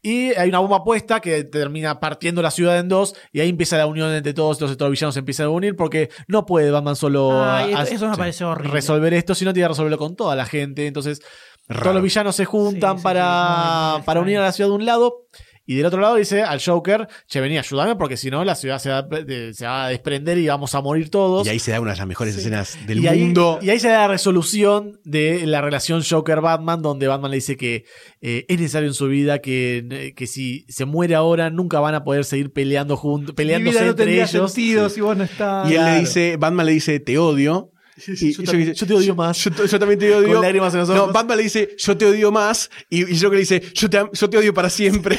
Y 0.02 0.32
hay 0.34 0.48
una 0.48 0.60
bomba 0.60 0.82
puesta 0.82 1.20
que 1.20 1.44
termina 1.44 2.00
partiendo 2.00 2.40
la 2.42 2.50
ciudad 2.50 2.78
en 2.78 2.88
dos. 2.88 3.14
Y 3.32 3.40
ahí 3.40 3.48
empieza 3.50 3.76
la 3.76 3.86
unión 3.86 4.12
entre 4.12 4.32
todos. 4.34 4.56
Entonces 4.56 4.76
todos 4.78 4.88
los 4.90 4.98
villanos 4.98 5.14
se 5.14 5.20
empiezan 5.20 5.46
a 5.46 5.50
unir. 5.50 5.76
Porque 5.76 6.08
no 6.26 6.46
puede 6.46 6.70
Batman 6.70 6.96
solo 6.96 7.42
Ay, 7.44 7.74
a- 7.74 7.82
esto- 7.82 7.94
eso 7.96 8.08
me 8.08 8.46
horrible. 8.46 8.72
resolver 8.72 9.14
esto, 9.14 9.34
sino 9.34 9.52
tiene 9.52 9.64
que 9.64 9.68
resolverlo 9.68 9.98
con 9.98 10.16
toda 10.16 10.34
la 10.36 10.46
gente. 10.46 10.86
Entonces 10.86 11.20
Raro. 11.68 11.82
todos 11.82 11.94
los 11.96 12.02
villanos 12.04 12.34
se 12.36 12.44
juntan 12.46 12.96
Sí, 12.98 13.04
para, 13.04 13.94
sí, 13.98 14.02
para 14.06 14.20
unir 14.20 14.38
a 14.38 14.42
la 14.42 14.52
ciudad 14.52 14.70
de 14.70 14.74
un 14.76 14.86
lado. 14.86 15.26
Y 15.70 15.76
del 15.76 15.86
otro 15.86 16.00
lado 16.00 16.16
dice 16.16 16.42
al 16.42 16.60
Joker, 16.60 17.06
che, 17.28 17.40
vení, 17.40 17.56
ayúdame 17.56 17.94
porque 17.94 18.16
si 18.16 18.28
no 18.28 18.42
la 18.44 18.56
ciudad 18.56 18.80
se 18.80 18.90
va, 18.90 19.06
se 19.52 19.64
va 19.66 19.84
a 19.84 19.88
desprender 19.88 20.36
y 20.38 20.48
vamos 20.48 20.74
a 20.74 20.80
morir 20.80 21.10
todos. 21.10 21.46
Y 21.46 21.50
ahí 21.50 21.60
se 21.60 21.70
da 21.70 21.78
una 21.80 21.92
de 21.92 21.98
las 21.98 22.08
mejores 22.08 22.36
escenas 22.36 22.76
del 22.88 22.98
Y 23.04 23.06
ahí- 23.06 23.20
mundo. 23.20 23.60
y 23.62 23.70
ahí 23.70 23.78
se 23.78 23.86
da 23.88 23.98
la 24.00 24.08
resolución 24.08 24.98
de 25.04 25.46
la 25.46 25.60
relación 25.60 26.02
Joker-Batman, 26.02 26.82
donde 26.82 27.06
Batman 27.06 27.30
le 27.30 27.36
dice 27.36 27.56
que 27.56 27.84
eh, 28.20 28.46
es 28.48 28.58
necesario 28.58 28.88
en 28.88 28.94
su 28.94 29.06
vida 29.06 29.38
que, 29.38 30.12
que 30.16 30.26
si 30.26 30.64
se 30.68 30.86
muere 30.86 31.14
ahora 31.14 31.50
nunca 31.50 31.78
van 31.78 31.94
a 31.94 32.02
poder 32.02 32.24
seguir 32.24 32.52
peleando 32.52 32.96
juntos, 32.96 33.28
Mi 33.32 33.36
peleándose 33.36 33.76
vida 33.78 33.84
no 33.84 33.90
entre 33.90 34.14
ellos. 34.14 34.30
sentido 34.52 34.88
si 34.88 35.00
vos 35.00 35.16
no 35.16 35.22
estás. 35.22 35.70
Y 35.70 35.74
él 35.76 35.84
le 35.84 36.00
dice, 36.00 36.36
Batman 36.36 36.66
le 36.66 36.72
dice, 36.72 36.98
te 36.98 37.16
odio. 37.16 37.70
Y 38.06 38.32
yo, 38.32 38.42
también, 38.44 38.72
yo 38.74 38.86
te 38.86 38.94
odio 38.94 39.14
más. 39.14 39.36
Yo, 39.38 39.50
yo 39.64 39.78
también 39.78 39.98
te 39.98 40.14
odio. 40.14 40.32
Con 40.34 40.42
lágrimas 40.42 40.72
en 40.74 40.80
los 40.80 40.88
No, 40.88 41.02
ojos. 41.02 41.12
Batman 41.12 41.36
le 41.36 41.42
dice, 41.44 41.74
yo 41.78 41.96
te 41.96 42.06
odio 42.06 42.30
más. 42.32 42.70
Y, 42.88 43.10
y 43.12 43.16
Joker 43.18 43.32
le 43.34 43.38
dice, 43.40 43.60
yo 43.74 43.90
te, 43.90 43.98
am- 43.98 44.10
yo 44.12 44.30
te 44.30 44.38
odio 44.38 44.54
para 44.54 44.70
siempre. 44.70 45.18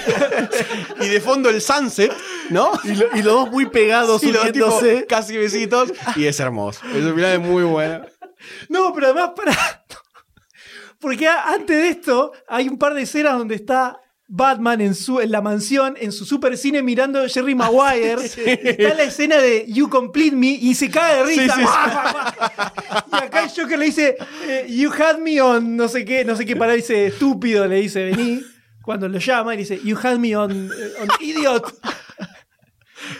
y 1.02 1.08
de 1.08 1.22
fondo 1.22 1.50
el 1.50 1.62
sunset, 1.62 2.12
¿no? 2.50 2.72
Y, 2.84 2.96
lo- 2.96 3.08
y 3.16 3.22
los 3.22 3.34
dos 3.34 3.52
muy 3.52 3.66
pegados, 3.68 4.24
Y 4.24 4.32
los 4.32 4.52
tipo 4.52 4.80
casi 5.08 5.38
besitos. 5.38 5.92
Y 6.16 6.26
es 6.26 6.40
hermoso. 6.40 6.82
Ese 6.88 7.14
final 7.14 7.34
es 7.34 7.40
muy 7.40 7.64
bueno. 7.64 8.02
No, 8.70 8.94
pero 8.94 9.08
además 9.08 9.32
para. 9.36 9.56
Porque 11.00 11.28
antes 11.28 11.76
de 11.78 11.90
esto 11.90 12.32
hay 12.48 12.68
un 12.68 12.78
par 12.78 12.94
de 12.94 13.02
escenas 13.04 13.38
donde 13.38 13.56
está 13.56 14.00
Batman 14.34 14.80
en, 14.80 14.96
su, 14.96 15.20
en 15.20 15.30
la 15.30 15.42
mansión, 15.42 15.96
en 16.00 16.14
su 16.14 16.24
super 16.24 16.58
cine 16.58 16.82
mirando 16.82 17.20
a 17.22 17.28
Jerry 17.28 17.54
Maguire. 17.54 18.16
Está 18.24 18.94
la 18.94 19.04
escena 19.04 19.38
de 19.38 19.66
You 19.68 19.90
Complete 19.90 20.36
Me 20.38 20.48
y 20.52 20.74
se 20.74 20.90
cae 20.90 21.18
de 21.18 21.24
risa. 21.26 21.54
Sí, 21.56 21.62
sí, 21.62 21.68
y 23.12 23.16
acá 23.18 23.44
el 23.44 23.50
Joker 23.50 23.78
le 23.78 23.86
dice 23.86 24.16
eh, 24.48 24.68
You 24.70 24.90
had 24.92 25.18
me 25.20 25.42
on 25.42 25.76
no 25.76 25.90
sé 25.90 26.06
qué, 26.06 26.24
no 26.24 26.38
sé 26.38 26.46
qué 26.46 26.56
para 26.56 26.72
dice 26.74 27.08
estúpido, 27.08 27.68
le 27.68 27.82
dice 27.82 28.06
vení. 28.06 28.42
Cuando 28.84 29.10
lo 29.10 29.20
llama 29.20 29.54
y 29.54 29.58
dice 29.58 29.80
You 29.84 29.98
had 30.02 30.18
me 30.18 30.34
on, 30.38 30.52
eh, 30.68 31.02
on 31.02 31.10
idiot. 31.20 31.66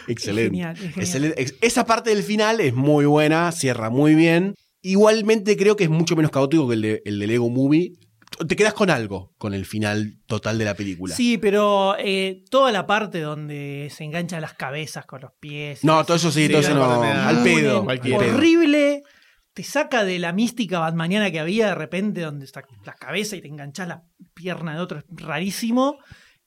Excelente. 0.07 0.51
genial, 0.51 0.72
es 0.76 0.80
genial. 0.82 0.99
Excelente. 1.01 1.41
Ex- 1.41 1.55
Esa 1.62 1.86
parte 1.86 2.09
del 2.12 2.24
final 2.24 2.59
es 2.62 2.74
muy 2.74 3.05
buena, 3.05 3.51
cierra 3.51 3.89
muy 3.89 4.16
bien. 4.16 4.55
Igualmente 4.82 5.57
creo 5.57 5.76
que 5.76 5.84
es 5.84 5.89
mucho 5.89 6.16
menos 6.16 6.32
caótico 6.32 6.68
que 6.68 6.76
el 6.76 6.82
de, 6.82 7.01
el 7.05 7.20
de 7.20 7.28
Lego 7.28 7.49
Movie. 7.49 7.93
Te 8.47 8.55
quedas 8.55 8.73
con 8.73 8.89
algo 8.89 9.34
con 9.38 9.53
el 9.53 9.65
final 9.65 10.17
total 10.25 10.57
de 10.57 10.65
la 10.65 10.73
película. 10.73 11.15
Sí, 11.15 11.38
pero 11.38 11.95
eh, 11.99 12.43
toda 12.49 12.71
la 12.71 12.88
parte 12.88 13.19
donde 13.19 13.91
se 13.95 14.03
enganchan 14.03 14.41
las 14.41 14.53
cabezas 14.53 15.05
con 15.05 15.21
los 15.21 15.32
pies. 15.39 15.84
No, 15.84 16.03
todo 16.05 16.17
eso 16.17 16.32
sí, 16.32 16.47
todo 16.47 16.59
eso 16.59 16.73
no. 16.73 17.03
Al 17.03 17.43
pedo. 17.43 17.84
Muy 17.84 17.93
al 17.93 17.99
pedo. 17.99 18.15
horrible. 18.17 19.03
Te 19.53 19.63
saca 19.63 20.05
de 20.05 20.17
la 20.17 20.32
mística 20.32 20.79
batmaniana 20.79 21.29
que 21.29 21.39
había 21.39 21.67
de 21.67 21.75
repente, 21.75 22.21
donde 22.21 22.45
está 22.45 22.63
la 22.86 22.93
cabeza 22.93 23.36
y 23.36 23.41
te 23.41 23.49
enganchás 23.49 23.88
la 23.88 24.03
pierna 24.34 24.75
de 24.75 24.79
otro. 24.79 24.99
Es 24.99 25.05
rarísimo. 25.09 25.99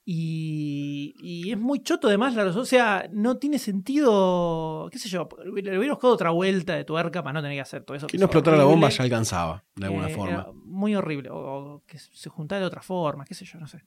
Y, 0.07 1.15
y 1.19 1.51
es 1.51 1.57
muy 1.57 1.81
choto 1.81 2.07
además. 2.07 2.35
la- 2.35 2.45
O 2.45 2.65
sea, 2.65 3.09
no 3.11 3.37
tiene 3.37 3.57
sentido. 3.57 4.87
¿Qué 4.91 4.99
sé 4.99 5.09
yo? 5.09 5.27
Le 5.43 5.77
hubiera 5.77 5.93
buscado 5.93 6.13
otra 6.13 6.29
vuelta 6.29 6.75
de 6.75 6.85
tuerca 6.85 7.23
para 7.23 7.33
no 7.33 7.41
tener 7.41 7.57
que 7.57 7.61
hacer 7.61 7.83
todo 7.83 7.97
eso. 7.97 8.05
Que 8.07 8.11
que 8.13 8.17
no 8.19 8.25
explotara 8.25 8.55
la 8.57 8.65
bomba 8.65 8.89
ya 8.89 9.03
alcanzaba, 9.03 9.63
de 9.75 9.87
alguna 9.87 10.09
Eh, 10.09 10.13
forma. 10.13 10.47
Muy 10.63 10.95
horrible. 10.95 11.29
O, 11.31 11.37
o 11.37 11.83
que 11.87 11.97
se 11.99 12.29
juntara 12.29 12.61
de 12.61 12.67
otra 12.67 12.81
forma, 12.81 13.25
qué 13.25 13.33
sé 13.33 13.45
yo, 13.45 13.59
no 13.59 13.67
sé. 13.67 13.81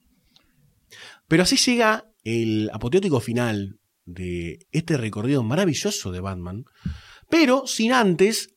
Pero 1.27 1.43
así 1.43 1.55
llega 1.55 2.05
el 2.23 2.69
apoteótico 2.73 3.19
final 3.21 3.79
de 4.05 4.65
este 4.71 4.97
recorrido 4.97 5.43
maravilloso 5.43 6.11
de 6.11 6.19
Batman, 6.19 6.65
pero 7.29 7.65
sin 7.67 7.93
antes 7.93 8.55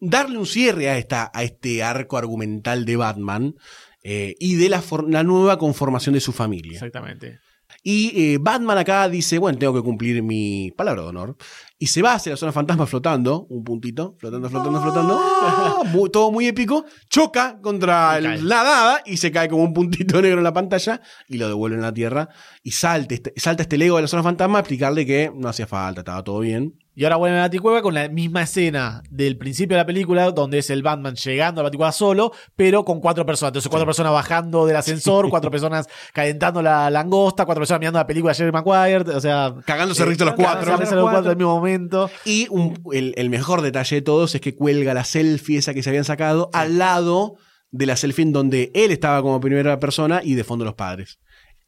darle 0.00 0.38
un 0.38 0.46
cierre 0.46 0.88
a, 0.90 0.96
esta, 0.96 1.30
a 1.34 1.42
este 1.42 1.82
arco 1.82 2.16
argumental 2.16 2.84
de 2.84 2.96
Batman 2.96 3.54
eh, 4.02 4.34
y 4.38 4.56
de 4.56 4.68
la, 4.68 4.82
la 5.08 5.22
nueva 5.22 5.58
conformación 5.58 6.14
de 6.14 6.20
su 6.20 6.32
familia. 6.32 6.72
Exactamente. 6.74 7.38
Y 7.82 8.12
eh, 8.34 8.38
Batman 8.38 8.76
acá 8.76 9.08
dice, 9.08 9.38
bueno, 9.38 9.58
tengo 9.58 9.72
que 9.72 9.80
cumplir 9.80 10.22
mi 10.22 10.70
palabra 10.76 11.02
de 11.02 11.08
honor. 11.08 11.36
Y 11.78 11.86
se 11.86 12.02
va 12.02 12.12
hacia 12.14 12.30
la 12.30 12.36
zona 12.36 12.52
fantasma 12.52 12.86
flotando, 12.86 13.46
un 13.48 13.64
puntito, 13.64 14.14
flotando, 14.20 14.50
flotando, 14.50 14.82
flotando. 14.82 15.18
¡Ah! 15.18 15.82
Muy- 15.90 16.10
todo 16.10 16.30
muy 16.30 16.46
épico. 16.46 16.84
Choca 17.08 17.58
contra 17.62 18.18
el- 18.18 18.46
la 18.46 18.62
dada 18.62 19.02
y 19.06 19.16
se 19.16 19.32
cae 19.32 19.48
como 19.48 19.64
un 19.64 19.72
puntito 19.72 20.20
negro 20.22 20.38
en 20.38 20.44
la 20.44 20.52
pantalla 20.52 21.00
y 21.28 21.38
lo 21.38 21.48
devuelve 21.48 21.76
en 21.76 21.82
la 21.82 21.94
tierra. 21.94 22.28
Y 22.62 22.72
salta 22.72 23.14
este, 23.14 23.32
salta 23.36 23.62
este 23.62 23.78
Lego 23.78 23.96
de 23.96 24.02
la 24.02 24.08
zona 24.08 24.22
fantasma 24.22 24.58
a 24.58 24.60
explicarle 24.60 25.06
que 25.06 25.32
no 25.34 25.48
hacía 25.48 25.66
falta, 25.66 26.02
estaba 26.02 26.22
todo 26.22 26.40
bien. 26.40 26.74
Y 26.94 27.04
ahora 27.04 27.16
vuelven 27.16 27.38
a 27.38 27.40
la 27.42 27.46
Baticueva 27.48 27.80
con 27.80 27.94
la 27.94 28.06
misma 28.08 28.42
escena 28.42 29.02
del 29.08 29.38
principio 29.38 29.76
de 29.76 29.82
la 29.82 29.86
película, 29.86 30.30
donde 30.30 30.58
es 30.58 30.68
el 30.68 30.82
Batman 30.82 31.14
llegando 31.14 31.60
a 31.60 31.62
la 31.62 31.68
Baticueva 31.68 31.90
solo, 31.92 32.32
pero 32.54 32.84
con 32.84 33.00
cuatro 33.00 33.24
personas. 33.24 33.48
Entonces, 33.50 33.70
cuatro 33.70 33.86
personas 33.86 34.12
bajando 34.12 34.66
del 34.66 34.76
ascensor, 34.76 35.30
cuatro 35.30 35.50
personas 35.50 35.86
calentando 36.12 36.60
la 36.60 36.90
langosta, 36.90 37.46
cuatro 37.46 37.62
personas 37.62 37.80
mirando 37.80 37.98
la 37.98 38.06
película 38.06 38.32
de 38.32 38.36
Jerry 38.36 38.52
Maguire. 38.52 39.10
O 39.10 39.20
sea, 39.20 39.54
Cagándose 39.64 40.04
risa 40.04 40.26
los 40.26 40.34
cagándose 40.34 40.66
cuatro. 40.66 40.76
risa 40.84 40.94
los 40.96 41.10
cuatro 41.10 41.30
al 41.30 41.36
mismo 41.36 41.54
momento. 41.54 42.10
Y 42.26 42.46
un- 42.50 42.78
el, 42.92 43.14
el 43.16 43.30
mejor 43.30 43.62
detalle 43.62 43.96
de 43.96 44.02
todos 44.02 44.34
es 44.34 44.40
que 44.42 44.54
cuelga 44.54 44.92
la 44.92 45.04
selfie 45.04 45.56
esa 45.58 45.72
que 45.72 45.82
se 45.82 45.88
habían 45.88 46.04
sacado 46.04 46.50
al 46.52 46.76
lado 46.76 47.36
de 47.70 47.86
la 47.86 47.96
selfie 47.96 48.24
en 48.24 48.32
donde 48.34 48.70
él 48.74 48.90
estaba 48.90 49.22
como 49.22 49.40
primera 49.40 49.80
persona 49.80 50.20
y 50.22 50.34
de 50.34 50.44
fondo 50.44 50.66
los 50.66 50.74
padres. 50.74 51.18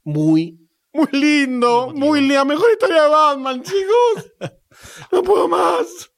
Muy, 0.04 0.58
muy 0.92 1.08
lindo, 1.12 1.92
muy 1.94 2.20
linda. 2.20 2.44
Mejor 2.44 2.70
historia 2.72 3.04
de 3.04 3.08
Batman, 3.08 3.62
chicos. 3.62 4.30
No 5.12 5.22
puedo 5.22 5.48
más. 5.48 6.10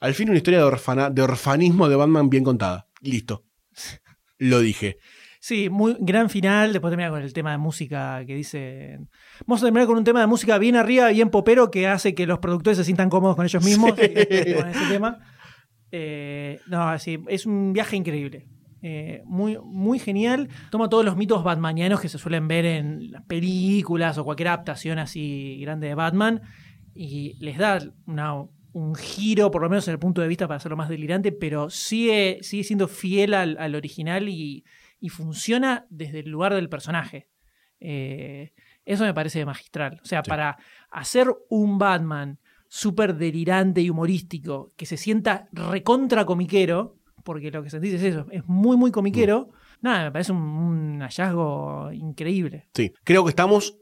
Al 0.00 0.14
fin 0.14 0.28
una 0.28 0.36
historia 0.38 0.60
de, 0.60 0.64
orfana- 0.64 1.10
de 1.10 1.22
orfanismo 1.22 1.88
de 1.88 1.96
Batman 1.96 2.30
bien 2.30 2.44
contada. 2.44 2.86
Listo. 3.00 3.44
Lo 4.38 4.60
dije. 4.60 4.98
Sí, 5.40 5.68
muy 5.70 5.96
gran 6.00 6.30
final. 6.30 6.72
Después 6.72 6.90
termina 6.90 7.10
con 7.10 7.22
el 7.22 7.32
tema 7.32 7.52
de 7.52 7.58
música 7.58 8.24
que 8.26 8.34
dice. 8.34 8.98
Vamos 9.46 9.62
a 9.62 9.66
terminar 9.66 9.86
con 9.86 9.96
un 9.98 10.04
tema 10.04 10.20
de 10.20 10.26
música 10.26 10.58
bien 10.58 10.76
arriba, 10.76 11.08
bien 11.08 11.30
popero, 11.30 11.70
que 11.70 11.86
hace 11.88 12.14
que 12.14 12.26
los 12.26 12.38
productores 12.38 12.76
se 12.78 12.84
sientan 12.84 13.08
cómodos 13.10 13.36
con 13.36 13.44
ellos 13.44 13.64
mismos 13.64 13.90
con 13.96 14.00
ese 14.00 14.86
tema. 14.88 15.18
Eh, 15.90 16.60
no, 16.66 16.98
sí, 16.98 17.18
es 17.28 17.46
un 17.46 17.72
viaje 17.72 17.96
increíble. 17.96 18.46
Eh, 18.82 19.22
muy, 19.24 19.58
muy 19.62 19.98
genial. 19.98 20.48
Toma 20.70 20.88
todos 20.88 21.04
los 21.04 21.16
mitos 21.16 21.42
batmanianos 21.42 22.00
que 22.00 22.08
se 22.08 22.18
suelen 22.18 22.46
ver 22.46 22.64
en 22.64 23.10
las 23.10 23.22
películas 23.24 24.18
o 24.18 24.24
cualquier 24.24 24.48
adaptación 24.48 24.98
así 24.98 25.58
grande 25.60 25.88
de 25.88 25.94
Batman 25.94 26.42
y 27.00 27.34
les 27.38 27.56
da 27.58 27.78
una- 28.06 28.44
un 28.72 28.94
giro, 28.94 29.50
por 29.50 29.62
lo 29.62 29.68
menos 29.70 29.86
en 29.88 29.92
el 29.92 29.98
punto 29.98 30.20
de 30.20 30.28
vista, 30.28 30.46
para 30.46 30.56
hacerlo 30.58 30.76
más 30.76 30.88
delirante, 30.88 31.32
pero 31.32 31.70
sigue, 31.70 32.38
sigue 32.42 32.64
siendo 32.64 32.86
fiel 32.88 33.34
al, 33.34 33.56
al 33.58 33.74
original 33.74 34.28
y, 34.28 34.64
y 35.00 35.08
funciona 35.08 35.86
desde 35.90 36.20
el 36.20 36.28
lugar 36.30 36.54
del 36.54 36.68
personaje. 36.68 37.28
Eh, 37.80 38.52
eso 38.84 39.04
me 39.04 39.14
parece 39.14 39.44
magistral. 39.44 40.00
O 40.02 40.04
sea, 40.04 40.22
para 40.22 40.58
hacer 40.90 41.28
un 41.48 41.78
Batman 41.78 42.38
súper 42.68 43.14
delirante 43.16 43.80
y 43.80 43.90
humorístico, 43.90 44.72
que 44.76 44.86
se 44.86 44.96
sienta 44.96 45.48
recontra 45.52 46.24
comiquero, 46.26 46.96
porque 47.24 47.50
lo 47.50 47.62
que 47.62 47.70
sentís 47.70 47.94
es 47.94 48.02
eso, 48.02 48.26
es 48.30 48.46
muy, 48.46 48.76
muy 48.76 48.90
comiquero, 48.90 49.50
nada, 49.80 50.04
me 50.04 50.12
parece 50.12 50.32
un, 50.32 50.38
un 50.42 51.00
hallazgo 51.00 51.90
increíble. 51.92 52.68
Sí. 52.74 52.92
Creo 53.04 53.24
que 53.24 53.30
estamos 53.30 53.76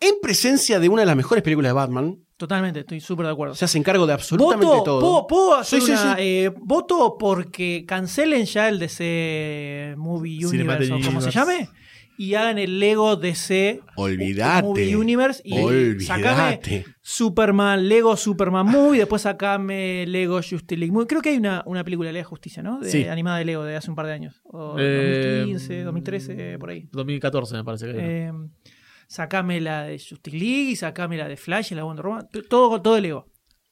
en 0.00 0.14
presencia 0.22 0.78
de 0.80 0.88
una 0.88 1.02
de 1.02 1.06
las 1.06 1.16
mejores 1.16 1.42
películas 1.42 1.70
de 1.70 1.74
Batman. 1.74 2.18
Totalmente, 2.36 2.80
estoy 2.80 3.00
súper 3.00 3.26
de 3.26 3.32
acuerdo. 3.32 3.54
Se 3.56 3.64
hace 3.64 3.78
encargo 3.78 4.06
de 4.06 4.12
absolutamente 4.12 4.64
Voto, 4.66 4.84
todo. 4.84 5.00
¿puedo, 5.00 5.26
puedo 5.26 5.54
hacer 5.56 5.80
Sí, 5.80 5.86
sí, 5.86 5.92
una, 5.92 6.14
sí. 6.16 6.22
eh, 6.22 6.52
voto 6.56 7.16
porque 7.18 7.84
cancelen 7.86 8.44
ya 8.44 8.68
el 8.68 8.78
DC 8.78 9.94
Movie 9.96 10.46
Universe 10.46 10.92
o 10.92 11.00
como 11.04 11.20
se 11.20 11.32
llame 11.32 11.68
y 12.16 12.34
hagan 12.34 12.58
el 12.58 12.78
Lego 12.80 13.16
DC 13.16 13.80
Olvídate. 13.96 14.62
Movie 14.66 14.96
Universe 14.96 15.40
y 15.44 16.00
sacame. 16.00 16.60
Superman, 17.00 17.88
Lego 17.88 18.16
Superman 18.16 18.66
Movie, 18.66 18.98
después 19.00 19.22
sacame 19.22 20.04
Lego 20.06 20.36
Justice 20.36 20.76
League 20.76 20.92
Movie. 20.92 21.06
Creo 21.08 21.22
que 21.22 21.30
hay 21.30 21.38
una, 21.38 21.62
una 21.66 21.82
película 21.82 22.12
de 22.12 22.22
Justicia, 22.22 22.62
¿no? 22.62 22.78
De, 22.78 22.88
Sí. 22.90 23.04
Animada 23.06 23.38
de 23.38 23.44
Lego 23.46 23.64
de 23.64 23.74
hace 23.76 23.90
un 23.90 23.96
par 23.96 24.06
de 24.06 24.12
años. 24.12 24.42
O 24.44 24.76
Eh, 24.78 25.38
2015, 25.46 25.82
2013, 25.82 26.58
por 26.60 26.70
ahí. 26.70 26.88
2014 26.92 27.56
me 27.56 27.64
parece 27.64 27.86
que 27.86 27.90
era. 27.98 28.34
Sacame 29.08 29.60
la 29.60 29.84
de 29.84 29.98
Justice 29.98 30.36
League, 30.36 30.76
sacame 30.76 31.16
la 31.16 31.26
de 31.28 31.36
Flash 31.36 31.72
y 31.72 31.74
la 31.74 31.80
de 31.80 31.84
Wonder 31.86 32.06
Woman. 32.06 32.28
Todo, 32.48 32.80
todo 32.82 32.94
de 32.94 33.00
Lego. 33.00 33.26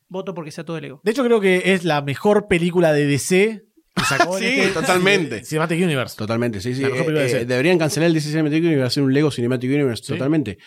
Voto 0.09 0.34
porque 0.34 0.51
sea 0.51 0.64
todo 0.64 0.76
de 0.76 0.82
Lego. 0.82 1.01
De 1.05 1.11
hecho, 1.11 1.22
creo 1.24 1.41
que 1.41 1.74
es 1.74 1.84
la 1.84 2.01
mejor 2.01 2.49
película 2.49 2.93
de 2.93 3.07
DC 3.07 3.62
que 3.95 4.05
sacó 4.05 4.39
Sí, 4.39 4.47
este 4.47 4.70
totalmente. 4.72 5.45
Cinematic 5.45 5.82
Universe. 5.82 6.16
Totalmente, 6.16 6.61
sí, 6.61 6.74
sí. 6.74 6.82
Eh, 6.84 6.91
eh, 6.97 7.45
deberían 7.45 7.78
cancelar 7.78 8.07
el 8.07 8.14
DC 8.14 8.30
Cinematic 8.30 8.61
Universe 8.61 8.82
y 8.82 8.87
hacer 8.87 9.03
un 9.03 9.12
Lego 9.12 9.30
Cinematic 9.30 9.70
Universe, 9.70 10.05
Sí. 10.05 10.12
totalmente. 10.14 10.59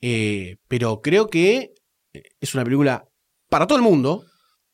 Eh, 0.00 0.58
pero 0.68 1.00
creo 1.00 1.28
que 1.28 1.72
es 2.40 2.54
una 2.54 2.64
película 2.64 3.08
para 3.48 3.66
todo 3.66 3.78
el 3.78 3.84
mundo, 3.84 4.24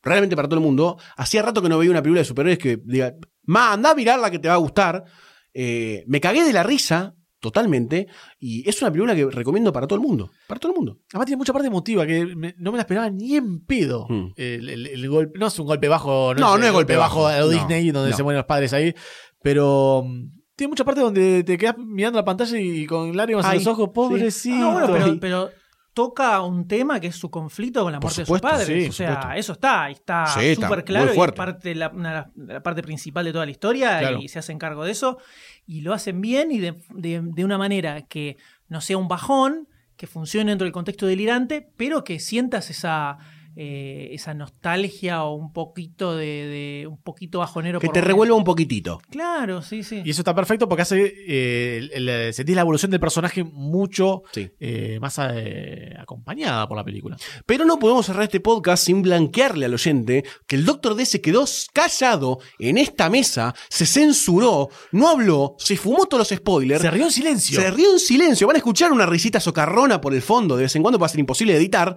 realmente 0.02 0.34
para 0.36 0.48
todo 0.48 0.58
el 0.58 0.64
mundo. 0.64 0.98
Hacía 1.16 1.42
rato 1.42 1.62
que 1.62 1.68
no 1.68 1.78
veía 1.78 1.90
una 1.92 2.02
película 2.02 2.20
de 2.22 2.24
superhéroes 2.26 2.58
que 2.58 2.78
diga, 2.84 3.14
ma, 3.44 3.72
anda 3.72 3.90
a 3.90 3.94
mirarla 3.94 4.30
que 4.30 4.38
te 4.40 4.48
va 4.48 4.54
a 4.54 4.58
gustar. 4.58 5.04
Eh, 5.52 6.02
me 6.08 6.20
cagué 6.20 6.44
de 6.44 6.52
la 6.52 6.62
risa, 6.64 7.14
totalmente, 7.44 8.06
y 8.40 8.68
es 8.68 8.80
una 8.82 8.90
película 8.90 9.14
que 9.14 9.26
recomiendo 9.30 9.72
para 9.72 9.86
todo 9.86 10.00
el 10.00 10.06
mundo. 10.06 10.30
Para 10.48 10.58
todo 10.58 10.72
el 10.72 10.76
mundo. 10.76 10.98
Además 11.12 11.26
tiene 11.26 11.36
mucha 11.38 11.52
parte 11.52 11.68
emotiva 11.68 12.06
que 12.06 12.24
me- 12.34 12.54
no 12.58 12.72
me 12.72 12.78
la 12.78 12.82
esperaba 12.82 13.10
ni 13.10 13.36
en 13.36 13.60
pedo. 13.64 14.06
Hmm. 14.08 14.32
El, 14.36 14.68
el- 14.70 14.86
el 14.86 15.08
golpe, 15.08 15.38
no 15.38 15.46
es 15.48 15.58
un 15.58 15.66
golpe 15.66 15.88
bajo, 15.88 16.34
No, 16.34 16.56
no 16.58 16.64
es 16.66 16.72
golpe 16.72 16.96
bajo, 16.96 17.26
a 17.26 17.38
lo 17.38 17.46
no, 17.46 17.52
Disney 17.52 17.90
donde 17.90 18.10
no. 18.10 18.16
se 18.16 18.22
mueren 18.22 18.38
los 18.38 18.46
padres 18.46 18.72
ahí, 18.72 18.94
pero 19.42 20.02
mm, 20.06 20.24
tiene 20.56 20.68
mucha 20.70 20.84
parte 20.84 21.00
donde 21.00 21.44
te 21.44 21.58
quedas 21.58 21.76
mirando 21.78 22.18
la 22.18 22.24
pantalla 22.24 22.58
y 22.58 22.86
con 22.86 23.16
lágrimas 23.16 23.44
Ay, 23.44 23.58
en 23.58 23.64
los 23.64 23.72
ojos, 23.72 23.90
pobrecito. 23.94 24.56
Ah, 24.70 24.72
bueno, 24.72 24.92
pero, 24.92 25.20
pero 25.20 25.50
toca 25.94 26.42
un 26.42 26.66
tema 26.68 27.00
que 27.00 27.06
es 27.06 27.16
su 27.16 27.30
conflicto 27.30 27.82
con 27.84 27.92
la 27.92 28.00
muerte 28.00 28.24
supuesto, 28.26 28.48
de 28.48 28.52
sus 28.54 28.60
padres. 28.66 28.82
sí, 28.84 28.88
o 28.90 28.92
sea, 28.92 29.14
supuesto. 29.14 29.32
eso 29.38 29.52
está, 29.52 29.88
está 29.90 30.26
Sí, 30.26 30.54
súper 30.56 30.84
claro 30.84 31.12
y 31.12 31.14
fuerte. 31.14 31.36
parte 31.36 31.68
de 31.70 31.74
la, 31.76 31.88
una 31.88 32.30
la 32.36 32.62
parte 32.62 32.82
principal 32.82 33.24
de 33.24 33.32
toda 33.32 33.44
la 33.46 33.52
historia 33.52 34.00
Claro. 34.00 34.18
y 34.18 34.28
se 34.28 34.38
hacen 34.40 34.58
cargo 34.58 34.84
de 34.84 34.90
eso 34.90 35.18
y 35.66 35.80
lo 35.80 35.94
hacen 35.94 36.20
bien 36.20 36.50
y 36.52 36.58
de, 36.58 36.74
de- 36.90 37.20
de 37.22 37.44
una 37.44 37.56
manera 37.58 38.02
que 38.02 38.36
no 38.68 38.80
sea 38.80 38.98
un 38.98 39.08
bajón, 39.08 39.68
que 39.96 40.06
funcione 40.08 40.50
dentro 40.50 40.64
del 40.64 40.72
contexto 40.72 41.06
delirante, 41.06 41.70
pero 41.76 42.02
que 42.02 42.18
sientas 42.18 42.68
esa 42.70 43.18
eh, 43.56 44.08
esa 44.12 44.34
nostalgia 44.34 45.24
o 45.24 45.34
un 45.34 45.52
poquito 45.52 46.16
de, 46.16 46.26
de- 46.26 46.86
un 46.88 46.98
poquito 46.98 47.38
bajonero. 47.38 47.78
Que 47.80 47.86
por 47.86 47.92
te 47.94 48.00
momentos. 48.00 48.08
revuelva 48.08 48.36
un 48.36 48.44
poquitito. 48.44 49.00
Claro, 49.10 49.62
sí, 49.62 49.82
sí. 49.82 50.02
Y 50.04 50.10
eso 50.10 50.20
está 50.22 50.34
perfecto 50.34 50.68
porque 50.68 50.82
hace. 50.82 51.14
eh, 51.26 51.88
el- 51.92 52.08
el- 52.08 52.34
sentís 52.34 52.54
la 52.54 52.62
evolución 52.62 52.90
del 52.90 53.00
personaje 53.00 53.44
mucho 53.44 54.22
Sí. 54.32 54.50
eh, 54.60 54.98
más 55.00 55.18
eh, 55.22 55.94
acompañada 55.98 56.66
por 56.68 56.76
la 56.76 56.84
película. 56.84 57.16
Pero 57.46 57.64
no 57.64 57.78
podemos 57.78 58.06
cerrar 58.06 58.24
este 58.24 58.40
podcast 58.40 58.84
sin 58.84 59.02
blanquearle 59.02 59.66
al 59.66 59.74
oyente 59.74 60.24
que 60.46 60.56
el 60.56 60.64
Doctor 60.64 60.94
D 60.94 61.06
se 61.06 61.20
quedó 61.20 61.44
callado 61.72 62.38
en 62.58 62.78
esta 62.78 63.08
mesa, 63.10 63.54
se 63.68 63.86
censuró, 63.86 64.68
no 64.92 65.08
habló, 65.08 65.54
se 65.58 65.76
fumó 65.76 66.06
todos 66.06 66.20
los 66.30 66.38
spoilers. 66.38 66.80
Se 66.82 66.90
rió 66.90 67.04
en 67.04 67.10
silencio. 67.12 67.60
Se 67.60 67.70
rió 67.70 67.92
en 67.92 67.98
silencio. 67.98 68.46
Van 68.46 68.56
a 68.56 68.58
escuchar 68.58 68.92
una 68.92 69.06
risita 69.06 69.40
socarrona 69.40 70.00
por 70.00 70.14
el 70.14 70.22
fondo 70.22 70.56
de 70.56 70.62
vez 70.64 70.76
en 70.76 70.82
cuando, 70.82 70.98
va 70.98 71.06
a 71.06 71.08
ser 71.10 71.20
imposible 71.20 71.52
de 71.52 71.58
editar. 71.58 71.96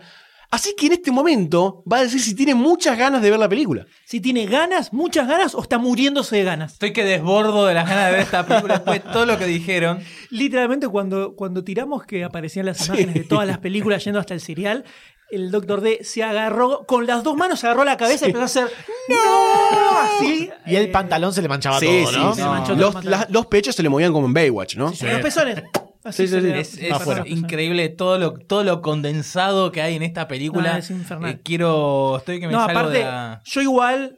Así 0.49 0.73
que 0.77 0.85
en 0.87 0.93
este 0.93 1.11
momento 1.11 1.83
va 1.91 1.97
a 1.97 2.03
decir 2.03 2.21
si 2.21 2.33
tiene 2.33 2.55
muchas 2.55 2.97
ganas 2.97 3.21
de 3.21 3.29
ver 3.29 3.37
la 3.39 3.49
película. 3.49 3.85
Si 4.05 4.21
tiene 4.21 4.45
ganas, 4.45 4.93
muchas 4.93 5.27
ganas, 5.27 5.53
o 5.53 5.61
está 5.61 5.77
muriéndose 5.77 6.37
de 6.37 6.43
ganas. 6.45 6.73
Estoy 6.73 6.93
que 6.93 7.03
desbordo 7.03 7.65
de 7.65 7.73
las 7.73 7.87
ganas 7.87 8.05
de 8.05 8.11
ver 8.13 8.21
esta 8.21 8.45
película 8.45 8.73
después 8.79 9.03
de 9.03 9.09
todo 9.11 9.25
lo 9.25 9.37
que 9.37 9.45
dijeron. 9.45 9.99
Literalmente, 10.29 10.87
cuando, 10.87 11.35
cuando 11.35 11.63
tiramos 11.65 12.05
que 12.05 12.23
aparecían 12.23 12.65
las 12.65 12.85
imágenes 12.87 13.13
de 13.15 13.23
todas 13.25 13.45
las 13.45 13.57
películas 13.57 14.03
yendo 14.05 14.19
hasta 14.21 14.33
el 14.33 14.39
serial, 14.39 14.85
el 15.29 15.51
Doctor 15.51 15.81
D 15.81 15.99
se 16.03 16.23
agarró, 16.23 16.85
con 16.85 17.05
las 17.05 17.21
dos 17.23 17.35
manos 17.35 17.59
se 17.59 17.67
agarró 17.67 17.83
la 17.83 17.97
cabeza 17.97 18.25
y 18.25 18.29
empezó 18.29 18.43
a 18.43 18.45
hacer 18.45 18.71
¡No! 19.09 19.97
Así. 19.99 20.49
Y 20.65 20.75
el 20.75 20.85
eh, 20.85 20.87
pantalón 20.87 21.33
se 21.33 21.41
le 21.41 21.49
manchaba 21.49 21.79
Sí, 21.79 21.85
todo, 21.85 22.11
sí, 22.11 22.17
¿no? 22.17 22.33
sí. 22.35 22.41
Se 22.41 22.47
manchó 22.47 22.75
todo 22.77 22.91
Los, 22.93 23.03
la- 23.05 23.27
los 23.29 23.47
pechos 23.47 23.75
se 23.75 23.83
le 23.83 23.89
movían 23.89 24.13
como 24.13 24.27
en 24.27 24.33
Baywatch, 24.33 24.77
¿no? 24.77 24.85
los 24.85 25.21
pezones. 25.21 25.63
Así 26.07 26.27
Sí, 26.27 26.27
sí, 26.27 26.33
se 26.33 26.41
sí. 26.41 26.47
le- 26.47 26.59
Es, 26.59 27.29
increíble 27.29 27.89
todo 27.89 28.17
lo, 28.17 28.33
todo 28.33 28.63
lo 28.63 28.81
condensado 28.81 29.71
que 29.71 29.81
hay 29.81 29.95
en 29.95 30.03
esta 30.03 30.27
película. 30.27 30.73
No, 30.73 30.77
es 30.79 30.89
infernal. 30.91 31.31
Eh, 31.31 31.41
quiero. 31.43 32.17
Estoy 32.17 32.39
que 32.39 32.47
me 32.47 32.53
No, 32.53 32.59
salgo 32.65 32.79
aparte, 32.79 32.97
de 32.99 33.03
la- 33.03 33.41
yo 33.45 33.61
igual, 33.61 34.17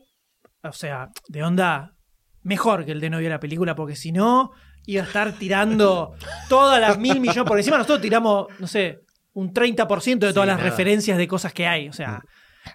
o 0.64 0.72
sea, 0.72 1.10
de 1.28 1.44
onda, 1.44 1.96
mejor 2.44 2.86
que 2.86 2.92
el 2.92 3.00
de 3.02 3.10
no 3.10 3.20
vio 3.20 3.30
la 3.30 3.40
película, 3.40 3.76
porque 3.76 3.96
si 3.96 4.12
no, 4.12 4.52
iba 4.86 5.04
a 5.04 5.06
estar 5.06 5.32
tirando 5.34 6.14
todas 6.50 6.80
las 6.80 6.98
mil 6.98 7.20
millones. 7.20 7.44
Por 7.46 7.58
encima 7.58 7.78
nosotros 7.78 8.02
tiramos, 8.02 8.48
no 8.60 8.68
sé, 8.68 9.00
un 9.34 9.54
30% 9.54 10.28
de 10.28 10.34
todas 10.34 10.48
las 10.48 10.58
nada. 10.58 10.70
referencias 10.70 11.18
de 11.18 11.28
cosas 11.28 11.54
que 11.54 11.68
hay. 11.68 11.88
O 11.90 11.94
sea, 11.94 12.22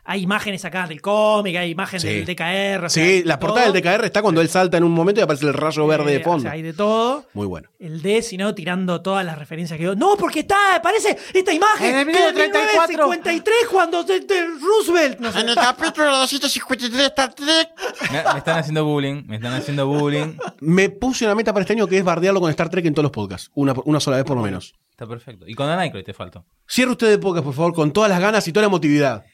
hay 0.04 0.22
imágenes 0.22 0.64
acá 0.64 0.86
del 0.86 1.00
cómic, 1.00 1.56
hay 1.56 1.70
imágenes 1.70 2.02
Sí. 2.02 2.08
del 2.08 2.24
DKR. 2.26 2.86
o 2.86 2.88
sea, 2.88 3.04
Sí, 3.04 3.22
la 3.24 3.34
de 3.34 3.38
portada 3.40 3.66
todo. 3.66 3.72
del 3.74 3.82
DKR 3.82 4.04
está 4.06 4.22
cuando 4.22 4.40
él 4.40 4.48
salta 4.48 4.76
en 4.76 4.84
un 4.84 4.92
momento 4.92 5.20
y 5.20 5.24
aparece 5.24 5.46
el 5.46 5.54
rayo 5.54 5.86
verde 5.86 6.12
Eh, 6.14 6.18
de 6.18 6.24
fondo. 6.24 6.38
O 6.38 6.42
sea, 6.42 6.52
hay 6.52 6.62
de 6.62 6.72
todo. 6.72 7.24
Muy 7.34 7.46
bueno. 7.46 7.68
El 7.78 8.02
D, 8.02 8.22
si 8.22 8.36
no, 8.36 8.54
tirando 8.54 9.02
todas 9.02 9.24
las 9.24 9.38
referencias 9.38 9.76
que 9.78 9.84
yo. 9.84 9.94
No, 9.94 10.16
porque 10.16 10.40
está, 10.40 10.76
aparece 10.76 11.16
esta 11.32 11.52
imagen. 11.52 11.86
En 11.94 11.98
el 12.00 12.06
que 12.06 12.12
minuto 12.12 12.26
de 12.26 12.32
34. 12.32 12.88
1953 12.88 13.54
cuando 13.70 14.04
de, 14.04 14.20
de 14.20 14.46
Roosevelt. 14.60 15.18
No 15.20 15.32
sé. 15.32 15.40
el 15.40 15.54
capítulo 15.54 16.16
253 16.18 16.92
de 16.98 17.06
Star 17.06 17.34
Trek. 17.34 17.68
Me, 18.10 18.22
me 18.32 18.38
están 18.38 18.58
haciendo 18.58 18.84
bullying. 18.84 19.22
Me 19.26 19.36
están 19.36 19.52
haciendo 19.52 19.86
bullying. 19.86 20.36
Me 20.60 20.88
puse 20.90 21.24
una 21.24 21.34
meta 21.34 21.52
para 21.52 21.62
este 21.62 21.74
año 21.74 21.86
que 21.86 21.98
es 21.98 22.04
bardearlo 22.04 22.40
con 22.40 22.50
Star 22.50 22.68
Trek 22.70 22.84
en 22.86 22.94
todos 22.94 23.04
los 23.04 23.12
podcasts. 23.12 23.50
Una, 23.54 23.74
una 23.84 24.00
sola 24.00 24.16
vez 24.16 24.24
por 24.24 24.36
lo 24.36 24.42
menos. 24.42 24.74
Está 24.90 25.06
perfecto. 25.06 25.44
Y 25.48 25.54
con 25.54 25.66
Dan 25.66 25.78
Aykroyd 25.80 26.04
te 26.04 26.14
faltó. 26.14 26.44
Cierre 26.68 26.92
usted 26.92 27.10
el 27.12 27.18
podcast, 27.20 27.44
por 27.44 27.52
favor, 27.54 27.74
con 27.74 27.92
todas 27.92 28.08
las 28.08 28.20
ganas 28.20 28.46
y 28.46 28.52
toda 28.52 28.62
la 28.62 28.68
emotividad. 28.68 29.24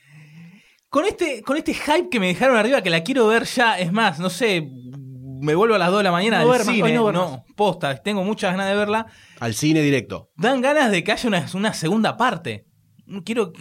Con 0.91 1.05
este, 1.05 1.43
con 1.43 1.57
este 1.57 1.73
hype 1.73 2.09
que 2.11 2.19
me 2.19 2.27
dejaron 2.27 2.57
arriba, 2.57 2.83
que 2.83 2.91
la 2.91 3.03
quiero 3.05 3.27
ver 3.29 3.45
ya, 3.45 3.79
es 3.79 3.93
más, 3.93 4.19
no 4.19 4.29
sé, 4.29 4.69
me 5.41 5.55
vuelvo 5.55 5.77
a 5.77 5.79
las 5.79 5.89
2 5.91 5.99
de 5.99 6.03
la 6.05 6.11
mañana 6.13 6.43
No 6.43 6.53
al 6.53 6.63
cine. 6.63 6.93
no 6.95 7.13
No, 7.13 7.45
posta, 7.57 7.97
tengo 8.03 8.25
muchas 8.25 8.51
ganas 8.53 8.69
de 8.69 8.75
verla. 8.75 9.07
Al 9.39 9.55
cine 9.55 9.83
directo. 9.83 10.31
Dan 10.37 10.61
ganas 10.61 10.91
de 10.91 11.05
que 11.05 11.13
haya 11.13 11.29
una, 11.29 11.47
una 11.55 11.73
segunda 11.75 12.17
parte. 12.17 12.67
Quiero 13.25 13.53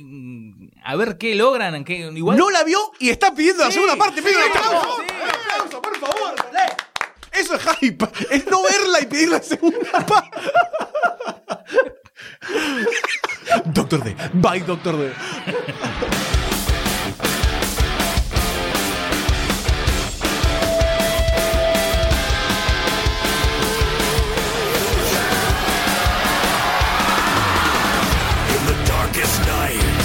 a 0.83 0.95
ver 0.95 1.17
qué 1.17 1.33
logran. 1.35 1.83
Qué, 1.83 2.11
igual 2.15 2.37
No 2.37 2.49
la 2.51 2.63
vio 2.63 2.77
y 2.99 3.09
está 3.09 3.33
pidiendo 3.33 3.63
la 3.63 3.69
Sí, 3.69 3.73
segunda 3.75 3.95
parte. 3.95 4.21
Pide 4.21 4.35
un 4.35 4.41
sí, 4.43 4.49
aplauso. 4.57 4.87
sí. 4.97 5.03
Un 5.23 5.29
aplauso, 5.29 5.81
por 5.81 5.97
favor. 5.97 6.35
Eso 7.31 7.55
es 7.55 7.61
hype. 7.79 8.05
Es 8.31 8.45
no 8.47 8.61
verla 8.63 9.01
y 9.01 9.05
pedir 9.05 9.29
la 9.29 9.41
segunda 9.41 9.77
parte. 10.07 10.39
Doctor 13.65 14.03
D. 14.03 14.15
Bye, 14.33 14.59
Doctor 14.61 14.97
D. 14.97 15.11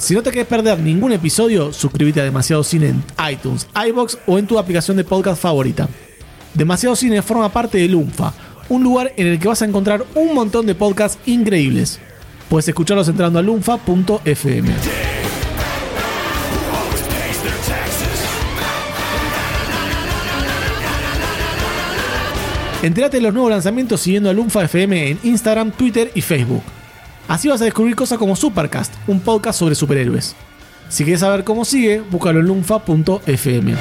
Si 0.00 0.14
no 0.14 0.22
te 0.22 0.30
querés 0.30 0.48
perder 0.48 0.78
ningún 0.78 1.12
episodio, 1.12 1.74
suscríbete 1.74 2.22
a 2.22 2.24
Demasiado 2.24 2.64
Cine 2.64 2.88
en 2.88 3.04
iTunes, 3.30 3.68
iBox 3.86 4.16
o 4.26 4.38
en 4.38 4.46
tu 4.46 4.58
aplicación 4.58 4.96
de 4.96 5.04
podcast 5.04 5.42
favorita. 5.42 5.90
Demasiado 6.54 6.96
Cine 6.96 7.20
forma 7.20 7.52
parte 7.52 7.76
de 7.76 7.86
Lunfa, 7.86 8.32
un 8.70 8.82
lugar 8.82 9.12
en 9.18 9.26
el 9.26 9.38
que 9.38 9.46
vas 9.46 9.60
a 9.60 9.66
encontrar 9.66 10.02
un 10.14 10.34
montón 10.34 10.64
de 10.64 10.74
podcasts 10.74 11.18
increíbles. 11.26 12.00
Puedes 12.48 12.66
escucharlos 12.66 13.08
entrando 13.08 13.38
a 13.38 13.42
lunfa.fm. 13.42 14.70
Entérate 22.82 23.18
de 23.18 23.22
los 23.22 23.34
nuevos 23.34 23.50
lanzamientos 23.50 24.00
siguiendo 24.00 24.30
a 24.30 24.32
Lunfa 24.32 24.64
FM 24.64 25.10
en 25.10 25.18
Instagram, 25.24 25.72
Twitter 25.72 26.10
y 26.14 26.22
Facebook. 26.22 26.62
Así 27.30 27.46
vas 27.46 27.60
a 27.60 27.64
descubrir 27.64 27.94
cosas 27.94 28.18
como 28.18 28.34
Supercast, 28.34 28.92
un 29.06 29.20
podcast 29.20 29.56
sobre 29.56 29.76
superhéroes. 29.76 30.34
Si 30.88 31.04
quieres 31.04 31.20
saber 31.20 31.44
cómo 31.44 31.64
sigue, 31.64 32.00
búscalo 32.00 32.40
en 32.40 32.46
lunfa.fm. 32.46 33.76